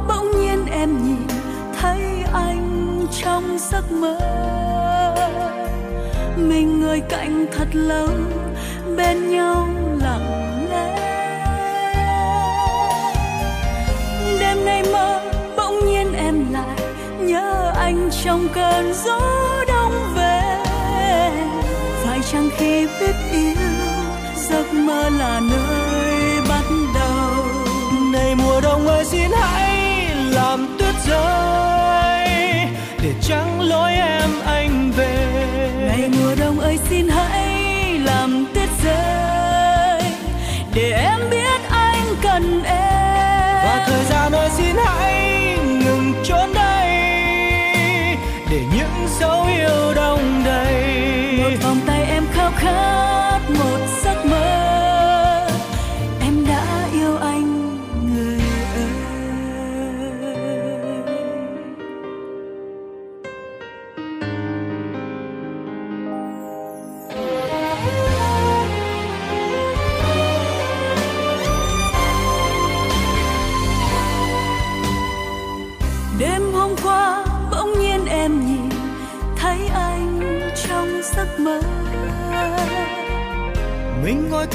Bỗng 0.07 0.31
nhiên 0.41 0.65
em 0.71 1.07
nhìn 1.07 1.27
thấy 1.81 2.01
anh 2.33 3.05
trong 3.21 3.57
giấc 3.71 3.91
mơ. 3.91 4.17
Mình 6.37 6.79
người 6.79 7.01
cạnh 7.09 7.45
thật 7.51 7.67
lâu, 7.73 8.07
bên 8.97 9.29
nhau 9.29 9.67
lặng 10.01 10.67
lẽ. 10.69 10.97
Đêm 14.39 14.65
nay 14.65 14.83
mơ, 14.93 15.21
bỗng 15.57 15.85
nhiên 15.85 16.13
em 16.13 16.53
lại 16.53 16.79
nhớ 17.19 17.73
anh 17.77 18.09
trong 18.23 18.47
cơn 18.53 18.93
gió 18.93 19.19
đông 19.67 20.13
về. 20.15 20.41
Phải 22.03 22.19
chăng 22.31 22.49
khi 22.57 22.87
biết 22.99 23.15
yêu, 23.31 23.55
giấc 24.35 24.73
mơ 24.73 25.09
là 25.09 25.39
nơi 25.39 25.90
ngày 28.31 28.45
mùa 28.45 28.61
đông 28.61 28.87
ơi, 28.87 29.05
xin 29.05 29.31
hãy 29.31 30.07
làm 30.31 30.75
tuyết 30.79 30.95
rơi 31.07 32.27
để 33.03 33.13
trắng 33.21 33.61
lối 33.61 33.91
em 33.91 34.29
anh 34.45 34.91
về. 34.97 35.47
Ngày 35.87 36.09
mùa 36.09 36.35
đông 36.39 36.59
ơi, 36.59 36.79
xin 36.89 37.07
hãy 37.07 37.99
làm 37.99 38.45
tuyết 38.53 38.69
rơi. 38.83 39.20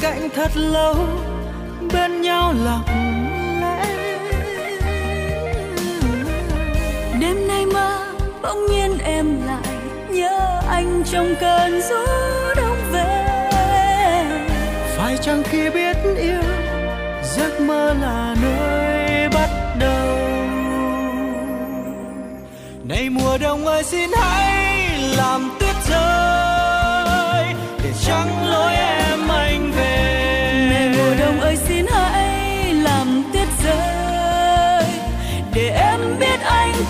Cạnh 0.00 0.28
thật 0.34 0.50
lâu, 0.54 0.94
bên 1.92 2.22
nhau 2.22 2.54
lặng 2.64 2.82
lẽ. 3.60 3.84
Đêm 7.20 7.48
nay 7.48 7.66
mơ, 7.66 8.14
bỗng 8.42 8.66
nhiên 8.70 8.98
em 8.98 9.46
lại 9.46 9.76
nhớ 10.10 10.60
anh 10.68 11.02
trong 11.12 11.34
cơn 11.40 11.80
gió 11.90 12.06
đông 12.56 12.78
về. 12.92 13.26
Phải 14.96 15.16
chăng 15.16 15.42
khi 15.42 15.70
biết 15.70 15.96
yêu, 16.16 16.42
giấc 17.36 17.60
mơ 17.60 17.94
là 18.02 18.36
nơi 18.42 19.28
bắt 19.28 19.50
đầu? 19.80 20.18
Này 22.88 23.10
mùa 23.10 23.38
đông 23.38 23.66
ơi, 23.66 23.82
xin 23.84 24.10
hãy 24.16 24.98
làm 25.16 25.55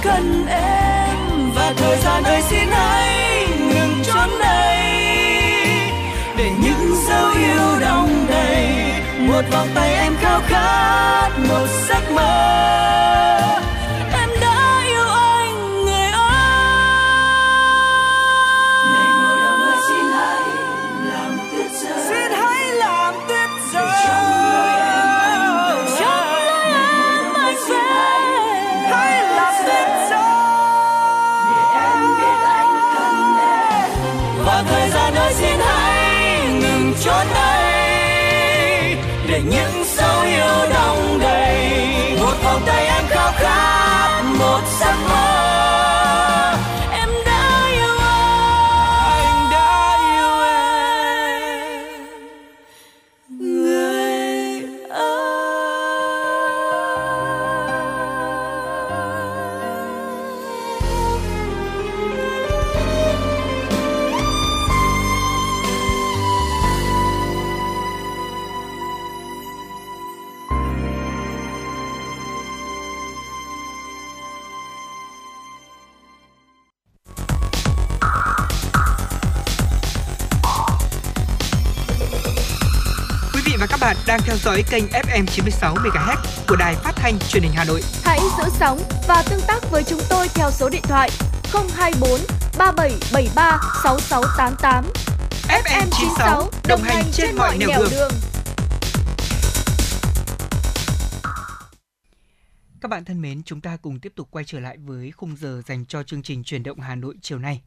cần 0.02 0.46
em 0.48 1.50
và 1.54 1.72
thời 1.76 1.98
gian 1.98 2.24
ơi 2.24 2.42
xin 2.42 2.68
hãy 2.70 3.48
ngừng 3.58 4.02
trốn 4.04 4.28
đây 4.40 4.76
để 6.36 6.50
những 6.62 6.94
dấu 7.08 7.30
yêu 7.30 7.80
đong 7.80 8.26
đầy, 8.28 8.66
một 9.18 9.42
vòng 9.52 9.68
tay 9.74 9.94
em 9.94 10.12
khao 10.20 10.40
khát, 10.46 11.30
một 11.48 11.66
giấc 11.88 12.12
mơ. 12.14 13.65
Đang 84.16 84.26
theo 84.26 84.36
dõi 84.36 84.64
kênh 84.70 84.84
FM 84.84 85.26
96 85.26 85.74
MHz 85.74 86.16
của 86.48 86.56
đài 86.56 86.74
phát 86.74 86.92
thanh 86.96 87.18
truyền 87.18 87.42
hình 87.42 87.52
Hà 87.54 87.64
Nội. 87.64 87.80
Hãy 88.04 88.20
giữ 88.38 88.44
sóng 88.58 88.78
và 89.08 89.22
tương 89.30 89.40
tác 89.46 89.70
với 89.70 89.84
chúng 89.84 90.00
tôi 90.10 90.28
theo 90.34 90.50
số 90.50 90.68
điện 90.68 90.82
thoại 90.82 91.10
024 91.74 92.20
3773 92.58 93.60
6688. 93.82 94.84
FM 95.48 95.86
96 95.90 96.50
đồng 96.68 96.82
hành 96.82 97.04
trên 97.12 97.36
mọi 97.36 97.58
nẻo 97.58 97.80
đường. 97.90 98.10
Các 102.80 102.88
bạn 102.90 103.04
thân 103.04 103.22
mến, 103.22 103.42
chúng 103.42 103.60
ta 103.60 103.76
cùng 103.82 104.00
tiếp 104.00 104.12
tục 104.16 104.28
quay 104.30 104.44
trở 104.44 104.60
lại 104.60 104.76
với 104.78 105.10
khung 105.10 105.36
giờ 105.36 105.62
dành 105.66 105.86
cho 105.86 106.02
chương 106.02 106.22
trình 106.22 106.44
chuyển 106.44 106.62
động 106.62 106.80
Hà 106.80 106.94
Nội 106.94 107.14
chiều 107.22 107.38
nay. 107.38 107.62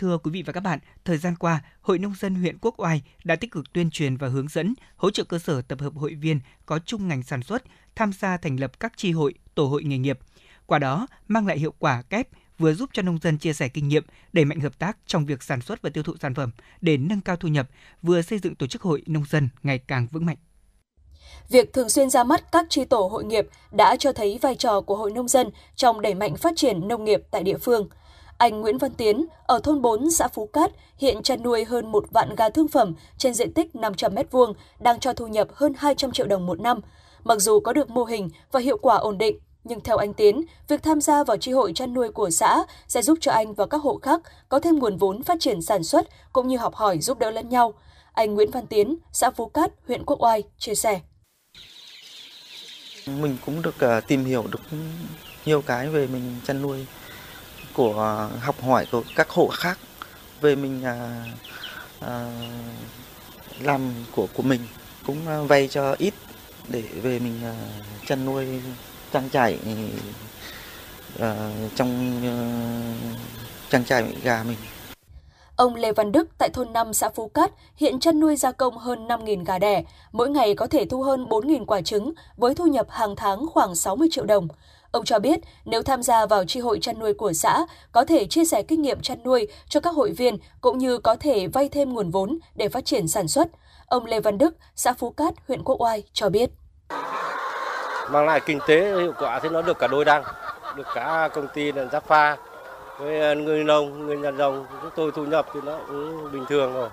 Thưa 0.00 0.18
quý 0.18 0.30
vị 0.30 0.42
và 0.42 0.52
các 0.52 0.60
bạn, 0.60 0.78
thời 1.04 1.18
gian 1.18 1.36
qua, 1.36 1.62
Hội 1.80 1.98
Nông 1.98 2.14
dân 2.18 2.34
huyện 2.34 2.58
Quốc 2.60 2.74
Oai 2.80 3.02
đã 3.24 3.36
tích 3.36 3.50
cực 3.50 3.72
tuyên 3.72 3.90
truyền 3.90 4.16
và 4.16 4.28
hướng 4.28 4.48
dẫn, 4.48 4.74
hỗ 4.96 5.10
trợ 5.10 5.24
cơ 5.24 5.38
sở 5.38 5.62
tập 5.62 5.80
hợp 5.80 5.92
hội 5.94 6.14
viên 6.14 6.40
có 6.66 6.78
chung 6.78 7.08
ngành 7.08 7.22
sản 7.22 7.42
xuất 7.42 7.62
tham 7.94 8.12
gia 8.12 8.36
thành 8.36 8.60
lập 8.60 8.80
các 8.80 8.92
tri 8.96 9.12
hội, 9.12 9.34
tổ 9.54 9.66
hội 9.66 9.84
nghề 9.84 9.98
nghiệp. 9.98 10.18
Qua 10.66 10.78
đó, 10.78 11.06
mang 11.28 11.46
lại 11.46 11.58
hiệu 11.58 11.74
quả 11.78 12.02
kép 12.02 12.28
vừa 12.58 12.74
giúp 12.74 12.90
cho 12.92 13.02
nông 13.02 13.18
dân 13.22 13.38
chia 13.38 13.52
sẻ 13.52 13.68
kinh 13.68 13.88
nghiệm, 13.88 14.04
đẩy 14.32 14.44
mạnh 14.44 14.60
hợp 14.60 14.78
tác 14.78 14.98
trong 15.06 15.26
việc 15.26 15.42
sản 15.42 15.60
xuất 15.60 15.82
và 15.82 15.90
tiêu 15.90 16.02
thụ 16.02 16.14
sản 16.20 16.34
phẩm 16.34 16.50
để 16.80 16.96
nâng 16.96 17.20
cao 17.20 17.36
thu 17.36 17.48
nhập, 17.48 17.68
vừa 18.02 18.22
xây 18.22 18.38
dựng 18.38 18.54
tổ 18.54 18.66
chức 18.66 18.82
hội 18.82 19.02
nông 19.06 19.24
dân 19.30 19.48
ngày 19.62 19.78
càng 19.78 20.06
vững 20.10 20.26
mạnh. 20.26 20.38
Việc 21.48 21.72
thường 21.72 21.88
xuyên 21.88 22.10
ra 22.10 22.24
mắt 22.24 22.52
các 22.52 22.66
tri 22.68 22.84
tổ 22.84 23.08
hội 23.12 23.24
nghiệp 23.24 23.46
đã 23.72 23.96
cho 23.96 24.12
thấy 24.12 24.38
vai 24.42 24.54
trò 24.54 24.80
của 24.80 24.96
hội 24.96 25.12
nông 25.12 25.28
dân 25.28 25.50
trong 25.76 26.00
đẩy 26.00 26.14
mạnh 26.14 26.36
phát 26.36 26.52
triển 26.56 26.88
nông 26.88 27.04
nghiệp 27.04 27.20
tại 27.30 27.42
địa 27.42 27.58
phương. 27.58 27.88
Anh 28.40 28.60
Nguyễn 28.60 28.78
Văn 28.78 28.90
Tiến 28.94 29.26
ở 29.46 29.60
thôn 29.62 29.82
4 29.82 30.10
xã 30.10 30.28
Phú 30.28 30.46
Cát 30.46 30.70
hiện 30.98 31.22
chăn 31.22 31.42
nuôi 31.42 31.64
hơn 31.64 31.92
một 31.92 32.04
vạn 32.10 32.34
gà 32.34 32.50
thương 32.50 32.68
phẩm 32.68 32.94
trên 33.18 33.34
diện 33.34 33.54
tích 33.54 33.76
500 33.76 34.14
m2 34.14 34.52
đang 34.80 35.00
cho 35.00 35.12
thu 35.12 35.26
nhập 35.26 35.48
hơn 35.54 35.72
200 35.76 36.12
triệu 36.12 36.26
đồng 36.26 36.46
một 36.46 36.60
năm. 36.60 36.80
Mặc 37.24 37.40
dù 37.40 37.60
có 37.60 37.72
được 37.72 37.90
mô 37.90 38.04
hình 38.04 38.30
và 38.52 38.60
hiệu 38.60 38.78
quả 38.78 38.96
ổn 38.96 39.18
định, 39.18 39.38
nhưng 39.64 39.80
theo 39.80 39.96
anh 39.96 40.14
Tiến, 40.14 40.44
việc 40.68 40.82
tham 40.82 41.00
gia 41.00 41.24
vào 41.24 41.36
tri 41.36 41.52
hội 41.52 41.72
chăn 41.74 41.94
nuôi 41.94 42.08
của 42.08 42.30
xã 42.30 42.64
sẽ 42.88 43.02
giúp 43.02 43.18
cho 43.20 43.32
anh 43.32 43.54
và 43.54 43.66
các 43.66 43.82
hộ 43.82 43.98
khác 44.02 44.20
có 44.48 44.60
thêm 44.60 44.78
nguồn 44.78 44.96
vốn 44.96 45.22
phát 45.22 45.40
triển 45.40 45.62
sản 45.62 45.84
xuất 45.84 46.06
cũng 46.32 46.48
như 46.48 46.56
học 46.56 46.74
hỏi 46.74 46.98
giúp 46.98 47.18
đỡ 47.18 47.30
lẫn 47.30 47.48
nhau. 47.48 47.74
Anh 48.12 48.34
Nguyễn 48.34 48.50
Văn 48.50 48.66
Tiến, 48.66 48.96
xã 49.12 49.30
Phú 49.30 49.46
Cát, 49.46 49.70
huyện 49.86 50.04
Quốc 50.04 50.22
Oai 50.22 50.42
chia 50.58 50.74
sẻ. 50.74 51.00
Mình 53.06 53.36
cũng 53.46 53.62
được 53.62 53.80
à, 53.80 54.00
tìm 54.00 54.24
hiểu 54.24 54.44
được 54.52 54.78
nhiều 55.46 55.62
cái 55.62 55.88
về 55.88 56.06
mình 56.06 56.36
chăn 56.44 56.62
nuôi 56.62 56.86
của 57.80 58.28
học 58.40 58.62
hỏi 58.62 58.86
của 58.92 59.02
các 59.16 59.30
hộ 59.30 59.48
khác 59.48 59.78
về 60.40 60.56
mình 60.56 60.84
à, 60.84 61.24
à, 62.00 62.30
làm 63.60 63.94
của 64.12 64.26
của 64.34 64.42
mình 64.42 64.60
cũng 65.06 65.46
vay 65.48 65.68
cho 65.68 65.94
ít 65.98 66.14
để 66.68 66.82
về 67.02 67.18
mình 67.18 67.40
à, 67.44 67.54
chăn 68.06 68.24
nuôi 68.24 68.46
trang 69.12 69.30
trại 69.30 69.58
à, 71.20 71.52
trong 71.74 72.20
à, 72.24 72.34
trang 73.70 73.84
trại 73.84 74.04
gà 74.22 74.42
mình. 74.42 74.58
Ông 75.56 75.74
Lê 75.74 75.92
Văn 75.92 76.12
Đức 76.12 76.28
tại 76.38 76.48
thôn 76.48 76.72
5 76.72 76.94
xã 76.94 77.08
Phú 77.08 77.28
Cát 77.28 77.50
hiện 77.76 78.00
chăn 78.00 78.20
nuôi 78.20 78.36
gia 78.36 78.52
công 78.52 78.78
hơn 78.78 79.08
5.000 79.08 79.44
gà 79.44 79.58
đẻ, 79.58 79.82
mỗi 80.12 80.30
ngày 80.30 80.54
có 80.54 80.66
thể 80.66 80.84
thu 80.84 81.02
hơn 81.02 81.24
4.000 81.24 81.64
quả 81.64 81.80
trứng 81.80 82.12
với 82.36 82.54
thu 82.54 82.66
nhập 82.66 82.86
hàng 82.90 83.16
tháng 83.16 83.46
khoảng 83.46 83.74
60 83.74 84.08
triệu 84.10 84.24
đồng. 84.24 84.48
Ông 84.92 85.04
cho 85.04 85.18
biết 85.18 85.40
nếu 85.64 85.82
tham 85.82 86.02
gia 86.02 86.26
vào 86.26 86.44
tri 86.44 86.60
hội 86.60 86.78
chăn 86.82 86.98
nuôi 86.98 87.14
của 87.14 87.32
xã, 87.32 87.66
có 87.92 88.04
thể 88.04 88.26
chia 88.26 88.44
sẻ 88.44 88.62
kinh 88.62 88.82
nghiệm 88.82 89.00
chăn 89.00 89.18
nuôi 89.24 89.48
cho 89.68 89.80
các 89.80 89.94
hội 89.94 90.12
viên 90.12 90.38
cũng 90.60 90.78
như 90.78 90.98
có 90.98 91.16
thể 91.20 91.46
vay 91.46 91.68
thêm 91.68 91.92
nguồn 91.92 92.10
vốn 92.10 92.38
để 92.54 92.68
phát 92.68 92.84
triển 92.84 93.08
sản 93.08 93.28
xuất. 93.28 93.48
Ông 93.86 94.06
Lê 94.06 94.20
Văn 94.20 94.38
Đức, 94.38 94.56
xã 94.76 94.92
Phú 94.92 95.10
Cát, 95.10 95.34
huyện 95.48 95.62
Quốc 95.64 95.80
Oai 95.80 96.02
cho 96.12 96.28
biết. 96.28 96.50
Mang 98.10 98.26
lại 98.26 98.40
kinh 98.46 98.58
tế 98.66 98.80
hiệu 99.00 99.12
quả 99.18 99.40
thì 99.42 99.48
nó 99.48 99.62
được 99.62 99.78
cả 99.78 99.86
đôi 99.86 100.04
đăng, 100.04 100.24
được 100.76 100.86
cả 100.94 101.28
công 101.34 101.48
ty 101.54 101.72
là 101.72 101.84
giáp 101.84 102.06
pha 102.06 102.36
với 102.98 103.36
người 103.36 103.64
nông, 103.64 104.06
người 104.06 104.16
nhà 104.16 104.30
nông 104.30 104.66
chúng 104.82 104.90
tôi 104.96 105.12
thu 105.14 105.24
nhập 105.24 105.46
thì 105.54 105.60
nó 105.64 105.78
cũng 105.88 106.32
bình 106.32 106.44
thường 106.48 106.74
rồi. 106.74 106.88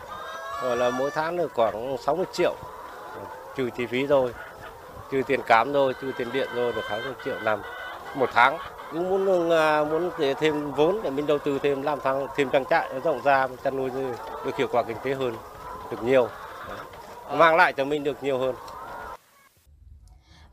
Rồi 0.64 0.78
là 0.78 0.90
mỗi 0.90 1.12
tháng 1.12 1.38
được 1.38 1.52
khoảng 1.54 1.98
60 2.06 2.26
triệu, 2.34 2.56
trừ 3.56 3.70
chi 3.78 3.86
phí 3.86 4.06
rồi, 4.06 4.34
trừ 5.12 5.22
tiền 5.28 5.40
cám 5.48 5.74
rồi, 5.74 5.94
trừ 6.02 6.12
tiền 6.18 6.28
điện 6.34 6.48
rồi 6.56 6.74
được 6.74 6.84
60 6.90 7.14
triệu 7.26 7.40
năm 7.40 7.62
một 8.20 8.30
tháng. 8.34 8.58
Cũng 8.92 9.10
muốn 9.10 9.26
muốn 9.90 10.10
để 10.20 10.34
thêm 10.34 10.72
vốn 10.72 11.00
để 11.04 11.10
mình 11.10 11.28
đầu 11.28 11.38
tư 11.40 11.60
thêm 11.64 11.82
làm 11.82 12.00
thằng 12.04 12.28
thêm 12.36 12.50
trang 12.50 12.66
trại 12.70 12.90
rộng 13.04 13.22
ra 13.24 13.48
chăn 13.64 13.78
nuôi 13.78 13.90
được 14.46 14.58
hiệu 14.58 14.68
quả 14.72 14.84
kinh 14.84 14.98
tế 15.04 15.14
hơn, 15.14 15.36
được 15.92 16.04
nhiều, 16.04 16.28
mang 17.32 17.56
lại 17.56 17.74
cho 17.74 17.86
mình 17.86 18.04
được 18.04 18.24
nhiều 18.24 18.40
hơn. 18.40 18.56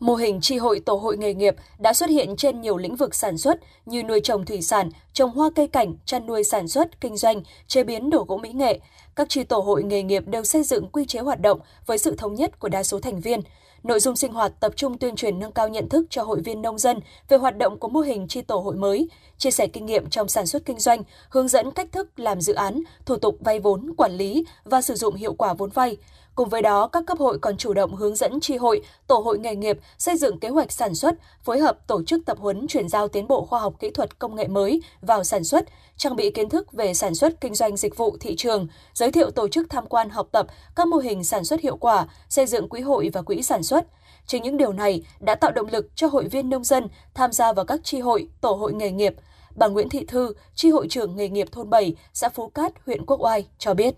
Mô 0.01 0.15
hình 0.15 0.41
tri 0.41 0.57
hội 0.57 0.81
tổ 0.81 0.95
hội 0.95 1.17
nghề 1.17 1.35
nghiệp 1.35 1.55
đã 1.79 1.93
xuất 1.93 2.11
hiện 2.11 2.37
trên 2.37 2.61
nhiều 2.61 2.77
lĩnh 2.77 2.97
vực 2.97 3.15
sản 3.15 3.39
xuất 3.39 3.59
như 3.87 4.03
nuôi 4.03 4.21
trồng 4.21 4.45
thủy 4.45 4.63
sản, 4.63 4.91
trồng 5.13 5.31
hoa 5.31 5.51
cây 5.55 5.67
cảnh, 5.67 5.95
chăn 6.05 6.27
nuôi 6.27 6.45
sản 6.45 6.69
xuất, 6.69 7.01
kinh 7.01 7.17
doanh, 7.17 7.43
chế 7.67 7.85
biến 7.85 8.11
đồ 8.11 8.25
gỗ 8.29 8.37
mỹ 8.37 8.53
nghệ. 8.53 8.81
các 9.17 9.29
tri 9.29 9.45
tổ 9.45 9.59
hội 9.59 9.83
nghề 9.83 10.03
nghiệp 10.03 10.23
đều 10.27 10.45
xây 10.45 10.63
dựng 10.63 10.89
quy 10.93 11.05
chế 11.05 11.21
hoạt 11.21 11.41
động 11.41 11.61
với 11.87 11.99
sự 11.99 12.17
thống 12.17 12.35
nhất 12.35 12.59
của 12.59 12.69
đa 12.69 12.83
số 12.83 13.01
thành 13.01 13.21
viên. 13.21 13.41
Nội 13.85 14.01
dung 14.01 14.17
sinh 14.17 14.33
hoạt 14.33 14.53
tập 14.61 14.73
trung 14.77 14.99
tuyên 14.99 15.17
truyền 15.17 15.39
nâng 15.39 15.53
cao 15.53 15.69
nhận 15.69 15.89
thức 15.89 16.07
cho 16.11 16.23
hội 16.23 16.41
viên 16.41 16.63
nông 16.63 16.79
dân 16.79 17.01
về 17.29 17.37
hoạt 17.37 17.59
động 17.59 17.79
của 17.79 17.89
mô 17.89 18.01
hình 18.01 18.29
chi 18.29 18.43
tổ 18.43 18.59
hội 18.59 18.75
mới, 18.75 19.09
chia 19.39 19.51
sẻ 19.51 19.67
kinh 19.67 19.87
nghiệm 19.87 20.11
trong 20.11 20.29
sản 20.29 20.47
xuất 20.47 20.65
kinh 20.65 20.79
doanh, 20.79 21.03
hướng 21.29 21.49
dẫn 21.49 21.71
cách 21.71 21.89
thức 21.93 22.09
làm 22.17 22.41
dự 22.41 22.55
án, 22.55 22.83
thủ 23.07 23.17
tục 23.17 23.37
vay 23.41 23.61
vốn, 23.61 23.95
quản 23.97 24.13
lý 24.13 24.45
và 24.65 24.83
sử 24.83 24.95
dụng 24.95 25.15
hiệu 25.15 25.35
quả 25.35 25.55
vốn 25.55 25.71
vay, 25.71 25.97
Cùng 26.35 26.49
với 26.49 26.63
đó, 26.63 26.87
các 26.87 27.05
cấp 27.07 27.19
hội 27.19 27.39
còn 27.39 27.57
chủ 27.57 27.73
động 27.73 27.95
hướng 27.95 28.17
dẫn 28.17 28.41
tri 28.41 28.57
hội, 28.57 28.83
tổ 29.07 29.15
hội 29.15 29.39
nghề 29.39 29.57
nghiệp 29.57 29.79
xây 29.99 30.17
dựng 30.17 30.39
kế 30.39 30.49
hoạch 30.49 30.73
sản 30.73 30.95
xuất, 30.95 31.15
phối 31.43 31.59
hợp 31.59 31.87
tổ 31.87 32.03
chức 32.05 32.27
tập 32.27 32.39
huấn 32.41 32.67
chuyển 32.67 32.89
giao 32.89 33.09
tiến 33.09 33.29
bộ 33.29 33.45
khoa 33.45 33.61
học 33.61 33.75
kỹ 33.81 33.91
thuật 33.91 34.19
công 34.19 34.35
nghệ 34.35 34.49
mới 34.49 34.83
vào 35.01 35.25
sản 35.25 35.45
xuất, 35.45 35.65
trang 35.97 36.17
bị 36.17 36.31
kiến 36.31 36.49
thức 36.49 36.73
về 36.73 36.95
sản 36.95 37.15
xuất 37.15 37.41
kinh 37.41 37.55
doanh 37.55 37.77
dịch 37.77 37.97
vụ 37.97 38.17
thị 38.21 38.37
trường, 38.37 38.67
giới 38.95 39.11
thiệu 39.11 39.31
tổ 39.31 39.49
chức 39.49 39.67
tham 39.71 39.87
quan 39.87 40.11
học 40.11 40.29
tập 40.33 40.47
các 40.77 40.89
mô 40.89 40.97
hình 40.97 41.25
sản 41.25 41.45
xuất 41.45 41.61
hiệu 41.61 41.77
quả, 41.77 42.07
xây 42.29 42.47
dựng 42.47 42.69
quỹ 42.69 42.81
hội 42.81 43.11
và 43.13 43.23
quỹ 43.23 43.43
sản 43.43 43.63
xuất. 43.63 43.85
Chính 44.27 44.43
những 44.43 44.57
điều 44.57 44.73
này 44.73 45.03
đã 45.21 45.35
tạo 45.35 45.53
động 45.53 45.69
lực 45.73 45.87
cho 45.95 46.07
hội 46.07 46.25
viên 46.29 46.51
nông 46.51 46.65
dân 46.65 46.89
tham 47.15 47.33
gia 47.33 47.53
vào 47.53 47.65
các 47.65 47.81
tri 47.85 48.01
hội, 48.01 48.29
tổ 48.41 48.53
hội 48.53 48.73
nghề 48.73 48.91
nghiệp. 48.91 49.15
Bà 49.57 49.67
Nguyễn 49.67 49.89
Thị 49.89 50.05
Thư, 50.09 50.35
tri 50.55 50.71
hội 50.71 50.87
trưởng 50.91 51.17
nghề 51.17 51.29
nghiệp 51.29 51.49
thôn 51.53 51.71
7, 51.71 51.97
xã 52.13 52.29
Phú 52.29 52.49
Cát, 52.49 52.73
huyện 52.87 53.07
Quốc 53.07 53.21
Oai 53.21 53.47
cho 53.59 53.75
biết. 53.75 53.95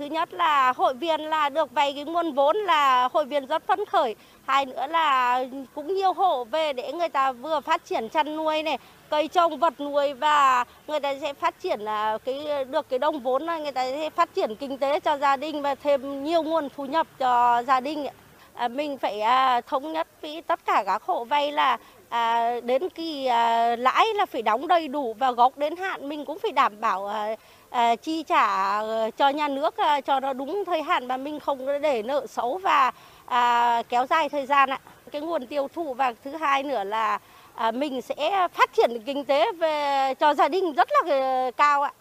Thứ 0.00 0.06
nhất 0.06 0.34
là 0.34 0.72
hội 0.76 0.94
viên 0.94 1.20
là 1.20 1.48
được 1.48 1.72
vay 1.72 1.92
cái 1.92 2.04
nguồn 2.04 2.32
vốn 2.32 2.56
là 2.56 3.08
hội 3.12 3.24
viên 3.24 3.46
rất 3.46 3.66
phấn 3.66 3.84
khởi. 3.84 4.14
Hai 4.46 4.66
nữa 4.66 4.86
là 4.86 5.44
cũng 5.74 5.94
nhiều 5.94 6.12
hộ 6.12 6.44
về 6.44 6.72
để 6.72 6.92
người 6.92 7.08
ta 7.08 7.32
vừa 7.32 7.60
phát 7.60 7.84
triển 7.84 8.08
chăn 8.08 8.36
nuôi 8.36 8.62
này, 8.62 8.78
cây 9.10 9.28
trồng 9.28 9.58
vật 9.58 9.80
nuôi 9.80 10.14
và 10.14 10.64
người 10.86 11.00
ta 11.00 11.14
sẽ 11.20 11.34
phát 11.34 11.60
triển 11.60 11.80
là 11.80 12.18
cái 12.24 12.64
được 12.64 12.88
cái 12.88 12.98
đồng 12.98 13.20
vốn 13.20 13.46
này 13.46 13.60
người 13.62 13.72
ta 13.72 13.84
sẽ 13.84 14.10
phát 14.10 14.34
triển 14.34 14.56
kinh 14.56 14.78
tế 14.78 15.00
cho 15.00 15.18
gia 15.18 15.36
đình 15.36 15.62
và 15.62 15.74
thêm 15.74 16.24
nhiều 16.24 16.42
nguồn 16.42 16.68
thu 16.76 16.84
nhập 16.84 17.06
cho 17.18 17.62
gia 17.66 17.80
đình. 17.80 18.06
À, 18.54 18.68
mình 18.68 18.98
phải 18.98 19.20
à, 19.20 19.60
thống 19.60 19.92
nhất 19.92 20.08
với 20.22 20.42
tất 20.42 20.60
cả 20.66 20.82
các 20.86 21.02
hộ 21.02 21.24
vay 21.24 21.52
là 21.52 21.78
à, 22.08 22.54
đến 22.60 22.88
kỳ 22.88 23.26
à, 23.26 23.76
lãi 23.76 24.06
là 24.14 24.26
phải 24.26 24.42
đóng 24.42 24.68
đầy 24.68 24.88
đủ 24.88 25.14
và 25.18 25.32
gốc 25.32 25.58
đến 25.58 25.76
hạn 25.76 26.08
mình 26.08 26.24
cũng 26.24 26.38
phải 26.38 26.52
đảm 26.52 26.80
bảo 26.80 27.06
à, 27.06 27.36
à, 27.59 27.59
Ờ, 27.70 27.96
chi 27.96 28.22
trả 28.22 28.78
ờ, 28.78 29.10
cho 29.16 29.28
nhà 29.28 29.48
nước 29.48 29.76
ờ, 29.76 30.00
cho 30.00 30.20
nó 30.20 30.32
đúng 30.32 30.64
thời 30.66 30.82
hạn 30.82 31.08
mà 31.08 31.16
mình 31.16 31.40
không 31.40 31.80
để 31.82 32.02
nợ 32.02 32.26
xấu 32.26 32.58
và 32.58 32.92
à, 33.26 33.82
kéo 33.88 34.06
dài 34.06 34.28
thời 34.28 34.46
gian 34.46 34.70
ạ. 34.70 34.80
Cái 35.10 35.22
nguồn 35.22 35.46
tiêu 35.46 35.68
thụ 35.74 35.94
và 35.94 36.14
thứ 36.24 36.30
hai 36.30 36.62
nữa 36.62 36.84
là 36.84 37.18
à, 37.54 37.70
mình 37.70 38.02
sẽ 38.02 38.48
phát 38.52 38.70
triển 38.76 39.02
kinh 39.06 39.24
tế 39.24 39.52
về 39.52 40.14
cho 40.20 40.34
gia 40.34 40.48
đình 40.48 40.72
rất 40.72 40.88
là 40.92 41.50
cao 41.56 41.82
ạ. 41.82 41.92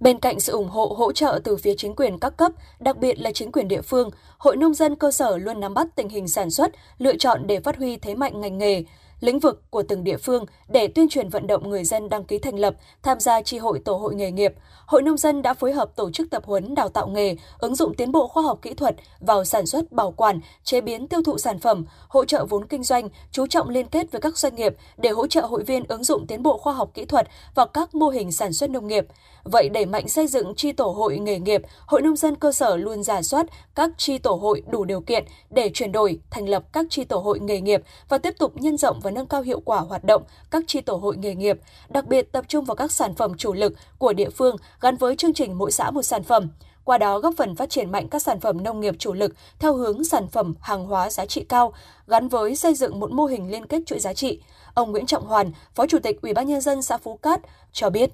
Bên 0.00 0.18
cạnh 0.18 0.40
sự 0.40 0.52
ủng 0.52 0.68
hộ 0.68 0.94
hỗ 0.98 1.12
trợ 1.12 1.40
từ 1.44 1.56
phía 1.56 1.74
chính 1.76 1.96
quyền 1.96 2.18
các 2.18 2.36
cấp, 2.36 2.52
đặc 2.78 2.96
biệt 2.96 3.20
là 3.20 3.30
chính 3.32 3.52
quyền 3.52 3.68
địa 3.68 3.82
phương, 3.82 4.10
Hội 4.38 4.56
nông 4.56 4.74
dân 4.74 4.96
cơ 4.96 5.10
sở 5.10 5.36
luôn 5.36 5.60
nắm 5.60 5.74
bắt 5.74 5.86
tình 5.96 6.08
hình 6.08 6.28
sản 6.28 6.50
xuất, 6.50 6.70
lựa 6.98 7.16
chọn 7.16 7.46
để 7.46 7.60
phát 7.60 7.76
huy 7.76 7.96
thế 7.96 8.14
mạnh 8.14 8.40
ngành 8.40 8.58
nghề, 8.58 8.82
lĩnh 9.20 9.38
vực 9.38 9.62
của 9.70 9.82
từng 9.82 10.04
địa 10.04 10.16
phương 10.16 10.44
để 10.68 10.88
tuyên 10.88 11.08
truyền 11.08 11.28
vận 11.28 11.46
động 11.46 11.70
người 11.70 11.84
dân 11.84 12.08
đăng 12.08 12.24
ký 12.24 12.38
thành 12.38 12.58
lập, 12.58 12.74
tham 13.02 13.20
gia 13.20 13.42
tri 13.42 13.58
hội 13.58 13.80
tổ 13.84 13.96
hội 13.96 14.14
nghề 14.14 14.30
nghiệp. 14.30 14.54
Hội 14.86 15.02
nông 15.02 15.16
dân 15.16 15.42
đã 15.42 15.54
phối 15.54 15.72
hợp 15.72 15.96
tổ 15.96 16.10
chức 16.10 16.30
tập 16.30 16.42
huấn 16.46 16.74
đào 16.74 16.88
tạo 16.88 17.08
nghề, 17.08 17.36
ứng 17.58 17.74
dụng 17.74 17.94
tiến 17.94 18.12
bộ 18.12 18.28
khoa 18.28 18.42
học 18.42 18.58
kỹ 18.62 18.74
thuật 18.74 18.96
vào 19.20 19.44
sản 19.44 19.66
xuất, 19.66 19.92
bảo 19.92 20.10
quản, 20.10 20.40
chế 20.64 20.80
biến 20.80 21.08
tiêu 21.08 21.22
thụ 21.22 21.38
sản 21.38 21.58
phẩm, 21.58 21.84
hỗ 22.08 22.24
trợ 22.24 22.44
vốn 22.44 22.66
kinh 22.66 22.82
doanh, 22.82 23.08
chú 23.32 23.46
trọng 23.46 23.68
liên 23.68 23.86
kết 23.86 24.12
với 24.12 24.20
các 24.20 24.38
doanh 24.38 24.54
nghiệp 24.54 24.76
để 24.96 25.10
hỗ 25.10 25.26
trợ 25.26 25.40
hội 25.40 25.62
viên 25.62 25.84
ứng 25.88 26.04
dụng 26.04 26.26
tiến 26.26 26.42
bộ 26.42 26.58
khoa 26.58 26.72
học 26.72 26.90
kỹ 26.94 27.04
thuật 27.04 27.28
vào 27.54 27.66
các 27.66 27.94
mô 27.94 28.08
hình 28.08 28.32
sản 28.32 28.52
xuất 28.52 28.70
nông 28.70 28.86
nghiệp. 28.86 29.06
Vậy 29.44 29.68
đẩy 29.68 29.86
mạnh 29.86 30.08
xây 30.08 30.26
dựng 30.26 30.54
tri 30.54 30.72
tổ 30.72 30.90
hội 30.90 31.18
nghề 31.18 31.38
nghiệp, 31.38 31.62
Hội 31.86 32.02
nông 32.02 32.16
dân 32.16 32.36
cơ 32.36 32.52
sở 32.52 32.76
luôn 32.76 33.02
giả 33.02 33.22
soát 33.22 33.46
các 33.74 33.90
tri 33.96 34.18
tổ 34.18 34.32
hội 34.34 34.62
đủ 34.66 34.84
điều 34.84 35.00
kiện 35.00 35.24
để 35.50 35.70
chuyển 35.74 35.92
đổi, 35.92 36.20
thành 36.30 36.48
lập 36.48 36.64
các 36.72 36.86
tri 36.90 37.04
tổ 37.04 37.18
hội 37.18 37.40
nghề 37.40 37.60
nghiệp 37.60 37.82
và 38.08 38.18
tiếp 38.18 38.34
tục 38.38 38.52
nhân 38.56 38.76
rộng 38.76 39.00
và 39.00 39.09
nâng 39.10 39.26
cao 39.26 39.42
hiệu 39.42 39.60
quả 39.60 39.80
hoạt 39.80 40.04
động 40.04 40.22
các 40.50 40.64
tri 40.66 40.80
tổ 40.80 40.94
hội 40.94 41.16
nghề 41.16 41.34
nghiệp, 41.34 41.58
đặc 41.88 42.06
biệt 42.06 42.32
tập 42.32 42.44
trung 42.48 42.64
vào 42.64 42.74
các 42.74 42.92
sản 42.92 43.14
phẩm 43.14 43.36
chủ 43.36 43.52
lực 43.52 43.72
của 43.98 44.12
địa 44.12 44.30
phương 44.30 44.56
gắn 44.80 44.96
với 44.96 45.16
chương 45.16 45.34
trình 45.34 45.58
mỗi 45.58 45.72
xã 45.72 45.90
một 45.90 46.02
sản 46.02 46.22
phẩm 46.22 46.48
qua 46.84 46.98
đó 46.98 47.18
góp 47.18 47.34
phần 47.36 47.56
phát 47.56 47.70
triển 47.70 47.92
mạnh 47.92 48.08
các 48.08 48.22
sản 48.22 48.40
phẩm 48.40 48.62
nông 48.62 48.80
nghiệp 48.80 48.94
chủ 48.98 49.12
lực 49.12 49.32
theo 49.58 49.74
hướng 49.74 50.04
sản 50.04 50.28
phẩm 50.28 50.54
hàng 50.60 50.84
hóa 50.84 51.10
giá 51.10 51.26
trị 51.26 51.44
cao, 51.48 51.72
gắn 52.06 52.28
với 52.28 52.56
xây 52.56 52.74
dựng 52.74 53.00
một 53.00 53.12
mô 53.12 53.24
hình 53.26 53.50
liên 53.50 53.66
kết 53.66 53.82
chuỗi 53.86 53.98
giá 53.98 54.14
trị. 54.14 54.42
Ông 54.74 54.90
Nguyễn 54.90 55.06
Trọng 55.06 55.26
Hoàn, 55.26 55.52
Phó 55.74 55.86
Chủ 55.86 55.98
tịch 55.98 56.22
Ủy 56.22 56.34
ban 56.34 56.46
nhân 56.46 56.60
dân 56.60 56.82
xã 56.82 56.96
Phú 56.96 57.16
Cát 57.16 57.40
cho 57.72 57.90
biết 57.90 58.10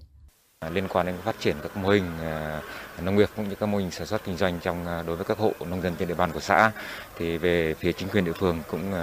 À, 0.60 0.70
liên 0.70 0.88
quan 0.88 1.06
đến 1.06 1.14
phát 1.24 1.36
triển 1.40 1.56
các 1.62 1.76
mô 1.76 1.88
hình 1.88 2.10
à, 2.20 2.60
nông 3.00 3.16
nghiệp 3.16 3.28
cũng 3.36 3.48
như 3.48 3.54
các 3.54 3.66
mô 3.66 3.78
hình 3.78 3.90
sản 3.90 4.06
xuất 4.06 4.24
kinh 4.24 4.36
doanh 4.36 4.58
trong 4.60 4.86
à, 4.86 5.02
đối 5.06 5.16
với 5.16 5.24
các 5.24 5.38
hộ 5.38 5.52
nông 5.60 5.82
dân 5.82 5.94
trên 5.98 6.08
địa 6.08 6.14
bàn 6.14 6.32
của 6.32 6.40
xã. 6.40 6.70
Thì 7.18 7.38
về 7.38 7.74
phía 7.74 7.92
chính 7.92 8.08
quyền 8.08 8.24
địa 8.24 8.32
phương 8.32 8.62
cũng 8.70 8.94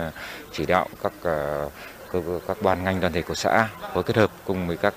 chỉ 0.51 0.65
đạo 0.65 0.87
các 1.03 1.13
các 2.47 2.57
ban 2.61 2.83
ngành 2.83 2.99
đoàn 2.99 3.13
thể 3.13 3.21
của 3.21 3.35
xã 3.35 3.67
phối 3.93 4.03
kết 4.03 4.15
hợp 4.15 4.31
cùng 4.45 4.67
với 4.67 4.77
các 4.77 4.93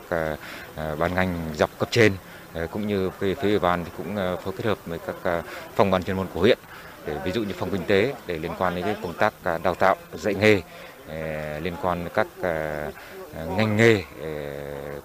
ban 0.98 1.14
ngành 1.14 1.50
dọc 1.54 1.70
cấp 1.78 1.88
trên 1.90 2.12
cũng 2.70 2.86
như 2.86 3.10
về 3.20 3.34
phía 3.34 3.48
ủy 3.48 3.58
ban 3.58 3.84
thì 3.84 3.90
cũng 3.96 4.16
phối 4.16 4.54
kết 4.56 4.64
hợp 4.64 4.78
với 4.86 4.98
các 4.98 5.42
phòng 5.74 5.90
ban 5.90 6.02
chuyên 6.02 6.16
môn 6.16 6.26
của 6.34 6.40
huyện 6.40 6.58
để 7.06 7.16
ví 7.24 7.32
dụ 7.32 7.42
như 7.42 7.54
phòng 7.58 7.70
kinh 7.70 7.84
tế 7.86 8.14
để 8.26 8.38
liên 8.38 8.52
quan 8.58 8.74
đến 8.74 8.84
cái 8.84 8.96
công 9.02 9.14
tác 9.14 9.32
đào 9.62 9.74
tạo, 9.74 9.96
dạy 10.14 10.34
nghề 10.34 10.62
liên 11.60 11.76
quan 11.82 12.04
đến 12.04 12.12
các 12.14 12.26
ngành 13.56 13.76
nghề 13.76 14.02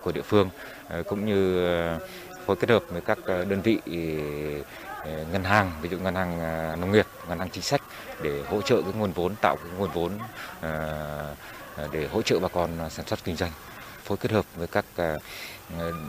của 0.02 0.12
địa 0.12 0.22
phương. 0.22 0.50
Ờ, 0.92 1.04
cũng 1.04 1.26
như 1.26 1.66
ờ, 1.66 2.00
phối 2.46 2.56
kết 2.56 2.70
hợp 2.70 2.84
với 2.90 3.02
các 3.02 3.18
ờ, 3.26 3.46
đơn 3.46 3.62
vị 3.62 3.78
ngân 5.32 5.44
hàng, 5.44 5.72
ví 5.82 5.90
dụ 5.90 5.98
ngân 5.98 6.16
hàng 6.16 6.40
nông 6.82 6.92
nghiệp, 6.92 7.06
ngân 7.30 7.40
hàng 7.40 7.50
chính 7.50 7.64
sách 7.64 7.82
để 8.22 8.44
hỗ 8.50 8.62
trợ 8.62 8.82
cái 8.82 8.94
nguồn 8.94 9.12
vốn, 9.12 9.36
tạo 9.42 9.56
cái 9.56 9.72
nguồn 9.78 9.90
vốn 9.90 10.12
để 11.92 12.08
hỗ 12.12 12.22
trợ 12.22 12.40
bà 12.40 12.48
con 12.48 12.70
sản 12.90 13.06
xuất 13.06 13.24
kinh 13.24 13.36
doanh. 13.36 13.52
Phối 14.04 14.18
kết 14.18 14.32
hợp 14.32 14.46
với 14.56 14.68
các 14.68 14.86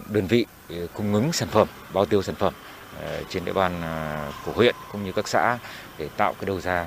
đơn 0.09 0.27
vị 0.29 0.47
cung 0.95 1.15
ứng 1.15 1.33
sản 1.33 1.49
phẩm, 1.49 1.69
bao 1.93 2.07
tiêu 2.07 2.23
sản 2.23 2.35
phẩm 2.35 2.55
trên 3.31 3.45
địa 3.45 3.53
bàn 3.53 3.83
của 4.47 4.53
huyện 4.53 4.75
cũng 4.93 5.05
như 5.05 5.13
các 5.13 5.29
xã 5.29 5.59
để 5.99 6.09
tạo 6.17 6.35
cái 6.41 6.47
đầu 6.47 6.61
ra 6.61 6.87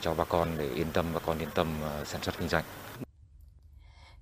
cho 0.00 0.14
bà 0.14 0.24
con 0.24 0.48
để 0.58 0.68
yên 0.74 0.92
tâm, 0.92 1.06
bà 1.14 1.20
con 1.26 1.38
yên 1.38 1.50
tâm 1.54 1.68
sản 2.04 2.22
xuất 2.22 2.38
kinh 2.38 2.48
doanh 2.48 2.64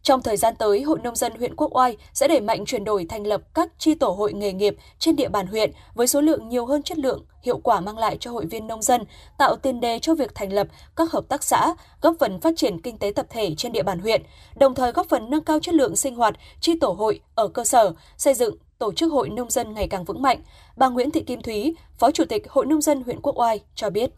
trong 0.05 0.22
thời 0.22 0.36
gian 0.36 0.55
tới, 0.59 0.82
Hội 0.82 0.98
Nông 1.02 1.16
dân 1.16 1.32
huyện 1.39 1.56
Quốc 1.56 1.76
Oai 1.76 1.97
sẽ 2.12 2.28
đẩy 2.28 2.40
mạnh 2.40 2.64
chuyển 2.64 2.85
đổi 2.85 3.06
thành 3.09 3.26
lập 3.26 3.40
các 3.55 3.72
chi 3.78 3.94
tổ 3.94 4.09
hội 4.09 4.32
nghề 4.32 4.52
nghiệp 4.52 4.76
trên 4.98 5.16
địa 5.16 5.28
bàn 5.28 5.47
huyện 5.47 5.72
với 5.94 6.06
số 6.06 6.20
lượng 6.20 6.48
nhiều 6.48 6.66
hơn 6.66 6.82
chất 6.82 6.98
lượng, 6.98 7.24
hiệu 7.43 7.59
quả 7.59 7.81
mang 7.81 7.98
lại 7.98 8.16
cho 8.20 8.31
hội 8.31 8.47
viên 8.47 8.66
nông 8.66 8.82
dân, 8.82 9.05
tạo 9.39 9.56
tiền 9.56 9.81
đề 9.81 9.98
cho 9.98 10.14
việc 10.14 10.35
thành 10.35 10.52
lập 10.52 10.66
các 10.97 11.12
hợp 11.12 11.24
tác 11.28 11.43
xã, 11.43 11.74
góp 12.01 12.14
phần 12.20 12.40
phát 12.40 12.51
triển 12.56 12.81
kinh 12.81 12.98
tế 12.98 13.12
tập 13.16 13.26
thể 13.31 13.55
trên 13.55 13.72
địa 13.72 13.82
bàn 13.82 13.98
huyện, 13.98 14.22
đồng 14.56 14.74
thời 14.74 14.93
góp 14.93 15.06
phần 15.09 15.31
nâng 15.31 15.44
cao 15.44 15.59
chất 15.60 15.74
lượng 15.74 15.97
sinh 15.97 16.16
hoạt 16.16 16.35
chi 16.60 16.72
tổ 16.81 16.89
hội 16.89 17.20
ở 17.35 17.48
cơ 17.48 17.64
sở, 17.64 17.93
xây 18.16 18.35
dựng 18.35 18.56
tổ 18.78 18.93
chức 18.93 19.12
hội 19.12 19.28
nông 19.28 19.51
dân 19.51 19.74
ngày 19.74 19.89
càng 19.89 20.05
vững 20.05 20.22
mạnh. 20.22 20.40
Bà 20.76 20.89
Nguyễn 20.89 21.10
Thị 21.10 21.20
Kim 21.20 21.43
Thúy, 21.43 21.74
Phó 21.98 22.10
Chủ 22.10 22.24
tịch 22.24 22.51
Hội 22.51 22.66
Nông 22.66 22.82
dân 22.82 23.02
huyện 23.02 23.20
Quốc 23.20 23.39
Oai 23.39 23.60
cho 23.74 23.90
biết. 23.90 24.10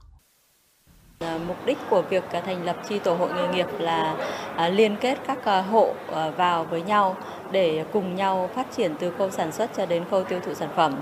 Ờ, 1.18 1.38
mục 1.48 1.56
đích 1.66 1.78
của 1.90 2.02
việc 2.02 2.24
ờ, 2.32 2.40
thành 2.40 2.64
lập 2.64 2.76
chi 2.88 2.98
tổ 2.98 3.14
hội 3.14 3.28
nghề 3.34 3.48
nghiệp 3.48 3.66
là 3.78 4.14
ờ, 4.56 4.68
liên 4.68 4.96
kết 5.00 5.18
các 5.26 5.64
hộ 5.70 5.90
vào 6.36 6.64
với 6.64 6.82
nhau 6.82 7.16
để 7.50 7.84
cùng 7.92 8.16
nhau 8.16 8.50
phát 8.54 8.66
triển 8.76 8.94
từ 8.98 9.10
khâu 9.10 9.30
sản 9.30 9.52
xuất 9.52 9.70
cho 9.76 9.86
đến 9.86 10.02
khâu 10.10 10.24
tiêu 10.24 10.40
thụ 10.46 10.54
sản 10.54 10.68
phẩm. 10.76 10.94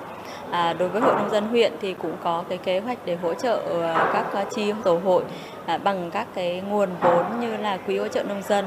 À, 0.51 0.73
đối 0.73 0.89
với 0.89 1.01
hội 1.01 1.15
nông 1.15 1.31
dân 1.31 1.47
huyện 1.49 1.73
thì 1.81 1.95
cũng 2.03 2.17
có 2.25 2.45
cái 2.49 2.59
kế 2.59 2.81
hoạch 2.81 2.99
để 3.05 3.17
hỗ 3.17 3.35
trợ 3.35 3.63
các 4.13 4.47
chi 4.57 4.73
tổ 4.85 4.99
hội 5.05 5.25
à, 5.67 5.79
bằng 5.79 6.11
các 6.11 6.27
cái 6.35 6.63
nguồn 6.69 6.89
vốn 7.01 7.41
như 7.41 7.57
là 7.57 7.77
quỹ 7.77 7.99
hỗ 7.99 8.09
trợ 8.09 8.23
nông 8.23 8.43
dân, 8.43 8.65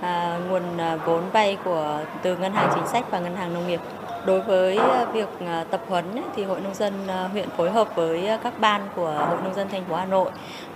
à, 0.00 0.38
nguồn 0.48 0.62
vốn 1.06 1.22
vay 1.32 1.56
của 1.64 1.98
từ 2.22 2.36
ngân 2.36 2.52
hàng 2.52 2.70
chính 2.74 2.86
sách 2.86 3.04
và 3.10 3.18
ngân 3.18 3.36
hàng 3.36 3.54
nông 3.54 3.68
nghiệp. 3.68 3.80
Đối 4.26 4.40
với 4.40 4.76
ờ, 4.76 5.06
việc 5.12 5.28
ờ, 5.46 5.64
tập 5.70 5.82
huấn 5.88 6.04
thì 6.36 6.44
Hội 6.44 6.60
Nông 6.60 6.74
dân 6.74 6.92
ờ, 7.06 7.26
huyện 7.26 7.48
phối 7.56 7.70
hợp 7.70 7.88
với 7.96 8.28
các 8.42 8.60
ban 8.60 8.88
của 8.96 9.26
Hội 9.28 9.42
Nông 9.44 9.54
dân 9.54 9.68
thành 9.68 9.84
phố 9.84 9.94
Hà 9.94 10.04
Nội 10.04 10.30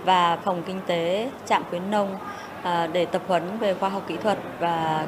và 0.05 0.37
phòng 0.43 0.63
kinh 0.65 0.81
tế 0.87 1.29
trạm 1.45 1.63
khuyến 1.69 1.91
nông 1.91 2.17
để 2.93 3.05
tập 3.05 3.21
huấn 3.27 3.57
về 3.59 3.73
khoa 3.73 3.89
học 3.89 4.03
kỹ 4.07 4.15
thuật 4.23 4.37
và 4.59 5.07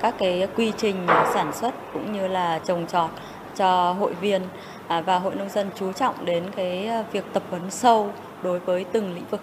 các 0.00 0.14
cái 0.18 0.48
quy 0.56 0.72
trình 0.76 1.06
sản 1.34 1.52
xuất 1.52 1.74
cũng 1.92 2.12
như 2.12 2.28
là 2.28 2.58
trồng 2.58 2.86
trọt 2.86 3.10
cho 3.56 3.92
hội 3.92 4.14
viên 4.14 4.42
à, 4.88 5.00
và 5.00 5.18
hội 5.18 5.34
nông 5.34 5.48
dân 5.48 5.70
chú 5.74 5.92
trọng 5.92 6.24
đến 6.24 6.44
cái 6.56 6.90
việc 7.12 7.24
tập 7.32 7.42
huấn 7.50 7.70
sâu 7.70 8.10
đối 8.42 8.58
với 8.58 8.84
từng 8.92 9.14
lĩnh 9.14 9.26
vực. 9.30 9.40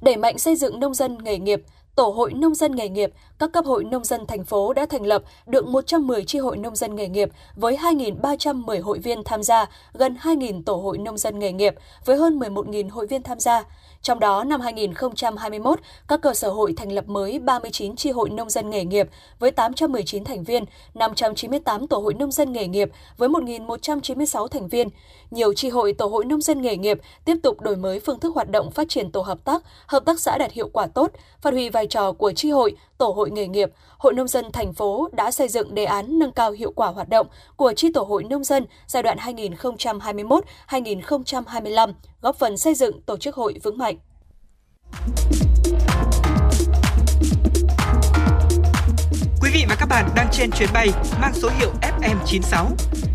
Đẩy 0.00 0.16
mạnh 0.16 0.38
xây 0.38 0.56
dựng 0.56 0.80
nông 0.80 0.94
dân 0.94 1.18
nghề 1.24 1.38
nghiệp, 1.38 1.62
tổ 1.94 2.08
hội 2.08 2.32
nông 2.32 2.54
dân 2.54 2.76
nghề 2.76 2.88
nghiệp, 2.88 3.12
các 3.38 3.52
cấp 3.52 3.64
hội 3.64 3.84
nông 3.84 4.04
dân 4.04 4.26
thành 4.26 4.44
phố 4.44 4.72
đã 4.72 4.86
thành 4.86 5.06
lập 5.06 5.22
được 5.46 5.66
110 5.66 6.24
chi 6.24 6.38
hội 6.38 6.56
nông 6.56 6.76
dân 6.76 6.96
nghề 6.96 7.08
nghiệp 7.08 7.30
với 7.56 7.76
2.310 7.76 8.82
hội 8.82 8.98
viên 8.98 9.24
tham 9.24 9.42
gia, 9.42 9.66
gần 9.94 10.16
2.000 10.22 10.62
tổ 10.62 10.74
hội 10.74 10.98
nông 10.98 11.18
dân 11.18 11.38
nghề 11.38 11.52
nghiệp 11.52 11.74
với 12.04 12.16
hơn 12.16 12.38
11.000 12.38 12.90
hội 12.90 13.06
viên 13.06 13.22
tham 13.22 13.40
gia. 13.40 13.64
Trong 14.02 14.20
đó, 14.20 14.44
năm 14.44 14.60
2021, 14.60 15.80
các 16.08 16.20
cơ 16.22 16.34
sở 16.34 16.50
hội 16.50 16.74
thành 16.76 16.92
lập 16.92 17.08
mới 17.08 17.38
39 17.38 17.96
chi 17.96 18.10
hội 18.10 18.30
nông 18.30 18.50
dân 18.50 18.70
nghề 18.70 18.84
nghiệp 18.84 19.08
với 19.38 19.50
819 19.50 20.24
thành 20.24 20.44
viên, 20.44 20.64
598 20.94 21.86
tổ 21.86 21.98
hội 21.98 22.14
nông 22.14 22.32
dân 22.32 22.52
nghề 22.52 22.66
nghiệp 22.66 22.90
với 23.16 23.28
1.196 23.28 24.48
thành 24.48 24.68
viên. 24.68 24.88
Nhiều 25.32 25.54
tri 25.54 25.68
hội 25.68 25.92
tổ 25.92 26.06
hội 26.06 26.24
nông 26.24 26.40
dân 26.40 26.62
nghề 26.62 26.76
nghiệp 26.76 26.98
tiếp 27.24 27.36
tục 27.42 27.60
đổi 27.60 27.76
mới 27.76 28.00
phương 28.00 28.20
thức 28.20 28.34
hoạt 28.34 28.50
động 28.50 28.70
phát 28.70 28.88
triển 28.88 29.12
tổ 29.12 29.20
hợp 29.20 29.44
tác, 29.44 29.62
hợp 29.86 30.04
tác 30.04 30.20
xã 30.20 30.38
đạt 30.38 30.52
hiệu 30.52 30.68
quả 30.72 30.86
tốt, 30.86 31.10
phát 31.40 31.52
huy 31.52 31.68
vai 31.68 31.86
trò 31.86 32.12
của 32.12 32.32
tri 32.32 32.50
hội, 32.50 32.76
tổ 32.98 33.08
hội 33.08 33.30
nghề 33.30 33.46
nghiệp. 33.46 33.70
Hội 33.98 34.14
nông 34.14 34.28
dân 34.28 34.52
thành 34.52 34.72
phố 34.72 35.08
đã 35.12 35.30
xây 35.30 35.48
dựng 35.48 35.74
đề 35.74 35.84
án 35.84 36.18
nâng 36.18 36.32
cao 36.32 36.50
hiệu 36.50 36.72
quả 36.76 36.88
hoạt 36.88 37.08
động 37.08 37.26
của 37.56 37.72
tri 37.72 37.92
tổ 37.92 38.02
hội 38.02 38.24
nông 38.24 38.44
dân 38.44 38.66
giai 38.86 39.02
đoạn 39.02 39.18
2021-2025, 40.68 41.92
góp 42.20 42.36
phần 42.36 42.56
xây 42.56 42.74
dựng 42.74 43.02
tổ 43.02 43.16
chức 43.16 43.34
hội 43.34 43.58
vững 43.62 43.78
mạnh. 43.78 43.96
Quý 49.42 49.50
vị 49.54 49.64
và 49.68 49.76
các 49.80 49.86
bạn 49.86 50.10
đang 50.16 50.28
trên 50.32 50.50
chuyến 50.50 50.68
bay 50.74 50.88
mang 51.20 51.32
số 51.34 51.48
hiệu 51.58 51.70
FM96. 51.80 52.66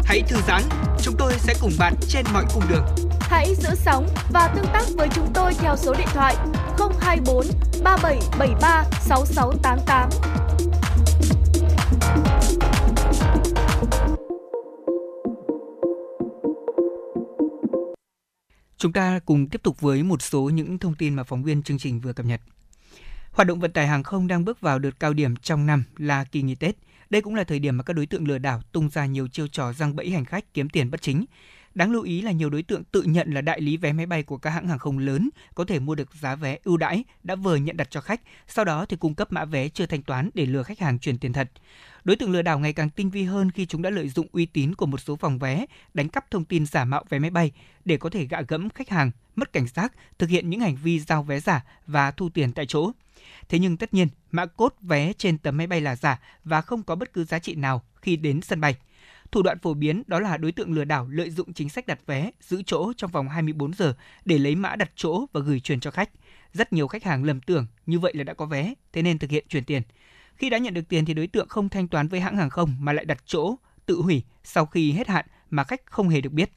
Hãy 0.08 0.22
thư 0.28 0.38
giãn, 0.48 0.62
chúng 1.02 1.16
tôi 1.18 1.34
sẽ 1.38 1.54
cùng 1.62 1.72
bạn 1.80 1.94
trên 2.08 2.26
mọi 2.34 2.46
cung 2.54 2.64
đường. 2.70 2.86
Hãy 3.20 3.56
giữ 3.56 3.70
sóng 3.76 4.08
và 4.32 4.54
tương 4.56 4.66
tác 4.74 4.84
với 4.98 5.08
chúng 5.16 5.28
tôi 5.34 5.54
theo 5.54 5.76
số 5.78 5.94
điện 5.94 6.08
thoại 6.14 6.36
024 7.00 7.46
3773 7.84 8.84
6688. 9.02 10.10
Chúng 18.78 18.94
ta 18.94 19.20
cùng 19.26 19.50
tiếp 19.50 19.64
tục 19.64 19.82
với 19.82 20.04
một 20.04 20.22
số 20.22 20.42
những 20.42 20.80
thông 20.80 20.96
tin 20.96 21.16
mà 21.16 21.24
phóng 21.24 21.44
viên 21.44 21.64
chương 21.64 21.78
trình 21.78 22.00
vừa 22.00 22.14
cập 22.14 22.26
nhật. 22.26 22.42
Hoạt 23.32 23.48
động 23.48 23.60
vận 23.60 23.72
tải 23.72 23.88
hàng 23.88 24.04
không 24.04 24.28
đang 24.28 24.46
bước 24.46 24.62
vào 24.62 24.80
đợt 24.80 25.00
cao 25.00 25.14
điểm 25.14 25.36
trong 25.36 25.66
năm 25.66 25.84
là 25.98 26.24
kỳ 26.24 26.42
nghỉ 26.42 26.56
Tết. 26.56 26.76
Đây 27.10 27.22
cũng 27.22 27.36
là 27.36 27.44
thời 27.44 27.60
điểm 27.60 27.78
mà 27.78 27.84
các 27.84 27.94
đối 27.94 28.06
tượng 28.06 28.28
lừa 28.28 28.38
đảo 28.38 28.62
tung 28.72 28.90
ra 28.90 29.06
nhiều 29.06 29.28
chiêu 29.28 29.48
trò 29.48 29.74
răng 29.74 29.96
bẫy 29.96 30.10
hành 30.10 30.26
khách 30.26 30.54
kiếm 30.54 30.70
tiền 30.70 30.92
bất 30.92 31.02
chính. 31.02 31.26
Đáng 31.76 31.92
lưu 31.92 32.04
ý 32.04 32.22
là 32.22 32.32
nhiều 32.32 32.50
đối 32.50 32.64
tượng 32.64 32.84
tự 32.84 33.04
nhận 33.04 33.32
là 33.32 33.42
đại 33.42 33.62
lý 33.62 33.78
vé 33.78 33.94
máy 33.94 34.06
bay 34.06 34.24
của 34.24 34.38
các 34.38 34.50
hãng 34.50 34.68
hàng 34.68 34.80
không 34.80 35.00
lớn 35.00 35.30
có 35.56 35.66
thể 35.66 35.80
mua 35.80 35.96
được 35.96 36.14
giá 36.14 36.36
vé 36.36 36.58
ưu 36.64 36.78
đãi 36.78 37.04
đã 37.24 37.36
vờ 37.36 37.56
nhận 37.56 37.78
đặt 37.78 37.88
cho 37.92 38.02
khách, 38.02 38.22
sau 38.48 38.66
đó 38.66 38.86
thì 38.86 38.98
cung 38.98 39.16
cấp 39.16 39.32
mã 39.32 39.46
vé 39.46 39.70
chưa 39.70 39.86
thanh 39.86 40.02
toán 40.02 40.30
để 40.34 40.46
lừa 40.46 40.64
khách 40.64 40.80
hàng 40.80 41.00
chuyển 41.00 41.18
tiền 41.18 41.34
thật. 41.34 41.52
Đối 42.04 42.16
tượng 42.16 42.32
lừa 42.32 42.42
đảo 42.42 42.60
ngày 42.60 42.74
càng 42.74 42.90
tinh 42.90 43.10
vi 43.10 43.24
hơn 43.24 43.52
khi 43.52 43.66
chúng 43.66 43.82
đã 43.82 43.90
lợi 43.90 44.10
dụng 44.10 44.28
uy 44.32 44.46
tín 44.46 44.76
của 44.76 44.86
một 44.86 44.98
số 44.98 45.16
phòng 45.16 45.40
vé, 45.40 45.66
đánh 45.94 46.10
cắp 46.10 46.32
thông 46.32 46.46
tin 46.46 46.66
giả 46.66 46.86
mạo 46.86 47.04
vé 47.10 47.20
máy 47.20 47.30
bay 47.30 47.52
để 47.86 47.98
có 47.98 48.10
thể 48.10 48.26
gạ 48.26 48.42
gẫm 48.48 48.70
khách 48.70 48.90
hàng, 48.90 49.12
mất 49.36 49.54
cảnh 49.54 49.68
giác, 49.68 49.94
thực 50.20 50.30
hiện 50.30 50.50
những 50.50 50.60
hành 50.60 50.76
vi 50.76 51.00
giao 51.00 51.24
vé 51.24 51.40
giả 51.40 51.64
và 51.88 52.12
thu 52.12 52.30
tiền 52.30 52.52
tại 52.52 52.66
chỗ. 52.66 52.92
Thế 53.50 53.60
nhưng 53.60 53.78
tất 53.78 53.94
nhiên, 53.94 54.08
mã 54.32 54.46
cốt 54.46 54.76
vé 54.82 55.14
trên 55.14 55.38
tấm 55.38 55.58
máy 55.58 55.68
bay 55.68 55.82
là 55.82 55.96
giả 55.96 56.20
và 56.44 56.62
không 56.62 56.84
có 56.84 56.96
bất 56.96 57.14
cứ 57.14 57.24
giá 57.24 57.40
trị 57.40 57.56
nào 57.56 57.84
khi 57.96 58.16
đến 58.16 58.42
sân 58.42 58.62
bay. 58.62 58.76
Thủ 59.32 59.42
đoạn 59.42 59.60
phổ 59.60 59.74
biến 59.74 60.04
đó 60.08 60.20
là 60.20 60.38
đối 60.38 60.52
tượng 60.52 60.74
lừa 60.74 60.84
đảo 60.84 61.08
lợi 61.10 61.30
dụng 61.30 61.54
chính 61.54 61.70
sách 61.70 61.88
đặt 61.88 62.00
vé, 62.06 62.32
giữ 62.42 62.64
chỗ 62.66 62.94
trong 62.98 63.12
vòng 63.12 63.30
24 63.30 63.74
giờ 63.74 63.96
để 64.26 64.38
lấy 64.38 64.56
mã 64.56 64.76
đặt 64.76 64.92
chỗ 64.96 65.26
và 65.34 65.42
gửi 65.42 65.60
truyền 65.60 65.80
cho 65.80 65.92
khách. 65.92 66.10
Rất 66.54 66.74
nhiều 66.74 66.88
khách 66.88 67.04
hàng 67.04 67.24
lầm 67.24 67.42
tưởng 67.42 67.68
như 67.86 68.00
vậy 68.00 68.14
là 68.16 68.24
đã 68.24 68.34
có 68.34 68.46
vé, 68.46 68.74
thế 68.94 69.02
nên 69.02 69.20
thực 69.20 69.32
hiện 69.32 69.46
chuyển 69.50 69.64
tiền. 69.64 69.82
Khi 70.36 70.50
đã 70.50 70.58
nhận 70.58 70.74
được 70.74 70.90
tiền 70.90 71.06
thì 71.06 71.14
đối 71.14 71.28
tượng 71.28 71.48
không 71.48 71.70
thanh 71.70 71.88
toán 71.88 72.08
với 72.08 72.20
hãng 72.20 72.38
hàng 72.38 72.50
không 72.50 72.76
mà 72.80 72.94
lại 72.94 73.06
đặt 73.06 73.24
chỗ, 73.26 73.56
tự 73.86 74.02
hủy 74.02 74.24
sau 74.44 74.66
khi 74.66 74.92
hết 74.92 75.08
hạn 75.08 75.26
mà 75.50 75.64
khách 75.64 75.82
không 75.86 76.10
hề 76.10 76.22
được 76.22 76.34
biết. 76.34 76.52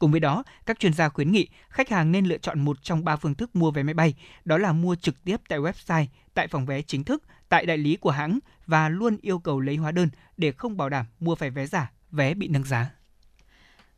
Cùng 0.00 0.10
với 0.10 0.20
đó, 0.20 0.44
các 0.66 0.78
chuyên 0.78 0.92
gia 0.92 1.08
khuyến 1.08 1.32
nghị 1.32 1.48
khách 1.68 1.88
hàng 1.88 2.12
nên 2.12 2.26
lựa 2.26 2.38
chọn 2.38 2.60
một 2.60 2.82
trong 2.82 3.04
ba 3.04 3.16
phương 3.16 3.34
thức 3.34 3.56
mua 3.56 3.70
vé 3.70 3.82
máy 3.82 3.94
bay, 3.94 4.14
đó 4.44 4.58
là 4.58 4.72
mua 4.72 4.94
trực 4.94 5.24
tiếp 5.24 5.36
tại 5.48 5.58
website, 5.58 6.06
tại 6.34 6.48
phòng 6.48 6.66
vé 6.66 6.82
chính 6.82 7.04
thức, 7.04 7.22
tại 7.48 7.66
đại 7.66 7.78
lý 7.78 7.96
của 7.96 8.10
hãng 8.10 8.38
và 8.66 8.88
luôn 8.88 9.16
yêu 9.22 9.38
cầu 9.38 9.60
lấy 9.60 9.76
hóa 9.76 9.90
đơn 9.90 10.08
để 10.36 10.52
không 10.52 10.76
bảo 10.76 10.88
đảm 10.88 11.06
mua 11.20 11.34
phải 11.34 11.50
vé 11.50 11.66
giả, 11.66 11.92
vé 12.10 12.34
bị 12.34 12.48
nâng 12.48 12.64
giá. 12.64 12.90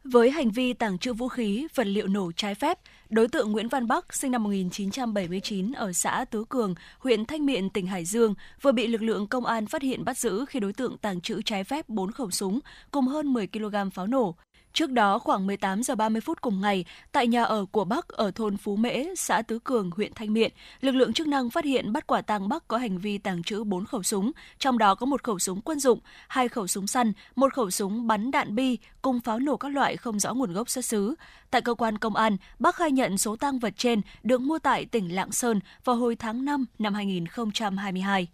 Với 0.05 0.31
hành 0.31 0.51
vi 0.51 0.73
tàng 0.73 0.99
trữ 0.99 1.13
vũ 1.13 1.29
khí, 1.29 1.67
vật 1.75 1.87
liệu 1.87 2.07
nổ 2.07 2.33
trái 2.37 2.55
phép, 2.55 2.79
đối 3.09 3.29
tượng 3.29 3.53
Nguyễn 3.53 3.69
Văn 3.69 3.89
Bắc, 3.89 4.15
sinh 4.15 4.31
năm 4.31 4.43
1979 4.43 5.73
ở 5.73 5.93
xã 5.93 6.25
Tứ 6.31 6.45
Cường, 6.49 6.75
huyện 6.99 7.25
Thanh 7.25 7.47
Miện, 7.47 7.71
tỉnh 7.71 7.87
Hải 7.87 8.05
Dương, 8.05 8.35
vừa 8.63 8.73
bị 8.73 8.87
lực 8.87 9.03
lượng 9.03 9.27
công 9.27 9.47
an 9.47 9.67
phát 9.67 9.83
hiện 9.83 10.05
bắt 10.05 10.19
giữ 10.19 10.45
khi 10.49 10.61
đối 10.61 10.73
tượng 10.73 10.99
tàng 10.99 11.21
trữ 11.21 11.43
trái 11.43 11.65
phép 11.65 11.89
4 11.89 12.13
khẩu 12.13 12.31
súng 12.31 12.61
cùng 12.91 13.07
hơn 13.07 13.33
10 13.33 13.47
kg 13.47 13.91
pháo 13.95 14.07
nổ. 14.07 14.37
Trước 14.73 14.91
đó, 14.91 15.19
khoảng 15.19 15.47
18 15.47 15.83
giờ 15.83 15.95
30 15.95 16.21
phút 16.21 16.41
cùng 16.41 16.61
ngày, 16.61 16.85
tại 17.13 17.27
nhà 17.27 17.43
ở 17.43 17.65
của 17.73 17.85
Bắc 17.85 18.09
ở 18.09 18.31
thôn 18.31 18.57
Phú 18.57 18.77
Mễ, 18.77 19.05
xã 19.17 19.43
Tứ 19.43 19.59
Cường, 19.59 19.91
huyện 19.91 20.13
Thanh 20.15 20.33
Miện, 20.33 20.53
lực 20.81 20.93
lượng 20.93 21.13
chức 21.13 21.27
năng 21.27 21.51
phát 21.51 21.65
hiện 21.65 21.93
bắt 21.93 22.07
quả 22.07 22.23
tang 22.23 22.49
Bắc 22.49 22.69
có 22.69 22.77
hành 22.77 22.99
vi 22.99 23.19
tàng 23.19 23.43
trữ 23.43 23.65
4 23.65 23.85
khẩu 23.85 24.03
súng, 24.03 24.33
trong 24.59 24.79
đó 24.79 24.95
có 24.95 25.07
một 25.07 25.23
khẩu 25.23 25.39
súng 25.39 25.61
quân 25.61 25.81
dụng, 25.81 25.99
hai 26.29 26.49
khẩu 26.49 26.67
súng 26.67 26.87
săn, 26.87 27.13
một 27.37 27.55
khẩu 27.55 27.71
súng 27.71 28.07
bắn 28.07 28.31
đạn 28.31 28.55
bi 28.55 28.79
cùng 29.03 29.21
pháo 29.21 29.39
nổ 29.39 29.57
các 29.57 29.69
loại 29.69 29.97
không 29.97 30.21
rõ 30.21 30.35
nguồn 30.35 30.53
gốc 30.53 30.71
xuất 30.71 30.85
xứ. 30.85 31.15
Tại 31.51 31.63
cơ 31.63 31.75
quan 31.75 31.99
công 31.99 32.17
an, 32.17 32.37
Bắc 32.59 32.75
khai 32.75 32.93
nhận 32.93 33.19
số 33.19 33.37
tang 33.37 33.59
vật 33.59 33.75
trên 33.77 34.01
được 34.23 34.41
mua 34.41 34.59
tại 34.59 34.85
tỉnh 34.85 35.15
Lạng 35.15 35.33
Sơn 35.33 35.61
vào 35.85 35.97
hồi 35.97 36.17
tháng 36.17 36.45
5 36.45 36.65
năm 36.79 36.95
2022. 36.95 38.29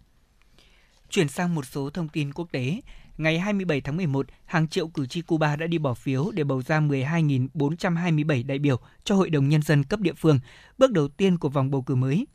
Chuyển 1.09 1.29
sang 1.29 1.55
một 1.55 1.65
số 1.65 1.89
thông 1.89 2.09
tin 2.09 2.33
quốc 2.33 2.47
tế, 2.51 2.81
ngày 3.19 3.39
27 3.39 3.81
tháng 3.81 3.97
11, 3.97 4.27
hàng 4.45 4.67
triệu 4.67 4.87
cử 4.87 5.05
tri 5.05 5.21
Cuba 5.21 5.55
đã 5.55 5.67
đi 5.67 5.77
bỏ 5.77 5.93
phiếu 5.93 6.31
để 6.33 6.43
bầu 6.43 6.61
ra 6.61 6.79
12.427 6.79 8.47
đại 8.47 8.59
biểu 8.59 8.79
cho 9.03 9.15
Hội 9.15 9.29
đồng 9.29 9.49
Nhân 9.49 9.61
dân 9.61 9.83
cấp 9.83 9.99
địa 9.99 10.13
phương, 10.13 10.39
bước 10.77 10.91
đầu 10.91 11.07
tiên 11.07 11.37
của 11.37 11.49
vòng 11.49 11.71
bầu 11.71 11.81
cử 11.81 11.95
mới. 11.95 12.27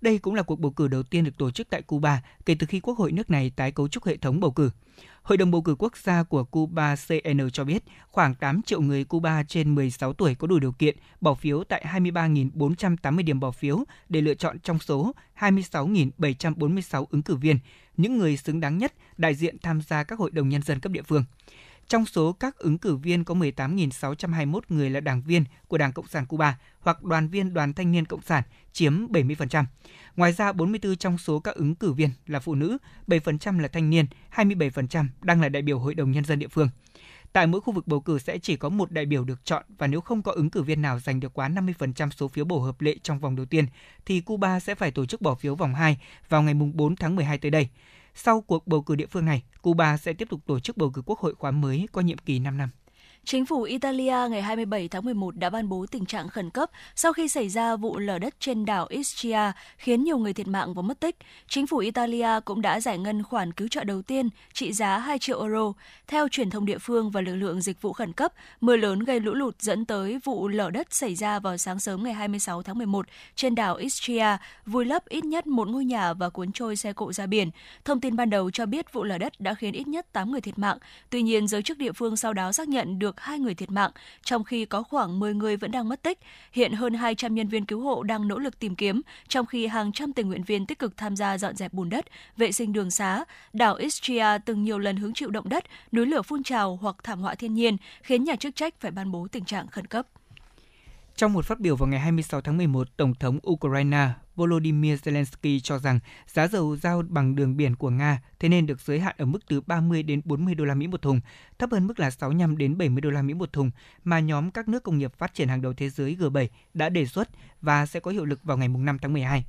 Đây 0.00 0.18
cũng 0.18 0.34
là 0.34 0.42
cuộc 0.42 0.60
bầu 0.60 0.72
cử 0.72 0.88
đầu 0.88 1.02
tiên 1.02 1.24
được 1.24 1.38
tổ 1.38 1.50
chức 1.50 1.70
tại 1.70 1.82
Cuba 1.82 2.22
kể 2.46 2.56
từ 2.58 2.66
khi 2.66 2.80
Quốc 2.80 2.98
hội 2.98 3.12
nước 3.12 3.30
này 3.30 3.52
tái 3.56 3.72
cấu 3.72 3.88
trúc 3.88 4.04
hệ 4.04 4.16
thống 4.16 4.40
bầu 4.40 4.50
cử. 4.50 4.70
Hội 5.22 5.38
đồng 5.38 5.50
bầu 5.50 5.62
cử 5.62 5.74
quốc 5.78 5.96
gia 5.96 6.22
của 6.22 6.44
Cuba 6.44 6.96
CN 7.08 7.50
cho 7.52 7.64
biết 7.64 7.82
khoảng 8.10 8.34
8 8.34 8.62
triệu 8.62 8.80
người 8.80 9.04
Cuba 9.04 9.42
trên 9.42 9.74
16 9.74 10.12
tuổi 10.12 10.34
có 10.34 10.46
đủ 10.46 10.58
điều 10.58 10.72
kiện 10.72 10.96
bỏ 11.20 11.34
phiếu 11.34 11.64
tại 11.64 11.84
23.480 11.92 13.24
điểm 13.24 13.40
bỏ 13.40 13.50
phiếu 13.50 13.84
để 14.08 14.20
lựa 14.20 14.34
chọn 14.34 14.58
trong 14.58 14.78
số 14.78 15.14
26.746 15.38 17.04
ứng 17.10 17.22
cử 17.22 17.36
viên, 17.36 17.58
những 17.96 18.18
người 18.18 18.36
xứng 18.36 18.60
đáng 18.60 18.78
nhất 18.78 18.94
đại 19.16 19.34
diện 19.34 19.56
tham 19.62 19.80
gia 19.80 20.04
các 20.04 20.18
hội 20.18 20.30
đồng 20.30 20.48
nhân 20.48 20.62
dân 20.62 20.80
cấp 20.80 20.92
địa 20.92 21.02
phương. 21.02 21.24
Trong 21.92 22.06
số 22.06 22.32
các 22.32 22.58
ứng 22.58 22.78
cử 22.78 22.96
viên 22.96 23.24
có 23.24 23.34
18.621 23.34 24.60
người 24.68 24.90
là 24.90 25.00
đảng 25.00 25.22
viên 25.22 25.44
của 25.68 25.78
Đảng 25.78 25.92
Cộng 25.92 26.06
sản 26.06 26.26
Cuba 26.26 26.58
hoặc 26.80 27.02
đoàn 27.02 27.28
viên 27.28 27.54
Đoàn 27.54 27.72
Thanh 27.72 27.92
niên 27.92 28.04
Cộng 28.04 28.22
sản 28.22 28.42
chiếm 28.72 29.06
70%. 29.06 29.64
Ngoài 30.16 30.32
ra, 30.32 30.52
44 30.52 30.96
trong 30.96 31.18
số 31.18 31.40
các 31.40 31.54
ứng 31.54 31.74
cử 31.74 31.92
viên 31.92 32.10
là 32.26 32.40
phụ 32.40 32.54
nữ, 32.54 32.78
7% 33.06 33.60
là 33.60 33.68
thanh 33.68 33.90
niên, 33.90 34.06
27% 34.34 35.06
đang 35.22 35.40
là 35.40 35.48
đại 35.48 35.62
biểu 35.62 35.78
Hội 35.78 35.94
đồng 35.94 36.10
Nhân 36.10 36.24
dân 36.24 36.38
địa 36.38 36.48
phương. 36.48 36.68
Tại 37.32 37.46
mỗi 37.46 37.60
khu 37.60 37.72
vực 37.72 37.86
bầu 37.86 38.00
cử 38.00 38.18
sẽ 38.18 38.38
chỉ 38.38 38.56
có 38.56 38.68
một 38.68 38.90
đại 38.90 39.06
biểu 39.06 39.24
được 39.24 39.44
chọn 39.44 39.64
và 39.78 39.86
nếu 39.86 40.00
không 40.00 40.22
có 40.22 40.32
ứng 40.32 40.50
cử 40.50 40.62
viên 40.62 40.82
nào 40.82 40.98
giành 40.98 41.20
được 41.20 41.34
quá 41.34 41.48
50% 41.48 42.10
số 42.10 42.28
phiếu 42.28 42.44
bầu 42.44 42.60
hợp 42.60 42.80
lệ 42.80 42.96
trong 43.02 43.18
vòng 43.18 43.36
đầu 43.36 43.46
tiên, 43.46 43.66
thì 44.06 44.20
Cuba 44.20 44.60
sẽ 44.60 44.74
phải 44.74 44.90
tổ 44.90 45.06
chức 45.06 45.22
bỏ 45.22 45.34
phiếu 45.34 45.54
vòng 45.54 45.74
2 45.74 45.98
vào 46.28 46.42
ngày 46.42 46.54
4 46.54 46.96
tháng 46.96 47.16
12 47.16 47.38
tới 47.38 47.50
đây. 47.50 47.68
Sau 48.14 48.40
cuộc 48.40 48.66
bầu 48.66 48.82
cử 48.82 48.94
địa 48.94 49.06
phương 49.06 49.24
này, 49.24 49.42
Cuba 49.62 49.96
sẽ 49.96 50.12
tiếp 50.12 50.28
tục 50.30 50.40
tổ 50.46 50.60
chức 50.60 50.76
bầu 50.76 50.90
cử 50.90 51.02
quốc 51.06 51.18
hội 51.18 51.34
khóa 51.34 51.50
mới 51.50 51.88
có 51.92 52.00
nhiệm 52.00 52.18
kỳ 52.18 52.38
5 52.38 52.56
năm. 52.56 52.70
Chính 53.24 53.46
phủ 53.46 53.62
Italia 53.62 54.28
ngày 54.30 54.42
27 54.42 54.88
tháng 54.88 55.04
11 55.04 55.36
đã 55.36 55.50
ban 55.50 55.68
bố 55.68 55.86
tình 55.90 56.06
trạng 56.06 56.28
khẩn 56.28 56.50
cấp 56.50 56.70
sau 56.94 57.12
khi 57.12 57.28
xảy 57.28 57.48
ra 57.48 57.76
vụ 57.76 57.98
lở 57.98 58.18
đất 58.18 58.34
trên 58.40 58.64
đảo 58.64 58.86
Ischia 58.90 59.52
khiến 59.76 60.04
nhiều 60.04 60.18
người 60.18 60.32
thiệt 60.32 60.48
mạng 60.48 60.74
và 60.74 60.82
mất 60.82 61.00
tích. 61.00 61.16
Chính 61.48 61.66
phủ 61.66 61.78
Italia 61.78 62.28
cũng 62.44 62.62
đã 62.62 62.80
giải 62.80 62.98
ngân 62.98 63.22
khoản 63.22 63.52
cứu 63.52 63.68
trợ 63.68 63.84
đầu 63.84 64.02
tiên 64.02 64.28
trị 64.52 64.72
giá 64.72 64.98
2 64.98 65.18
triệu 65.18 65.40
euro. 65.40 65.72
Theo 66.08 66.28
truyền 66.28 66.50
thông 66.50 66.64
địa 66.64 66.78
phương 66.78 67.10
và 67.10 67.20
lực 67.20 67.34
lượng 67.34 67.60
dịch 67.60 67.82
vụ 67.82 67.92
khẩn 67.92 68.12
cấp, 68.12 68.32
mưa 68.60 68.76
lớn 68.76 68.98
gây 68.98 69.20
lũ 69.20 69.34
lụt 69.34 69.60
dẫn 69.60 69.84
tới 69.84 70.18
vụ 70.24 70.48
lở 70.48 70.70
đất 70.70 70.94
xảy 70.94 71.14
ra 71.14 71.38
vào 71.38 71.56
sáng 71.56 71.80
sớm 71.80 72.04
ngày 72.04 72.12
26 72.12 72.62
tháng 72.62 72.78
11 72.78 73.06
trên 73.36 73.54
đảo 73.54 73.76
Ischia, 73.76 74.36
vùi 74.66 74.84
lấp 74.84 75.06
ít 75.08 75.24
nhất 75.24 75.46
một 75.46 75.68
ngôi 75.68 75.84
nhà 75.84 76.12
và 76.12 76.28
cuốn 76.28 76.52
trôi 76.52 76.76
xe 76.76 76.92
cộ 76.92 77.12
ra 77.12 77.26
biển. 77.26 77.50
Thông 77.84 78.00
tin 78.00 78.16
ban 78.16 78.30
đầu 78.30 78.50
cho 78.50 78.66
biết 78.66 78.92
vụ 78.92 79.04
lở 79.04 79.18
đất 79.18 79.40
đã 79.40 79.54
khiến 79.54 79.74
ít 79.74 79.88
nhất 79.88 80.12
8 80.12 80.30
người 80.30 80.40
thiệt 80.40 80.58
mạng. 80.58 80.78
Tuy 81.10 81.22
nhiên, 81.22 81.48
giới 81.48 81.62
chức 81.62 81.78
địa 81.78 81.92
phương 81.92 82.16
sau 82.16 82.32
đó 82.32 82.52
xác 82.52 82.68
nhận 82.68 82.98
được 82.98 83.11
được 83.12 83.20
hai 83.20 83.38
người 83.38 83.54
thiệt 83.54 83.70
mạng, 83.70 83.90
trong 84.24 84.44
khi 84.44 84.64
có 84.64 84.82
khoảng 84.82 85.20
10 85.20 85.34
người 85.34 85.56
vẫn 85.56 85.70
đang 85.70 85.88
mất 85.88 86.02
tích. 86.02 86.18
Hiện 86.52 86.72
hơn 86.72 86.94
200 86.94 87.34
nhân 87.34 87.48
viên 87.48 87.64
cứu 87.64 87.80
hộ 87.80 88.02
đang 88.02 88.28
nỗ 88.28 88.38
lực 88.38 88.58
tìm 88.58 88.76
kiếm, 88.76 89.02
trong 89.28 89.46
khi 89.46 89.66
hàng 89.66 89.92
trăm 89.92 90.12
tình 90.12 90.28
nguyện 90.28 90.42
viên 90.42 90.66
tích 90.66 90.78
cực 90.78 90.96
tham 90.96 91.16
gia 91.16 91.38
dọn 91.38 91.56
dẹp 91.56 91.72
bùn 91.72 91.88
đất, 91.88 92.04
vệ 92.36 92.52
sinh 92.52 92.72
đường 92.72 92.90
xá. 92.90 93.24
Đảo 93.52 93.74
Ischia 93.74 94.38
từng 94.44 94.62
nhiều 94.64 94.78
lần 94.78 94.96
hứng 94.96 95.14
chịu 95.14 95.30
động 95.30 95.48
đất, 95.48 95.64
núi 95.92 96.06
lửa 96.06 96.22
phun 96.22 96.42
trào 96.42 96.78
hoặc 96.82 96.96
thảm 97.02 97.20
họa 97.20 97.34
thiên 97.34 97.54
nhiên, 97.54 97.76
khiến 98.02 98.24
nhà 98.24 98.36
chức 98.36 98.56
trách 98.56 98.74
phải 98.80 98.90
ban 98.90 99.12
bố 99.12 99.28
tình 99.32 99.44
trạng 99.44 99.66
khẩn 99.66 99.86
cấp. 99.86 100.06
Trong 101.16 101.32
một 101.32 101.44
phát 101.44 101.60
biểu 101.60 101.76
vào 101.76 101.88
ngày 101.88 102.00
26 102.00 102.40
tháng 102.40 102.56
11, 102.56 102.96
Tổng 102.96 103.14
thống 103.14 103.38
Ukraine 103.50 104.08
Volodymyr 104.36 104.94
Zelensky 104.94 105.60
cho 105.60 105.78
rằng 105.78 105.98
giá 106.26 106.48
dầu 106.48 106.76
giao 106.76 107.02
bằng 107.08 107.36
đường 107.36 107.56
biển 107.56 107.76
của 107.76 107.90
Nga 107.90 108.22
thế 108.40 108.48
nên 108.48 108.66
được 108.66 108.80
giới 108.80 109.00
hạn 109.00 109.14
ở 109.18 109.24
mức 109.24 109.38
từ 109.48 109.60
30 109.60 110.02
đến 110.02 110.20
40 110.24 110.54
đô 110.54 110.64
la 110.64 110.74
Mỹ 110.74 110.86
một 110.86 111.02
thùng, 111.02 111.20
thấp 111.58 111.70
hơn 111.72 111.86
mức 111.86 112.00
là 112.00 112.10
65 112.10 112.58
đến 112.58 112.78
70 112.78 113.00
đô 113.00 113.10
la 113.10 113.22
Mỹ 113.22 113.34
một 113.34 113.52
thùng 113.52 113.70
mà 114.04 114.20
nhóm 114.20 114.50
các 114.50 114.68
nước 114.68 114.82
công 114.82 114.98
nghiệp 114.98 115.12
phát 115.18 115.34
triển 115.34 115.48
hàng 115.48 115.62
đầu 115.62 115.72
thế 115.72 115.90
giới 115.90 116.16
G7 116.20 116.46
đã 116.74 116.88
đề 116.88 117.06
xuất 117.06 117.28
và 117.60 117.86
sẽ 117.86 118.00
có 118.00 118.10
hiệu 118.10 118.24
lực 118.24 118.44
vào 118.44 118.56
ngày 118.56 118.68
5 118.68 118.98
tháng 118.98 119.12
12. 119.12 119.44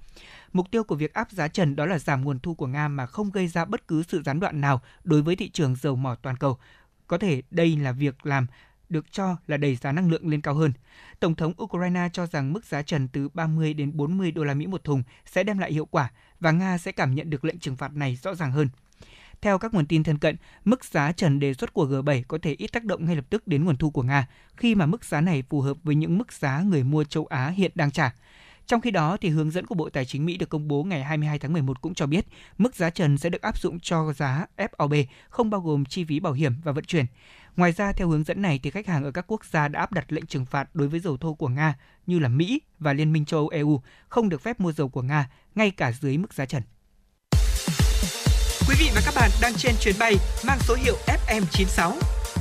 Mục 0.54 0.72
tiêu 0.72 0.84
của 0.84 0.96
việc 0.96 1.14
áp 1.14 1.32
giá 1.32 1.48
trần 1.48 1.76
đó 1.76 1.86
là 1.86 2.00
giảm 2.00 2.24
nguồn 2.24 2.40
thu 2.40 2.56
của 2.56 2.68
Nga 2.68 2.88
mà 2.88 3.06
không 3.06 3.32
gây 3.32 3.48
ra 3.48 3.66
bất 3.66 3.88
cứ 3.88 4.04
sự 4.04 4.22
gián 4.26 4.40
đoạn 4.40 4.62
nào 4.62 4.82
đối 5.04 5.22
với 5.22 5.36
thị 5.36 5.50
trường 5.50 5.76
dầu 5.76 5.96
mỏ 5.96 6.16
toàn 6.16 6.38
cầu. 6.38 6.58
Có 7.08 7.18
thể 7.18 7.42
đây 7.52 7.78
là 7.78 7.92
việc 7.92 8.26
làm 8.26 8.48
được 8.94 9.12
cho 9.12 9.38
là 9.48 9.58
đẩy 9.58 9.76
giá 9.76 9.92
năng 9.92 10.12
lượng 10.12 10.28
lên 10.28 10.42
cao 10.42 10.54
hơn. 10.54 10.74
Tổng 11.20 11.36
thống 11.36 11.54
Ukraine 11.64 12.10
cho 12.14 12.26
rằng 12.26 12.54
mức 12.54 12.66
giá 12.66 12.82
trần 12.82 13.08
từ 13.08 13.30
30 13.30 13.74
đến 13.74 13.98
40 13.98 14.32
đô 14.32 14.44
la 14.44 14.54
Mỹ 14.54 14.68
một 14.68 14.84
thùng 14.84 15.04
sẽ 15.26 15.44
đem 15.44 15.58
lại 15.58 15.74
hiệu 15.74 15.86
quả 15.86 16.12
và 16.40 16.52
Nga 16.52 16.78
sẽ 16.78 16.92
cảm 16.92 17.16
nhận 17.16 17.30
được 17.30 17.46
lệnh 17.46 17.60
trừng 17.60 17.76
phạt 17.76 17.96
này 17.96 18.16
rõ 18.16 18.36
ràng 18.36 18.52
hơn. 18.52 18.70
Theo 19.42 19.58
các 19.58 19.74
nguồn 19.74 19.86
tin 19.86 20.04
thân 20.04 20.18
cận, 20.18 20.36
mức 20.66 20.86
giá 20.86 21.12
trần 21.12 21.40
đề 21.40 21.54
xuất 21.54 21.74
của 21.74 21.86
G7 21.86 22.24
có 22.28 22.38
thể 22.42 22.56
ít 22.58 22.68
tác 22.68 22.84
động 22.84 23.06
ngay 23.06 23.16
lập 23.16 23.26
tức 23.30 23.48
đến 23.48 23.66
nguồn 23.66 23.78
thu 23.78 23.92
của 23.92 24.04
Nga, 24.04 24.28
khi 24.58 24.76
mà 24.76 24.86
mức 24.86 25.06
giá 25.06 25.22
này 25.22 25.44
phù 25.50 25.62
hợp 25.62 25.78
với 25.84 25.96
những 25.96 26.18
mức 26.18 26.34
giá 26.34 26.62
người 26.62 26.84
mua 26.84 27.04
châu 27.04 27.26
Á 27.26 27.48
hiện 27.50 27.72
đang 27.76 27.92
trả. 27.92 28.14
Trong 28.66 28.82
khi 28.82 28.92
đó, 28.92 29.18
thì 29.22 29.30
hướng 29.30 29.52
dẫn 29.52 29.66
của 29.66 29.76
Bộ 29.76 29.90
Tài 29.90 30.06
chính 30.06 30.26
Mỹ 30.26 30.38
được 30.38 30.50
công 30.50 30.68
bố 30.68 30.84
ngày 30.84 31.04
22 31.04 31.40
tháng 31.40 31.54
11 31.54 31.82
cũng 31.82 31.94
cho 31.94 32.06
biết 32.06 32.26
mức 32.58 32.76
giá 32.76 32.90
trần 32.90 33.18
sẽ 33.18 33.30
được 33.30 33.42
áp 33.42 33.58
dụng 33.58 33.80
cho 33.80 34.14
giá 34.14 34.46
FOB, 34.58 35.06
không 35.30 35.50
bao 35.50 35.62
gồm 35.62 35.86
chi 35.86 36.04
phí 36.04 36.20
bảo 36.20 36.34
hiểm 36.34 36.54
và 36.64 36.72
vận 36.72 36.86
chuyển. 36.86 37.06
Ngoài 37.56 37.72
ra, 37.72 37.92
theo 37.92 38.08
hướng 38.08 38.24
dẫn 38.24 38.42
này 38.42 38.60
thì 38.64 38.70
khách 38.70 38.88
hàng 38.88 39.04
ở 39.04 39.12
các 39.12 39.26
quốc 39.28 39.46
gia 39.46 39.68
đã 39.68 39.80
áp 39.80 39.92
đặt 39.92 40.12
lệnh 40.14 40.26
trừng 40.26 40.46
phạt 40.46 40.70
đối 40.74 40.88
với 40.88 41.00
dầu 41.00 41.18
thô 41.18 41.34
của 41.34 41.48
Nga 41.48 41.76
như 42.06 42.20
là 42.20 42.30
Mỹ 42.30 42.62
và 42.80 42.94
Liên 42.94 43.14
minh 43.14 43.26
châu 43.26 43.40
Âu 43.40 43.50
EU 43.50 43.82
không 44.10 44.30
được 44.30 44.42
phép 44.42 44.60
mua 44.60 44.72
dầu 44.72 44.90
của 44.90 45.02
Nga 45.02 45.30
ngay 45.56 45.72
cả 45.72 45.92
dưới 45.92 46.18
mức 46.18 46.34
giá 46.34 46.46
trần. 46.46 46.64
Quý 48.68 48.76
vị 48.80 48.90
và 48.96 49.02
các 49.06 49.14
bạn 49.16 49.30
đang 49.42 49.54
trên 49.58 49.74
chuyến 49.82 49.96
bay 50.00 50.16
mang 50.48 50.58
số 50.62 50.76
hiệu 50.76 50.96
FM96. 51.28 51.92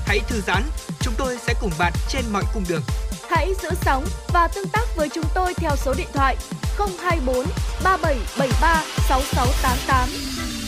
Hãy 0.07 0.21
thư 0.29 0.41
giãn, 0.41 0.63
chúng 1.01 1.15
tôi 1.19 1.37
sẽ 1.39 1.55
cùng 1.61 1.71
bạn 1.79 1.93
trên 2.09 2.25
mọi 2.33 2.45
cung 2.55 2.65
đường. 2.69 2.83
Hãy 3.31 3.49
giữ 3.63 3.69
sóng 3.75 4.05
và 4.33 4.49
tương 4.55 4.69
tác 4.73 4.85
với 4.97 5.09
chúng 5.15 5.25
tôi 5.35 5.55
theo 5.57 5.77
số 5.77 5.95
điện 5.99 6.09
thoại 6.13 6.37
024 6.79 7.47
3773 7.85 8.85
6688. 9.09 10.62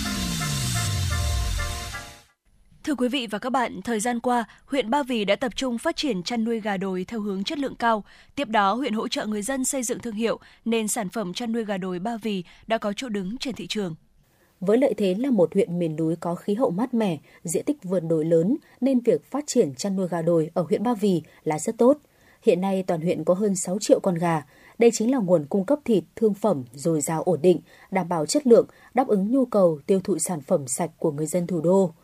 Thưa 2.85 2.94
quý 2.94 3.09
vị 3.09 3.27
và 3.31 3.39
các 3.39 3.51
bạn, 3.51 3.82
thời 3.82 4.01
gian 4.01 4.20
qua, 4.20 4.44
huyện 4.66 4.90
Ba 4.90 5.02
Vì 5.02 5.24
đã 5.24 5.36
tập 5.36 5.52
trung 5.56 5.78
phát 5.78 5.97
triển 5.97 6.23
chăn 6.23 6.44
nuôi 6.44 6.61
gà 6.61 6.77
đồi 6.77 7.05
theo 7.09 7.20
hướng 7.20 7.44
chất 7.44 7.59
lượng 7.59 7.74
cao. 7.74 8.05
Tiếp 8.35 8.48
đó, 8.48 8.74
huyện 8.74 8.93
hỗ 8.93 9.09
trợ 9.09 9.27
người 9.27 9.43
dân 9.43 9.65
xây 9.65 9.82
dựng 9.82 9.98
thương 9.98 10.15
hiệu 10.15 10.39
nên 10.65 10.89
sản 10.89 11.09
phẩm 11.09 11.35
chăn 11.35 11.52
nuôi 11.52 11.65
gà 11.65 11.78
đồi 11.78 11.98
Ba 11.98 12.16
Vì 12.23 12.44
đã 12.66 12.78
có 12.78 12.93
chỗ 12.97 13.09
đứng 13.09 13.39
trên 13.39 13.55
thị 13.55 13.66
trường. 13.66 13.94
Với 14.61 14.78
lợi 14.78 14.94
thế 14.97 15.15
là 15.15 15.31
một 15.31 15.55
huyện 15.55 15.78
miền 15.78 15.97
núi 15.97 16.16
có 16.16 16.35
khí 16.35 16.55
hậu 16.55 16.70
mát 16.70 16.94
mẻ, 16.94 17.19
diện 17.44 17.65
tích 17.65 17.85
vườn 17.85 18.09
đồi 18.09 18.24
lớn 18.24 18.56
nên 18.81 19.01
việc 19.01 19.31
phát 19.31 19.44
triển 19.47 19.74
chăn 19.74 19.97
nuôi 19.97 20.09
gà 20.09 20.23
đồi 20.23 20.51
ở 20.55 20.62
huyện 20.69 20.82
Ba 20.82 20.94
Vì 20.94 21.23
là 21.44 21.59
rất 21.59 21.78
tốt. 21.78 21.98
Hiện 22.43 22.61
nay 22.61 22.85
toàn 22.86 23.01
huyện 23.01 23.24
có 23.24 23.35
hơn 23.35 23.56
6 23.56 23.78
triệu 23.81 24.01
con 24.01 24.15
gà. 24.15 24.43
Đây 24.78 24.90
chính 24.90 25.11
là 25.11 25.19
nguồn 25.19 25.47
cung 25.47 25.65
cấp 25.65 25.78
thịt 25.85 26.05
thương 26.16 26.35
phẩm 26.35 26.65
dồi 26.73 27.01
dào 27.01 27.23
ổn 27.23 27.43
định, 27.43 27.61
đảm 27.90 28.09
bảo 28.09 28.27
chất 28.27 28.47
lượng, 28.47 28.66
đáp 28.94 29.09
ứng 29.09 29.32
nhu 29.32 29.44
cầu 29.44 29.81
tiêu 29.86 30.01
thụ 30.05 30.19
sản 30.19 30.40
phẩm 30.40 30.66
sạch 30.66 30.90
của 30.98 31.12
người 31.12 31.27
dân 31.27 31.47
thủ 31.47 31.61
đô. 31.61 31.94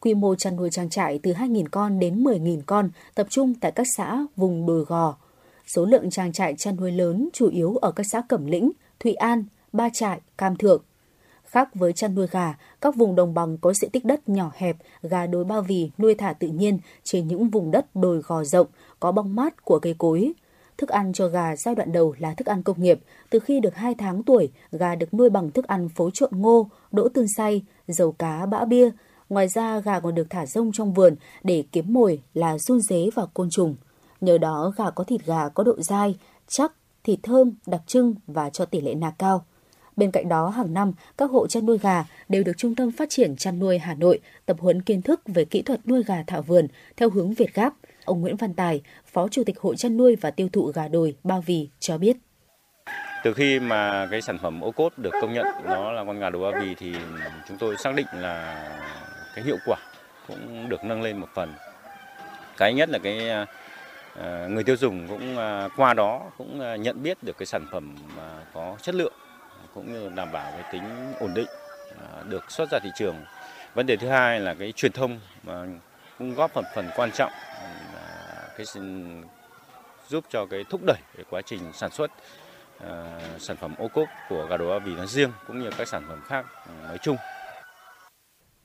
Quy 0.00 0.14
mô 0.14 0.34
chăn 0.34 0.56
nuôi 0.56 0.70
trang 0.70 0.90
trại 0.90 1.18
từ 1.22 1.32
2.000 1.32 1.64
con 1.70 1.98
đến 1.98 2.24
10.000 2.24 2.60
con 2.66 2.90
tập 3.14 3.26
trung 3.30 3.54
tại 3.54 3.72
các 3.72 3.86
xã 3.96 4.26
vùng 4.36 4.66
đồi 4.66 4.84
gò. 4.84 5.16
Số 5.66 5.84
lượng 5.84 6.10
trang 6.10 6.32
trại 6.32 6.54
chăn 6.54 6.76
nuôi 6.76 6.92
lớn 6.92 7.28
chủ 7.32 7.48
yếu 7.48 7.76
ở 7.76 7.92
các 7.92 8.06
xã 8.06 8.22
Cẩm 8.28 8.46
Lĩnh, 8.46 8.70
Thụy 9.00 9.14
An, 9.14 9.44
Ba 9.72 9.88
Trại, 9.92 10.20
Cam 10.38 10.56
Thượng. 10.56 10.82
Khác 11.44 11.74
với 11.74 11.92
chăn 11.92 12.14
nuôi 12.14 12.26
gà, 12.30 12.54
các 12.80 12.96
vùng 12.96 13.14
đồng 13.14 13.34
bằng 13.34 13.58
có 13.58 13.72
diện 13.72 13.90
tích 13.90 14.04
đất 14.04 14.28
nhỏ 14.28 14.50
hẹp, 14.56 14.76
gà 15.02 15.26
đối 15.26 15.44
bao 15.44 15.62
vì 15.62 15.90
nuôi 15.98 16.14
thả 16.14 16.32
tự 16.32 16.48
nhiên 16.48 16.78
trên 17.04 17.28
những 17.28 17.50
vùng 17.50 17.70
đất 17.70 17.96
đồi 17.96 18.22
gò 18.26 18.44
rộng, 18.44 18.66
có 19.00 19.12
bóng 19.12 19.36
mát 19.36 19.64
của 19.64 19.78
cây 19.78 19.94
cối. 19.98 20.32
Thức 20.78 20.88
ăn 20.88 21.12
cho 21.12 21.28
gà 21.28 21.56
giai 21.56 21.74
đoạn 21.74 21.92
đầu 21.92 22.14
là 22.18 22.34
thức 22.34 22.46
ăn 22.46 22.62
công 22.62 22.82
nghiệp. 22.82 23.00
Từ 23.30 23.38
khi 23.38 23.60
được 23.60 23.74
2 23.74 23.94
tháng 23.94 24.22
tuổi, 24.22 24.50
gà 24.72 24.94
được 24.94 25.14
nuôi 25.14 25.30
bằng 25.30 25.50
thức 25.50 25.66
ăn 25.66 25.88
phối 25.88 26.10
trộn 26.14 26.30
ngô, 26.32 26.68
đỗ 26.92 27.08
tương 27.08 27.28
xay, 27.36 27.62
dầu 27.88 28.12
cá, 28.12 28.46
bã 28.46 28.64
bia. 28.64 28.90
Ngoài 29.28 29.48
ra, 29.48 29.80
gà 29.80 30.00
còn 30.00 30.14
được 30.14 30.26
thả 30.30 30.46
rông 30.46 30.72
trong 30.72 30.92
vườn 30.92 31.16
để 31.42 31.64
kiếm 31.72 31.92
mồi 31.92 32.22
là 32.34 32.58
run 32.58 32.80
dế 32.80 33.10
và 33.14 33.26
côn 33.34 33.50
trùng. 33.50 33.76
Nhờ 34.20 34.38
đó, 34.38 34.72
gà 34.76 34.90
có 34.90 35.04
thịt 35.04 35.26
gà 35.26 35.48
có 35.48 35.64
độ 35.64 35.74
dai, 35.78 36.16
chắc, 36.48 36.72
thịt 37.04 37.18
thơm, 37.22 37.52
đặc 37.66 37.80
trưng 37.86 38.14
và 38.26 38.50
cho 38.50 38.64
tỷ 38.64 38.80
lệ 38.80 38.94
nạc 38.94 39.14
cao. 39.18 39.44
Bên 39.96 40.10
cạnh 40.10 40.28
đó, 40.28 40.48
hàng 40.48 40.74
năm, 40.74 40.92
các 41.18 41.30
hộ 41.30 41.46
chăn 41.46 41.66
nuôi 41.66 41.78
gà 41.78 42.04
đều 42.28 42.42
được 42.42 42.52
Trung 42.56 42.74
tâm 42.74 42.92
Phát 42.92 43.10
triển 43.10 43.36
Chăn 43.36 43.58
nuôi 43.58 43.78
Hà 43.78 43.94
Nội 43.94 44.20
tập 44.46 44.56
huấn 44.60 44.82
kiến 44.82 45.02
thức 45.02 45.20
về 45.26 45.44
kỹ 45.44 45.62
thuật 45.62 45.88
nuôi 45.88 46.02
gà 46.02 46.24
thả 46.26 46.40
vườn 46.40 46.68
theo 46.96 47.10
hướng 47.10 47.34
Việt 47.34 47.54
Gáp. 47.54 47.74
Ông 48.04 48.20
Nguyễn 48.20 48.36
Văn 48.36 48.54
Tài, 48.54 48.82
Phó 49.06 49.28
Chủ 49.28 49.42
tịch 49.46 49.60
Hội 49.60 49.76
chăn 49.76 49.96
nuôi 49.96 50.16
và 50.16 50.30
tiêu 50.30 50.48
thụ 50.52 50.72
gà 50.74 50.88
đồi 50.88 51.16
Ba 51.24 51.40
Vì 51.46 51.68
cho 51.78 51.98
biết. 51.98 52.16
Từ 53.24 53.34
khi 53.34 53.60
mà 53.60 54.08
cái 54.10 54.20
sản 54.20 54.38
phẩm 54.42 54.60
ô 54.60 54.70
cốt 54.70 54.92
được 54.96 55.10
công 55.22 55.34
nhận 55.34 55.46
nó 55.64 55.92
là 55.92 56.04
con 56.04 56.18
gà 56.18 56.30
đồi 56.30 56.52
Ba 56.52 56.60
Vì 56.60 56.74
thì 56.74 56.92
chúng 57.48 57.58
tôi 57.58 57.76
xác 57.76 57.94
định 57.94 58.06
là 58.12 58.64
cái 59.34 59.44
hiệu 59.44 59.58
quả 59.64 59.78
cũng 60.28 60.68
được 60.68 60.84
nâng 60.84 61.02
lên 61.02 61.18
một 61.18 61.28
phần. 61.34 61.54
Cái 62.56 62.74
nhất 62.74 62.88
là 62.88 62.98
cái 62.98 63.30
ờ, 64.14 64.48
người 64.48 64.64
tiêu 64.64 64.76
dùng 64.76 65.08
cũng 65.08 65.36
ờ, 65.36 65.68
qua 65.76 65.94
đó 65.94 66.22
cũng 66.38 66.60
ờ, 66.60 66.76
nhận 66.76 67.02
biết 67.02 67.22
được 67.22 67.38
cái 67.38 67.46
sản 67.46 67.66
phẩm 67.70 67.96
có 68.54 68.76
chất 68.82 68.94
lượng, 68.94 69.12
cũng 69.74 69.92
như 69.92 70.10
đảm 70.14 70.32
bảo 70.32 70.52
cái 70.52 70.72
tính 70.72 71.12
ổn 71.20 71.34
định 71.34 71.46
được 72.28 72.50
xuất 72.50 72.70
ra 72.70 72.78
thị 72.82 72.90
trường. 72.94 73.16
Vấn 73.74 73.86
đề 73.86 73.96
thứ 73.96 74.08
hai 74.08 74.40
là 74.40 74.54
cái 74.54 74.72
truyền 74.72 74.92
thông 74.92 75.20
mà 75.42 75.66
cũng 76.18 76.34
góp 76.34 76.50
phần 76.50 76.64
phần 76.74 76.90
quan 76.96 77.10
trọng 77.12 77.32
cái 78.56 78.66
giúp 80.08 80.24
cho 80.30 80.46
cái 80.46 80.64
thúc 80.70 80.80
đẩy 80.86 80.98
cái 81.16 81.24
quá 81.30 81.42
trình 81.42 81.60
sản 81.72 81.90
xuất 81.90 82.10
sản 83.38 83.56
phẩm 83.56 83.74
ô 83.78 83.88
cốp 83.88 84.08
của 84.28 84.46
gà 84.50 84.56
đồ 84.56 84.70
Ba 84.70 84.78
Vì 84.78 84.94
nói 84.94 85.06
riêng 85.06 85.32
cũng 85.46 85.62
như 85.62 85.70
các 85.78 85.88
sản 85.88 86.02
phẩm 86.08 86.20
khác 86.28 86.46
nói 86.88 86.98
chung. 86.98 87.16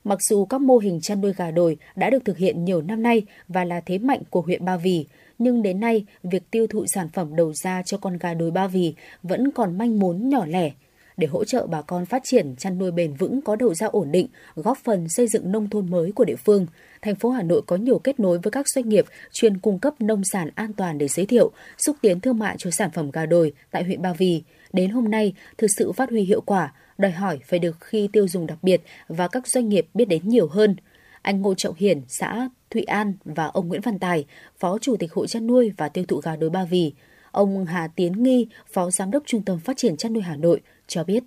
Mặc 0.04 0.18
dù 0.22 0.44
các 0.44 0.60
mô 0.60 0.78
hình 0.78 1.00
chăn 1.00 1.20
nuôi 1.20 1.32
gà 1.36 1.50
đồi 1.50 1.76
đã 1.96 2.10
được 2.10 2.24
thực 2.24 2.38
hiện 2.38 2.64
nhiều 2.64 2.82
năm 2.82 3.02
nay 3.02 3.22
và 3.48 3.64
là 3.64 3.80
thế 3.80 3.98
mạnh 3.98 4.22
của 4.30 4.40
huyện 4.40 4.64
Ba 4.64 4.76
Vì, 4.76 5.06
nhưng 5.38 5.62
đến 5.62 5.80
nay 5.80 6.06
việc 6.22 6.50
tiêu 6.50 6.66
thụ 6.66 6.84
sản 6.86 7.08
phẩm 7.12 7.36
đầu 7.36 7.52
ra 7.52 7.82
cho 7.82 7.98
con 7.98 8.18
gà 8.18 8.34
đồi 8.34 8.50
Ba 8.50 8.66
Vì 8.66 8.94
vẫn 9.22 9.50
còn 9.50 9.78
manh 9.78 9.98
mún 9.98 10.28
nhỏ 10.28 10.46
lẻ 10.46 10.72
để 11.16 11.26
hỗ 11.26 11.44
trợ 11.44 11.66
bà 11.66 11.82
con 11.82 12.06
phát 12.06 12.22
triển 12.24 12.56
chăn 12.56 12.78
nuôi 12.78 12.90
bền 12.90 13.14
vững 13.14 13.42
có 13.42 13.56
đầu 13.56 13.74
ra 13.74 13.86
ổn 13.86 14.12
định, 14.12 14.28
góp 14.54 14.78
phần 14.84 15.08
xây 15.08 15.28
dựng 15.28 15.52
nông 15.52 15.70
thôn 15.70 15.90
mới 15.90 16.12
của 16.12 16.24
địa 16.24 16.36
phương. 16.36 16.66
Thành 17.02 17.14
phố 17.14 17.30
Hà 17.30 17.42
Nội 17.42 17.62
có 17.66 17.76
nhiều 17.76 17.98
kết 17.98 18.20
nối 18.20 18.38
với 18.38 18.50
các 18.50 18.68
doanh 18.68 18.88
nghiệp 18.88 19.04
chuyên 19.32 19.58
cung 19.58 19.78
cấp 19.78 19.94
nông 20.00 20.24
sản 20.24 20.50
an 20.54 20.72
toàn 20.72 20.98
để 20.98 21.08
giới 21.08 21.26
thiệu, 21.26 21.50
xúc 21.78 21.96
tiến 22.00 22.20
thương 22.20 22.38
mại 22.38 22.56
cho 22.58 22.70
sản 22.70 22.90
phẩm 22.90 23.10
gà 23.10 23.26
đồi 23.26 23.52
tại 23.70 23.84
huyện 23.84 24.02
Ba 24.02 24.12
Vì. 24.12 24.42
Đến 24.72 24.90
hôm 24.90 25.10
nay, 25.10 25.34
thực 25.58 25.68
sự 25.78 25.92
phát 25.92 26.10
huy 26.10 26.22
hiệu 26.22 26.40
quả, 26.40 26.72
đòi 26.98 27.10
hỏi 27.10 27.40
phải 27.44 27.58
được 27.58 27.76
khi 27.80 28.08
tiêu 28.12 28.28
dùng 28.28 28.46
đặc 28.46 28.58
biệt 28.62 28.80
và 29.08 29.28
các 29.28 29.46
doanh 29.46 29.68
nghiệp 29.68 29.86
biết 29.94 30.04
đến 30.04 30.28
nhiều 30.28 30.48
hơn. 30.48 30.76
Anh 31.22 31.42
Ngô 31.42 31.54
Trọng 31.54 31.74
Hiển, 31.74 32.00
xã 32.08 32.48
Thụy 32.70 32.82
An 32.82 33.14
và 33.24 33.46
ông 33.46 33.68
Nguyễn 33.68 33.80
Văn 33.80 33.98
Tài, 33.98 34.24
Phó 34.58 34.78
Chủ 34.78 34.96
tịch 34.96 35.12
Hội 35.12 35.26
chăn 35.26 35.46
nuôi 35.46 35.72
và 35.76 35.88
tiêu 35.88 36.04
thụ 36.08 36.20
gà 36.20 36.36
đồi 36.36 36.50
Ba 36.50 36.64
Vì, 36.64 36.92
ông 37.30 37.64
Hà 37.64 37.88
Tiến 37.96 38.22
Nghi, 38.22 38.48
Phó 38.72 38.90
Giám 38.90 39.10
đốc 39.10 39.22
Trung 39.26 39.42
tâm 39.42 39.58
Phát 39.58 39.76
triển 39.76 39.96
chăn 39.96 40.12
nuôi 40.12 40.22
Hà 40.22 40.36
Nội 40.36 40.60
cho 40.86 41.04
biết. 41.04 41.22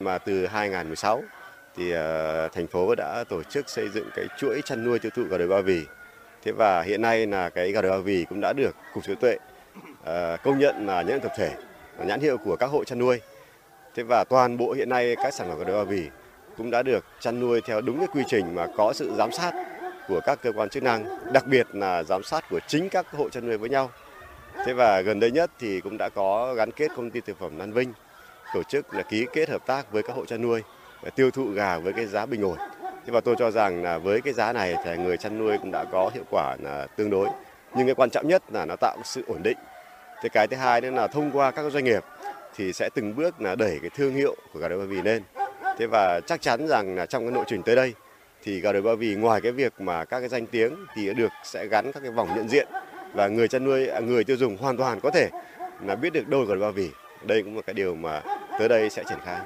Mà 0.00 0.18
từ 0.18 0.46
2016 0.46 1.22
thì 1.76 1.92
uh, 1.92 1.98
thành 2.52 2.66
phố 2.66 2.94
đã 2.94 3.24
tổ 3.28 3.42
chức 3.42 3.70
xây 3.70 3.88
dựng 3.88 4.08
cái 4.16 4.24
chuỗi 4.38 4.60
chăn 4.64 4.84
nuôi 4.84 4.98
tiêu 4.98 5.10
thụ 5.14 5.22
gà 5.22 5.38
đồi 5.38 5.48
Ba 5.48 5.60
Vì. 5.60 5.80
Thế 6.42 6.52
và 6.52 6.82
hiện 6.82 7.02
nay 7.02 7.26
là 7.26 7.50
cái 7.50 7.72
gà 7.72 7.82
đồi 7.82 7.90
Ba 7.90 7.98
Vì 7.98 8.24
cũng 8.28 8.40
đã 8.40 8.52
được 8.52 8.76
cục 8.94 9.04
sở 9.04 9.14
tuệ 9.14 9.36
uh, 10.02 10.42
công 10.42 10.58
nhận 10.58 10.86
là 10.86 11.02
nhãn 11.02 11.20
tập 11.20 11.32
thể, 11.36 11.54
nhãn 12.06 12.20
hiệu 12.20 12.38
của 12.38 12.56
các 12.56 12.66
hộ 12.66 12.84
chăn 12.84 12.98
nuôi. 12.98 13.20
Thế 13.94 14.02
và 14.02 14.24
toàn 14.24 14.56
bộ 14.56 14.72
hiện 14.72 14.88
nay 14.88 15.16
các 15.22 15.34
sản 15.34 15.48
phẩm 15.48 15.58
của 15.58 15.64
đồi 15.64 15.84
Ba 15.84 15.90
Vì 15.90 16.10
cũng 16.56 16.70
đã 16.70 16.82
được 16.82 17.04
chăn 17.20 17.40
nuôi 17.40 17.60
theo 17.66 17.80
đúng 17.80 17.98
cái 17.98 18.08
quy 18.14 18.22
trình 18.26 18.54
mà 18.54 18.66
có 18.76 18.92
sự 18.92 19.12
giám 19.16 19.32
sát 19.32 19.52
của 20.08 20.20
các 20.24 20.38
cơ 20.42 20.52
quan 20.52 20.68
chức 20.68 20.82
năng, 20.82 21.04
đặc 21.32 21.46
biệt 21.46 21.66
là 21.72 22.02
giám 22.02 22.22
sát 22.22 22.44
của 22.50 22.60
chính 22.66 22.88
các 22.88 23.06
hộ 23.10 23.28
chăn 23.28 23.46
nuôi 23.46 23.58
với 23.58 23.70
nhau. 23.70 23.90
Thế 24.66 24.72
và 24.72 25.00
gần 25.00 25.20
đây 25.20 25.30
nhất 25.30 25.50
thì 25.58 25.80
cũng 25.80 25.96
đã 25.98 26.08
có 26.14 26.54
gắn 26.54 26.70
kết 26.70 26.90
công 26.96 27.10
ty 27.10 27.20
thực 27.20 27.38
phẩm 27.38 27.58
Lan 27.58 27.72
Vinh 27.72 27.92
tổ 28.54 28.62
chức 28.62 28.94
là 28.94 29.02
ký 29.02 29.26
kết 29.32 29.48
hợp 29.48 29.66
tác 29.66 29.92
với 29.92 30.02
các 30.02 30.16
hộ 30.16 30.26
chăn 30.26 30.42
nuôi 30.42 30.62
để 31.02 31.10
tiêu 31.10 31.30
thụ 31.30 31.44
gà 31.44 31.78
với 31.78 31.92
cái 31.92 32.06
giá 32.06 32.26
bình 32.26 32.42
ổn. 32.44 32.56
Thế 32.82 33.12
và 33.12 33.20
tôi 33.20 33.34
cho 33.38 33.50
rằng 33.50 33.82
là 33.82 33.98
với 33.98 34.20
cái 34.20 34.32
giá 34.32 34.52
này 34.52 34.76
thì 34.84 34.96
người 34.96 35.16
chăn 35.16 35.38
nuôi 35.38 35.58
cũng 35.58 35.70
đã 35.72 35.84
có 35.92 36.10
hiệu 36.14 36.24
quả 36.30 36.56
là 36.60 36.86
tương 36.86 37.10
đối. 37.10 37.28
Nhưng 37.74 37.86
cái 37.86 37.94
quan 37.94 38.10
trọng 38.10 38.28
nhất 38.28 38.42
là 38.52 38.64
nó 38.64 38.76
tạo 38.76 38.96
sự 39.04 39.22
ổn 39.26 39.42
định. 39.42 39.58
Thế 40.22 40.28
cái 40.28 40.46
thứ 40.46 40.56
hai 40.56 40.80
nữa 40.80 40.90
là 40.90 41.06
thông 41.06 41.30
qua 41.32 41.50
các 41.50 41.72
doanh 41.72 41.84
nghiệp 41.84 42.04
thì 42.56 42.72
sẽ 42.72 42.88
từng 42.94 43.16
bước 43.16 43.40
là 43.40 43.54
đẩy 43.54 43.78
cái 43.80 43.90
thương 43.96 44.14
hiệu 44.14 44.36
của 44.52 44.60
gà 44.60 44.68
đồi 44.68 44.78
Ba 44.78 44.84
Vì 44.84 45.02
lên. 45.02 45.22
Thế 45.78 45.86
và 45.86 46.20
chắc 46.26 46.42
chắn 46.42 46.68
rằng 46.68 46.94
là 46.94 47.06
trong 47.06 47.24
cái 47.24 47.32
nội 47.32 47.44
trình 47.48 47.62
tới 47.62 47.76
đây 47.76 47.94
thì 48.42 48.60
gà 48.60 48.72
đồi 48.72 48.82
Ba 48.82 48.94
Vì 48.94 49.14
ngoài 49.14 49.40
cái 49.40 49.52
việc 49.52 49.80
mà 49.80 50.04
các 50.04 50.20
cái 50.20 50.28
danh 50.28 50.46
tiếng 50.46 50.76
thì 50.94 51.14
được 51.14 51.32
sẽ 51.44 51.66
gắn 51.66 51.92
các 51.92 52.00
cái 52.00 52.10
vòng 52.10 52.28
nhận 52.36 52.48
diện 52.48 52.68
và 53.14 53.28
người 53.28 53.48
chăn 53.48 53.64
nuôi 53.64 53.86
à, 53.86 54.00
người 54.00 54.24
tiêu 54.24 54.36
dùng 54.36 54.56
hoàn 54.56 54.76
toàn 54.76 55.00
có 55.00 55.10
thể 55.10 55.30
là 55.82 55.94
biết 55.94 56.12
được 56.12 56.28
đâu 56.28 56.44
đồi 56.44 56.58
ba 56.58 56.70
vì 56.70 56.90
đây 57.26 57.42
cũng 57.42 57.56
là 57.56 57.62
cái 57.62 57.74
điều 57.74 57.94
mà 57.94 58.22
tới 58.58 58.68
đây 58.68 58.90
sẽ 58.90 59.04
triển 59.08 59.18
khai 59.24 59.40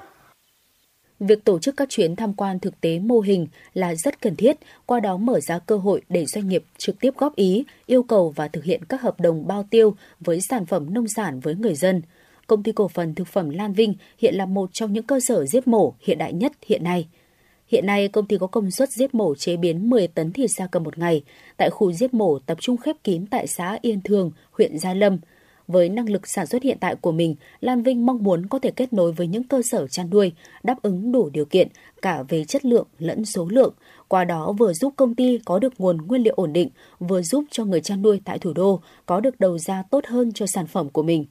Việc 1.21 1.45
tổ 1.45 1.59
chức 1.59 1.77
các 1.77 1.89
chuyến 1.89 2.17
tham 2.17 2.35
quan 2.35 2.61
thực 2.61 2.81
tế 2.81 2.99
mô 2.99 3.21
hình 3.21 3.47
là 3.75 3.95
rất 3.95 4.21
cần 4.21 4.37
thiết, 4.37 4.57
qua 4.87 5.01
đó 5.01 5.17
mở 5.17 5.41
ra 5.41 5.59
cơ 5.59 5.77
hội 5.77 6.03
để 6.09 6.27
doanh 6.27 6.49
nghiệp 6.49 6.65
trực 6.79 7.01
tiếp 7.01 7.11
góp 7.17 7.37
ý, 7.37 7.65
yêu 7.87 8.03
cầu 8.03 8.33
và 8.37 8.49
thực 8.49 8.65
hiện 8.65 8.85
các 8.85 9.01
hợp 9.01 9.21
đồng 9.21 9.47
bao 9.47 9.67
tiêu 9.71 9.97
với 10.21 10.41
sản 10.41 10.67
phẩm 10.67 10.95
nông 10.95 11.09
sản 11.09 11.41
với 11.41 11.55
người 11.55 11.75
dân. 11.75 12.03
Công 12.47 12.63
ty 12.63 12.73
cổ 12.73 12.89
phần 12.89 13.15
thực 13.15 13.29
phẩm 13.29 13.51
Lan 13.51 13.73
Vinh 13.73 13.95
hiện 14.19 14.35
là 14.35 14.47
một 14.47 14.71
trong 14.73 14.93
những 14.93 15.07
cơ 15.07 15.21
sở 15.21 15.47
giết 15.47 15.69
mổ 15.69 15.95
hiện 16.01 16.19
đại 16.19 16.33
nhất 16.33 16.53
hiện 16.67 16.85
nay. 16.85 17.09
Hiện 17.67 17.87
nay, 17.87 18.09
công 18.09 18.27
ty 18.27 18.39
có 18.39 18.47
công 18.47 18.71
suất 18.71 18.91
giết 18.91 19.15
mổ 19.15 19.35
chế 19.35 19.57
biến 19.57 19.91
10 19.91 20.09
tấn 20.09 20.33
thịt 20.33 20.51
da 20.51 20.67
cầm 20.67 20.83
một 20.83 20.99
ngày 20.99 21.23
tại 21.57 21.71
khu 21.71 21.93
giết 21.93 22.15
mổ 22.15 22.39
tập 22.39 22.59
trung 22.61 22.77
khép 22.77 22.97
kín 23.05 23.27
tại 23.27 23.47
xã 23.47 23.79
Yên 23.83 24.01
Thường, 24.01 24.31
huyện 24.53 24.79
Gia 24.79 24.95
Lâm– 24.95 25.19
với 25.69 25.89
năng 25.89 26.09
lực 26.09 26.29
sản 26.29 26.47
xuất 26.47 26.63
hiện 26.63 26.79
tại 26.81 26.97
của 26.97 27.13
mình, 27.13 27.37
Lan 27.61 27.83
Vinh 27.83 28.07
mong 28.07 28.23
muốn 28.23 28.47
có 28.47 28.59
thể 28.59 28.71
kết 28.71 28.93
nối 28.93 29.13
với 29.13 29.27
những 29.27 29.45
cơ 29.45 29.63
sở 29.63 29.87
chăn 29.87 30.11
nuôi, 30.11 30.33
đáp 30.63 30.83
ứng 30.83 31.13
đủ 31.13 31.31
điều 31.33 31.45
kiện 31.45 31.69
cả 32.03 32.23
về 32.29 32.45
chất 32.45 32.65
lượng 32.65 32.87
lẫn 32.99 33.25
số 33.25 33.49
lượng, 33.51 33.75
qua 34.09 34.25
đó 34.25 34.53
vừa 34.59 34.73
giúp 34.73 34.93
công 34.97 35.15
ty 35.15 35.39
có 35.45 35.59
được 35.59 35.73
nguồn 35.79 35.97
nguyên 35.97 36.23
liệu 36.23 36.35
ổn 36.37 36.53
định, 36.53 36.69
vừa 36.99 37.23
giúp 37.23 37.45
cho 37.51 37.65
người 37.65 37.81
chăn 37.81 38.03
nuôi 38.03 38.21
tại 38.25 38.39
thủ 38.39 38.53
đô 38.53 38.81
có 39.07 39.21
được 39.21 39.41
đầu 39.41 39.59
ra 39.59 39.83
tốt 39.91 40.05
hơn 40.07 40.33
cho 40.33 40.47
sản 40.47 40.67
phẩm 40.67 40.91
của 40.91 41.03
mình. 41.03 41.25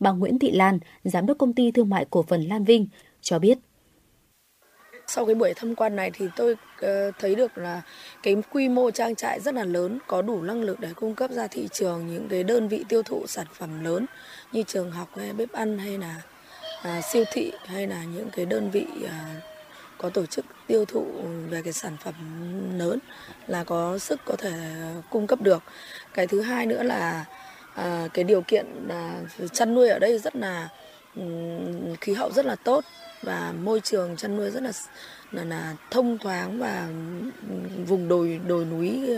Bà 0.00 0.12
Nguyễn 0.12 0.38
Thị 0.38 0.50
Lan, 0.50 0.78
giám 1.04 1.26
đốc 1.26 1.38
công 1.38 1.52
ty 1.52 1.70
thương 1.70 1.88
mại 1.88 2.06
cổ 2.10 2.22
phần 2.22 2.42
Lan 2.42 2.64
Vinh, 2.64 2.86
cho 3.20 3.38
biết 3.38 3.58
sau 5.10 5.26
cái 5.26 5.34
buổi 5.34 5.54
tham 5.54 5.74
quan 5.74 5.96
này 5.96 6.10
thì 6.14 6.26
tôi 6.36 6.56
ờ, 6.80 7.10
thấy 7.18 7.34
được 7.34 7.58
là 7.58 7.82
cái 8.22 8.36
quy 8.52 8.68
mô 8.68 8.90
trang 8.90 9.14
trại 9.14 9.40
rất 9.40 9.54
là 9.54 9.64
lớn, 9.64 9.98
có 10.06 10.22
đủ 10.22 10.42
năng 10.42 10.62
lực 10.62 10.80
để 10.80 10.88
cung 10.96 11.14
cấp 11.14 11.30
ra 11.30 11.46
thị 11.46 11.68
trường 11.72 12.06
những 12.06 12.28
cái 12.28 12.44
đơn 12.44 12.68
vị 12.68 12.84
tiêu 12.88 13.02
thụ 13.02 13.26
sản 13.26 13.46
phẩm 13.52 13.84
lớn 13.84 14.06
như 14.52 14.62
trường 14.62 14.90
học 14.90 15.08
hay 15.16 15.32
bếp 15.32 15.52
ăn 15.52 15.78
hay 15.78 15.98
là 15.98 16.22
à, 16.82 17.00
siêu 17.12 17.24
thị 17.32 17.52
hay 17.66 17.86
là 17.86 18.04
những 18.04 18.28
cái 18.36 18.46
đơn 18.46 18.70
vị 18.70 18.86
à, 19.08 19.40
có 19.98 20.10
tổ 20.10 20.26
chức 20.26 20.44
tiêu 20.66 20.84
thụ 20.84 21.06
về 21.50 21.62
cái 21.62 21.72
sản 21.72 21.96
phẩm 22.04 22.14
lớn 22.78 22.98
là 23.46 23.64
có 23.64 23.98
sức 23.98 24.20
có 24.24 24.36
thể 24.36 24.52
cung 25.10 25.26
cấp 25.26 25.40
được. 25.40 25.62
Cái 26.14 26.26
thứ 26.26 26.40
hai 26.40 26.66
nữa 26.66 26.82
là 26.82 27.24
à, 27.78 28.08
cái 28.14 28.24
điều 28.24 28.40
kiện 28.40 28.88
à, 28.88 29.20
chăn 29.52 29.74
nuôi 29.74 29.88
ở 29.88 29.98
đây 29.98 30.18
rất 30.18 30.36
là 30.36 30.68
um, 31.16 31.94
khí 32.00 32.12
hậu 32.12 32.30
rất 32.32 32.46
là 32.46 32.56
tốt 32.56 32.84
và 33.22 33.52
môi 33.62 33.80
trường 33.80 34.16
chăn 34.16 34.36
nuôi 34.36 34.50
rất 34.50 34.62
là 34.62 34.72
là, 35.32 35.44
là 35.44 35.74
thông 35.90 36.18
thoáng 36.18 36.58
và 36.58 36.88
ừ, 37.48 37.54
vùng 37.86 38.08
đồi 38.08 38.40
đồi 38.46 38.64
núi 38.64 39.10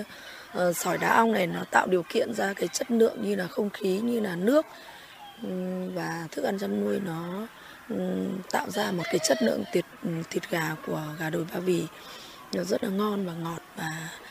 uh, 0.58 0.76
sỏi 0.76 0.98
đá 0.98 1.16
ong 1.16 1.32
này 1.32 1.46
nó 1.46 1.64
tạo 1.70 1.86
điều 1.86 2.02
kiện 2.02 2.34
ra 2.34 2.52
cái 2.52 2.68
chất 2.68 2.90
lượng 2.90 3.22
như 3.22 3.34
là 3.34 3.46
không 3.46 3.70
khí 3.70 4.00
như 4.00 4.20
là 4.20 4.36
nước. 4.36 4.66
Um, 5.42 5.94
và 5.94 6.26
thức 6.30 6.44
ăn 6.44 6.58
chăn 6.58 6.84
nuôi 6.84 7.00
nó 7.04 7.46
um, 7.88 8.38
tạo 8.50 8.70
ra 8.70 8.92
một 8.92 9.02
cái 9.04 9.18
chất 9.18 9.42
lượng 9.42 9.64
thịt 9.72 9.84
thịt 10.30 10.50
gà 10.50 10.76
của 10.86 11.02
gà 11.18 11.30
đồi 11.30 11.44
ba 11.54 11.60
vì. 11.60 11.84
Nó 12.54 12.62
rất 12.62 12.84
là 12.84 12.90
ngon 12.90 13.26
và 13.26 13.32
ngọt 13.32 13.62
và 13.76 14.10
uh, 14.16 14.29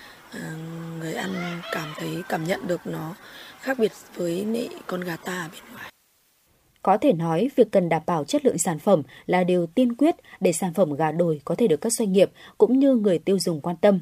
người 0.99 1.13
ăn 1.13 1.61
cảm 1.71 1.89
thấy 1.97 2.23
cảm 2.29 2.43
nhận 2.43 2.67
được 2.67 2.81
nó 2.87 3.15
khác 3.59 3.79
biệt 3.79 3.91
với 4.15 4.45
nị 4.45 4.69
con 4.87 5.01
gà 5.01 5.15
ta 5.15 5.41
ở 5.41 5.49
bên 5.53 5.63
ngoài 5.73 5.89
có 6.81 6.97
thể 6.97 7.13
nói, 7.13 7.49
việc 7.55 7.71
cần 7.71 7.89
đảm 7.89 8.01
bảo 8.05 8.23
chất 8.23 8.45
lượng 8.45 8.57
sản 8.57 8.79
phẩm 8.79 9.01
là 9.25 9.43
điều 9.43 9.67
tiên 9.67 9.95
quyết 9.95 10.15
để 10.39 10.53
sản 10.53 10.73
phẩm 10.73 10.93
gà 10.93 11.11
đồi 11.11 11.41
có 11.45 11.55
thể 11.55 11.67
được 11.67 11.81
các 11.81 11.93
doanh 11.93 12.11
nghiệp 12.11 12.31
cũng 12.57 12.79
như 12.79 12.95
người 12.95 13.19
tiêu 13.19 13.39
dùng 13.39 13.61
quan 13.61 13.75
tâm. 13.77 13.99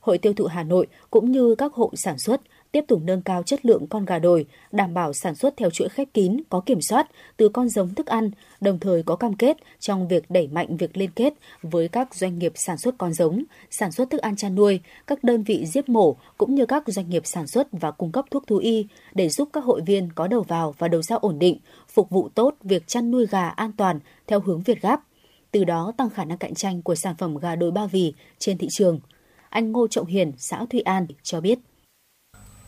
Hội 0.00 0.18
tiêu 0.18 0.32
thụ 0.32 0.46
Hà 0.46 0.62
Nội 0.62 0.86
cũng 1.10 1.32
như 1.32 1.54
các 1.54 1.72
hộ 1.72 1.92
sản 1.96 2.18
xuất 2.18 2.40
tiếp 2.72 2.84
tục 2.88 3.00
nâng 3.04 3.22
cao 3.22 3.42
chất 3.42 3.66
lượng 3.66 3.86
con 3.86 4.04
gà 4.04 4.18
đồi, 4.18 4.46
đảm 4.72 4.94
bảo 4.94 5.12
sản 5.12 5.34
xuất 5.34 5.56
theo 5.56 5.70
chuỗi 5.70 5.88
khép 5.88 6.08
kín, 6.14 6.40
có 6.48 6.60
kiểm 6.60 6.80
soát 6.80 7.10
từ 7.36 7.48
con 7.48 7.68
giống 7.68 7.94
thức 7.94 8.06
ăn, 8.06 8.30
đồng 8.60 8.78
thời 8.78 9.02
có 9.02 9.16
cam 9.16 9.34
kết 9.34 9.56
trong 9.80 10.08
việc 10.08 10.30
đẩy 10.30 10.48
mạnh 10.48 10.76
việc 10.76 10.96
liên 10.96 11.10
kết 11.10 11.34
với 11.62 11.88
các 11.88 12.14
doanh 12.14 12.38
nghiệp 12.38 12.52
sản 12.54 12.78
xuất 12.78 12.94
con 12.98 13.12
giống, 13.12 13.44
sản 13.70 13.92
xuất 13.92 14.10
thức 14.10 14.20
ăn 14.20 14.36
chăn 14.36 14.54
nuôi, 14.54 14.80
các 15.06 15.24
đơn 15.24 15.42
vị 15.42 15.66
giết 15.66 15.88
mổ 15.88 16.16
cũng 16.38 16.54
như 16.54 16.66
các 16.66 16.82
doanh 16.86 17.10
nghiệp 17.10 17.22
sản 17.26 17.46
xuất 17.46 17.68
và 17.72 17.90
cung 17.90 18.12
cấp 18.12 18.24
thuốc 18.30 18.46
thú 18.46 18.56
y 18.56 18.86
để 19.14 19.28
giúp 19.28 19.48
các 19.52 19.64
hội 19.64 19.80
viên 19.86 20.12
có 20.12 20.26
đầu 20.26 20.42
vào 20.42 20.74
và 20.78 20.88
đầu 20.88 21.02
ra 21.02 21.16
ổn 21.16 21.38
định, 21.38 21.58
phục 21.88 22.10
vụ 22.10 22.28
tốt 22.28 22.54
việc 22.62 22.86
chăn 22.86 23.10
nuôi 23.10 23.26
gà 23.26 23.48
an 23.48 23.72
toàn 23.72 24.00
theo 24.26 24.40
hướng 24.40 24.62
Việt 24.62 24.82
Gáp, 24.82 25.02
từ 25.50 25.64
đó 25.64 25.92
tăng 25.96 26.10
khả 26.10 26.24
năng 26.24 26.38
cạnh 26.38 26.54
tranh 26.54 26.82
của 26.82 26.94
sản 26.94 27.14
phẩm 27.18 27.36
gà 27.36 27.56
đồi 27.56 27.70
ba 27.70 27.86
vì 27.86 28.14
trên 28.38 28.58
thị 28.58 28.68
trường. 28.70 29.00
Anh 29.48 29.72
Ngô 29.72 29.88
Trọng 29.88 30.06
Hiền, 30.06 30.32
xã 30.36 30.66
Thụy 30.70 30.80
An 30.80 31.06
cho 31.22 31.40
biết. 31.40 31.58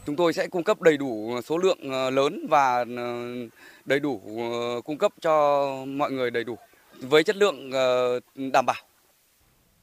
Chúng 0.07 0.17
tôi 0.17 0.33
sẽ 0.33 0.47
cung 0.47 0.65
cấp 0.65 0.81
đầy 0.81 0.97
đủ 0.97 1.35
ờ, 1.35 1.43
số 1.43 1.59
lượng 1.59 1.79
ờ, 1.91 2.11
lớn 2.11 2.47
và 2.49 2.85
ờ, 2.97 3.25
đầy 3.85 4.01
đủ 4.01 4.21
cung 4.85 4.99
cấp 4.99 5.13
cho 5.21 5.67
mọi 5.87 6.13
người 6.13 6.31
đầy 6.31 6.45
đủ 6.45 6.57
với 7.01 7.23
chất 7.23 7.37
lượng 7.37 7.71
đảm 8.53 8.67
bảo. 8.67 8.77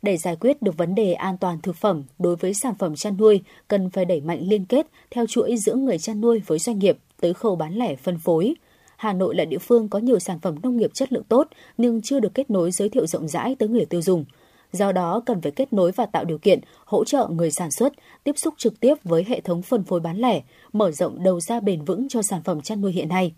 Để 0.01 0.17
giải 0.17 0.35
quyết 0.35 0.61
được 0.61 0.77
vấn 0.77 0.95
đề 0.95 1.13
an 1.13 1.37
toàn 1.37 1.61
thực 1.61 1.75
phẩm 1.75 2.03
đối 2.19 2.35
với 2.35 2.53
sản 2.53 2.73
phẩm 2.79 2.95
chăn 2.95 3.17
nuôi, 3.17 3.41
cần 3.67 3.89
phải 3.89 4.05
đẩy 4.05 4.21
mạnh 4.21 4.39
liên 4.41 4.65
kết 4.65 4.87
theo 5.11 5.25
chuỗi 5.27 5.57
giữa 5.57 5.75
người 5.75 5.97
chăn 5.97 6.21
nuôi 6.21 6.41
với 6.47 6.59
doanh 6.59 6.79
nghiệp 6.79 6.97
tới 7.21 7.33
khâu 7.33 7.55
bán 7.55 7.73
lẻ 7.73 7.95
phân 7.95 8.17
phối. 8.17 8.55
Hà 8.97 9.13
Nội 9.13 9.35
là 9.35 9.45
địa 9.45 9.57
phương 9.57 9.89
có 9.89 9.99
nhiều 9.99 10.19
sản 10.19 10.39
phẩm 10.39 10.55
nông 10.63 10.77
nghiệp 10.77 10.91
chất 10.93 11.13
lượng 11.13 11.23
tốt 11.23 11.47
nhưng 11.77 12.01
chưa 12.01 12.19
được 12.19 12.33
kết 12.33 12.49
nối 12.49 12.71
giới 12.71 12.89
thiệu 12.89 13.07
rộng 13.07 13.27
rãi 13.27 13.55
tới 13.59 13.69
người 13.69 13.85
tiêu 13.85 14.01
dùng. 14.01 14.25
Do 14.77 14.91
đó 14.91 15.21
cần 15.25 15.41
phải 15.41 15.51
kết 15.51 15.73
nối 15.73 15.91
và 15.91 16.05
tạo 16.05 16.25
điều 16.25 16.37
kiện 16.37 16.59
hỗ 16.85 17.05
trợ 17.05 17.27
người 17.27 17.51
sản 17.51 17.71
xuất 17.71 17.93
tiếp 18.23 18.37
xúc 18.37 18.53
trực 18.57 18.79
tiếp 18.79 18.95
với 19.03 19.25
hệ 19.27 19.41
thống 19.41 19.61
phân 19.61 19.83
phối 19.83 19.99
bán 19.99 20.17
lẻ, 20.17 20.41
mở 20.73 20.91
rộng 20.91 21.23
đầu 21.23 21.39
ra 21.39 21.59
bền 21.59 21.85
vững 21.85 22.09
cho 22.09 22.21
sản 22.21 22.41
phẩm 22.43 22.61
chăn 22.61 22.81
nuôi 22.81 22.91
hiện 22.91 23.09
nay. 23.09 23.33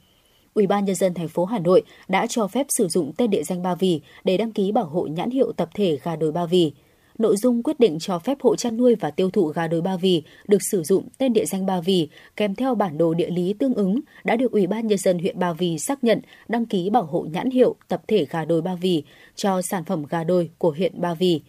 Ủy 0.54 0.68
ban 0.68 0.86
nhân 0.86 0.96
dân 0.96 1.14
thành 1.14 1.28
phố 1.28 1.46
Hà 1.46 1.60
Nội 1.60 1.82
đã 2.08 2.28
cho 2.28 2.48
phép 2.48 2.66
sử 2.70 2.88
dụng 2.88 3.12
tên 3.18 3.30
địa 3.30 3.44
danh 3.44 3.64
Ba 3.64 3.76
Vì 3.76 4.02
để 4.24 4.38
đăng 4.38 4.52
ký 4.52 4.72
bảo 4.72 4.86
hộ 4.86 5.08
nhãn 5.08 5.30
hiệu 5.30 5.52
tập 5.52 5.70
thể 5.74 6.00
gà 6.04 6.16
đồi 6.16 6.32
Ba 6.32 6.46
Vì 6.46 6.74
nội 7.20 7.38
dung 7.38 7.64
quyết 7.64 7.80
định 7.80 7.98
cho 8.00 8.20
phép 8.20 8.38
hộ 8.42 8.56
chăn 8.56 8.78
nuôi 8.78 8.96
và 8.96 9.12
tiêu 9.12 9.30
thụ 9.30 9.46
gà 9.46 9.68
đồi 9.68 9.82
Ba 9.82 9.98
Vì 9.98 10.24
được 10.48 10.64
sử 10.72 10.84
dụng 10.84 11.08
tên 11.18 11.34
địa 11.34 11.46
danh 11.46 11.66
Ba 11.66 11.82
Vì 11.82 12.10
kèm 12.36 12.56
theo 12.56 12.76
bản 12.76 12.98
đồ 12.98 13.14
địa 13.14 13.30
lý 13.30 13.54
tương 13.54 13.74
ứng 13.74 14.00
đã 14.24 14.36
được 14.36 14.52
Ủy 14.52 14.68
ban 14.68 14.88
nhân 14.88 14.98
dân 14.98 15.20
huyện 15.20 15.40
Ba 15.40 15.54
Vì 15.54 15.80
xác 15.80 16.04
nhận 16.04 16.22
đăng 16.48 16.66
ký 16.66 16.90
bảo 16.90 17.04
hộ 17.04 17.26
nhãn 17.32 17.50
hiệu 17.50 17.76
tập 17.88 18.02
thể 18.08 18.26
gà 18.30 18.46
đồi 18.46 18.62
Ba 18.62 18.76
Vì 18.76 19.04
cho 19.36 19.62
sản 19.62 19.84
phẩm 19.86 20.06
gà 20.10 20.24
đồi 20.24 20.50
của 20.58 20.72
huyện 20.72 21.02
Ba 21.02 21.14
Vì. 21.14 21.42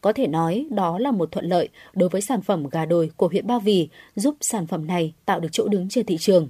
Có 0.00 0.12
thể 0.12 0.26
nói 0.26 0.66
đó 0.70 0.98
là 0.98 1.10
một 1.10 1.32
thuận 1.32 1.44
lợi 1.44 1.68
đối 1.94 2.08
với 2.08 2.20
sản 2.20 2.42
phẩm 2.42 2.66
gà 2.70 2.84
đồi 2.84 3.10
của 3.16 3.28
huyện 3.28 3.46
Ba 3.46 3.58
Vì, 3.58 3.88
giúp 4.16 4.36
sản 4.40 4.66
phẩm 4.66 4.86
này 4.86 5.12
tạo 5.24 5.40
được 5.40 5.48
chỗ 5.52 5.68
đứng 5.68 5.88
trên 5.88 6.06
thị 6.06 6.16
trường. 6.16 6.48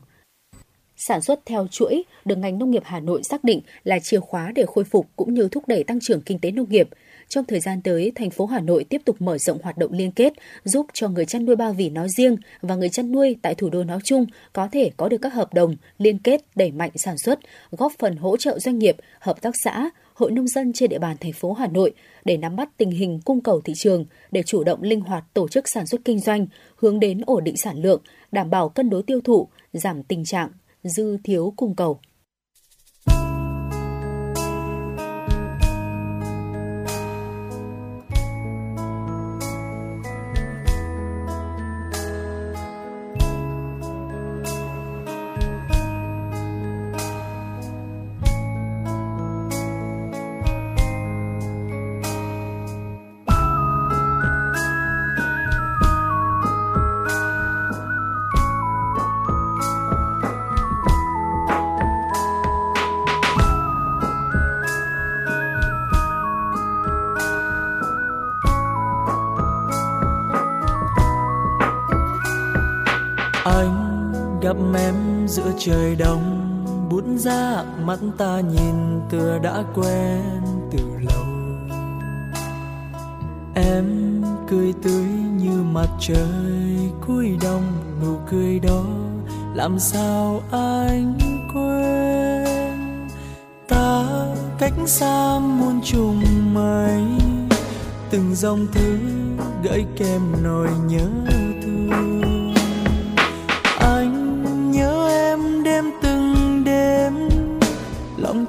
Sản 0.97 1.21
xuất 1.21 1.41
theo 1.47 1.67
chuỗi 1.67 2.03
được 2.25 2.37
ngành 2.37 2.59
nông 2.59 2.71
nghiệp 2.71 2.83
Hà 2.85 3.01
Nội 3.01 3.23
xác 3.23 3.45
định 3.45 3.61
là 3.85 3.99
chìa 3.99 4.21
khóa 4.21 4.53
để 4.55 4.65
khôi 4.67 4.85
phục 4.85 5.07
cũng 5.17 5.35
như 5.35 5.49
thúc 5.49 5.69
đẩy 5.69 5.85
tăng 5.85 6.01
trưởng 6.01 6.21
kinh 6.21 6.39
tế 6.39 6.51
nông 6.51 6.69
nghiệp– 6.69 6.89
trong 7.31 7.45
thời 7.45 7.61
gian 7.61 7.81
tới, 7.83 8.13
thành 8.15 8.31
phố 8.31 8.47
Hà 8.47 8.61
Nội 8.61 8.85
tiếp 8.85 9.03
tục 9.05 9.17
mở 9.19 9.39
rộng 9.39 9.59
hoạt 9.63 9.79
động 9.79 9.93
liên 9.93 10.13
kết, 10.13 10.33
giúp 10.65 10.87
cho 10.93 11.09
người 11.09 11.27
chăn 11.27 11.47
nuôi 11.47 11.57
bao 11.57 11.73
vỉ 11.73 11.89
nói 11.89 12.09
riêng 12.17 12.37
và 12.61 12.77
người 12.77 12.89
chăn 12.89 13.13
nuôi 13.13 13.37
tại 13.43 13.55
thủ 13.55 13.71
đô 13.71 13.85
nói 13.85 13.99
chung 14.05 14.27
có 14.53 14.69
thể 14.73 14.91
có 14.97 15.09
được 15.09 15.19
các 15.23 15.35
hợp 15.35 15.55
đồng 15.55 15.77
liên 15.99 16.19
kết 16.19 16.41
đẩy 16.55 16.73
mạnh 16.73 16.91
sản 16.95 17.19
xuất, 17.19 17.39
góp 17.71 17.93
phần 17.99 18.17
hỗ 18.17 18.37
trợ 18.37 18.59
doanh 18.59 18.79
nghiệp, 18.79 18.97
hợp 19.21 19.43
tác 19.43 19.55
xã, 19.65 19.91
hội 20.15 20.31
nông 20.31 20.49
dân 20.49 20.73
trên 20.73 20.91
địa 20.91 20.99
bàn 20.99 21.17
thành 21.21 21.33
phố 21.33 21.53
Hà 21.53 21.67
Nội 21.67 21.93
để 22.25 22.37
nắm 22.37 22.57
bắt 22.57 22.69
tình 22.77 22.91
hình 22.91 23.21
cung 23.25 23.41
cầu 23.41 23.61
thị 23.61 23.73
trường, 23.77 24.05
để 24.33 24.43
chủ 24.43 24.65
động 24.65 24.83
linh 24.83 25.01
hoạt 25.01 25.25
tổ 25.35 25.49
chức 25.49 25.69
sản 25.69 25.87
xuất 25.87 26.01
kinh 26.05 26.21
doanh, 26.21 26.47
hướng 26.77 27.01
đến 27.01 27.21
ổn 27.27 27.45
định 27.45 27.57
sản 27.57 27.83
lượng, 27.83 28.03
đảm 28.33 28.51
bảo 28.51 28.69
cân 28.69 28.91
đối 28.91 29.03
tiêu 29.03 29.21
thụ, 29.21 29.49
giảm 29.73 30.03
tình 30.03 30.25
trạng 30.25 30.51
dư 30.83 31.17
thiếu 31.25 31.53
cung 31.57 31.75
cầu. 31.75 32.01
Trời 75.61 75.97
đông, 75.97 76.51
bút 76.91 77.05
ra 77.17 77.65
mắt 77.85 77.99
ta 78.19 78.41
nhìn 78.41 79.01
tựa 79.11 79.39
đã 79.43 79.63
quen 79.75 80.23
từ 80.71 80.79
lâu. 81.09 81.25
Em 83.55 83.85
cười 84.49 84.75
tươi 84.83 85.05
như 85.37 85.63
mặt 85.73 85.89
trời 86.01 86.91
cuối 87.07 87.39
đông 87.43 87.63
nụ 88.03 88.17
cười 88.31 88.59
đó, 88.59 88.85
làm 89.55 89.79
sao 89.79 90.43
anh 90.51 91.19
quên? 91.55 93.09
Ta 93.69 94.05
cách 94.59 94.75
xa 94.87 95.39
muôn 95.39 95.81
trùng 95.85 96.23
mây, 96.55 97.03
từng 98.11 98.35
dòng 98.35 98.67
thư 98.73 98.99
gợi 99.63 99.87
kèm 99.97 100.21
nỗi 100.43 100.69
nhớ. 100.87 101.40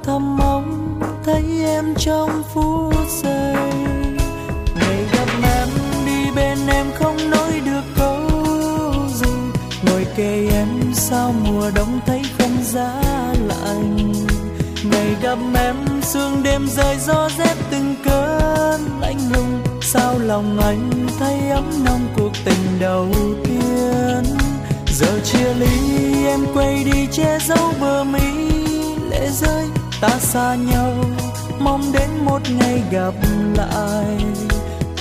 Thầm 0.04 0.36
mong 0.36 1.00
thấy 1.24 1.44
em 1.64 1.94
trong 1.98 2.42
phút 2.54 2.94
giây. 3.22 3.54
Ngày 4.74 5.04
gặp 5.12 5.28
em 5.42 5.68
đi 6.06 6.30
bên 6.36 6.58
em 6.68 6.86
không 6.98 7.30
nói 7.30 7.60
được 7.64 7.82
câu 7.96 8.28
gì. 9.14 9.30
Ngồi 9.82 10.06
kề 10.16 10.48
em 10.52 10.68
sao 10.94 11.34
mùa 11.44 11.70
đông 11.74 12.00
thấy 12.06 12.22
không 12.38 12.56
giá 12.64 13.02
lạnh. 13.46 14.12
Ngày 14.90 15.16
gặp 15.22 15.38
em, 15.54 15.76
sương 16.02 16.42
đêm 16.42 16.68
rơi 16.68 16.96
gió 16.98 17.28
rét 17.38 17.54
từng 17.70 17.94
cơn 18.04 18.80
lạnh 19.00 19.18
lùng. 19.34 19.60
Sao 19.82 20.18
lòng 20.18 20.58
anh 20.60 20.90
thấy 21.18 21.50
ấm 21.50 21.84
nồng 21.84 22.08
cuộc 22.16 22.32
tình 22.44 22.78
đầu 22.80 23.08
tiên? 23.44 24.36
Giờ 24.86 25.20
chia 25.24 25.54
ly, 25.54 26.26
em 26.26 26.40
quay 26.54 26.84
đi 26.84 27.06
che 27.12 27.38
giấu 27.46 27.72
bờ 27.80 28.04
mi 28.04 28.52
lệ 29.10 29.30
rơi 29.30 29.68
ta 30.02 30.18
xa 30.20 30.54
nhau, 30.54 30.92
mong 31.58 31.92
đến 31.92 32.10
một 32.24 32.40
ngày 32.58 32.82
gặp 32.90 33.14
lại. 33.56 34.24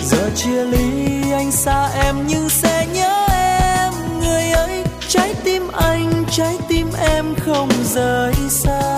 Giờ 0.03 0.29
chia 0.35 0.65
ly, 0.65 1.31
anh 1.31 1.51
xa 1.51 1.89
em 2.03 2.15
nhưng 2.27 2.49
sẽ 2.49 2.87
nhớ 2.93 3.27
em. 3.31 3.93
Người 4.19 4.51
ơi 4.51 4.83
trái 5.07 5.33
tim 5.43 5.67
anh, 5.73 6.23
trái 6.31 6.57
tim 6.67 6.87
em 7.15 7.25
không 7.45 7.69
rời 7.93 8.33
xa. 8.49 8.90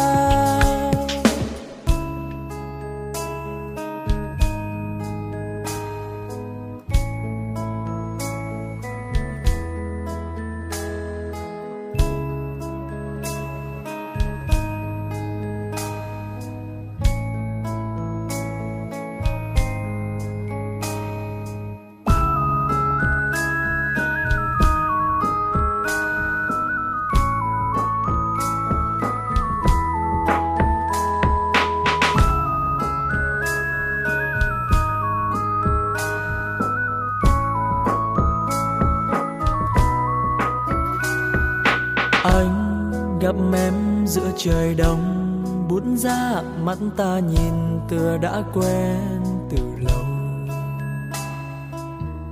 Ra, 45.98 46.42
mắt 46.64 46.78
ta 46.98 47.20
nhìn 47.20 47.80
tựa 47.90 48.18
đã 48.22 48.44
quen 48.54 49.24
từ 49.50 49.58
lâu. 49.80 50.04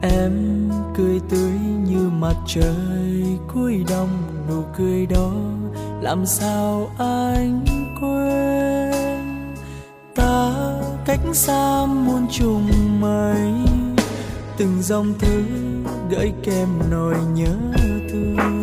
Em 0.01 0.31
cười 0.97 1.19
tươi 1.29 1.51
như 1.87 2.09
mặt 2.19 2.35
trời 2.47 3.37
cuối 3.53 3.85
đông, 3.89 4.09
nụ 4.49 4.63
cười 4.77 5.05
đó 5.05 5.31
làm 6.01 6.25
sao 6.25 6.89
anh 6.97 7.65
quên? 8.01 9.45
Ta 10.15 10.51
cách 11.05 11.19
xa 11.33 11.85
muôn 11.85 12.27
trùng 12.31 12.69
mây, 13.01 13.51
từng 14.57 14.81
dòng 14.81 15.13
thư 15.19 15.43
gửi 16.09 16.33
kèm 16.43 16.67
nỗi 16.91 17.15
nhớ 17.33 17.55
thương. 18.11 18.60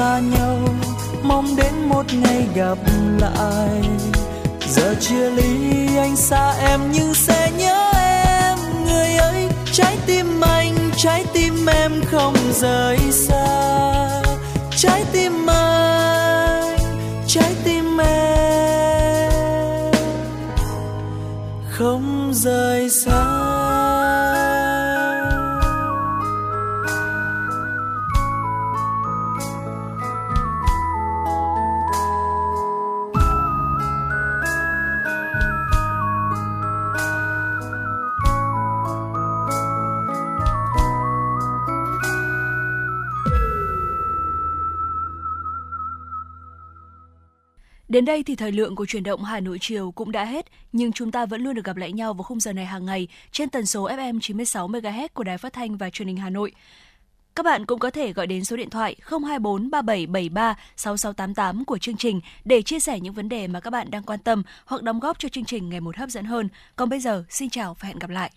Xa 0.00 0.18
nhau, 0.18 0.58
mong 1.22 1.56
đến 1.56 1.72
một 1.88 2.04
ngày 2.22 2.46
gặp 2.54 2.78
lại. 3.20 3.82
Giờ 4.68 4.94
chia 5.00 5.30
ly, 5.30 5.86
anh 5.96 6.16
xa 6.16 6.50
em 6.50 6.80
nhưng 6.92 7.14
sẽ 7.14 7.50
nhớ 7.58 7.90
em. 7.94 8.58
Người 8.84 9.14
ơi 9.16 9.48
trái 9.72 9.96
tim 10.06 10.40
anh, 10.40 10.74
trái 10.96 11.24
tim 11.32 11.66
em 11.66 11.92
không 12.10 12.34
rời 12.52 12.98
xa. 13.12 14.22
Trái 14.76 15.04
tim 15.12 15.46
anh, 15.50 16.78
trái 17.26 17.54
tim 17.64 18.00
em 18.00 19.32
không 21.70 22.32
rời 22.34 22.90
xa. 22.90 23.19
Đến 48.00 48.04
đây 48.04 48.22
thì 48.22 48.36
thời 48.36 48.52
lượng 48.52 48.76
của 48.76 48.86
chuyển 48.86 49.02
động 49.02 49.24
Hà 49.24 49.40
Nội 49.40 49.58
chiều 49.60 49.90
cũng 49.90 50.12
đã 50.12 50.24
hết, 50.24 50.46
nhưng 50.72 50.92
chúng 50.92 51.10
ta 51.10 51.26
vẫn 51.26 51.42
luôn 51.42 51.54
được 51.54 51.64
gặp 51.64 51.76
lại 51.76 51.92
nhau 51.92 52.14
vào 52.14 52.22
khung 52.22 52.40
giờ 52.40 52.52
này 52.52 52.66
hàng 52.66 52.86
ngày 52.86 53.08
trên 53.32 53.48
tần 53.48 53.66
số 53.66 53.88
FM 53.88 54.20
96 54.20 54.68
MHz 54.68 55.08
của 55.14 55.24
Đài 55.24 55.38
Phát 55.38 55.52
thanh 55.52 55.76
và 55.76 55.90
Truyền 55.90 56.08
hình 56.08 56.16
Hà 56.16 56.30
Nội. 56.30 56.52
Các 57.34 57.42
bạn 57.42 57.66
cũng 57.66 57.78
có 57.78 57.90
thể 57.90 58.12
gọi 58.12 58.26
đến 58.26 58.44
số 58.44 58.56
điện 58.56 58.70
thoại 58.70 58.96
024 59.04 59.70
3773 59.70 60.54
6688 60.76 61.64
của 61.64 61.78
chương 61.78 61.96
trình 61.96 62.20
để 62.44 62.62
chia 62.62 62.80
sẻ 62.80 63.00
những 63.00 63.14
vấn 63.14 63.28
đề 63.28 63.46
mà 63.46 63.60
các 63.60 63.70
bạn 63.70 63.90
đang 63.90 64.02
quan 64.02 64.18
tâm 64.18 64.42
hoặc 64.64 64.82
đóng 64.82 65.00
góp 65.00 65.18
cho 65.18 65.28
chương 65.28 65.44
trình 65.44 65.68
ngày 65.68 65.80
một 65.80 65.96
hấp 65.96 66.08
dẫn 66.08 66.24
hơn. 66.24 66.48
Còn 66.76 66.88
bây 66.88 67.00
giờ, 67.00 67.24
xin 67.28 67.50
chào 67.50 67.76
và 67.80 67.88
hẹn 67.88 67.98
gặp 67.98 68.10
lại. 68.10 68.30